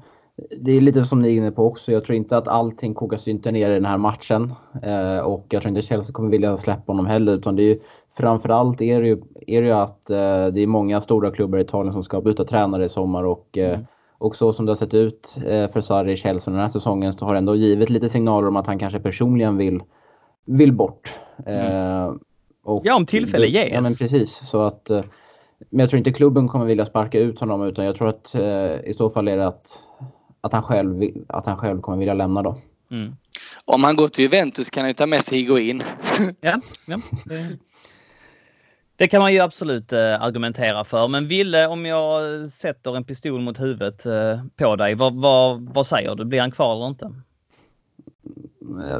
det 0.60 0.72
är 0.72 0.80
lite 0.80 1.04
som 1.04 1.22
ni 1.22 1.28
är 1.28 1.36
inne 1.36 1.50
på 1.50 1.66
också. 1.66 1.92
Jag 1.92 2.04
tror 2.04 2.16
inte 2.16 2.36
att 2.36 2.48
allting 2.48 2.94
kokas 2.94 3.28
inte 3.28 3.52
ner 3.52 3.70
i 3.70 3.74
den 3.74 3.84
här 3.84 3.98
matchen. 3.98 4.54
Uh, 4.86 5.18
och 5.18 5.46
jag 5.50 5.62
tror 5.62 5.68
inte 5.68 5.82
Chelsea 5.82 6.12
kommer 6.12 6.30
vilja 6.30 6.56
släppa 6.56 6.92
honom 6.92 7.06
heller. 7.06 7.34
Utan 7.34 7.56
det 7.56 7.62
är 7.62 7.66
ju, 7.66 7.80
framförallt 8.16 8.80
är 8.80 9.00
det 9.00 9.06
ju, 9.06 9.22
är 9.46 9.62
det 9.62 9.66
ju 9.66 9.74
att 9.74 10.10
uh, 10.10 10.54
det 10.54 10.60
är 10.60 10.66
många 10.66 11.00
stora 11.00 11.30
klubbar 11.30 11.58
i 11.58 11.62
Italien 11.62 11.92
som 11.92 12.04
ska 12.04 12.20
byta 12.20 12.44
tränare 12.44 12.84
i 12.84 12.88
sommar. 12.88 13.24
Och, 13.24 13.58
mm. 13.58 13.86
och 14.18 14.36
så 14.36 14.52
som 14.52 14.66
det 14.66 14.70
har 14.70 14.76
sett 14.76 14.94
ut 14.94 15.34
för 15.72 15.80
Sarri 15.80 16.12
i 16.12 16.16
Chelsea 16.16 16.52
den 16.52 16.60
här 16.60 16.68
säsongen 16.68 17.12
så 17.12 17.24
har 17.24 17.32
det 17.32 17.38
ändå 17.38 17.56
givit 17.56 17.90
lite 17.90 18.08
signaler 18.08 18.48
om 18.48 18.56
att 18.56 18.66
han 18.66 18.78
kanske 18.78 19.00
personligen 19.00 19.56
vill, 19.56 19.82
vill 20.44 20.72
bort. 20.72 21.14
Mm. 21.46 22.18
Och, 22.64 22.80
ja, 22.84 22.96
om 22.96 23.06
tillfälle 23.06 23.46
ges. 23.46 23.72
Ja, 23.72 23.80
men 23.80 23.94
precis. 23.94 24.48
Så 24.48 24.62
att 24.62 24.90
men 25.58 25.80
jag 25.80 25.90
tror 25.90 25.98
inte 25.98 26.12
klubben 26.12 26.48
kommer 26.48 26.64
vilja 26.64 26.86
sparka 26.86 27.18
ut 27.18 27.40
honom 27.40 27.62
utan 27.62 27.84
jag 27.84 27.96
tror 27.96 28.08
att 28.08 28.34
eh, 28.34 28.90
i 28.90 28.94
så 28.96 29.10
fall 29.10 29.28
är 29.28 29.36
det 29.36 29.46
att, 29.46 29.78
att, 30.40 30.52
han 30.52 30.62
själv, 30.62 31.02
att 31.28 31.46
han 31.46 31.56
själv 31.56 31.80
kommer 31.80 31.98
vilja 31.98 32.14
lämna 32.14 32.42
då. 32.42 32.60
Mm. 32.90 33.16
Om 33.64 33.84
han 33.84 33.96
går 33.96 34.08
till 34.08 34.22
Juventus 34.22 34.70
kan 34.70 34.80
han 34.80 34.90
ju 34.90 34.94
ta 34.94 35.06
med 35.06 35.22
sig 35.22 35.38
Higuain. 35.38 35.82
ja, 36.40 36.60
ja 36.86 37.00
det, 38.96 39.08
kan 39.08 39.20
man 39.20 39.32
ju 39.32 39.40
absolut 39.40 39.92
eh, 39.92 40.22
argumentera 40.22 40.84
för. 40.84 41.08
Men 41.08 41.26
Ville, 41.26 41.66
om 41.66 41.86
jag 41.86 42.46
sätter 42.48 42.96
en 42.96 43.04
pistol 43.04 43.40
mot 43.40 43.60
huvudet 43.60 44.06
eh, 44.06 44.40
på 44.56 44.76
dig, 44.76 44.94
vad, 44.94 45.14
vad, 45.14 45.68
vad 45.74 45.86
säger 45.86 46.14
du? 46.14 46.24
Blir 46.24 46.40
han 46.40 46.50
kvar 46.50 46.76
eller 46.76 46.86
inte? 46.86 47.12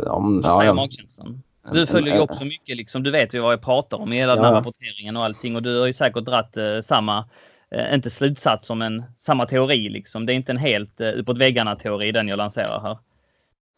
Om, 0.07 0.41
vad 0.41 0.53
säger 0.53 0.69
ja, 0.69 0.75
magkänslan? 0.75 1.43
Du 1.73 1.87
följer 1.87 2.15
ju 2.15 2.21
också 2.21 2.45
mycket 2.45 2.77
liksom. 2.77 3.03
Du 3.03 3.11
vet 3.11 3.35
ju 3.35 3.41
vad 3.41 3.53
jag 3.53 3.63
pratar 3.63 3.97
om 3.97 4.13
i 4.13 4.17
hela 4.17 4.33
ja. 4.33 4.37
den 4.37 4.45
här 4.45 4.53
rapporteringen 4.53 5.17
och 5.17 5.25
allting 5.25 5.57
och 5.57 5.63
du 5.63 5.79
har 5.81 5.87
ju 5.87 5.93
säkert 5.93 6.25
dratt 6.25 6.57
eh, 6.57 6.81
samma, 6.83 7.25
eh, 7.71 7.95
inte 7.95 8.11
slutsats 8.11 8.67
som 8.67 8.83
en 8.83 9.05
samma 9.17 9.47
teori 9.47 9.89
liksom. 9.89 10.27
Det 10.27 10.33
är 10.33 10.35
inte 10.35 10.53
en 10.53 10.59
helt 10.59 11.01
eh, 11.01 11.09
uppåt 11.09 11.39
väggarna 11.39 11.77
teori 11.77 12.13
den 12.13 12.29
jag 12.29 12.37
lanserar 12.37 12.81
här. 12.81 12.99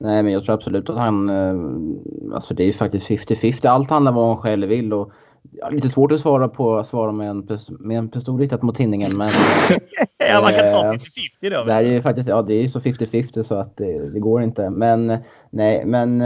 Nej, 0.01 0.23
men 0.23 0.33
jag 0.33 0.45
tror 0.45 0.55
absolut 0.55 0.91
att 0.91 0.97
han, 0.97 1.29
eh, 1.29 2.35
alltså 2.35 2.55
det 2.55 2.63
är 2.63 2.67
ju 2.67 2.73
faktiskt 2.73 3.09
50-50. 3.09 3.67
Allt 3.67 3.91
handlar 3.91 4.13
om 4.13 4.17
vad 4.17 4.29
han 4.29 4.37
själv 4.37 4.69
vill 4.69 4.93
och 4.93 5.13
ja, 5.53 5.69
lite 5.69 5.89
svårt 5.89 6.13
att 6.13 6.21
svara 6.21 6.49
på 6.49 6.85
svara 6.85 7.13
med 7.13 7.31
en, 7.31 7.49
med 7.69 7.99
en 7.99 8.09
pistol 8.09 8.41
riktat 8.41 8.63
mot 8.63 8.77
tinningen. 8.77 9.17
Men, 9.17 9.31
ja, 10.19 10.41
man 10.41 10.55
kan 10.55 10.71
ta 10.71 10.83
50-50 10.83 11.01
då. 11.41 11.65
Det 11.65 11.73
är 11.73 11.81
ju 11.81 12.03
faktiskt, 12.03 12.29
ja 12.29 12.43
det 12.43 12.55
är 12.55 12.69
så 12.69 12.81
50-50 12.81 13.43
så 13.43 13.55
att 13.55 13.77
det, 13.77 14.11
det, 14.11 14.21
går 14.21 14.43
inte. 14.43 14.71
Men 14.71 15.19
nej, 15.51 15.85
men 15.87 16.23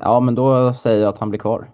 ja, 0.00 0.20
men 0.20 0.34
då 0.34 0.72
säger 0.74 1.02
jag 1.02 1.08
att 1.08 1.18
han 1.18 1.30
blir 1.30 1.40
kvar. 1.40 1.68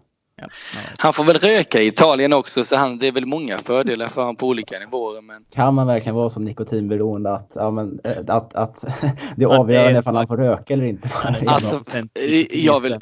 Han 0.99 1.13
får 1.13 1.25
väl 1.25 1.39
röka 1.39 1.81
i 1.81 1.87
Italien 1.87 2.33
också 2.33 2.65
så 2.65 2.77
han, 2.77 2.99
det 2.99 3.07
är 3.07 3.13
väl 3.13 3.27
många 3.27 3.59
fördelar 3.59 4.09
för 4.09 4.21
honom 4.21 4.37
på 4.37 4.47
olika 4.47 4.79
nivåer. 4.79 5.21
Men... 5.21 5.45
Kan 5.51 5.75
man 5.75 5.87
verkligen 5.87 6.15
vara 6.15 6.31
så 6.31 6.41
nikotinberoende 6.41 7.33
att, 7.33 7.51
ja, 7.55 7.71
men, 7.71 8.01
eh, 8.05 8.37
att, 8.37 8.55
att 8.55 8.85
det 9.37 9.45
är 9.45 9.49
avgörande 9.49 10.01
ifall 10.01 10.17
han 10.17 10.27
får 10.27 10.37
röka 10.37 10.75
eller 10.75 10.85
inte? 10.85 11.11
Alltså, 11.47 11.81
jag 12.51 12.81
vill 12.81 12.99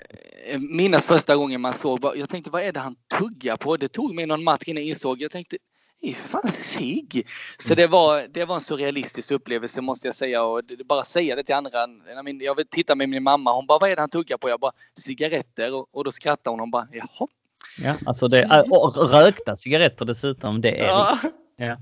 minnas 0.58 1.06
första 1.06 1.36
gången 1.36 1.60
man 1.60 1.74
såg, 1.74 2.12
jag 2.16 2.28
tänkte 2.28 2.50
vad 2.50 2.62
är 2.62 2.72
det 2.72 2.80
han 2.80 2.96
tuggar 3.18 3.56
på? 3.56 3.76
Det 3.76 3.88
tog 3.88 4.14
mig 4.14 4.26
någon 4.26 4.44
match 4.44 4.62
innan 4.66 4.82
jag 4.82 4.88
insåg, 4.88 5.22
jag 5.22 5.30
tänkte 5.30 5.56
är 6.02 6.12
fan 6.12 6.52
sig. 6.52 7.08
Så 7.58 7.74
det 7.74 7.86
var, 7.86 8.26
det 8.28 8.44
var 8.44 8.54
en 8.54 8.60
surrealistisk 8.60 9.30
upplevelse 9.30 9.80
måste 9.80 10.08
jag 10.08 10.14
säga 10.14 10.42
och 10.42 10.62
bara 10.84 11.04
säga 11.04 11.36
det 11.36 11.44
till 11.44 11.54
andra. 11.54 11.70
Jag 12.40 12.54
vill 12.54 12.66
titta 12.66 12.94
med 12.94 13.08
min 13.08 13.22
mamma, 13.22 13.52
hon 13.52 13.66
bara 13.66 13.78
vad 13.78 13.90
är 13.90 13.96
det 13.96 14.02
han 14.02 14.10
tuggar 14.10 14.36
på? 14.36 14.48
Jag 14.48 14.60
bara 14.60 14.72
cigaretter 14.98 15.74
och, 15.74 15.88
och 15.92 16.04
då 16.04 16.12
skrattar 16.12 16.50
hon 16.50 16.60
och 16.60 16.70
bara 16.70 16.88
jaha. 16.92 17.28
Ja, 17.82 17.94
alltså 18.06 18.28
det, 18.28 18.64
och 18.70 19.10
rökta 19.10 19.56
cigaretter 19.56 20.04
dessutom, 20.04 20.60
det 20.60 20.80
är 20.80 20.86
ja. 20.86 21.18
ja. 21.56 21.76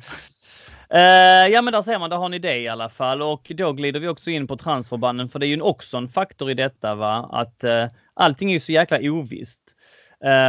Uh, 0.95 1.53
ja 1.53 1.63
men 1.63 1.73
där 1.73 1.83
ser 1.83 1.99
man, 1.99 2.11
där 2.11 2.17
har 2.17 2.29
ni 2.29 2.39
det 2.39 2.59
i 2.59 2.69
alla 2.69 2.89
fall 2.89 3.23
och 3.23 3.53
då 3.55 3.73
glider 3.73 4.01
vi 4.01 4.09
också 4.09 4.31
in 4.31 4.47
på 4.47 4.57
transferbanden 4.57 5.29
för 5.29 5.39
det 5.39 5.47
är 5.47 5.49
ju 5.49 5.61
också 5.61 5.97
en 5.97 6.09
faktor 6.09 6.51
i 6.51 6.55
detta 6.55 6.95
va 6.95 7.29
att 7.33 7.65
uh, 7.65 7.85
allting 8.19 8.49
är 8.49 8.53
ju 8.53 8.61
så 8.61 8.73
jäkla 8.73 8.99
ovisst. 9.03 9.61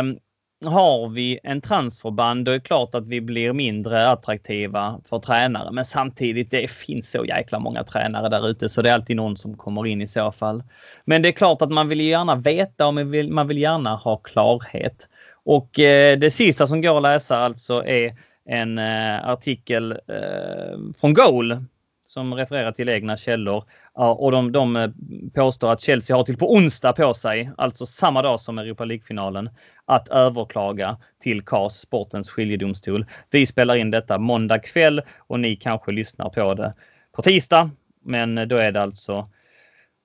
Um, 0.01 0.19
har 0.65 1.09
vi 1.09 1.39
en 1.43 1.61
transferband 1.61 2.45
då 2.45 2.51
är 2.51 2.55
det 2.55 2.65
klart 2.65 2.95
att 2.95 3.07
vi 3.07 3.21
blir 3.21 3.53
mindre 3.53 4.07
attraktiva 4.07 5.01
för 5.09 5.19
tränare. 5.19 5.71
Men 5.71 5.85
samtidigt, 5.85 6.51
det 6.51 6.71
finns 6.71 7.11
så 7.11 7.25
jäkla 7.25 7.59
många 7.59 7.83
tränare 7.83 8.29
där 8.29 8.49
ute 8.49 8.69
så 8.69 8.81
det 8.81 8.89
är 8.89 8.93
alltid 8.93 9.15
någon 9.15 9.37
som 9.37 9.57
kommer 9.57 9.87
in 9.87 10.01
i 10.01 10.07
så 10.07 10.31
fall. 10.31 10.63
Men 11.05 11.21
det 11.21 11.29
är 11.29 11.33
klart 11.33 11.61
att 11.61 11.71
man 11.71 11.87
vill 11.87 12.01
gärna 12.01 12.35
veta 12.35 12.87
och 12.87 12.93
man 12.93 13.11
vill, 13.11 13.31
man 13.31 13.47
vill 13.47 13.57
gärna 13.57 13.95
ha 13.95 14.17
klarhet. 14.17 15.09
Och 15.45 15.79
eh, 15.79 16.17
det 16.17 16.31
sista 16.31 16.67
som 16.67 16.81
går 16.81 16.97
att 16.97 17.03
läsa 17.03 17.37
alltså 17.37 17.85
är 17.85 18.15
en 18.45 18.77
eh, 18.77 19.29
artikel 19.29 19.91
eh, 19.91 20.77
från 20.99 21.13
Goal 21.13 21.65
som 22.05 22.33
refererar 22.33 22.71
till 22.71 22.89
egna 22.89 23.17
källor. 23.17 23.63
Och 24.07 24.31
de, 24.31 24.51
de 24.51 24.75
eh, 24.75 24.89
påstår 25.33 25.71
att 25.71 25.81
Chelsea 25.81 26.15
har 26.15 26.23
till 26.23 26.37
på 26.37 26.53
onsdag 26.53 26.93
på 26.93 27.13
sig, 27.13 27.51
alltså 27.57 27.85
samma 27.85 28.21
dag 28.21 28.39
som 28.39 28.59
Europa 28.59 28.85
League-finalen, 28.85 29.49
att 29.85 30.09
överklaga 30.09 30.97
till 31.19 31.41
CAS, 31.41 31.79
sportens 31.79 32.29
skiljedomstol. 32.29 33.05
Vi 33.31 33.45
spelar 33.45 33.75
in 33.75 33.91
detta 33.91 34.17
måndag 34.17 34.59
kväll 34.59 35.01
och 35.17 35.39
ni 35.39 35.55
kanske 35.55 35.91
lyssnar 35.91 36.29
på 36.29 36.53
det 36.53 36.73
på 37.11 37.21
tisdag. 37.21 37.69
Men 38.03 38.35
då 38.35 38.57
är 38.57 38.71
det 38.71 38.81
alltså 38.81 39.29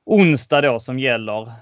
onsdag 0.07 0.61
då 0.61 0.81
som 0.81 0.99
gäller. 0.99 1.53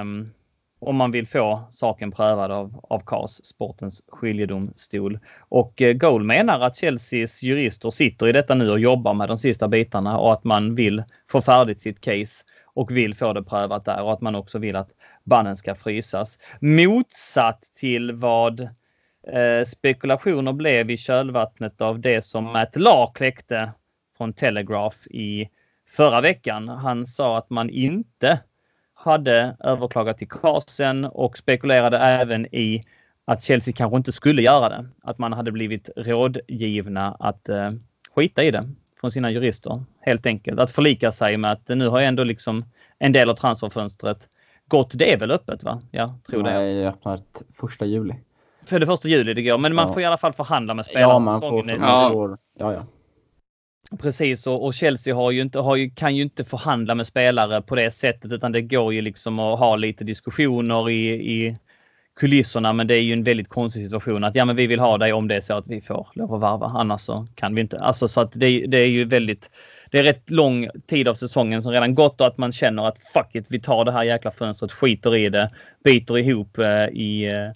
Um, 0.00 0.32
om 0.80 0.96
man 0.96 1.10
vill 1.10 1.26
få 1.26 1.62
saken 1.70 2.10
prövad 2.10 2.50
av, 2.50 2.80
av 2.88 3.00
CAS, 3.00 3.44
sportens 3.44 4.02
skiljedomstol. 4.08 5.18
Och 5.38 5.82
eh, 5.82 5.92
Goal 5.92 6.24
menar 6.24 6.60
att 6.60 6.76
Chelseas 6.76 7.42
jurister 7.42 7.90
sitter 7.90 8.28
i 8.28 8.32
detta 8.32 8.54
nu 8.54 8.70
och 8.70 8.80
jobbar 8.80 9.14
med 9.14 9.28
de 9.28 9.38
sista 9.38 9.68
bitarna 9.68 10.18
och 10.18 10.32
att 10.32 10.44
man 10.44 10.74
vill 10.74 11.02
få 11.30 11.40
färdigt 11.40 11.80
sitt 11.80 12.00
case 12.00 12.44
och 12.64 12.96
vill 12.96 13.14
få 13.14 13.32
det 13.32 13.42
prövat 13.42 13.84
där 13.84 14.02
och 14.02 14.12
att 14.12 14.20
man 14.20 14.34
också 14.34 14.58
vill 14.58 14.76
att 14.76 14.90
bannen 15.24 15.56
ska 15.56 15.74
frysas. 15.74 16.38
Motsatt 16.60 17.62
till 17.78 18.12
vad 18.12 18.60
eh, 18.60 19.64
spekulationer 19.66 20.52
blev 20.52 20.90
i 20.90 20.96
kölvattnet 20.96 21.80
av 21.80 22.00
det 22.00 22.22
som 22.22 22.44
Matt 22.44 22.76
Lahr 22.76 23.10
kläckte 23.14 23.72
från 24.18 24.32
Telegraph 24.32 25.06
i 25.10 25.48
förra 25.88 26.20
veckan. 26.20 26.68
Han 26.68 27.06
sa 27.06 27.38
att 27.38 27.50
man 27.50 27.70
inte 27.70 28.40
hade 28.98 29.56
överklagat 29.60 30.18
till 30.18 30.28
Carsen 30.28 31.04
och 31.04 31.38
spekulerade 31.38 31.98
även 31.98 32.46
i 32.46 32.84
att 33.24 33.42
Chelsea 33.42 33.74
kanske 33.76 33.96
inte 33.96 34.12
skulle 34.12 34.42
göra 34.42 34.68
det. 34.68 34.86
Att 35.02 35.18
man 35.18 35.32
hade 35.32 35.52
blivit 35.52 35.90
rådgivna 35.96 37.16
att 37.20 37.48
eh, 37.48 37.70
skita 38.14 38.44
i 38.44 38.50
det 38.50 38.68
från 39.00 39.12
sina 39.12 39.30
jurister. 39.30 39.82
Helt 40.00 40.26
enkelt. 40.26 40.60
Att 40.60 40.70
förlika 40.70 41.12
sig 41.12 41.36
med 41.36 41.52
att 41.52 41.68
nu 41.68 41.88
har 41.88 42.00
ändå 42.00 42.24
liksom 42.24 42.64
en 42.98 43.12
del 43.12 43.30
av 43.30 43.34
transferfönstret 43.34 44.28
gått. 44.68 44.90
Det 44.94 45.12
är 45.12 45.16
väl 45.16 45.30
öppet 45.30 45.62
va? 45.62 45.82
Ja, 45.90 46.18
tror 46.28 46.42
det. 46.42 46.50
Nej, 46.50 46.86
öppnar 46.86 47.20
första 47.60 47.86
juli. 47.86 48.14
För 48.64 48.78
det 48.78 48.86
första 48.86 49.08
juli 49.08 49.34
det 49.34 49.42
går. 49.42 49.58
Men 49.58 49.74
man 49.74 49.94
får 49.94 50.02
i 50.02 50.04
alla 50.04 50.16
fall 50.16 50.32
förhandla 50.32 50.74
med 50.74 50.86
spelarna. 50.86 51.12
Ja, 51.12 51.18
man 51.18 51.40
får, 51.40 51.64
man 51.80 52.12
får, 52.12 52.38
ja, 52.58 52.72
ja. 52.72 52.86
Precis 53.96 54.46
och, 54.46 54.64
och, 54.64 54.74
Chelsea 54.74 55.14
har 55.14 55.30
ju 55.30 55.40
inte, 55.40 55.58
har 55.58 55.76
ju, 55.76 55.90
kan 55.90 56.16
ju 56.16 56.22
inte 56.22 56.44
förhandla 56.44 56.94
med 56.94 57.06
spelare 57.06 57.62
på 57.62 57.74
det 57.74 57.90
sättet 57.90 58.32
utan 58.32 58.52
det 58.52 58.62
går 58.62 58.94
ju 58.94 59.00
liksom 59.00 59.38
att 59.38 59.58
ha 59.58 59.76
lite 59.76 60.04
diskussioner 60.04 60.90
i, 60.90 61.08
i 61.10 61.56
kulisserna 62.16 62.72
men 62.72 62.86
det 62.86 62.94
är 62.94 63.00
ju 63.00 63.12
en 63.12 63.24
väldigt 63.24 63.48
konstig 63.48 63.82
situation 63.82 64.24
att 64.24 64.34
ja 64.34 64.44
men 64.44 64.56
vi 64.56 64.66
vill 64.66 64.80
ha 64.80 64.98
dig 64.98 65.12
om 65.12 65.28
det 65.28 65.36
är 65.36 65.40
så 65.40 65.54
att 65.54 65.66
vi 65.66 65.80
får 65.80 66.08
lov 66.14 66.34
att 66.34 66.40
varva 66.40 66.66
annars 66.66 67.00
så 67.00 67.26
kan 67.34 67.54
vi 67.54 67.60
inte. 67.60 67.80
Alltså 67.80 68.08
så 68.08 68.20
att 68.20 68.32
det, 68.32 68.66
det 68.66 68.78
är 68.78 68.88
ju 68.88 69.04
väldigt 69.04 69.50
det 69.90 69.98
är 69.98 70.02
rätt 70.02 70.30
lång 70.30 70.68
tid 70.86 71.08
av 71.08 71.14
säsongen 71.14 71.62
som 71.62 71.72
redan 71.72 71.94
gått 71.94 72.20
och 72.20 72.26
att 72.26 72.38
man 72.38 72.52
känner 72.52 72.88
att 72.88 72.98
fuck 73.14 73.34
it, 73.34 73.46
vi 73.50 73.60
tar 73.60 73.84
det 73.84 73.92
här 73.92 74.04
jäkla 74.04 74.30
fönstret, 74.30 74.72
skiter 74.72 75.16
i 75.16 75.28
det, 75.28 75.50
biter 75.84 76.18
ihop 76.18 76.58
eh, 76.58 76.86
i 76.86 77.26
eh, 77.26 77.50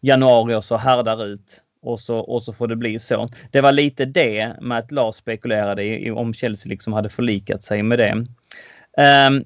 januari 0.00 0.54
och 0.54 0.64
så 0.64 0.76
härdar 0.76 1.26
ut 1.26 1.62
och 1.82 2.00
så, 2.00 2.18
och 2.18 2.42
så 2.42 2.52
får 2.52 2.66
det 2.66 2.76
bli 2.76 2.98
så. 2.98 3.28
Det 3.50 3.60
var 3.60 3.72
lite 3.72 4.04
det 4.04 4.56
med 4.60 4.78
att 4.78 4.92
Lars 4.92 5.14
spekulerade 5.14 5.84
i, 5.84 6.10
om 6.10 6.34
Chelsea 6.34 6.70
liksom 6.70 6.92
hade 6.92 7.08
förlikat 7.08 7.62
sig 7.62 7.82
med 7.82 7.98
det. 7.98 8.26
Um, 9.28 9.44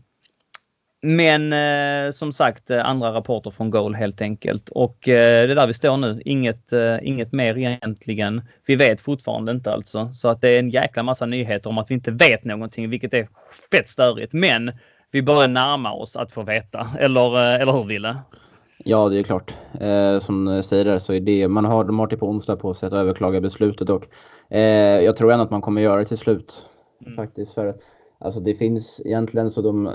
men 1.02 1.52
eh, 1.52 2.10
som 2.10 2.32
sagt 2.32 2.70
eh, 2.70 2.88
andra 2.88 3.12
rapporter 3.12 3.50
från 3.50 3.70
Goal 3.70 3.94
helt 3.94 4.22
enkelt 4.22 4.68
och 4.68 5.08
eh, 5.08 5.46
det 5.46 5.52
är 5.52 5.54
där 5.54 5.66
vi 5.66 5.74
står 5.74 5.96
nu. 5.96 6.22
Inget, 6.24 6.72
eh, 6.72 6.96
inget 7.02 7.32
mer 7.32 7.58
egentligen. 7.58 8.42
Vi 8.66 8.76
vet 8.76 9.00
fortfarande 9.00 9.52
inte 9.52 9.72
alltså 9.72 10.12
så 10.12 10.28
att 10.28 10.40
det 10.40 10.48
är 10.48 10.58
en 10.58 10.70
jäkla 10.70 11.02
massa 11.02 11.26
nyheter 11.26 11.70
om 11.70 11.78
att 11.78 11.90
vi 11.90 11.94
inte 11.94 12.10
vet 12.10 12.44
någonting, 12.44 12.90
vilket 12.90 13.14
är 13.14 13.28
fett 13.70 13.88
störigt. 13.88 14.32
Men 14.32 14.72
vi 15.10 15.22
börjar 15.22 15.48
närma 15.48 15.92
oss 15.92 16.16
att 16.16 16.32
få 16.32 16.42
veta. 16.42 16.90
Eller, 16.98 17.54
eh, 17.54 17.60
eller 17.60 17.72
hur 17.72 17.84
Ville? 17.84 18.16
Ja, 18.88 19.08
det 19.08 19.18
är 19.18 19.22
klart. 19.22 19.54
Eh, 19.80 20.18
som 20.18 20.62
säger 20.62 20.84
där 20.84 20.98
så 20.98 21.12
är 21.12 21.20
det, 21.20 21.48
man 21.48 21.64
har, 21.64 21.84
de 21.84 21.98
har 21.98 22.06
till 22.06 22.18
på 22.18 22.28
onsdag 22.28 22.56
på 22.56 22.74
sig 22.74 22.86
att 22.86 22.92
överklaga 22.92 23.40
beslutet 23.40 23.90
och 23.90 24.08
eh, 24.48 25.04
jag 25.04 25.16
tror 25.16 25.32
ändå 25.32 25.44
att 25.44 25.50
man 25.50 25.60
kommer 25.60 25.80
göra 25.80 25.98
det 25.98 26.04
till 26.04 26.18
slut. 26.18 26.68
Mm. 27.06 27.16
Faktiskt. 27.16 27.54
För, 27.54 27.74
alltså 28.18 28.40
det 28.40 28.54
finns 28.54 29.00
egentligen 29.04 29.50
så 29.50 29.62
de, 29.62 29.86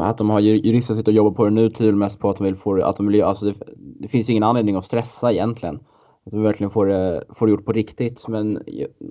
att 0.00 0.18
de 0.18 0.30
har 0.30 0.40
jurister 0.40 0.94
sitter 0.94 1.12
och 1.12 1.16
jobbar 1.16 1.30
på 1.30 1.44
det 1.44 1.50
nu 1.50 1.70
tyder 1.70 1.92
mest 1.92 2.18
på 2.18 2.30
att 2.30 2.36
de 2.36 2.44
vill 2.44 2.56
få 2.56 2.82
att 2.82 2.96
de 2.96 3.06
vill, 3.06 3.22
alltså 3.22 3.44
det, 3.44 3.54
det 3.76 4.08
finns 4.08 4.30
ingen 4.30 4.42
anledning 4.42 4.76
att 4.76 4.84
stressa 4.84 5.32
egentligen. 5.32 5.80
Att 6.26 6.32
de 6.32 6.42
verkligen 6.42 6.70
får 6.70 6.86
det, 6.86 7.24
får 7.34 7.46
det 7.46 7.50
gjort 7.50 7.64
på 7.64 7.72
riktigt. 7.72 8.28
Men 8.28 8.62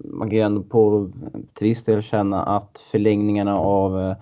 man 0.04 0.30
kan 0.30 0.38
ju 0.38 0.44
ändå 0.44 0.62
på 0.62 1.12
till 1.54 1.68
viss 1.68 1.84
del 1.84 2.02
känna 2.02 2.44
att 2.44 2.88
förlängningarna 2.92 3.60
av 3.60 4.00
eh, 4.00 4.16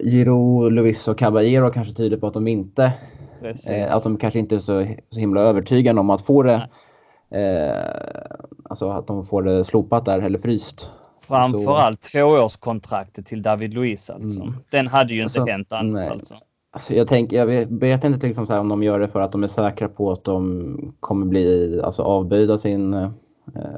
Giro, 0.00 0.68
Luis 0.68 1.08
och 1.08 1.18
Caballero 1.18 1.70
kanske 1.70 1.94
tyder 1.94 2.16
på 2.16 2.26
att 2.26 2.34
de 2.34 2.48
inte 2.48 2.92
Eh, 3.70 3.96
att 3.96 4.04
de 4.04 4.16
kanske 4.16 4.38
inte 4.38 4.54
är 4.54 4.58
så, 4.58 4.86
så 5.10 5.20
himla 5.20 5.40
övertygande 5.40 6.00
om 6.00 6.10
att 6.10 6.22
få 6.22 6.42
det 6.42 6.68
eh, 7.30 8.58
alltså 8.64 8.90
att 8.90 9.06
de 9.06 9.26
får 9.26 9.42
det 9.42 9.64
slopat 9.64 10.04
där 10.04 10.20
eller 10.20 10.38
fryst. 10.38 10.90
Framförallt 11.20 12.04
så... 12.04 12.10
tvåårskontraktet 12.10 13.26
till 13.26 13.42
David 13.42 13.74
Luiz 13.74 14.10
alltså. 14.10 14.42
Mm. 14.42 14.54
Den 14.70 14.86
hade 14.86 15.14
ju 15.14 15.22
inte 15.22 15.40
alltså, 15.40 15.52
hänt 15.52 15.72
annars 15.72 16.08
alltså. 16.08 16.34
Alltså 16.70 16.94
jag, 16.94 17.08
tänk, 17.08 17.32
jag 17.32 17.46
vet, 17.46 17.68
vet 17.70 18.04
inte 18.04 18.26
liksom 18.26 18.46
så 18.46 18.58
om 18.58 18.68
de 18.68 18.82
gör 18.82 19.00
det 19.00 19.08
för 19.08 19.20
att 19.20 19.32
de 19.32 19.44
är 19.44 19.48
säkra 19.48 19.88
på 19.88 20.12
att 20.12 20.24
de 20.24 20.94
kommer 21.00 21.26
bli 21.26 21.80
alltså, 21.84 22.02
avböjda 22.02 22.58
sin, 22.58 22.94
eh, 22.94 23.10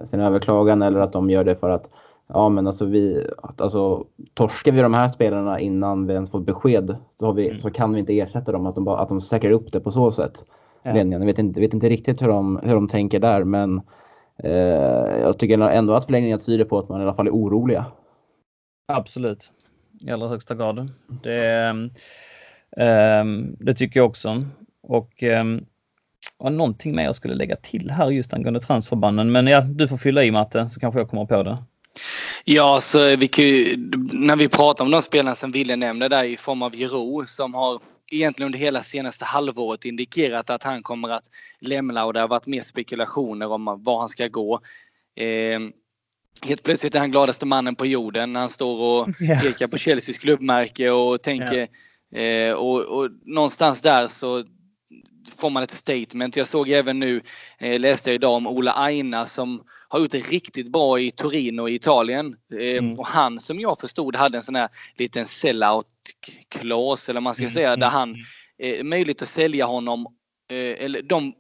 sin 0.05 0.21
överklagan 0.21 0.83
eller 0.83 1.01
att 1.01 1.13
de 1.13 1.31
gör 1.31 1.45
det 1.45 1.57
för 1.57 1.71
att 1.71 1.91
Ja 2.33 2.49
men 2.49 2.67
alltså 2.67 2.85
vi, 2.85 3.27
alltså 3.57 4.07
torskar 4.35 4.73
vi 4.73 4.81
de 4.81 4.95
här 4.95 5.09
spelarna 5.09 5.61
innan 5.61 6.07
vi 6.07 6.15
ens 6.15 6.31
får 6.31 6.41
besked 6.41 6.97
så, 7.19 7.33
vi, 7.33 7.49
mm. 7.49 7.61
så 7.61 7.71
kan 7.71 7.93
vi 7.93 8.01
inte 8.01 8.19
ersätta 8.19 8.53
dem, 8.53 8.67
att 8.67 8.75
de, 8.75 8.85
bara, 8.85 8.99
att 8.99 9.09
de 9.09 9.21
säkrar 9.21 9.51
upp 9.51 9.73
det 9.73 9.81
på 9.81 9.93
så 9.93 10.13
sätt. 10.13 10.45
Ja. 10.83 10.97
Jag 10.97 11.27
vet 11.27 11.39
inte, 11.39 11.61
vet 11.61 11.75
inte 11.75 11.89
riktigt 11.89 12.23
hur 12.23 12.29
de, 12.29 12.61
hur 12.63 12.75
de 12.75 12.89
tänker 12.89 13.21
där 13.21 13.45
men 13.45 13.81
eh, 14.37 15.21
jag 15.21 15.39
tycker 15.39 15.59
ändå 15.59 15.95
att 15.95 16.05
förlängningen 16.05 16.41
tyder 16.41 16.65
på 16.65 16.79
att 16.79 16.89
man 16.89 17.01
i 17.01 17.05
alla 17.05 17.15
fall 17.15 17.27
är 17.27 17.31
oroliga. 17.31 17.87
Absolut, 18.93 19.53
i 20.01 20.11
allra 20.11 20.29
högsta 20.29 20.55
grad. 20.55 20.91
Det, 21.23 21.67
eh, 22.77 23.25
det 23.59 23.75
tycker 23.75 24.01
jag 24.01 24.07
också. 24.07 24.45
Och 24.83 25.23
eh, 25.23 25.45
var 26.39 26.51
någonting 26.51 26.97
mer 26.97 27.05
jag 27.05 27.15
skulle 27.15 27.35
lägga 27.35 27.57
till 27.57 27.91
här 27.91 28.11
just 28.11 28.35
angående 28.35 28.61
transförbanden. 28.61 29.33
Men 29.33 29.47
ja, 29.47 29.61
du 29.61 29.89
får 29.89 29.97
fylla 29.97 30.25
i 30.25 30.31
Matte 30.31 30.69
så 30.69 30.81
kanske 30.81 31.01
jag 31.01 31.09
kommer 31.09 31.25
på 31.25 31.43
det. 31.43 31.59
Ja, 32.45 32.81
så 32.81 33.17
vi 33.17 33.29
kan 33.29 33.45
ju, 33.45 33.77
när 34.13 34.37
vi 34.37 34.49
pratar 34.49 34.85
om 34.85 34.91
de 34.91 35.03
spelarna 35.03 35.35
som 35.35 35.53
Ville 35.53 35.77
nämner 35.77 36.09
där 36.09 36.25
i 36.25 36.37
form 36.37 36.63
av 36.63 36.77
Giro 36.77 37.27
som 37.27 37.55
har 37.55 37.81
egentligen 38.11 38.47
under 38.47 38.59
hela 38.59 38.83
senaste 38.83 39.25
halvåret 39.25 39.85
indikerat 39.85 40.51
att 40.51 40.63
han 40.63 40.83
kommer 40.83 41.09
att 41.09 41.25
lämna 41.61 42.05
och 42.05 42.13
det 42.13 42.21
har 42.21 42.29
varit 42.29 42.47
mer 42.47 42.63
spekulationer 42.63 43.53
om 43.53 43.65
var 43.85 43.99
han 43.99 44.09
ska 44.09 44.29
gå. 44.29 44.61
Eh, 45.17 45.61
helt 46.43 46.63
plötsligt 46.63 46.95
är 46.95 46.99
han 46.99 47.11
gladaste 47.11 47.47
mannen 47.47 47.75
på 47.75 47.87
jorden 47.87 48.33
när 48.33 48.41
han 48.41 48.51
står 48.51 48.81
och 48.81 49.09
yeah. 49.23 49.43
pekar 49.43 49.67
på 49.67 49.79
Chelseas 49.79 50.19
klubbmärke 50.19 50.91
och 50.91 51.23
tänker 51.23 51.69
yeah. 52.15 52.49
eh, 52.49 52.55
och, 52.55 52.81
och 52.81 53.11
någonstans 53.25 53.83
där 53.83 54.09
så 54.09 54.45
får 55.37 55.51
man 55.51 55.63
ett 55.63 55.71
statement. 55.71 56.37
Jag 56.37 56.49
såg 56.49 56.69
även 56.69 56.99
nu, 56.99 57.23
eh, 57.59 57.81
läste 57.81 58.11
jag 58.11 58.15
idag 58.15 58.35
om 58.35 58.47
Ola 58.47 58.73
Aina 58.73 59.27
som 59.27 59.63
har 59.89 60.01
gjort 60.01 60.11
det 60.11 60.19
riktigt 60.19 60.73
bra 60.73 61.01
i 61.01 61.11
Torino 61.11 61.69
i 61.69 61.75
Italien. 61.75 62.37
Eh, 62.53 62.79
mm. 62.79 62.99
Och 62.99 63.07
han 63.07 63.41
som 63.41 63.61
jag 63.61 63.79
förstod 63.79 64.17
hade 64.17 64.39
en 64.39 64.43
sån 64.43 64.55
här 64.55 64.69
liten 64.99 65.27
sellout 65.27 65.87
clause 66.49 67.13
eller 67.13 67.21
man 67.21 67.35
ska 67.35 67.45
mm. 67.45 67.55
säga 67.55 67.69
där 67.69 67.87
mm, 67.87 67.91
han 67.93 68.11
mm. 68.11 68.81
eh, 68.81 68.85
möjligt 68.85 69.23
att 69.23 69.29
sälja 69.29 69.67
honom 69.67 70.07
eller 70.55 71.03
de, 71.03 71.35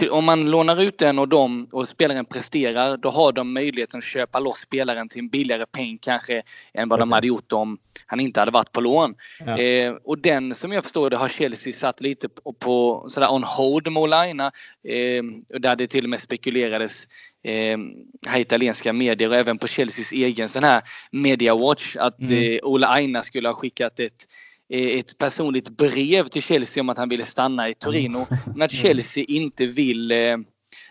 eh, 0.00 0.08
om 0.08 0.24
man 0.24 0.50
lånar 0.50 0.82
ut 0.82 0.98
den 0.98 1.18
och, 1.18 1.28
de, 1.28 1.68
och 1.72 1.88
spelaren 1.88 2.24
presterar, 2.24 2.96
då 2.96 3.10
har 3.10 3.32
de 3.32 3.52
möjligheten 3.52 3.98
att 3.98 4.04
köpa 4.04 4.38
loss 4.38 4.58
spelaren 4.58 5.08
till 5.08 5.18
en 5.18 5.28
billigare 5.28 5.66
peng 5.66 5.98
kanske 5.98 6.42
än 6.74 6.88
vad 6.88 6.98
Precis. 6.98 7.10
de 7.10 7.12
hade 7.12 7.26
gjort 7.26 7.52
om 7.52 7.78
han 8.06 8.20
inte 8.20 8.40
hade 8.40 8.52
varit 8.52 8.72
på 8.72 8.80
lån. 8.80 9.14
Ja. 9.46 9.58
Eh, 9.58 9.94
och 10.04 10.18
den 10.18 10.54
som 10.54 10.72
jag 10.72 10.82
förstår 10.82 11.10
det 11.10 11.16
har 11.16 11.28
Chelsea 11.28 11.72
satt 11.72 12.00
lite 12.00 12.28
på, 12.28 12.52
på 12.52 13.06
sådär 13.08 13.32
on 13.32 13.44
hold 13.44 13.92
med 13.92 14.02
Olaina. 14.02 14.46
Eh, 14.88 15.22
där 15.60 15.76
det 15.76 15.86
till 15.86 16.04
och 16.04 16.10
med 16.10 16.20
spekulerades 16.20 17.04
eh, 17.44 17.78
här 18.26 18.40
italienska 18.40 18.92
medier 18.92 19.28
och 19.28 19.36
även 19.36 19.58
på 19.58 19.66
Chelseas 19.66 20.12
egen 20.12 20.48
sån 20.48 20.64
här 20.64 20.82
Media 21.10 21.54
Watch 21.54 21.96
att 21.96 22.20
mm. 22.20 22.52
eh, 22.52 22.58
Ola 22.62 22.88
Aina 22.88 23.22
skulle 23.22 23.48
ha 23.48 23.54
skickat 23.54 24.00
ett 24.00 24.26
Eh, 24.55 24.55
ett 24.68 25.18
personligt 25.18 25.68
brev 25.68 26.28
till 26.28 26.42
Chelsea 26.42 26.80
om 26.80 26.88
att 26.88 26.98
han 26.98 27.08
ville 27.08 27.24
stanna 27.24 27.68
i 27.68 27.74
Torino. 27.74 28.26
Men 28.46 28.62
att 28.62 28.72
Chelsea 28.72 29.24
inte 29.28 29.66
vill 29.66 30.12
eh, 30.12 30.36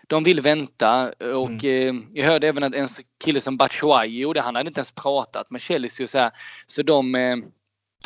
de 0.06 0.24
vill 0.24 0.40
vänta 0.40 1.12
och 1.34 1.64
mm. 1.64 1.98
Eh, 1.98 2.02
jag 2.14 2.26
hörde 2.26 2.48
även 2.48 2.62
att 2.62 2.74
en 2.74 2.88
kille 3.24 3.40
som 3.40 3.56
Batshuayi 3.56 4.18
gjorde, 4.18 4.40
han 4.40 4.56
hade 4.56 4.68
inte 4.68 4.78
ens 4.78 4.92
pratat 4.92 5.50
med 5.50 5.60
Chelsea 5.60 6.04
och 6.04 6.10
så 6.10 6.18
här. 6.18 6.30
Så 6.66 6.82
de, 6.82 7.42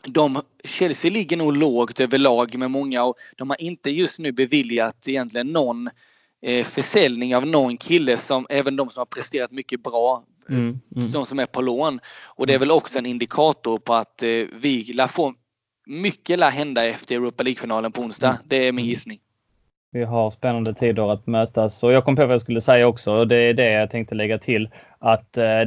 de, 0.05 0.43
Chelsea 0.65 1.11
ligger 1.11 1.37
nog 1.37 1.57
lågt 1.57 2.01
överlag 2.01 2.55
med 2.59 2.71
många 2.71 3.05
och 3.05 3.17
de 3.37 3.51
har 3.51 3.63
inte 3.63 3.91
just 3.91 4.19
nu 4.19 4.33
beviljat 4.33 5.09
egentligen 5.09 5.47
någon 5.47 5.91
försäljning 6.65 7.37
av 7.37 7.47
någon 7.47 7.77
kille 7.77 8.17
som 8.17 8.47
även 8.51 8.77
de 8.77 8.91
som 8.91 9.01
har 9.01 9.07
presterat 9.07 9.51
mycket 9.51 9.83
bra. 9.83 10.25
Mm, 10.49 10.81
mm. 10.97 11.11
De 11.11 11.27
som 11.27 11.39
är 11.39 11.47
på 11.47 11.63
lån. 11.63 12.01
Och 12.25 12.47
det 12.47 12.55
är 12.55 12.59
väl 12.59 12.71
också 12.71 12.99
en 12.99 13.07
indikator 13.07 13.79
på 13.79 13.95
att 13.95 14.23
vi 14.53 14.93
lär 14.95 15.07
få 15.07 15.35
mycket 15.91 16.39
lär 16.39 16.51
hända 16.51 16.85
efter 16.85 17.15
Europa 17.15 17.43
League-finalen 17.43 17.93
på 17.93 18.03
onsdag. 18.03 18.29
Mm. 18.29 18.43
Det 18.45 18.69
är 18.69 18.73
min 18.73 18.87
gissning. 18.87 19.19
Vi 19.93 20.05
har 20.05 20.31
spännande 20.31 20.75
tider 20.75 21.13
att 21.13 21.27
mötas 21.27 21.83
och 21.83 21.93
jag 21.93 22.05
kom 22.05 22.17
på 22.17 22.27
vad 22.27 22.35
jag 22.35 22.41
skulle 22.41 22.61
säga 22.61 22.87
också 22.87 23.13
och 23.13 23.29
det 23.29 23.37
är 23.37 23.55
det 23.55 23.71
jag 23.71 23.91
tänkte 23.91 24.15
lägga 24.15 24.39
till 24.39 24.69
att 24.99 25.37
eh, 25.37 25.63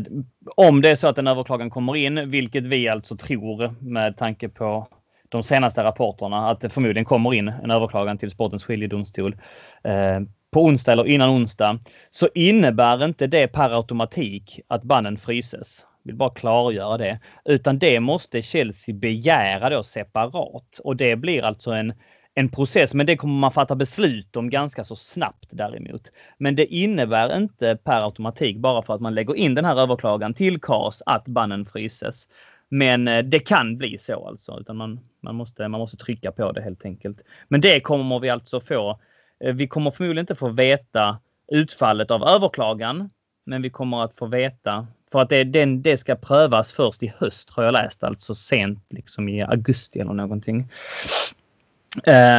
om 0.56 0.82
det 0.82 0.90
är 0.90 0.96
så 0.96 1.08
att 1.08 1.18
en 1.18 1.28
överklagan 1.28 1.70
kommer 1.70 1.96
in, 1.96 2.30
vilket 2.30 2.64
vi 2.64 2.90
alltså 2.90 3.16
tror 3.16 3.76
med 3.80 4.18
tanke 4.18 4.50
på 4.50 4.88
de 5.30 5.44
senaste 5.44 5.84
rapporterna 5.84 6.50
att 6.50 6.62
det 6.62 6.70
förmodligen 6.70 7.06
kommer 7.06 7.34
in 7.34 7.48
en 7.48 7.72
överklagan 7.72 8.18
till 8.18 8.32
Sportens 8.32 8.64
skiljedomstol 8.64 9.36
eh, 9.84 10.20
på 10.52 10.64
onsdag 10.64 10.92
eller 10.92 11.08
innan 11.08 11.30
onsdag 11.30 11.80
så 12.12 12.30
innebär 12.36 13.06
inte 13.06 13.28
det 13.28 13.48
per 13.48 13.70
automatik 13.70 14.60
att 14.68 14.84
bannen 14.84 15.18
fryses 15.18 15.86
vill 16.04 16.16
bara 16.16 16.30
klargöra 16.30 16.98
det. 16.98 17.20
Utan 17.46 17.80
det 17.80 18.00
måste 18.00 18.42
Chelsea 18.42 18.96
begära 18.96 19.70
då 19.70 19.84
separat 19.84 20.80
och 20.84 20.96
det 20.96 21.16
blir 21.16 21.44
alltså 21.44 21.72
en, 21.72 21.94
en 22.34 22.50
process, 22.50 22.94
men 22.94 23.06
det 23.06 23.18
kommer 23.18 23.40
man 23.40 23.52
fatta 23.52 23.76
beslut 23.76 24.36
om 24.36 24.50
ganska 24.50 24.84
så 24.84 24.96
snabbt 24.96 25.50
däremot. 25.52 26.12
Men 26.38 26.56
det 26.56 26.66
innebär 26.66 27.38
inte 27.38 27.78
per 27.84 28.02
automatik 28.06 28.58
bara 28.58 28.82
för 28.82 28.94
att 28.94 29.02
man 29.02 29.16
lägger 29.16 29.36
in 29.36 29.56
den 29.56 29.66
här 29.66 29.76
överklagan 29.76 30.34
till 30.34 30.62
KAS 30.62 31.04
att 31.06 31.28
bannen 31.28 31.66
fryses. 31.66 32.28
Men 32.70 33.08
eh, 33.08 33.24
det 33.24 33.40
kan 33.40 33.78
bli 33.78 33.98
så 33.98 34.28
alltså, 34.28 34.60
utan 34.60 34.78
man, 34.78 35.00
man, 35.22 35.36
måste, 35.36 35.68
man 35.68 35.80
måste 35.80 35.98
trycka 35.98 36.32
på 36.32 36.52
det 36.52 36.62
helt 36.62 36.86
enkelt. 36.86 37.22
Men 37.48 37.62
det 37.62 37.80
kommer 37.80 38.20
vi 38.20 38.30
alltså 38.30 38.60
få. 38.60 39.00
Eh, 39.40 39.54
vi 39.54 39.68
kommer 39.68 39.92
förmodligen 39.92 40.24
inte 40.24 40.36
få 40.36 40.50
veta 40.50 41.20
utfallet 41.52 42.12
av 42.12 42.24
överklagan, 42.24 43.10
men 43.46 43.62
vi 43.62 43.70
kommer 43.70 44.04
att 44.04 44.16
få 44.16 44.26
veta 44.26 44.88
för 45.14 45.20
att 45.22 45.30
det, 45.30 45.44
den, 45.44 45.82
det 45.82 45.98
ska 45.98 46.16
prövas 46.16 46.72
först 46.72 47.04
i 47.04 47.14
höst 47.18 47.50
har 47.50 47.64
jag 47.64 47.72
läst, 47.72 48.04
alltså 48.04 48.36
sent 48.36 48.86
liksom 48.90 49.30
i 49.30 49.42
augusti 49.42 50.00
eller 50.00 50.14
någonting. 50.14 50.70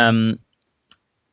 Um, 0.08 0.38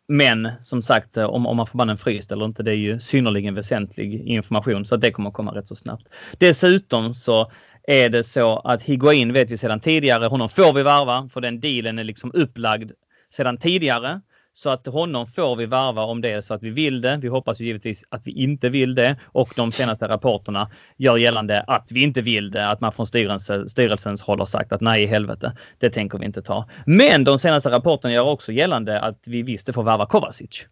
men 0.07 0.51
som 0.61 0.81
sagt, 0.81 1.17
eh, 1.17 1.25
om, 1.25 1.47
om 1.47 1.57
man 1.57 1.67
får 1.67 1.77
mannen 1.77 1.97
fryst 1.97 2.31
eller 2.31 2.45
inte, 2.45 2.63
det 2.63 2.71
är 2.71 2.75
ju 2.75 2.99
synnerligen 2.99 3.55
väsentlig 3.55 4.21
information 4.27 4.85
så 4.85 4.95
att 4.95 5.01
det 5.01 5.11
kommer 5.11 5.31
komma 5.31 5.55
rätt 5.55 5.67
så 5.67 5.75
snabbt. 5.75 6.07
Dessutom 6.37 7.13
så 7.13 7.51
är 7.83 8.09
det 8.09 8.23
så 8.23 8.59
att 8.59 8.83
Higuain 8.83 9.33
vet 9.33 9.51
vi 9.51 9.57
sedan 9.57 9.79
tidigare, 9.79 10.25
honom 10.25 10.49
får 10.49 10.73
vi 10.73 10.83
varva 10.83 11.29
för 11.33 11.41
den 11.41 11.59
dealen 11.59 11.99
är 11.99 12.03
liksom 12.03 12.31
upplagd 12.33 12.91
sedan 13.29 13.57
tidigare. 13.57 14.21
Så 14.53 14.69
att 14.69 14.87
honom 14.87 15.27
får 15.27 15.55
vi 15.55 15.65
varva 15.65 16.01
om 16.03 16.21
det 16.21 16.31
är 16.31 16.41
så 16.41 16.53
att 16.53 16.63
vi 16.63 16.69
vill 16.69 17.01
det. 17.01 17.17
Vi 17.17 17.27
hoppas 17.27 17.61
ju 17.61 17.65
givetvis 17.65 18.03
att 18.09 18.27
vi 18.27 18.31
inte 18.31 18.69
vill 18.69 18.95
det 18.95 19.15
och 19.25 19.53
de 19.55 19.71
senaste 19.71 20.07
rapporterna 20.07 20.69
gör 20.97 21.17
gällande 21.17 21.61
att 21.61 21.87
vi 21.91 22.03
inte 22.03 22.21
vill 22.21 22.51
det. 22.51 22.67
Att 22.67 22.81
man 22.81 22.91
från 22.91 23.07
styrelse, 23.07 23.69
styrelsens 23.69 24.21
håll 24.21 24.39
har 24.39 24.45
sagt 24.45 24.71
att 24.71 24.81
nej 24.81 25.03
i 25.03 25.05
helvete, 25.05 25.57
det 25.77 25.89
tänker 25.89 26.17
vi 26.17 26.25
inte 26.25 26.41
ta. 26.41 26.69
Men 26.85 27.23
de 27.23 27.39
senaste 27.39 27.69
rapporterna 27.69 28.13
gör 28.13 28.23
också 28.29 28.51
gällande 28.51 28.99
att 28.99 29.19
vi 29.25 29.41
visste 29.41 29.73
får 29.73 29.83
varva 29.83 30.05
Kovacic. 30.05 30.65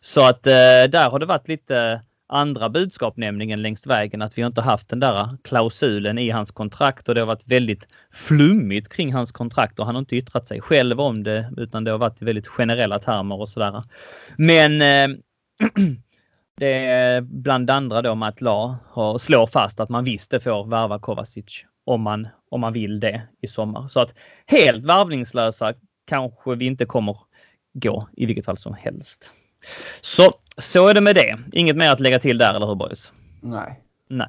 Så 0.00 0.20
att 0.20 0.46
eh, 0.46 0.52
där 0.88 1.10
har 1.10 1.18
det 1.18 1.26
varit 1.26 1.48
lite 1.48 2.00
andra 2.28 2.68
budskap 2.68 3.16
nämligen 3.16 3.62
längs 3.62 3.86
vägen 3.86 4.22
att 4.22 4.38
vi 4.38 4.42
inte 4.42 4.60
haft 4.60 4.88
den 4.88 5.00
där 5.00 5.36
klausulen 5.44 6.18
i 6.18 6.30
hans 6.30 6.50
kontrakt 6.50 7.08
och 7.08 7.14
det 7.14 7.20
har 7.20 7.26
varit 7.26 7.50
väldigt 7.50 7.88
flummigt 8.12 8.88
kring 8.88 9.12
hans 9.12 9.32
kontrakt 9.32 9.78
och 9.78 9.86
han 9.86 9.94
har 9.94 10.00
inte 10.00 10.16
yttrat 10.16 10.48
sig 10.48 10.60
själv 10.60 11.00
om 11.00 11.22
det 11.22 11.52
utan 11.56 11.84
det 11.84 11.90
har 11.90 11.98
varit 11.98 12.22
i 12.22 12.24
väldigt 12.24 12.48
generella 12.48 12.98
termer 12.98 13.40
och 13.40 13.48
sådär. 13.48 13.82
Men 14.36 14.82
eh, 14.82 15.16
det 16.56 16.86
är 16.86 17.20
bland 17.20 17.70
andra 17.70 18.02
då 18.02 18.14
Matt 18.14 18.40
La 18.40 18.78
slår 19.18 19.46
fast 19.46 19.80
att 19.80 19.88
man 19.88 20.04
visste 20.04 20.40
får 20.40 20.66
värva 20.66 20.98
Kovacic 20.98 21.66
om 21.84 22.02
man, 22.02 22.28
om 22.50 22.60
man 22.60 22.72
vill 22.72 23.00
det 23.00 23.22
i 23.42 23.46
sommar. 23.46 23.88
Så 23.88 24.00
att 24.00 24.14
helt 24.46 24.84
varvningslösa 24.84 25.74
kanske 26.06 26.54
vi 26.54 26.64
inte 26.64 26.84
kommer 26.84 27.16
gå 27.74 28.08
i 28.16 28.26
vilket 28.26 28.44
fall 28.44 28.58
som 28.58 28.74
helst. 28.74 29.32
Så, 30.00 30.32
så 30.58 30.88
är 30.88 30.94
det 30.94 31.00
med 31.00 31.14
det. 31.14 31.38
Inget 31.52 31.76
mer 31.76 31.90
att 31.90 32.00
lägga 32.00 32.18
till 32.18 32.38
där, 32.38 32.54
eller 32.54 32.66
hur 32.66 32.74
boys? 32.74 33.12
Nej. 33.40 33.80
Nej. 34.08 34.28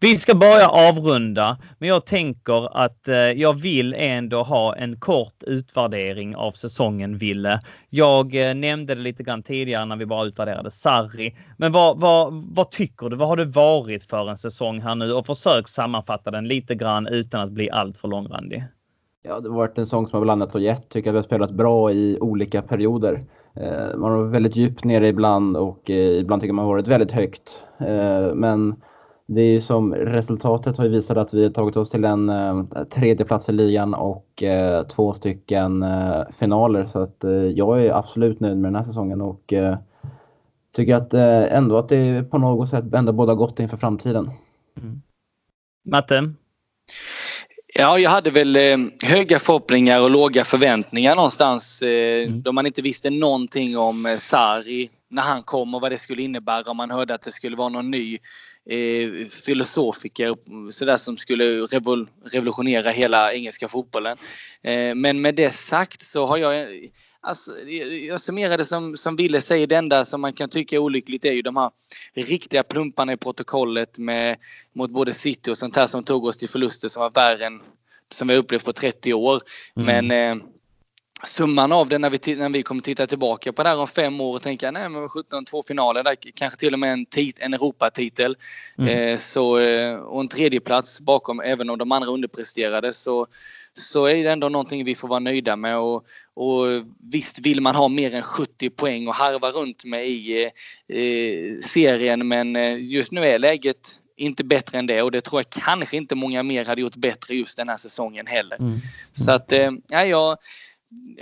Vi 0.00 0.16
ska 0.16 0.34
börja 0.34 0.68
avrunda, 0.68 1.58
men 1.78 1.88
jag 1.88 2.06
tänker 2.06 2.76
att 2.76 3.08
eh, 3.08 3.16
jag 3.16 3.60
vill 3.60 3.94
ändå 3.98 4.42
ha 4.42 4.76
en 4.76 4.96
kort 4.96 5.42
utvärdering 5.46 6.36
av 6.36 6.52
säsongen, 6.52 7.16
Ville. 7.16 7.60
Jag 7.90 8.34
eh, 8.34 8.54
nämnde 8.54 8.94
det 8.94 9.00
lite 9.00 9.22
grann 9.22 9.42
tidigare 9.42 9.84
när 9.84 9.96
vi 9.96 10.06
bara 10.06 10.24
utvärderade 10.24 10.70
Sarri. 10.70 11.36
Men 11.56 11.72
vad, 11.72 12.00
vad, 12.00 12.32
vad 12.54 12.70
tycker 12.70 13.08
du? 13.08 13.16
Vad 13.16 13.28
har 13.28 13.36
det 13.36 13.44
varit 13.44 14.04
för 14.04 14.30
en 14.30 14.36
säsong 14.36 14.80
här 14.80 14.94
nu? 14.94 15.12
Och 15.12 15.26
försök 15.26 15.68
sammanfatta 15.68 16.30
den 16.30 16.48
lite 16.48 16.74
grann 16.74 17.06
utan 17.06 17.40
att 17.40 17.50
bli 17.50 17.70
alltför 17.70 18.08
långrandig. 18.08 18.64
Ja, 19.22 19.40
det 19.40 19.48
har 19.48 19.56
varit 19.56 19.78
en 19.78 19.86
säsong 19.86 20.06
som 20.06 20.16
har 20.16 20.24
blandat 20.24 20.54
och 20.54 20.60
gett. 20.60 20.88
Tycker 20.88 21.10
att 21.10 21.14
vi 21.14 21.18
har 21.18 21.22
spelat 21.22 21.50
bra 21.50 21.92
i 21.92 22.18
olika 22.20 22.62
perioder. 22.62 23.24
Eh, 23.54 23.98
man 23.98 24.10
har 24.10 24.18
varit 24.18 24.32
väldigt 24.32 24.56
djupt 24.56 24.84
nere 24.84 25.08
ibland 25.08 25.56
och 25.56 25.90
eh, 25.90 26.18
ibland 26.18 26.42
tycker 26.42 26.52
man 26.52 26.64
har 26.64 26.72
varit 26.72 26.88
väldigt 26.88 27.10
högt. 27.10 27.62
Eh, 27.78 28.34
men 28.34 28.74
det 29.26 29.42
är 29.42 29.60
som 29.60 29.94
resultatet 29.94 30.78
har 30.78 30.88
visat 30.88 31.16
att 31.16 31.34
vi 31.34 31.42
har 31.42 31.50
tagit 31.50 31.76
oss 31.76 31.90
till 31.90 32.04
en 32.04 32.32
tredje 32.90 33.26
plats 33.26 33.48
i 33.48 33.52
ligan 33.52 33.94
och 33.94 34.42
två 34.88 35.12
stycken 35.12 35.84
finaler. 36.38 36.86
Så 36.86 36.98
att 36.98 37.24
jag 37.54 37.84
är 37.84 37.92
absolut 37.92 38.40
nöjd 38.40 38.56
med 38.58 38.68
den 38.68 38.76
här 38.76 38.82
säsongen 38.82 39.20
och 39.20 39.54
tycker 40.72 40.94
att 40.94 41.14
ändå 41.14 41.78
att 41.78 41.88
det 41.88 42.30
på 42.30 42.38
något 42.38 42.68
sätt 42.68 42.94
ändå 42.94 43.12
båda 43.12 43.34
gott 43.34 43.60
inför 43.60 43.76
framtiden. 43.76 44.30
Mm. 44.76 45.02
Matte? 45.84 46.32
Ja, 47.74 47.98
jag 47.98 48.10
hade 48.10 48.30
väl 48.30 48.56
eh, 48.56 48.78
höga 49.02 49.38
förhoppningar 49.38 50.00
och 50.00 50.10
låga 50.10 50.44
förväntningar 50.44 51.14
någonstans. 51.16 51.82
Eh, 51.82 52.22
mm. 52.28 52.42
Då 52.42 52.52
man 52.52 52.66
inte 52.66 52.82
visste 52.82 53.10
någonting 53.10 53.78
om 53.78 54.06
eh, 54.06 54.18
Sari 54.18 54.90
när 55.08 55.22
han 55.22 55.42
kom 55.42 55.74
och 55.74 55.80
vad 55.80 55.92
det 55.92 55.98
skulle 55.98 56.22
innebära. 56.22 56.70
Om 56.70 56.76
man 56.76 56.90
hörde 56.90 57.14
att 57.14 57.22
det 57.22 57.32
skulle 57.32 57.56
vara 57.56 57.68
någon 57.68 57.90
ny 57.90 58.18
eh, 58.70 59.28
filosofiker 59.28 60.36
så 60.70 60.84
där, 60.84 60.96
som 60.96 61.16
skulle 61.16 61.44
revol 61.44 62.08
revolutionera 62.24 62.90
hela 62.90 63.32
engelska 63.32 63.68
fotbollen. 63.68 64.16
Eh, 64.62 64.94
men 64.94 65.20
med 65.20 65.34
det 65.34 65.54
sagt 65.54 66.02
så 66.02 66.26
har 66.26 66.36
jag 66.36 66.68
Alltså, 67.22 67.58
jag 68.08 68.20
summerar 68.20 68.58
det 68.58 68.64
som, 68.64 68.96
som 68.96 69.16
Ville 69.16 69.40
säger, 69.40 69.66
det 69.66 69.76
enda 69.76 70.04
som 70.04 70.20
man 70.20 70.32
kan 70.32 70.48
tycka 70.48 70.76
är 70.76 70.80
olyckligt 70.80 71.24
är 71.24 71.32
ju 71.32 71.42
de 71.42 71.56
här 71.56 71.70
riktiga 72.14 72.62
plumparna 72.62 73.12
i 73.12 73.16
protokollet 73.16 73.98
med, 73.98 74.36
mot 74.72 74.90
både 74.90 75.14
City 75.14 75.50
och 75.50 75.58
sånt 75.58 75.76
här 75.76 75.86
som 75.86 76.04
tog 76.04 76.24
oss 76.24 76.38
till 76.38 76.48
förluster 76.48 76.88
som 76.88 77.02
var 77.02 77.10
värre 77.10 77.46
än 77.46 77.60
som 78.10 78.28
vi 78.28 78.36
upplevt 78.36 78.64
på 78.64 78.72
30 78.72 79.14
år. 79.14 79.42
Mm. 79.76 80.08
Men 80.08 80.38
eh, 80.40 80.44
summan 81.24 81.72
av 81.72 81.88
det 81.88 81.98
när 81.98 82.10
vi, 82.10 82.36
när 82.36 82.48
vi 82.48 82.62
kommer 82.62 82.82
titta 82.82 83.06
tillbaka 83.06 83.52
på 83.52 83.62
det 83.62 83.68
här 83.68 83.78
om 83.78 83.88
fem 83.88 84.20
år 84.20 84.34
och 84.34 84.42
tänka 84.42 84.70
nej 84.70 84.88
men 84.88 85.08
17 85.08 85.44
två 85.44 85.62
finaler 85.62 86.02
där, 86.02 86.16
kanske 86.34 86.58
till 86.58 86.72
och 86.72 86.78
med 86.78 86.92
en, 86.92 87.06
tit, 87.06 87.38
en 87.38 87.54
Europatitel. 87.54 88.36
Mm. 88.78 88.98
Eh, 88.98 89.18
så, 89.18 89.58
eh, 89.58 89.96
och 89.96 90.20
en 90.20 90.28
tredjeplats 90.28 91.00
bakom 91.00 91.40
även 91.40 91.70
om 91.70 91.78
de 91.78 91.92
andra 91.92 92.10
underpresterade 92.10 92.92
så, 92.92 93.26
så 93.80 94.04
är 94.04 94.24
det 94.24 94.30
ändå 94.30 94.48
någonting 94.48 94.84
vi 94.84 94.94
får 94.94 95.08
vara 95.08 95.18
nöjda 95.18 95.56
med. 95.56 95.78
Och, 95.78 96.04
och 96.34 96.66
visst 97.10 97.38
vill 97.38 97.60
man 97.60 97.74
ha 97.74 97.88
mer 97.88 98.14
än 98.14 98.22
70 98.22 98.70
poäng 98.70 99.08
och 99.08 99.14
harva 99.14 99.50
runt 99.50 99.84
med 99.84 100.08
i 100.08 100.44
eh, 100.88 101.60
serien 101.62 102.28
men 102.28 102.56
eh, 102.56 102.78
just 102.78 103.12
nu 103.12 103.24
är 103.24 103.38
läget 103.38 104.00
inte 104.16 104.44
bättre 104.44 104.78
än 104.78 104.86
det 104.86 105.02
och 105.02 105.10
det 105.10 105.20
tror 105.20 105.40
jag 105.40 105.64
kanske 105.64 105.96
inte 105.96 106.14
många 106.14 106.42
mer 106.42 106.64
hade 106.64 106.80
gjort 106.80 106.96
bättre 106.96 107.34
just 107.34 107.56
den 107.56 107.68
här 107.68 107.76
säsongen 107.76 108.26
heller. 108.26 108.56
Mm. 108.56 108.78
Så 109.12 109.32
att, 109.32 109.52
eh, 109.52 109.70
ja, 109.88 110.04
jag 110.04 110.38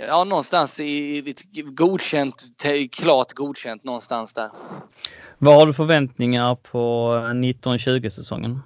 ja, 0.07 0.23
någonstans 0.23 0.79
i 0.79 1.35
godkänt, 1.65 2.43
klart 2.91 3.33
godkänt 3.33 3.83
någonstans 3.83 4.33
där. 4.33 4.49
Vad 5.37 5.55
har 5.55 5.65
du 5.65 5.73
förväntningar 5.73 6.55
på 6.55 7.13
1920 7.17 8.09
säsongen? 8.09 8.59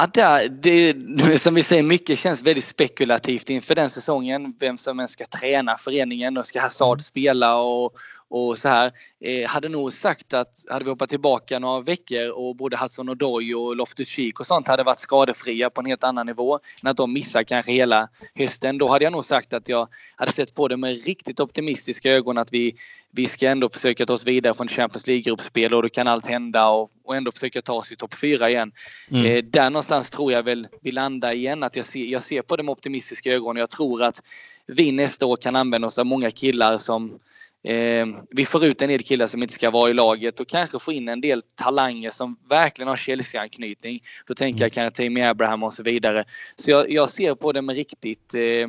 Ja, 0.00 0.06
där, 0.06 0.48
det, 0.48 1.38
som 1.38 1.54
vi 1.54 1.62
säger, 1.62 1.82
mycket 1.82 2.18
känns 2.18 2.42
väldigt 2.42 2.64
spekulativt 2.64 3.50
inför 3.50 3.74
den 3.74 3.90
säsongen. 3.90 4.54
Vem 4.60 4.78
som 4.78 5.00
än 5.00 5.08
ska 5.08 5.24
träna 5.24 5.76
föreningen 5.76 6.38
och 6.38 6.46
ska 6.46 6.60
Hazard 6.60 6.96
mm. 6.96 7.00
spela 7.00 7.56
och, 7.56 7.92
och 8.30 8.58
så 8.58 8.68
här. 8.68 8.92
Eh, 9.20 9.48
hade 9.48 9.68
nog 9.68 9.92
sagt 9.92 10.34
att 10.34 10.64
hade 10.70 10.84
vi 10.84 10.90
hoppat 10.90 11.10
tillbaka 11.10 11.58
några 11.58 11.80
veckor 11.80 12.30
och 12.30 12.56
både 12.56 12.76
Hudson 12.76 13.08
och 13.08 13.16
Doy 13.16 13.54
och 13.54 13.76
Loftus-Cheek 13.76 14.40
och 14.40 14.46
sånt 14.46 14.68
hade 14.68 14.82
varit 14.82 14.98
skadefria 14.98 15.70
på 15.70 15.80
en 15.80 15.86
helt 15.86 16.04
annan 16.04 16.26
nivå 16.26 16.60
än 16.82 16.90
att 16.90 16.96
de 16.96 17.12
missar 17.12 17.42
kanske 17.42 17.72
hela 17.72 18.08
hösten. 18.34 18.78
Då 18.78 18.88
hade 18.88 19.04
jag 19.04 19.12
nog 19.12 19.24
sagt 19.24 19.52
att 19.52 19.68
jag 19.68 19.88
hade 20.16 20.32
sett 20.32 20.54
på 20.54 20.68
det 20.68 20.76
med 20.76 21.04
riktigt 21.04 21.40
optimistiska 21.40 22.12
ögon 22.12 22.38
att 22.38 22.52
vi, 22.52 22.74
vi 23.10 23.26
ska 23.26 23.48
ändå 23.48 23.68
försöka 23.68 24.06
ta 24.06 24.12
oss 24.12 24.26
vidare 24.26 24.54
från 24.54 24.68
Champions 24.68 25.06
League-gruppspel 25.06 25.74
och 25.74 25.82
då 25.82 25.88
kan 25.88 26.08
allt 26.08 26.26
hända 26.26 26.68
och, 26.68 26.90
och 27.04 27.16
ändå 27.16 27.32
försöka 27.32 27.62
ta 27.62 27.72
oss 27.72 27.92
i 27.92 27.96
topp 27.96 28.14
fyra 28.14 28.50
igen. 28.50 28.72
Mm. 29.10 29.26
Eh, 29.26 29.44
där 29.44 29.70
någonstans 29.70 30.10
tror 30.10 30.32
jag 30.32 30.42
väl 30.42 30.68
vi 30.80 30.90
landar 30.90 31.32
igen. 31.32 31.62
Att 31.62 31.76
jag 31.76 31.86
ser, 31.86 32.04
jag 32.04 32.22
ser 32.22 32.42
på 32.42 32.56
det 32.56 32.62
med 32.62 32.72
optimistiska 32.72 33.32
ögon 33.32 33.56
och 33.56 33.62
jag 33.62 33.70
tror 33.70 34.02
att 34.02 34.22
vi 34.66 34.92
nästa 34.92 35.26
år 35.26 35.36
kan 35.36 35.56
använda 35.56 35.86
oss 35.86 35.98
av 35.98 36.06
många 36.06 36.30
killar 36.30 36.78
som 36.78 37.18
Eh, 37.62 38.06
vi 38.30 38.46
får 38.46 38.64
ut 38.64 38.82
en 38.82 38.88
del 38.88 39.02
killar 39.02 39.26
som 39.26 39.42
inte 39.42 39.54
ska 39.54 39.70
vara 39.70 39.90
i 39.90 39.94
laget 39.94 40.40
och 40.40 40.48
kanske 40.48 40.78
få 40.78 40.92
in 40.92 41.08
en 41.08 41.20
del 41.20 41.42
talanger 41.42 42.10
som 42.10 42.36
verkligen 42.48 42.88
har 42.88 42.96
Chelsea-anknytning. 42.96 44.02
Då 44.26 44.34
tänker 44.34 44.64
jag 44.64 44.66
mm. 44.66 44.70
kanske 44.70 45.04
Tammy 45.04 45.22
Abraham 45.22 45.62
och 45.62 45.72
så 45.72 45.82
vidare. 45.82 46.24
Så 46.56 46.70
jag, 46.70 46.90
jag 46.90 47.10
ser 47.10 47.34
på 47.34 47.52
det 47.52 47.62
med 47.62 47.76
riktigt 47.76 48.34
eh, 48.34 48.68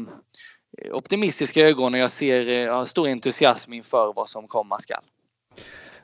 optimistiska 0.91 1.61
ögon 1.61 1.93
och 1.93 1.99
jag 1.99 2.11
ser 2.11 2.47
eh, 2.47 2.53
jag 2.53 2.73
har 2.73 2.85
stor 2.85 3.07
entusiasm 3.07 3.73
inför 3.73 4.13
vad 4.15 4.29
som 4.29 4.47
komma 4.47 4.79
skall. 4.79 5.03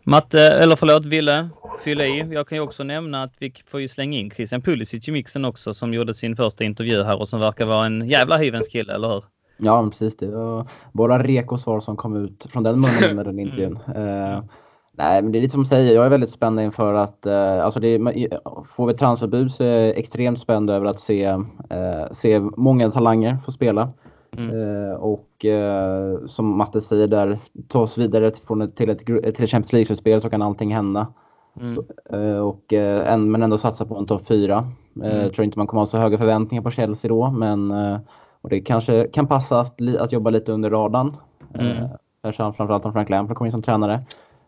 Matte, 0.04 0.42
eller 0.42 0.76
förlåt 0.76 1.06
Ville, 1.06 1.50
fylla 1.84 2.06
i. 2.06 2.28
Jag 2.32 2.48
kan 2.48 2.56
ju 2.58 2.62
också 2.62 2.84
nämna 2.84 3.24
att 3.24 3.34
vi 3.38 3.54
får 3.66 3.82
ju 3.82 3.88
slänga 3.88 4.18
in 4.18 4.32
Christian 4.32 4.62
Pulisic 4.62 5.08
i 5.08 5.12
mixen 5.12 5.46
också 5.46 5.74
som 5.74 5.94
gjorde 5.94 6.14
sin 6.14 6.36
första 6.36 6.64
intervju 6.64 7.04
här 7.04 7.20
och 7.20 7.30
som 7.30 7.40
verkar 7.40 7.66
vara 7.66 7.86
en 7.86 8.10
jävla 8.10 8.38
hyvens 8.38 8.68
kille, 8.68 8.94
eller 8.94 9.08
hur? 9.08 9.24
Ja, 9.58 9.88
precis. 9.90 10.18
Det 10.18 10.28
var 10.28 10.68
bara 10.92 11.24
reko 11.24 11.58
svar 11.58 11.80
som 11.80 11.96
kom 11.96 12.16
ut 12.16 12.48
från 12.50 12.64
den 12.64 12.76
munnen 12.76 13.16
med 13.16 13.26
den 13.26 13.40
intervjun. 13.40 13.80
Mm. 13.96 14.08
Uh, 14.08 14.44
nej, 14.92 15.22
men 15.22 15.32
det 15.32 15.38
är 15.38 15.42
lite 15.42 15.52
som 15.52 15.64
du 15.64 15.70
säger. 15.70 15.96
Jag 15.96 16.06
är 16.06 16.10
väldigt 16.10 16.30
spänd 16.30 16.60
inför 16.60 16.94
att, 16.94 17.26
uh, 17.28 17.66
alltså 17.66 17.80
det, 17.80 18.00
får 18.76 18.88
vi 18.88 18.94
transferbud 18.94 19.52
så 19.52 19.64
är 19.64 19.86
jag 19.86 19.98
extremt 19.98 20.40
spänd 20.40 20.70
över 20.70 20.86
att 20.86 21.00
se, 21.00 21.30
uh, 21.32 22.12
se 22.12 22.40
många 22.40 22.92
talanger 22.92 23.38
få 23.46 23.52
spela. 23.52 23.90
Mm. 24.38 24.98
och 24.98 25.46
som 26.28 26.58
Matte 26.58 26.82
säger 26.82 27.08
där, 27.08 27.40
ta 27.68 27.80
oss 27.80 27.98
vidare 27.98 28.32
till 28.32 28.90
ett, 28.90 29.00
till 29.06 29.20
ett 29.24 29.38
Champions 29.38 29.74
League-slutspel 29.74 30.22
så 30.22 30.30
kan 30.30 30.42
allting 30.42 30.74
hända. 30.74 31.08
Mm. 31.60 31.76
Så, 31.76 31.84
och, 32.44 32.64
men 33.18 33.44
ändå 33.44 33.58
satsa 33.58 33.86
på 33.86 33.98
en 33.98 34.06
topp 34.06 34.22
4. 34.28 34.72
Mm. 34.96 35.18
Jag 35.18 35.34
tror 35.34 35.46
inte 35.46 35.60
man 35.60 35.68
kommer 35.68 35.82
ha 35.82 35.88
så 35.88 35.98
höga 35.98 36.18
förväntningar 36.18 36.64
på 36.64 36.72
Chelsea 36.72 37.10
då, 37.10 37.32
men 37.32 37.74
och 38.48 38.52
det 38.52 38.60
kanske 38.60 39.08
kan 39.08 39.28
passa 39.28 39.60
att, 39.60 39.82
att 40.00 40.12
jobba 40.12 40.30
lite 40.30 40.52
under 40.52 40.70
radarn. 40.70 41.18
Mm. 41.54 41.78
Eh, 42.24 42.32
framförallt 42.32 42.86
om 42.86 42.94
Frank 42.94 43.10
Lampard 43.10 43.38
kommer 43.38 43.48
in 43.48 43.52
som 43.52 43.62
tränare. 43.62 44.02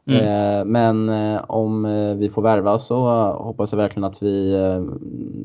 Mm. 0.06 0.22
Eh, 0.22 0.66
men 0.66 1.10
eh, 1.10 1.42
om 1.48 1.86
eh, 1.86 2.16
vi 2.16 2.30
får 2.30 2.42
värva 2.42 2.80
så 2.80 3.10
hoppas 3.32 3.72
jag 3.72 3.78
verkligen 3.78 4.04
att 4.04 4.24
vi 4.24 4.54
eh, 4.54 4.82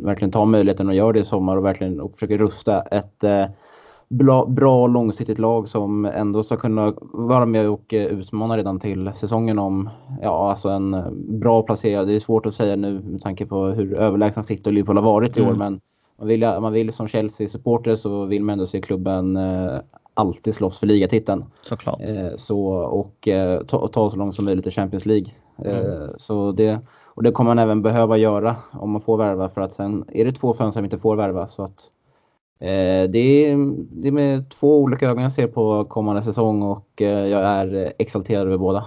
verkligen 0.05 0.33
tar 0.33 0.47
möjligheten 0.47 0.89
och 0.89 0.95
gör 0.95 1.13
det 1.13 1.21
i 1.21 1.25
sommar 1.25 1.57
och 1.57 1.65
verkligen 1.65 2.01
och 2.01 2.13
försöker 2.13 2.39
rusta 2.39 2.83
ett 2.83 3.25
eh, 3.25 3.45
bra, 4.09 4.47
bra 4.47 4.87
långsiktigt 4.87 5.39
lag 5.39 5.69
som 5.69 6.05
ändå 6.05 6.43
ska 6.43 6.57
kunna 6.57 6.95
vara 7.13 7.47
med 7.47 7.69
och 7.69 7.85
utmana 7.91 8.57
redan 8.57 8.81
till 8.81 9.11
säsongen 9.15 9.59
om 9.59 9.91
ja, 10.23 10.51
alltså 10.51 10.69
en 10.69 11.05
bra 11.41 11.63
placering. 11.63 12.07
Det 12.07 12.15
är 12.15 12.21
svårt 12.21 12.47
att 12.47 12.55
säga 12.55 12.77
nu 12.77 13.01
med 13.01 13.21
tanke 13.21 13.47
på 13.47 13.67
hur 13.67 13.95
överlägsna 13.95 14.43
City 14.43 14.71
och 14.71 14.73
Liverpool 14.73 14.97
har 14.97 15.05
varit 15.05 15.37
i 15.37 15.41
år. 15.41 15.47
Mm. 15.47 15.59
Men 15.59 15.81
man 16.19 16.29
vill, 16.29 16.41
man 16.41 16.73
vill 16.73 16.93
som 16.93 17.09
Chelsea-supporter 17.09 17.97
så 17.97 18.25
vill 18.25 18.43
man 18.43 18.53
ändå 18.53 18.67
se 18.67 18.81
klubben 18.81 19.37
eh, 19.37 19.79
alltid 20.15 20.55
slåss 20.55 20.79
för 20.79 20.87
ligatiteln. 20.87 21.45
Såklart. 21.63 22.01
Eh, 22.01 22.37
så, 22.37 22.67
och 22.75 23.29
eh, 23.29 23.65
ta, 23.65 23.89
ta 23.89 24.11
så 24.11 24.17
långt 24.17 24.35
som 24.35 24.45
möjligt 24.45 24.67
i 24.67 24.71
Champions 24.71 25.07
League. 25.07 25.27
Mm. 25.59 26.09
så 26.17 26.53
det, 26.53 26.79
och 27.07 27.23
det 27.23 27.33
kommer 27.33 27.51
man 27.51 27.59
även 27.59 27.83
behöva 27.83 28.17
göra 28.17 28.57
om 28.73 28.91
man 28.91 29.01
får 29.01 29.17
värva 29.17 29.49
för 29.49 29.61
att 29.61 29.75
sen 29.75 30.05
är 30.13 30.25
det 30.25 30.33
två 30.33 30.55
fönster 30.55 30.79
som 30.79 30.85
inte 30.85 30.99
får 30.99 31.17
värva. 31.17 31.49
Så 31.49 31.63
att, 31.63 31.91
eh, 32.59 33.11
det, 33.11 33.19
är, 33.19 33.57
det 33.91 34.09
är 34.09 34.13
med 34.13 34.51
två 34.51 34.79
olika 34.79 35.09
ögon 35.09 35.23
jag 35.23 35.33
ser 35.33 35.47
på 35.47 35.85
kommande 35.85 36.23
säsong 36.23 36.63
och 36.63 37.03
eh, 37.03 37.27
jag 37.29 37.41
är 37.41 37.93
exalterad 37.99 38.47
över 38.47 38.59
båda. 38.59 38.85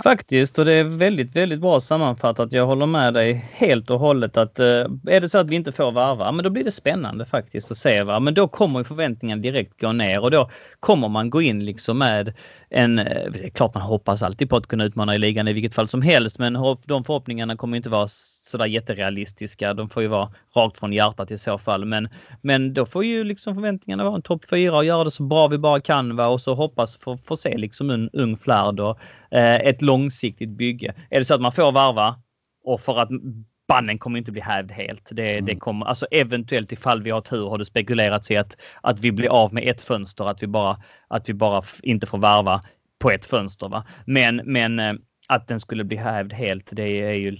Faktiskt, 0.00 0.58
och 0.58 0.64
det 0.64 0.72
är 0.72 0.84
väldigt, 0.84 1.36
väldigt 1.36 1.60
bra 1.60 1.80
sammanfattat. 1.80 2.52
Jag 2.52 2.66
håller 2.66 2.86
med 2.86 3.14
dig 3.14 3.46
helt 3.52 3.90
och 3.90 4.00
hållet 4.00 4.36
att 4.36 4.58
eh, 4.58 4.66
är 5.06 5.20
det 5.20 5.28
så 5.28 5.38
att 5.38 5.50
vi 5.50 5.56
inte 5.56 5.72
får 5.72 5.92
varva, 5.92 6.32
men 6.32 6.44
då 6.44 6.50
blir 6.50 6.64
det 6.64 6.70
spännande 6.70 7.24
faktiskt 7.24 7.70
att 7.70 7.76
se. 7.76 8.02
Va? 8.02 8.20
Men 8.20 8.34
då 8.34 8.48
kommer 8.48 8.82
förväntningen 8.82 9.42
direkt 9.42 9.80
gå 9.80 9.92
ner 9.92 10.20
och 10.20 10.30
då 10.30 10.50
kommer 10.80 11.08
man 11.08 11.30
gå 11.30 11.42
in 11.42 11.64
liksom 11.64 11.98
med 11.98 12.34
en, 12.70 12.98
eh, 12.98 13.30
det 13.32 13.44
är 13.44 13.50
klart 13.50 13.74
man 13.74 13.82
hoppas 13.82 14.22
alltid 14.22 14.50
på 14.50 14.56
att 14.56 14.66
kunna 14.66 14.84
utmana 14.84 15.14
i 15.14 15.18
ligan 15.18 15.48
i 15.48 15.52
vilket 15.52 15.74
fall 15.74 15.88
som 15.88 16.02
helst, 16.02 16.38
men 16.38 16.52
de 16.86 17.04
förhoppningarna 17.04 17.56
kommer 17.56 17.76
inte 17.76 17.90
vara 17.90 18.08
sådär 18.52 18.66
jätterealistiska. 18.66 19.74
De 19.74 19.88
får 19.88 20.02
ju 20.02 20.08
vara 20.08 20.32
rakt 20.54 20.78
från 20.78 20.92
hjärtat 20.92 21.30
i 21.30 21.38
så 21.38 21.58
fall. 21.58 21.84
Men, 21.84 22.08
men 22.40 22.74
då 22.74 22.86
får 22.86 23.04
ju 23.04 23.24
liksom 23.24 23.54
förväntningarna 23.54 24.04
vara 24.04 24.14
en 24.14 24.22
topp 24.22 24.48
fyra 24.50 24.76
och 24.76 24.84
göra 24.84 25.04
det 25.04 25.10
så 25.10 25.22
bra 25.22 25.48
vi 25.48 25.58
bara 25.58 25.80
kan 25.80 26.16
va? 26.16 26.26
och 26.26 26.40
så 26.40 26.54
hoppas 26.54 26.96
få, 26.96 27.16
få 27.16 27.36
se 27.36 27.56
liksom 27.56 27.90
en 27.90 28.10
ung 28.12 28.36
flärd 28.36 28.80
och 28.80 28.98
eh, 29.30 29.54
ett 29.54 29.82
långsiktigt 29.82 30.50
bygge. 30.50 30.94
Är 31.10 31.18
det 31.18 31.24
så 31.24 31.34
att 31.34 31.40
man 31.40 31.52
får 31.52 31.72
varva 31.72 32.16
och 32.64 32.80
för 32.80 32.98
att 32.98 33.08
bannen 33.68 33.98
kommer 33.98 34.18
inte 34.18 34.32
bli 34.32 34.40
hävd 34.40 34.72
helt. 34.72 35.08
Det, 35.10 35.32
mm. 35.32 35.44
det 35.44 35.56
kommer, 35.56 35.86
alltså 35.86 36.06
eventuellt 36.10 36.72
ifall 36.72 37.02
vi 37.02 37.10
har 37.10 37.20
tur 37.20 37.48
har 37.48 37.58
det 37.58 37.64
spekulerats 37.64 38.30
i 38.30 38.36
att, 38.36 38.56
att 38.80 39.00
vi 39.00 39.12
blir 39.12 39.28
av 39.28 39.54
med 39.54 39.68
ett 39.68 39.80
fönster, 39.80 40.24
att 40.24 40.42
vi 40.42 40.46
bara, 40.46 40.82
att 41.08 41.28
vi 41.28 41.34
bara 41.34 41.62
inte 41.82 42.06
får 42.06 42.18
varva 42.18 42.62
på 42.98 43.10
ett 43.10 43.26
fönster. 43.26 43.68
Va? 43.68 43.84
Men, 44.04 44.36
men 44.44 44.78
eh, 44.78 44.92
att 45.28 45.48
den 45.48 45.60
skulle 45.60 45.84
bli 45.84 45.96
hävd 45.96 46.32
helt, 46.32 46.68
det 46.70 47.02
är 47.02 47.12
ju 47.12 47.38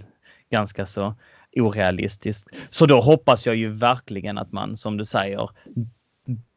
ganska 0.52 0.86
så 0.86 1.14
orealistiskt. 1.56 2.48
Så 2.70 2.86
då 2.86 3.00
hoppas 3.00 3.46
jag 3.46 3.56
ju 3.56 3.68
verkligen 3.68 4.38
att 4.38 4.52
man, 4.52 4.76
som 4.76 4.96
du 4.96 5.04
säger, 5.04 5.50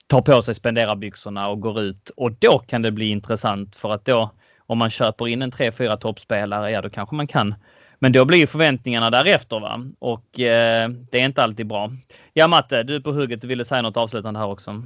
tar 0.08 0.22
på 0.22 0.42
sig 0.42 0.56
spenderarbyxorna 0.56 1.50
och 1.50 1.62
går 1.62 1.82
ut 1.82 2.10
och 2.10 2.32
då 2.32 2.60
kan 2.60 2.82
det 2.82 2.92
bli 2.92 3.06
intressant 3.06 3.76
för 3.76 3.92
att 3.92 4.06
då 4.06 4.32
om 4.68 4.78
man 4.78 4.90
köper 4.90 5.28
in 5.28 5.42
en 5.42 5.52
3-4 5.52 5.98
toppspelare, 5.98 6.72
ja 6.72 6.82
då 6.82 6.90
kanske 6.90 7.16
man 7.16 7.28
kan. 7.28 7.56
Men 8.00 8.12
då 8.12 8.26
blir 8.26 8.48
förväntningarna 8.48 9.10
därefter 9.10 9.60
va? 9.60 9.86
och 10.00 10.40
eh, 10.40 10.90
det 10.90 11.20
är 11.20 11.26
inte 11.26 11.44
alltid 11.44 11.68
bra. 11.68 11.92
Ja 12.34 12.48
Matte, 12.48 12.84
du 12.84 12.96
är 12.96 13.00
på 13.00 13.12
hugget. 13.12 13.42
Du 13.42 13.48
ville 13.48 13.66
säga 13.66 13.82
något 13.82 13.98
avslutande 13.98 14.40
här 14.40 14.48
också. 14.48 14.84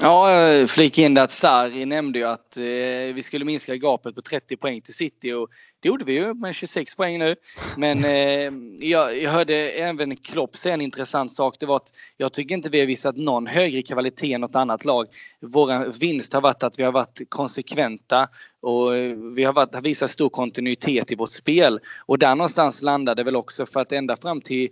Ja, 0.00 0.32
eh, 0.32 0.66
flika 0.66 1.02
in 1.02 1.14
det 1.14 1.22
att 1.22 1.30
Sarri 1.30 1.86
nämnde 1.86 2.18
ju 2.18 2.24
att 2.24 2.56
eh, 2.56 2.62
vi 3.14 3.22
skulle 3.24 3.44
minska 3.44 3.76
gapet 3.76 4.14
på 4.14 4.22
30 4.22 4.56
poäng 4.56 4.80
till 4.80 4.94
City 4.94 5.32
och 5.32 5.48
det 5.80 5.88
gjorde 5.88 6.04
vi 6.04 6.12
ju 6.12 6.34
med 6.34 6.54
26 6.54 6.94
poäng 6.94 7.18
nu. 7.18 7.36
Men 7.76 8.04
eh, 8.04 8.52
jag, 8.88 9.18
jag, 9.22 9.30
hörde 9.30 9.54
även 9.54 10.16
Klopp 10.16 10.56
säga 10.56 10.74
en 10.74 10.80
intressant 10.80 11.32
sak. 11.32 11.56
Det 11.60 11.66
var 11.66 11.76
att 11.76 11.92
jag 12.16 12.32
tycker 12.32 12.54
inte 12.54 12.70
vi 12.70 12.80
har 12.80 12.86
visat 12.86 13.16
någon 13.16 13.46
högre 13.46 13.82
kvalitet 13.82 14.32
än 14.32 14.40
något 14.40 14.56
annat 14.56 14.84
lag. 14.84 15.06
Vår 15.40 15.98
vinst 16.00 16.32
har 16.32 16.40
varit 16.40 16.62
att 16.62 16.78
vi 16.78 16.82
har 16.82 16.92
varit 16.92 17.20
konsekventa 17.28 18.28
och 18.60 18.96
eh, 18.96 19.16
vi 19.16 19.44
har, 19.44 19.52
varit, 19.52 19.74
har 19.74 19.82
visat 19.82 20.10
stor 20.10 20.28
kontinuitet 20.28 21.12
i 21.12 21.14
vårt 21.14 21.32
spel. 21.32 21.80
Och 22.06 22.18
där 22.18 22.34
någonstans 22.34 22.82
landade 22.82 23.24
väl 23.24 23.36
också 23.36 23.66
för 23.66 23.80
att 23.80 23.92
ända 23.92 24.16
fram 24.16 24.40
till 24.40 24.68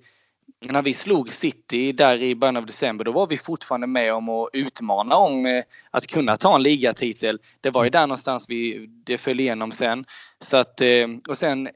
när 0.61 0.83
vi 0.83 0.95
slog 0.95 1.33
City 1.33 1.93
där 1.93 2.23
i 2.23 2.35
början 2.35 2.57
av 2.57 2.67
december 2.67 3.05
då 3.05 3.13
var 3.13 3.27
vi 3.27 3.37
fortfarande 3.37 3.87
med 3.87 4.15
om 4.15 4.29
att 4.29 4.49
utmana 4.53 5.17
om 5.17 5.47
eh, 5.47 5.65
att 5.91 6.07
kunna 6.07 6.37
ta 6.37 6.55
en 6.55 6.63
ligatitel. 6.63 7.39
Det 7.61 7.71
var 7.71 7.85
ju 7.85 7.91
där 7.91 8.07
någonstans 8.07 8.45
vi, 8.49 8.87
det 9.05 9.19
föll 9.19 9.41
igenom 9.41 9.73
sen. 9.73 10.05
Så 10.41 10.57
att, 10.57 10.81
eh, 10.81 11.09
och 11.29 11.39
sen 11.39 11.69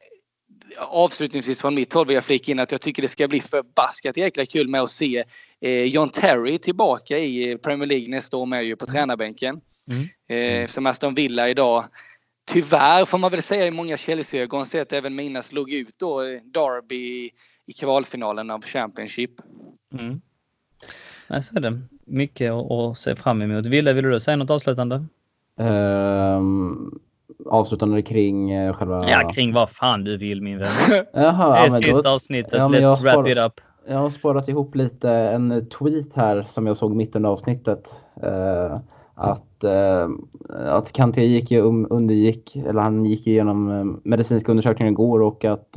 avslutningsvis 0.78 1.60
från 1.60 1.74
mitt 1.74 1.92
håll 1.92 2.06
vill 2.06 2.14
jag 2.14 2.24
flika 2.24 2.52
in 2.52 2.58
att 2.58 2.72
jag 2.72 2.80
tycker 2.80 3.02
det 3.02 3.08
ska 3.08 3.28
bli 3.28 3.40
förbaskat 3.40 4.16
jäkla 4.16 4.46
kul 4.46 4.68
med 4.68 4.80
att 4.80 4.90
se 4.90 5.24
eh, 5.60 5.84
John 5.84 6.10
Terry 6.10 6.58
tillbaka 6.58 7.18
i 7.18 7.58
Premier 7.62 7.88
League 7.88 8.08
nästa 8.08 8.36
år 8.36 8.46
med 8.46 8.64
ju 8.64 8.76
på 8.76 8.86
tränarbänken. 8.86 9.60
Mm. 9.90 10.62
Eh, 10.62 10.68
som 10.68 10.86
Aston 10.86 11.14
Villa 11.14 11.48
idag 11.48 11.84
tyvärr 12.52 13.04
får 13.04 13.18
man 13.18 13.30
väl 13.30 13.42
säga 13.42 13.66
i 13.66 13.70
många 13.70 13.96
Chelsea-ögon 13.96 14.66
sett 14.66 14.92
även 14.92 15.14
mina 15.14 15.42
slog 15.42 15.72
ut 15.72 15.94
då 15.96 16.22
eh, 16.22 16.40
Derby 16.42 17.30
i 17.70 17.72
kvalfinalen 17.72 18.50
av 18.50 18.62
Championship. 18.62 19.30
Mm. 19.98 20.20
Nej, 21.28 21.42
så 21.42 21.56
är 21.56 21.60
det. 21.60 21.80
Mycket 22.04 22.52
att 22.52 22.98
se 22.98 23.16
fram 23.16 23.42
emot. 23.42 23.66
Ville, 23.66 23.92
vill 23.92 24.04
du 24.04 24.20
säga 24.20 24.36
något 24.36 24.50
avslutande? 24.50 25.04
Um, 25.56 27.00
avslutande 27.46 28.02
kring 28.02 28.58
uh, 28.58 28.72
själva... 28.72 29.00
Ja, 29.08 29.28
kring 29.28 29.52
vad 29.52 29.70
fan 29.70 30.04
du 30.04 30.16
vill 30.16 30.42
min 30.42 30.58
vän. 30.58 30.70
Jaha, 31.12 31.52
det 31.52 31.58
är 31.58 31.66
ja, 31.66 31.76
sista 31.76 32.02
då... 32.02 32.10
avsnittet. 32.10 32.52
Ja, 32.52 32.68
Let's 32.68 33.02
wrap 33.02 33.12
sparat, 33.12 33.28
it 33.28 33.38
up. 33.38 33.60
Jag 33.88 33.98
har 33.98 34.10
sparat 34.10 34.48
ihop 34.48 34.74
lite 34.74 35.10
en 35.10 35.66
tweet 35.66 36.14
här 36.14 36.42
som 36.42 36.66
jag 36.66 36.76
såg 36.76 36.94
mitt 36.96 37.16
under 37.16 37.30
avsnittet. 37.30 37.94
Uh, 38.24 38.78
att, 39.14 39.64
uh, 39.64 40.10
att 40.76 40.92
Kanté 40.92 41.24
gick 41.24 41.52
um, 41.52 41.86
undergick, 41.90 42.56
eller 42.56 42.80
han 42.80 43.06
gick 43.06 43.26
igenom 43.26 44.00
medicinska 44.04 44.52
undersökningar 44.52 44.92
igår 44.92 45.22
och 45.22 45.44
att 45.44 45.76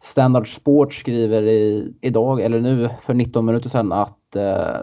Standard 0.00 0.54
Sport 0.54 0.94
skriver 0.94 1.42
i, 1.42 1.92
idag, 2.00 2.40
eller 2.40 2.60
nu 2.60 2.90
för 3.02 3.14
19 3.14 3.46
minuter 3.46 3.68
sedan 3.68 3.92
att, 3.92 4.36
eh, 4.36 4.76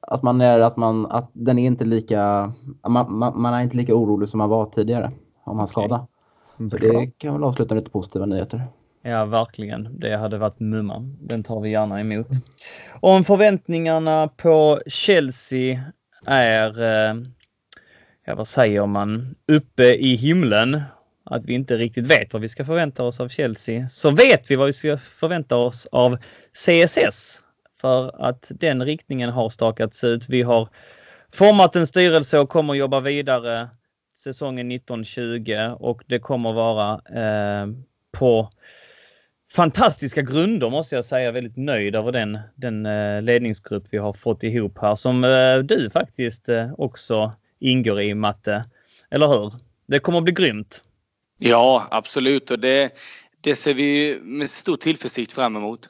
att 0.00 0.22
man 0.22 0.40
är 0.40 0.60
att 0.60 0.76
man 0.76 1.06
att 1.06 1.30
den 1.32 1.58
är 1.58 1.66
inte 1.66 1.84
lika 1.84 2.52
man, 2.88 3.18
man, 3.18 3.42
man 3.42 3.54
är 3.54 3.60
inte 3.60 3.76
lika 3.76 3.94
orolig 3.94 4.28
som 4.28 4.38
man 4.38 4.48
var 4.48 4.66
tidigare 4.66 5.10
om 5.44 5.58
hans 5.58 5.70
skada. 5.70 6.06
Okay. 6.56 6.68
Så 6.68 6.76
det 6.76 7.18
kan 7.18 7.34
väl 7.34 7.44
avsluta 7.44 7.74
lite 7.74 7.90
positiva 7.90 8.26
nyheter. 8.26 8.62
Ja, 9.02 9.24
verkligen. 9.24 10.00
Det 10.00 10.16
hade 10.16 10.38
varit 10.38 10.60
mumma. 10.60 11.00
Den 11.20 11.44
tar 11.44 11.60
vi 11.60 11.70
gärna 11.70 12.00
emot. 12.00 12.26
Om 13.00 13.24
förväntningarna 13.24 14.28
på 14.28 14.80
Chelsea 14.86 15.82
är, 16.26 16.82
eh, 16.82 17.16
ja 18.24 18.34
vad 18.34 18.48
säger 18.48 18.86
man, 18.86 19.34
uppe 19.52 19.84
i 19.84 20.16
himlen 20.16 20.82
att 21.24 21.44
vi 21.44 21.54
inte 21.54 21.76
riktigt 21.76 22.06
vet 22.06 22.32
vad 22.32 22.42
vi 22.42 22.48
ska 22.48 22.64
förvänta 22.64 23.04
oss 23.04 23.20
av 23.20 23.28
Chelsea 23.28 23.88
så 23.88 24.10
vet 24.10 24.50
vi 24.50 24.56
vad 24.56 24.66
vi 24.66 24.72
ska 24.72 24.98
förvänta 24.98 25.56
oss 25.56 25.88
av 25.92 26.18
CSS. 26.52 27.40
För 27.80 28.28
att 28.28 28.52
den 28.54 28.84
riktningen 28.84 29.30
har 29.30 29.50
stakats 29.50 30.04
ut. 30.04 30.28
Vi 30.28 30.42
har 30.42 30.68
format 31.32 31.76
en 31.76 31.86
styrelse 31.86 32.38
och 32.38 32.48
kommer 32.48 32.74
jobba 32.74 33.00
vidare 33.00 33.68
säsongen 34.16 34.72
1920 34.72 35.74
och 35.78 36.02
det 36.06 36.18
kommer 36.18 36.52
vara 36.52 36.92
eh, 36.92 37.66
på 38.12 38.50
fantastiska 39.52 40.22
grunder 40.22 40.70
måste 40.70 40.94
jag 40.94 41.04
säga. 41.04 41.32
Väldigt 41.32 41.56
nöjd 41.56 41.96
över 41.96 42.12
den, 42.12 42.38
den 42.54 42.86
eh, 42.86 43.22
ledningsgrupp 43.22 43.84
vi 43.90 43.98
har 43.98 44.12
fått 44.12 44.42
ihop 44.42 44.78
här 44.78 44.94
som 44.94 45.24
eh, 45.24 45.58
du 45.58 45.90
faktiskt 45.90 46.48
eh, 46.48 46.72
också 46.78 47.32
ingår 47.58 48.00
i 48.00 48.14
Matte. 48.14 48.64
Eller 49.10 49.26
hur? 49.26 49.52
Det 49.86 49.98
kommer 49.98 50.18
att 50.18 50.24
bli 50.24 50.32
grymt. 50.32 50.83
Ja, 51.48 51.86
absolut 51.90 52.50
och 52.50 52.58
det, 52.58 52.90
det 53.40 53.56
ser 53.56 53.74
vi 53.74 54.18
med 54.22 54.50
stor 54.50 54.76
tillförsikt 54.76 55.32
fram 55.32 55.56
emot. 55.56 55.88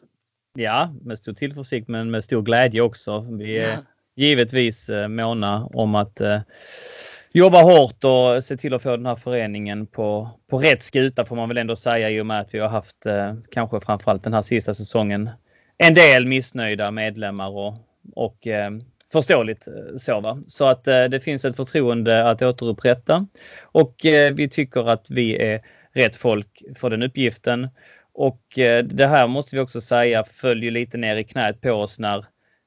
Ja, 0.55 0.95
med 1.03 1.19
stor 1.19 1.33
tillförsikt 1.33 1.89
men 1.89 2.11
med 2.11 2.25
stor 2.25 2.43
glädje 2.43 2.81
också. 2.81 3.21
Vi 3.21 3.59
är 3.59 3.79
givetvis 4.17 4.89
eh, 4.89 5.09
måna 5.09 5.67
om 5.67 5.95
att 5.95 6.21
eh, 6.21 6.41
jobba 7.33 7.63
hårt 7.63 8.05
och 8.05 8.45
se 8.45 8.57
till 8.57 8.75
att 8.75 8.83
få 8.83 8.97
den 8.97 9.07
här 9.07 9.17
föreningen 9.17 9.87
på, 9.87 10.31
på 10.51 10.59
rätt 10.59 10.83
skuta 10.83 11.25
får 11.25 11.37
man 11.37 11.49
väl 11.49 11.59
ändå 11.59 11.77
säga 11.77 12.11
i 12.11 12.21
och 12.21 12.27
med 12.27 12.41
att 12.41 12.55
vi 12.55 12.59
har 12.59 12.69
haft 12.69 13.07
eh, 13.07 13.35
kanske 13.51 13.81
framförallt 13.81 14.25
den 14.25 14.35
här 14.35 14.43
sista 14.43 14.75
säsongen 14.75 15.31
en 15.79 15.95
del 15.95 16.27
missnöjda 16.27 16.91
medlemmar 16.91 17.49
och, 17.49 17.75
och 18.15 18.47
förståeligt 19.15 19.69
eh, 19.69 19.97
så. 19.97 20.21
Va? 20.21 20.43
Så 20.47 20.65
att 20.65 20.89
eh, 20.89 21.05
det 21.05 21.21
finns 21.21 21.45
ett 21.45 21.57
förtroende 21.57 22.31
att 22.31 22.43
återupprätta 22.43 23.27
och 23.63 24.07
eh, 24.07 24.35
vi 24.35 24.49
tycker 24.49 24.89
att 24.89 25.11
vi 25.11 25.37
är 25.43 25.61
rätt 25.93 26.17
folk 26.17 26.63
för 26.77 26.91
den 26.91 27.03
uppgiften. 27.03 27.69
Och 28.13 28.59
eh, 28.59 28.85
det 28.85 29.07
här 29.07 29.27
måste 29.27 29.57
vi 29.57 29.63
också 29.63 29.81
säga 29.81 30.25
följer 30.25 30.71
lite 30.71 30.99
ner 30.99 31.17
i 31.17 31.25
knät 31.25 31.61
på 31.61 31.71
oss 31.71 31.99
när, 31.99 32.25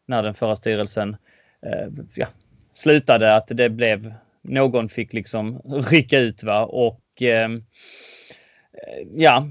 när 0.07 0.23
den 0.23 0.33
förra 0.33 0.55
styrelsen 0.55 1.17
eh, 1.65 1.87
ja, 2.15 2.27
slutade. 2.73 3.35
Att 3.35 3.47
det 3.47 3.69
blev 3.69 4.13
någon 4.41 4.89
fick 4.89 5.13
liksom 5.13 5.61
rycka 5.91 6.19
ut 6.19 6.43
va 6.43 6.65
och 6.65 7.21
ehm, 7.21 7.63
ja, 9.15 9.47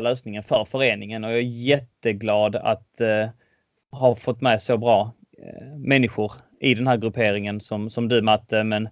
lösningen 0.00 0.42
för 0.42 0.64
föreningen 0.64 1.24
och 1.24 1.30
jag 1.30 1.38
är 1.38 1.42
jätteglad 1.42 2.56
att 2.56 3.00
eh, 3.00 3.28
ha 3.90 4.14
fått 4.14 4.40
med 4.40 4.62
så 4.62 4.76
bra 4.76 5.12
Eh, 5.46 5.76
människor 5.76 6.32
i 6.60 6.74
den 6.74 6.86
här 6.86 6.96
grupperingen 6.96 7.60
som, 7.60 7.90
som 7.90 8.08
du 8.08 8.22
Matte, 8.22 8.64
men 8.64 8.88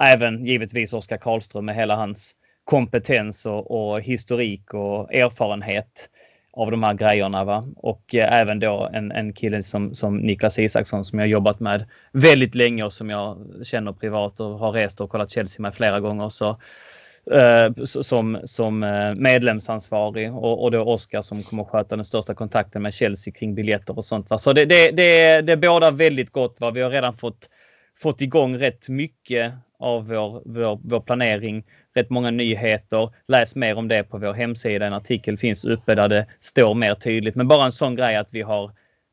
även 0.00 0.46
givetvis 0.46 0.92
Oskar 0.92 1.16
Karlström 1.16 1.64
med 1.64 1.76
hela 1.76 1.96
hans 1.96 2.34
kompetens 2.64 3.46
och, 3.46 3.70
och, 3.70 4.00
historik 4.00 4.74
och 4.74 5.14
erfarenhet 5.14 6.10
av 6.52 6.70
de 6.70 6.82
här 6.82 6.94
grejerna. 6.94 7.44
Va? 7.44 7.68
Och 7.76 8.14
eh, 8.14 8.32
även 8.32 8.58
då 8.58 8.90
en, 8.92 9.12
en 9.12 9.32
kille 9.32 9.62
som, 9.62 9.94
som 9.94 10.16
Niklas 10.16 10.58
Isaksson 10.58 11.04
som 11.04 11.18
jag 11.18 11.28
jobbat 11.28 11.60
med 11.60 11.84
väldigt 12.12 12.54
länge 12.54 12.84
och 12.84 12.92
som 12.92 13.10
jag 13.10 13.38
känner 13.64 13.92
privat 13.92 14.40
och 14.40 14.58
har 14.58 14.72
rest 14.72 15.00
och 15.00 15.10
kollat 15.10 15.30
Chelsea 15.30 15.62
med 15.62 15.74
flera 15.74 16.00
gånger. 16.00 16.28
Så 16.28 16.60
Eh, 17.30 17.84
som, 17.84 18.40
som 18.44 18.82
eh, 18.82 19.14
medlemsansvarig 19.14 20.34
och, 20.34 20.62
och 20.62 20.70
då 20.70 20.82
Oskar 20.82 21.22
som 21.22 21.42
kommer 21.42 21.64
sköta 21.64 21.96
den 21.96 22.04
största 22.04 22.34
kontakten 22.34 22.82
med 22.82 22.94
Chelsea 22.94 23.34
kring 23.34 23.54
biljetter 23.54 23.96
och 23.96 24.04
sånt. 24.04 24.30
Va? 24.30 24.38
Så 24.38 24.52
det, 24.52 24.64
det, 24.64 24.90
det, 24.90 25.40
det 25.40 25.56
bådar 25.56 25.90
väldigt 25.90 26.30
gott. 26.30 26.60
Va? 26.60 26.70
Vi 26.70 26.82
har 26.82 26.90
redan 26.90 27.12
fått, 27.12 27.48
fått 28.02 28.20
igång 28.20 28.56
rätt 28.56 28.88
mycket 28.88 29.52
av 29.78 30.08
vår, 30.08 30.42
vår, 30.44 30.80
vår 30.84 31.00
planering. 31.00 31.64
Rätt 31.94 32.10
många 32.10 32.30
nyheter. 32.30 33.10
Läs 33.28 33.54
mer 33.54 33.78
om 33.78 33.88
det 33.88 34.02
på 34.02 34.18
vår 34.18 34.32
hemsida. 34.32 34.86
En 34.86 34.92
artikel 34.92 35.38
finns 35.38 35.64
uppe 35.64 35.94
där 35.94 36.08
det 36.08 36.26
står 36.40 36.74
mer 36.74 36.94
tydligt. 36.94 37.34
Men 37.34 37.48
bara 37.48 37.64
en 37.64 37.72
sån 37.72 37.96
grej 37.96 38.16
att 38.16 38.28
vi 38.32 38.42
har 38.42 38.64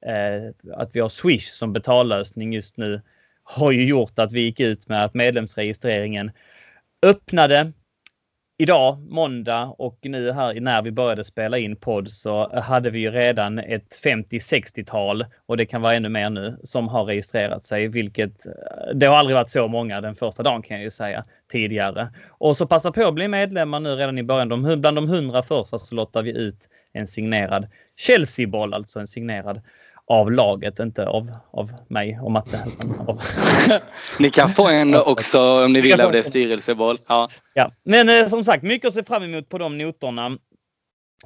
eh, 0.05 0.73
att 0.73 0.95
vi 0.95 0.99
har 0.99 1.09
Swish 1.09 1.47
som 1.47 1.73
betallösning 1.73 2.53
just 2.53 2.77
nu 2.77 3.01
har 3.43 3.71
ju 3.71 3.85
gjort 3.85 4.19
att 4.19 4.31
vi 4.31 4.41
gick 4.41 4.59
ut 4.59 4.89
med 4.89 5.03
att 5.03 5.13
medlemsregistreringen 5.13 6.31
öppnade 7.01 7.71
idag, 8.57 8.99
måndag 9.09 9.75
och 9.77 9.99
nu 10.01 10.31
här 10.31 10.59
när 10.59 10.81
vi 10.81 10.91
började 10.91 11.23
spela 11.23 11.57
in 11.57 11.75
podd 11.75 12.11
så 12.11 12.59
hade 12.59 12.89
vi 12.89 12.99
ju 12.99 13.11
redan 13.11 13.59
ett 13.59 13.99
50-60-tal 14.03 15.25
och 15.45 15.57
det 15.57 15.65
kan 15.65 15.81
vara 15.81 15.93
ännu 15.93 16.09
mer 16.09 16.29
nu 16.29 16.57
som 16.63 16.87
har 16.87 17.05
registrerat 17.05 17.65
sig, 17.65 17.87
vilket 17.87 18.45
eh, 18.45 18.51
det 18.95 19.05
har 19.05 19.15
aldrig 19.15 19.35
varit 19.35 19.49
så 19.49 19.67
många 19.67 20.01
den 20.01 20.15
första 20.15 20.43
dagen 20.43 20.61
kan 20.61 20.77
jag 20.77 20.83
ju 20.83 20.89
säga 20.89 21.25
tidigare. 21.51 22.09
Och 22.27 22.57
så 22.57 22.67
passa 22.67 22.91
på 22.91 23.07
att 23.07 23.13
bli 23.13 23.27
medlemmar 23.27 23.79
nu 23.79 23.89
redan 23.89 24.17
i 24.17 24.23
början. 24.23 24.49
De, 24.49 24.81
bland 24.81 24.97
de 24.97 25.05
100 25.05 25.43
första 25.43 25.77
så 25.77 25.95
lottar 25.95 26.23
vi 26.23 26.31
ut 26.31 26.69
en 26.93 27.07
signerad 27.07 27.67
Chelsea-boll, 27.97 28.73
alltså 28.73 28.99
en 28.99 29.07
signerad 29.07 29.61
av 30.07 30.31
laget, 30.31 30.79
inte 30.79 31.07
av, 31.07 31.31
av 31.51 31.71
mig 31.87 32.19
och 32.21 32.31
Matte. 32.31 32.67
Av... 33.07 33.21
ni 34.19 34.29
kan 34.29 34.49
få 34.49 34.67
en 34.67 34.95
också 34.95 35.65
om 35.65 35.73
ni 35.73 35.81
vill 35.81 36.01
av 36.01 36.11
det 36.11 36.23
styrelseboll. 36.23 36.97
Ja. 37.09 37.27
ja. 37.53 37.71
Men 37.83 38.09
eh, 38.09 38.27
som 38.27 38.43
sagt, 38.43 38.63
mycket 38.63 38.87
att 38.87 38.93
se 38.93 39.03
fram 39.03 39.23
emot 39.23 39.49
på 39.49 39.57
de 39.57 39.77
noterna. 39.77 40.37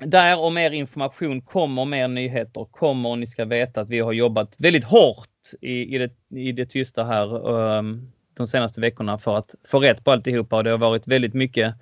Där 0.01 0.39
och 0.39 0.53
mer 0.53 0.71
information 0.71 1.41
kommer, 1.41 1.85
mer 1.85 2.07
nyheter 2.07 2.67
kommer 2.71 3.15
ni 3.15 3.27
ska 3.27 3.45
veta 3.45 3.81
att 3.81 3.89
vi 3.89 3.99
har 3.99 4.13
jobbat 4.13 4.55
väldigt 4.57 4.83
hårt 4.83 5.29
i, 5.61 5.95
i, 5.95 5.97
det, 5.97 6.39
i 6.39 6.51
det 6.51 6.65
tysta 6.65 7.03
här 7.03 7.47
um, 7.47 8.11
de 8.37 8.47
senaste 8.47 8.81
veckorna 8.81 9.17
för 9.17 9.37
att 9.37 9.55
få 9.67 9.79
rätt 9.79 10.03
på 10.03 10.11
alltihopa 10.11 10.55
och 10.55 10.63
det 10.63 10.71
har 10.71 10.77
varit 10.77 11.07
väldigt 11.07 11.33
mycket 11.33 11.75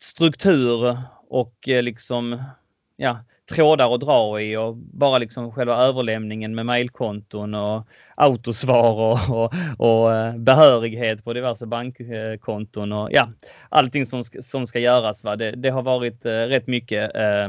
struktur 0.00 0.98
och 1.28 1.68
eh, 1.68 1.82
liksom 1.82 2.42
ja, 2.98 3.18
trådar 3.54 3.94
att 3.94 4.00
dra 4.00 4.40
i 4.40 4.56
och 4.56 4.76
bara 4.76 5.18
liksom 5.18 5.52
själva 5.52 5.76
överlämningen 5.76 6.54
med 6.54 6.66
mejlkonton 6.66 7.54
och 7.54 7.86
autosvar 8.14 8.92
och, 8.92 9.44
och, 9.44 9.54
och, 9.78 10.14
eh, 10.14 10.36
behörighet 10.36 11.24
på 11.24 11.32
diverse 11.32 11.66
bankkonton 11.66 12.92
och 12.92 13.08
ja, 13.12 13.28
allting 13.68 14.06
som, 14.06 14.24
som 14.24 14.66
ska 14.66 14.78
göras. 14.78 15.24
Va? 15.24 15.36
Det, 15.36 15.50
det 15.50 15.70
har 15.70 15.82
varit 15.82 16.26
eh, 16.26 16.30
rätt 16.30 16.66
mycket. 16.66 17.16
Eh, 17.16 17.48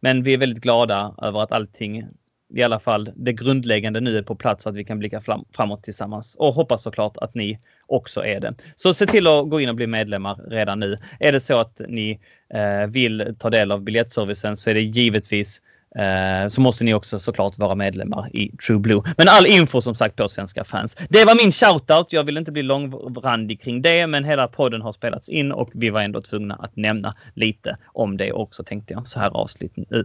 men 0.00 0.22
vi 0.22 0.34
är 0.34 0.38
väldigt 0.38 0.62
glada 0.62 1.14
över 1.22 1.42
att 1.42 1.52
allting 1.52 2.08
i 2.54 2.62
alla 2.62 2.80
fall 2.80 3.12
det 3.16 3.32
grundläggande 3.32 4.00
nu 4.00 4.18
är 4.18 4.22
på 4.22 4.34
plats 4.34 4.62
så 4.62 4.68
att 4.68 4.76
vi 4.76 4.84
kan 4.84 4.98
blicka 4.98 5.20
fram, 5.20 5.44
framåt 5.52 5.82
tillsammans 5.82 6.34
och 6.34 6.54
hoppas 6.54 6.82
såklart 6.82 7.16
att 7.16 7.34
ni 7.34 7.58
också 7.86 8.24
är 8.24 8.40
det. 8.40 8.54
Så 8.76 8.94
se 8.94 9.06
till 9.06 9.26
att 9.26 9.50
gå 9.50 9.60
in 9.60 9.68
och 9.68 9.74
bli 9.74 9.86
medlemmar 9.86 10.34
redan 10.50 10.80
nu. 10.80 10.98
Är 11.20 11.32
det 11.32 11.40
så 11.40 11.58
att 11.58 11.80
ni 11.88 12.20
eh, 12.54 12.86
vill 12.86 13.34
ta 13.38 13.50
del 13.50 13.72
av 13.72 13.82
biljettservicen 13.82 14.56
så 14.56 14.70
är 14.70 14.74
det 14.74 14.80
givetvis 14.80 15.60
eh, 15.98 16.48
så 16.48 16.60
måste 16.60 16.84
ni 16.84 16.94
också 16.94 17.18
såklart 17.18 17.58
vara 17.58 17.74
medlemmar 17.74 18.36
i 18.36 18.56
True 18.66 18.78
Blue. 18.78 19.02
Men 19.16 19.28
all 19.28 19.46
info 19.46 19.80
som 19.80 19.94
sagt 19.94 20.16
på 20.16 20.28
Svenska 20.28 20.64
fans. 20.64 20.96
Det 21.08 21.24
var 21.24 21.34
min 21.42 21.52
shoutout. 21.52 22.12
Jag 22.12 22.24
vill 22.24 22.36
inte 22.36 22.52
bli 22.52 22.62
långrandig 22.62 23.62
kring 23.62 23.82
det, 23.82 24.06
men 24.06 24.24
hela 24.24 24.48
podden 24.48 24.82
har 24.82 24.92
spelats 24.92 25.28
in 25.28 25.52
och 25.52 25.70
vi 25.74 25.90
var 25.90 26.00
ändå 26.00 26.20
tvungna 26.20 26.54
att 26.54 26.76
nämna 26.76 27.14
lite 27.34 27.76
om 27.92 28.16
det 28.16 28.32
också 28.32 28.64
tänkte 28.64 28.94
jag 28.94 29.08
så 29.08 29.20
här 29.20 29.30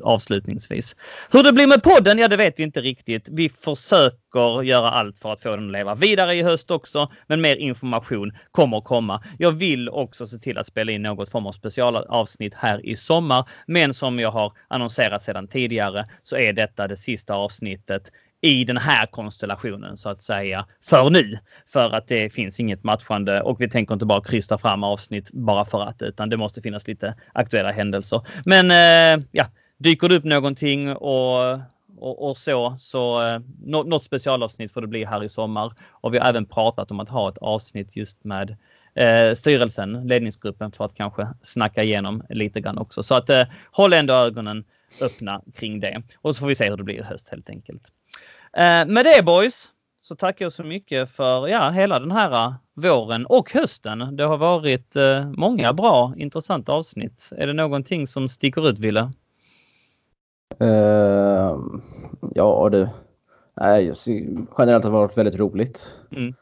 avslutningsvis. 0.04 0.96
Hur 1.32 1.44
det 1.44 1.54
blir 1.54 1.68
med 1.68 1.84
podden, 1.84 2.18
ja 2.18 2.28
det 2.28 2.38
vet 2.38 2.60
vi 2.60 2.64
inte 2.64 2.82
riktigt. 2.82 3.26
Vi 3.30 3.50
försöker 3.50 4.29
göra 4.64 4.90
allt 4.90 5.20
för 5.20 5.34
att 5.34 5.42
få 5.42 5.56
den 5.56 5.66
att 5.66 5.72
leva 5.72 5.96
vidare 5.96 6.36
i 6.36 6.44
höst 6.44 6.72
också, 6.72 7.12
men 7.28 7.42
mer 7.42 7.56
information 7.56 8.32
kommer 8.52 8.82
komma. 8.82 9.24
Jag 9.38 9.52
vill 9.52 9.90
också 9.90 10.28
se 10.28 10.38
till 10.38 10.58
att 10.58 10.68
spela 10.68 10.92
in 10.92 11.02
något 11.02 11.30
form 11.30 11.48
av 11.48 11.52
specialavsnitt 11.52 12.54
här 12.54 12.86
i 12.86 12.96
sommar, 12.96 13.50
men 13.68 13.94
som 13.94 14.20
jag 14.20 14.32
har 14.32 14.54
annonserat 14.68 15.24
sedan 15.24 15.48
tidigare 15.48 16.10
så 16.24 16.38
är 16.38 16.54
detta 16.54 16.88
det 16.88 16.98
sista 16.98 17.34
avsnittet 17.34 18.12
i 18.42 18.66
den 18.66 18.78
här 18.78 19.06
konstellationen 19.06 19.98
så 19.98 20.10
att 20.10 20.22
säga 20.22 20.66
för 20.82 21.10
nu. 21.10 21.40
För 21.68 21.96
att 21.96 22.08
det 22.08 22.30
finns 22.34 22.60
inget 22.60 22.84
matchande 22.84 23.42
och 23.42 23.62
vi 23.62 23.70
tänker 23.70 23.94
inte 23.94 24.06
bara 24.06 24.24
krysta 24.24 24.58
fram 24.58 24.84
avsnitt 24.84 25.32
bara 25.32 25.66
för 25.66 25.82
att 25.82 26.02
utan 26.02 26.30
det 26.30 26.38
måste 26.38 26.62
finnas 26.62 26.88
lite 26.88 27.16
aktuella 27.34 27.72
händelser. 27.72 28.22
Men 28.46 28.72
eh, 28.72 29.26
ja, 29.32 29.46
dyker 29.78 30.10
det 30.10 30.16
upp 30.16 30.24
någonting 30.24 30.96
och, 30.96 31.60
och, 32.00 32.30
och 32.30 32.38
så, 32.38 32.76
så 32.80 33.22
eh, 33.28 33.40
något 33.66 34.04
specialavsnitt 34.04 34.72
får 34.72 34.82
det 34.82 34.88
bli 34.88 35.06
här 35.06 35.24
i 35.24 35.30
sommar. 35.30 35.74
Och 35.90 36.14
vi 36.14 36.18
har 36.18 36.30
även 36.30 36.46
pratat 36.46 36.92
om 36.92 37.00
att 37.00 37.10
ha 37.10 37.30
ett 37.30 37.38
avsnitt 37.38 37.96
just 37.96 38.24
med 38.24 38.58
eh, 38.96 39.34
styrelsen, 39.34 40.08
ledningsgruppen 40.08 40.72
för 40.72 40.86
att 40.86 40.96
kanske 40.96 41.28
snacka 41.42 41.84
igenom 41.84 42.24
lite 42.30 42.62
grann 42.62 42.78
också. 42.78 43.04
Så 43.04 43.16
att 43.16 43.30
eh, 43.30 43.44
håll 43.72 43.94
ändå 43.94 44.14
ögonen 44.14 44.64
öppna 45.02 45.42
kring 45.56 45.80
det. 45.80 46.02
Och 46.22 46.36
så 46.36 46.40
får 46.40 46.48
vi 46.48 46.56
se 46.56 46.70
hur 46.70 46.78
det 46.78 46.84
blir 46.84 47.00
i 47.00 47.04
höst 47.04 47.30
helt 47.30 47.50
enkelt. 47.50 47.84
Eh, 48.54 48.86
med 48.86 49.06
det 49.06 49.26
boys 49.26 49.70
så 50.02 50.16
tackar 50.16 50.46
jag 50.46 50.52
så 50.52 50.64
mycket 50.64 51.12
för 51.12 51.48
ja, 51.48 51.70
hela 51.70 52.00
den 52.00 52.12
här 52.12 52.46
eh, 52.46 52.54
våren 52.74 53.26
och 53.26 53.54
hösten. 53.54 54.16
Det 54.16 54.24
har 54.24 54.38
varit 54.38 54.96
eh, 54.96 55.32
många 55.32 55.74
bra 55.74 56.14
intressanta 56.18 56.72
avsnitt. 56.72 57.30
Är 57.38 57.48
det 57.48 57.54
någonting 57.54 58.08
som 58.08 58.30
sticker 58.30 58.70
ut 58.70 58.80
Ville? 58.80 59.12
Uh, 60.62 61.58
ja 62.36 62.70
du. 62.72 62.90
Nej, 63.62 63.94
generellt 64.58 64.84
har 64.84 64.92
det 64.92 64.98
varit 64.98 65.18
väldigt 65.18 65.40
roligt. 65.40 65.96
Mm. 66.12 66.34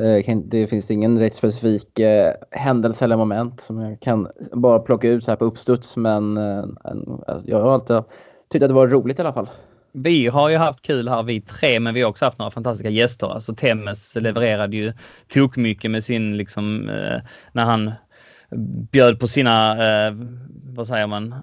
Uh, 0.00 0.36
det 0.44 0.66
finns 0.66 0.90
ingen 0.90 1.18
rätt 1.18 1.34
specifik 1.34 2.00
uh, 2.00 2.32
händelse 2.50 3.04
eller 3.04 3.16
moment 3.16 3.60
som 3.60 3.80
jag 3.80 4.00
kan 4.00 4.28
bara 4.52 4.78
plocka 4.78 5.08
ut 5.08 5.24
så 5.24 5.30
här 5.30 5.36
på 5.36 5.44
uppstuds 5.44 5.96
men 5.96 6.36
jag 7.44 7.60
har 7.60 7.72
alltid 7.74 8.02
tyckt 8.48 8.62
att 8.62 8.70
det 8.70 8.74
var 8.74 8.88
roligt 8.88 9.18
i 9.18 9.22
alla 9.22 9.32
fall. 9.32 9.50
Vi 9.98 10.26
har 10.26 10.48
ju 10.48 10.56
haft 10.56 10.82
kul 10.82 11.08
här 11.08 11.22
vi 11.22 11.40
tre, 11.40 11.80
men 11.80 11.94
vi 11.94 12.02
har 12.02 12.10
också 12.10 12.24
haft 12.24 12.38
några 12.38 12.50
fantastiska 12.50 12.90
gäster. 12.90 13.26
Alltså 13.26 13.54
Temmes 13.54 14.16
levererade 14.16 14.76
ju 14.76 14.92
tok 15.28 15.56
mycket 15.56 15.90
med 15.90 16.04
sin 16.04 16.36
liksom 16.36 16.88
eh, 16.88 17.20
när 17.52 17.64
han 17.64 17.92
bjöd 18.90 19.20
på 19.20 19.28
sina, 19.28 19.72
eh, 20.06 20.14
vad 20.74 20.86
säger 20.86 21.06
man, 21.06 21.34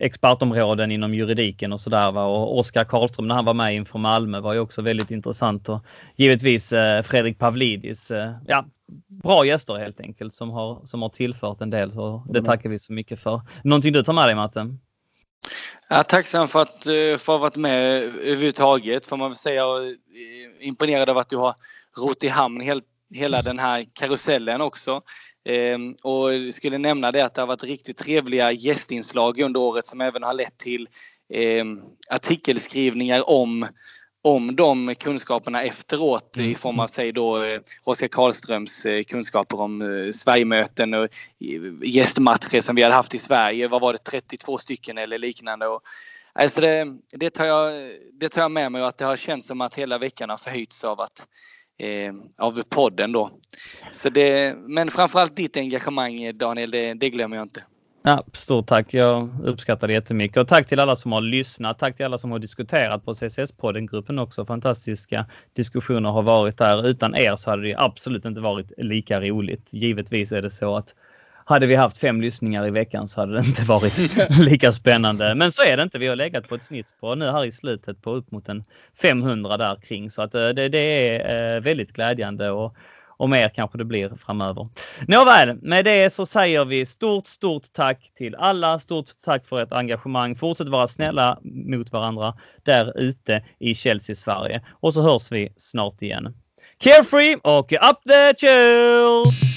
expertområden 0.00 0.92
inom 0.92 1.14
juridiken 1.14 1.72
och 1.72 1.80
sådär. 1.80 2.16
Och 2.16 2.58
Oskar 2.58 2.84
Karlström 2.84 3.28
när 3.28 3.34
han 3.34 3.44
var 3.44 3.54
med 3.54 3.74
inför 3.74 3.98
Malmö 3.98 4.40
var 4.40 4.52
ju 4.52 4.60
också 4.60 4.82
väldigt 4.82 5.10
intressant 5.10 5.68
och 5.68 5.84
givetvis 6.16 6.72
eh, 6.72 7.02
Fredrik 7.02 7.38
Pavlidis. 7.38 8.10
Eh, 8.10 8.32
ja, 8.46 8.64
bra 9.08 9.44
gäster 9.44 9.74
helt 9.74 10.00
enkelt 10.00 10.34
som 10.34 10.50
har, 10.50 10.80
som 10.84 11.02
har 11.02 11.08
tillfört 11.08 11.60
en 11.60 11.70
del 11.70 11.92
så 11.92 12.26
det 12.28 12.38
mm. 12.38 12.44
tackar 12.44 12.70
vi 12.70 12.78
så 12.78 12.92
mycket 12.92 13.20
för. 13.20 13.40
Någonting 13.64 13.92
du 13.92 14.02
tar 14.02 14.12
med 14.12 14.28
dig 14.28 14.34
Matte? 14.34 14.76
Ja, 15.88 16.02
tacksam 16.02 16.48
för 16.48 16.62
att 16.62 16.86
uh, 16.86 17.16
få 17.16 17.32
ha 17.32 17.38
varit 17.38 17.56
med 17.56 18.02
överhuvudtaget 18.02 19.06
får 19.06 19.16
man 19.16 19.30
väl 19.30 19.36
säga. 19.36 19.66
Uh, 19.66 19.92
imponerad 20.60 21.10
av 21.10 21.18
att 21.18 21.28
du 21.28 21.36
har 21.36 21.54
rott 21.98 22.24
i 22.24 22.28
hamn 22.28 22.60
hel, 22.60 22.82
hela 23.14 23.42
den 23.42 23.58
här 23.58 23.84
karusellen 23.92 24.60
också. 24.60 25.02
Um, 25.48 25.96
och 26.02 26.54
skulle 26.54 26.78
nämna 26.78 27.12
det 27.12 27.24
att 27.24 27.34
det 27.34 27.42
har 27.42 27.46
varit 27.46 27.64
riktigt 27.64 27.98
trevliga 27.98 28.52
gästinslag 28.52 29.40
under 29.40 29.60
året 29.60 29.86
som 29.86 30.00
även 30.00 30.22
har 30.22 30.34
lett 30.34 30.58
till 30.58 30.88
um, 31.60 31.82
artikelskrivningar 32.10 33.30
om 33.30 33.66
om 34.26 34.56
de 34.56 34.94
kunskaperna 34.94 35.62
efteråt 35.62 36.36
mm. 36.36 36.50
i 36.50 36.54
form 36.54 36.80
av 36.80 36.86
säg 36.86 37.12
då 37.12 37.42
eh, 37.42 37.60
Oskar 37.84 38.08
Karlströms 38.08 38.86
eh, 38.86 39.02
kunskaper 39.02 39.60
om 39.60 39.82
eh, 39.82 40.12
Sverigemöten 40.12 40.94
och 40.94 41.08
gästmatcher 41.82 42.60
som 42.60 42.76
vi 42.76 42.82
hade 42.82 42.94
haft 42.94 43.14
i 43.14 43.18
Sverige. 43.18 43.68
Vad 43.68 43.80
var 43.80 43.92
det, 43.92 43.98
32 43.98 44.58
stycken 44.58 44.98
eller 44.98 45.18
liknande. 45.18 45.66
Och, 45.66 45.82
alltså 46.32 46.60
det, 46.60 46.86
det, 47.08 47.30
tar 47.30 47.44
jag, 47.44 47.90
det 48.12 48.28
tar 48.28 48.42
jag 48.42 48.50
med 48.50 48.72
mig 48.72 48.82
och 48.82 48.88
att 48.88 48.98
det 48.98 49.04
har 49.04 49.16
känts 49.16 49.48
som 49.48 49.60
att 49.60 49.74
hela 49.74 49.98
veckan 49.98 50.30
har 50.30 50.36
förhöjts 50.36 50.84
av 50.84 51.00
att 51.00 51.26
eh, 51.78 52.14
av 52.38 52.62
podden 52.68 53.12
då. 53.12 53.30
Så 53.92 54.10
det, 54.10 54.56
men 54.56 54.90
framförallt 54.90 55.36
ditt 55.36 55.56
engagemang 55.56 56.22
eh, 56.22 56.34
Daniel, 56.34 56.70
det, 56.70 56.94
det 56.94 57.10
glömmer 57.10 57.36
jag 57.36 57.44
inte. 57.44 57.62
Ja, 58.02 58.24
stort 58.32 58.66
tack. 58.66 58.94
Jag 58.94 59.28
uppskattar 59.44 59.86
det 59.86 59.92
jättemycket 59.92 60.36
och 60.36 60.48
tack 60.48 60.68
till 60.68 60.80
alla 60.80 60.96
som 60.96 61.12
har 61.12 61.20
lyssnat. 61.20 61.78
Tack 61.78 61.96
till 61.96 62.06
alla 62.06 62.18
som 62.18 62.30
har 62.30 62.38
diskuterat 62.38 63.04
på 63.04 63.14
CSS-podden-gruppen 63.14 64.18
också. 64.18 64.44
Fantastiska 64.44 65.26
diskussioner 65.56 66.10
har 66.10 66.22
varit 66.22 66.58
där. 66.58 66.86
Utan 66.86 67.14
er 67.14 67.36
så 67.36 67.50
hade 67.50 67.62
det 67.62 67.74
absolut 67.78 68.24
inte 68.24 68.40
varit 68.40 68.72
lika 68.76 69.20
roligt. 69.20 69.68
Givetvis 69.72 70.32
är 70.32 70.42
det 70.42 70.50
så 70.50 70.76
att 70.76 70.94
hade 71.48 71.66
vi 71.66 71.74
haft 71.74 71.98
fem 71.98 72.20
lyssningar 72.20 72.66
i 72.66 72.70
veckan 72.70 73.08
så 73.08 73.20
hade 73.20 73.32
det 73.40 73.46
inte 73.46 73.62
varit 73.62 73.98
lika 74.40 74.72
spännande. 74.72 75.34
Men 75.34 75.52
så 75.52 75.62
är 75.62 75.76
det 75.76 75.82
inte. 75.82 75.98
Vi 75.98 76.06
har 76.06 76.16
legat 76.16 76.48
på 76.48 76.54
ett 76.54 76.64
snitt 76.64 76.94
på 77.00 77.14
nu 77.14 77.26
här 77.26 77.44
i 77.44 77.52
slutet 77.52 78.02
på 78.02 78.10
upp 78.10 78.30
mot 78.30 78.48
en 78.48 78.64
500 79.00 79.56
där 79.56 79.76
kring 79.76 80.10
så 80.10 80.22
att 80.22 80.34
eh, 80.34 80.48
det, 80.48 80.68
det 80.68 80.78
är 80.78 81.56
eh, 81.56 81.60
väldigt 81.60 81.92
glädjande 81.92 82.50
och 82.50 82.76
och 83.18 83.30
mer 83.30 83.48
kanske 83.48 83.78
det 83.78 83.84
blir 83.84 84.10
framöver. 84.16 84.68
Nåväl, 85.08 85.58
med 85.62 85.84
det 85.84 86.12
så 86.12 86.26
säger 86.26 86.64
vi 86.64 86.86
stort, 86.86 87.26
stort 87.26 87.72
tack 87.72 88.12
till 88.16 88.34
alla. 88.34 88.78
Stort 88.78 89.06
tack 89.24 89.46
för 89.46 89.60
ert 89.60 89.72
engagemang. 89.72 90.34
Fortsätt 90.34 90.68
vara 90.68 90.88
snälla 90.88 91.38
mot 91.42 91.92
varandra 91.92 92.34
där 92.62 92.98
ute 92.98 93.44
i 93.58 93.74
Chelsea, 93.74 94.16
Sverige. 94.16 94.62
Och 94.80 94.94
så 94.94 95.02
hörs 95.02 95.32
vi 95.32 95.52
snart 95.56 96.02
igen. 96.02 96.34
Carefree 96.78 97.36
och 97.42 97.72
up 97.72 98.02
the 98.08 98.34
chill! 98.38 99.55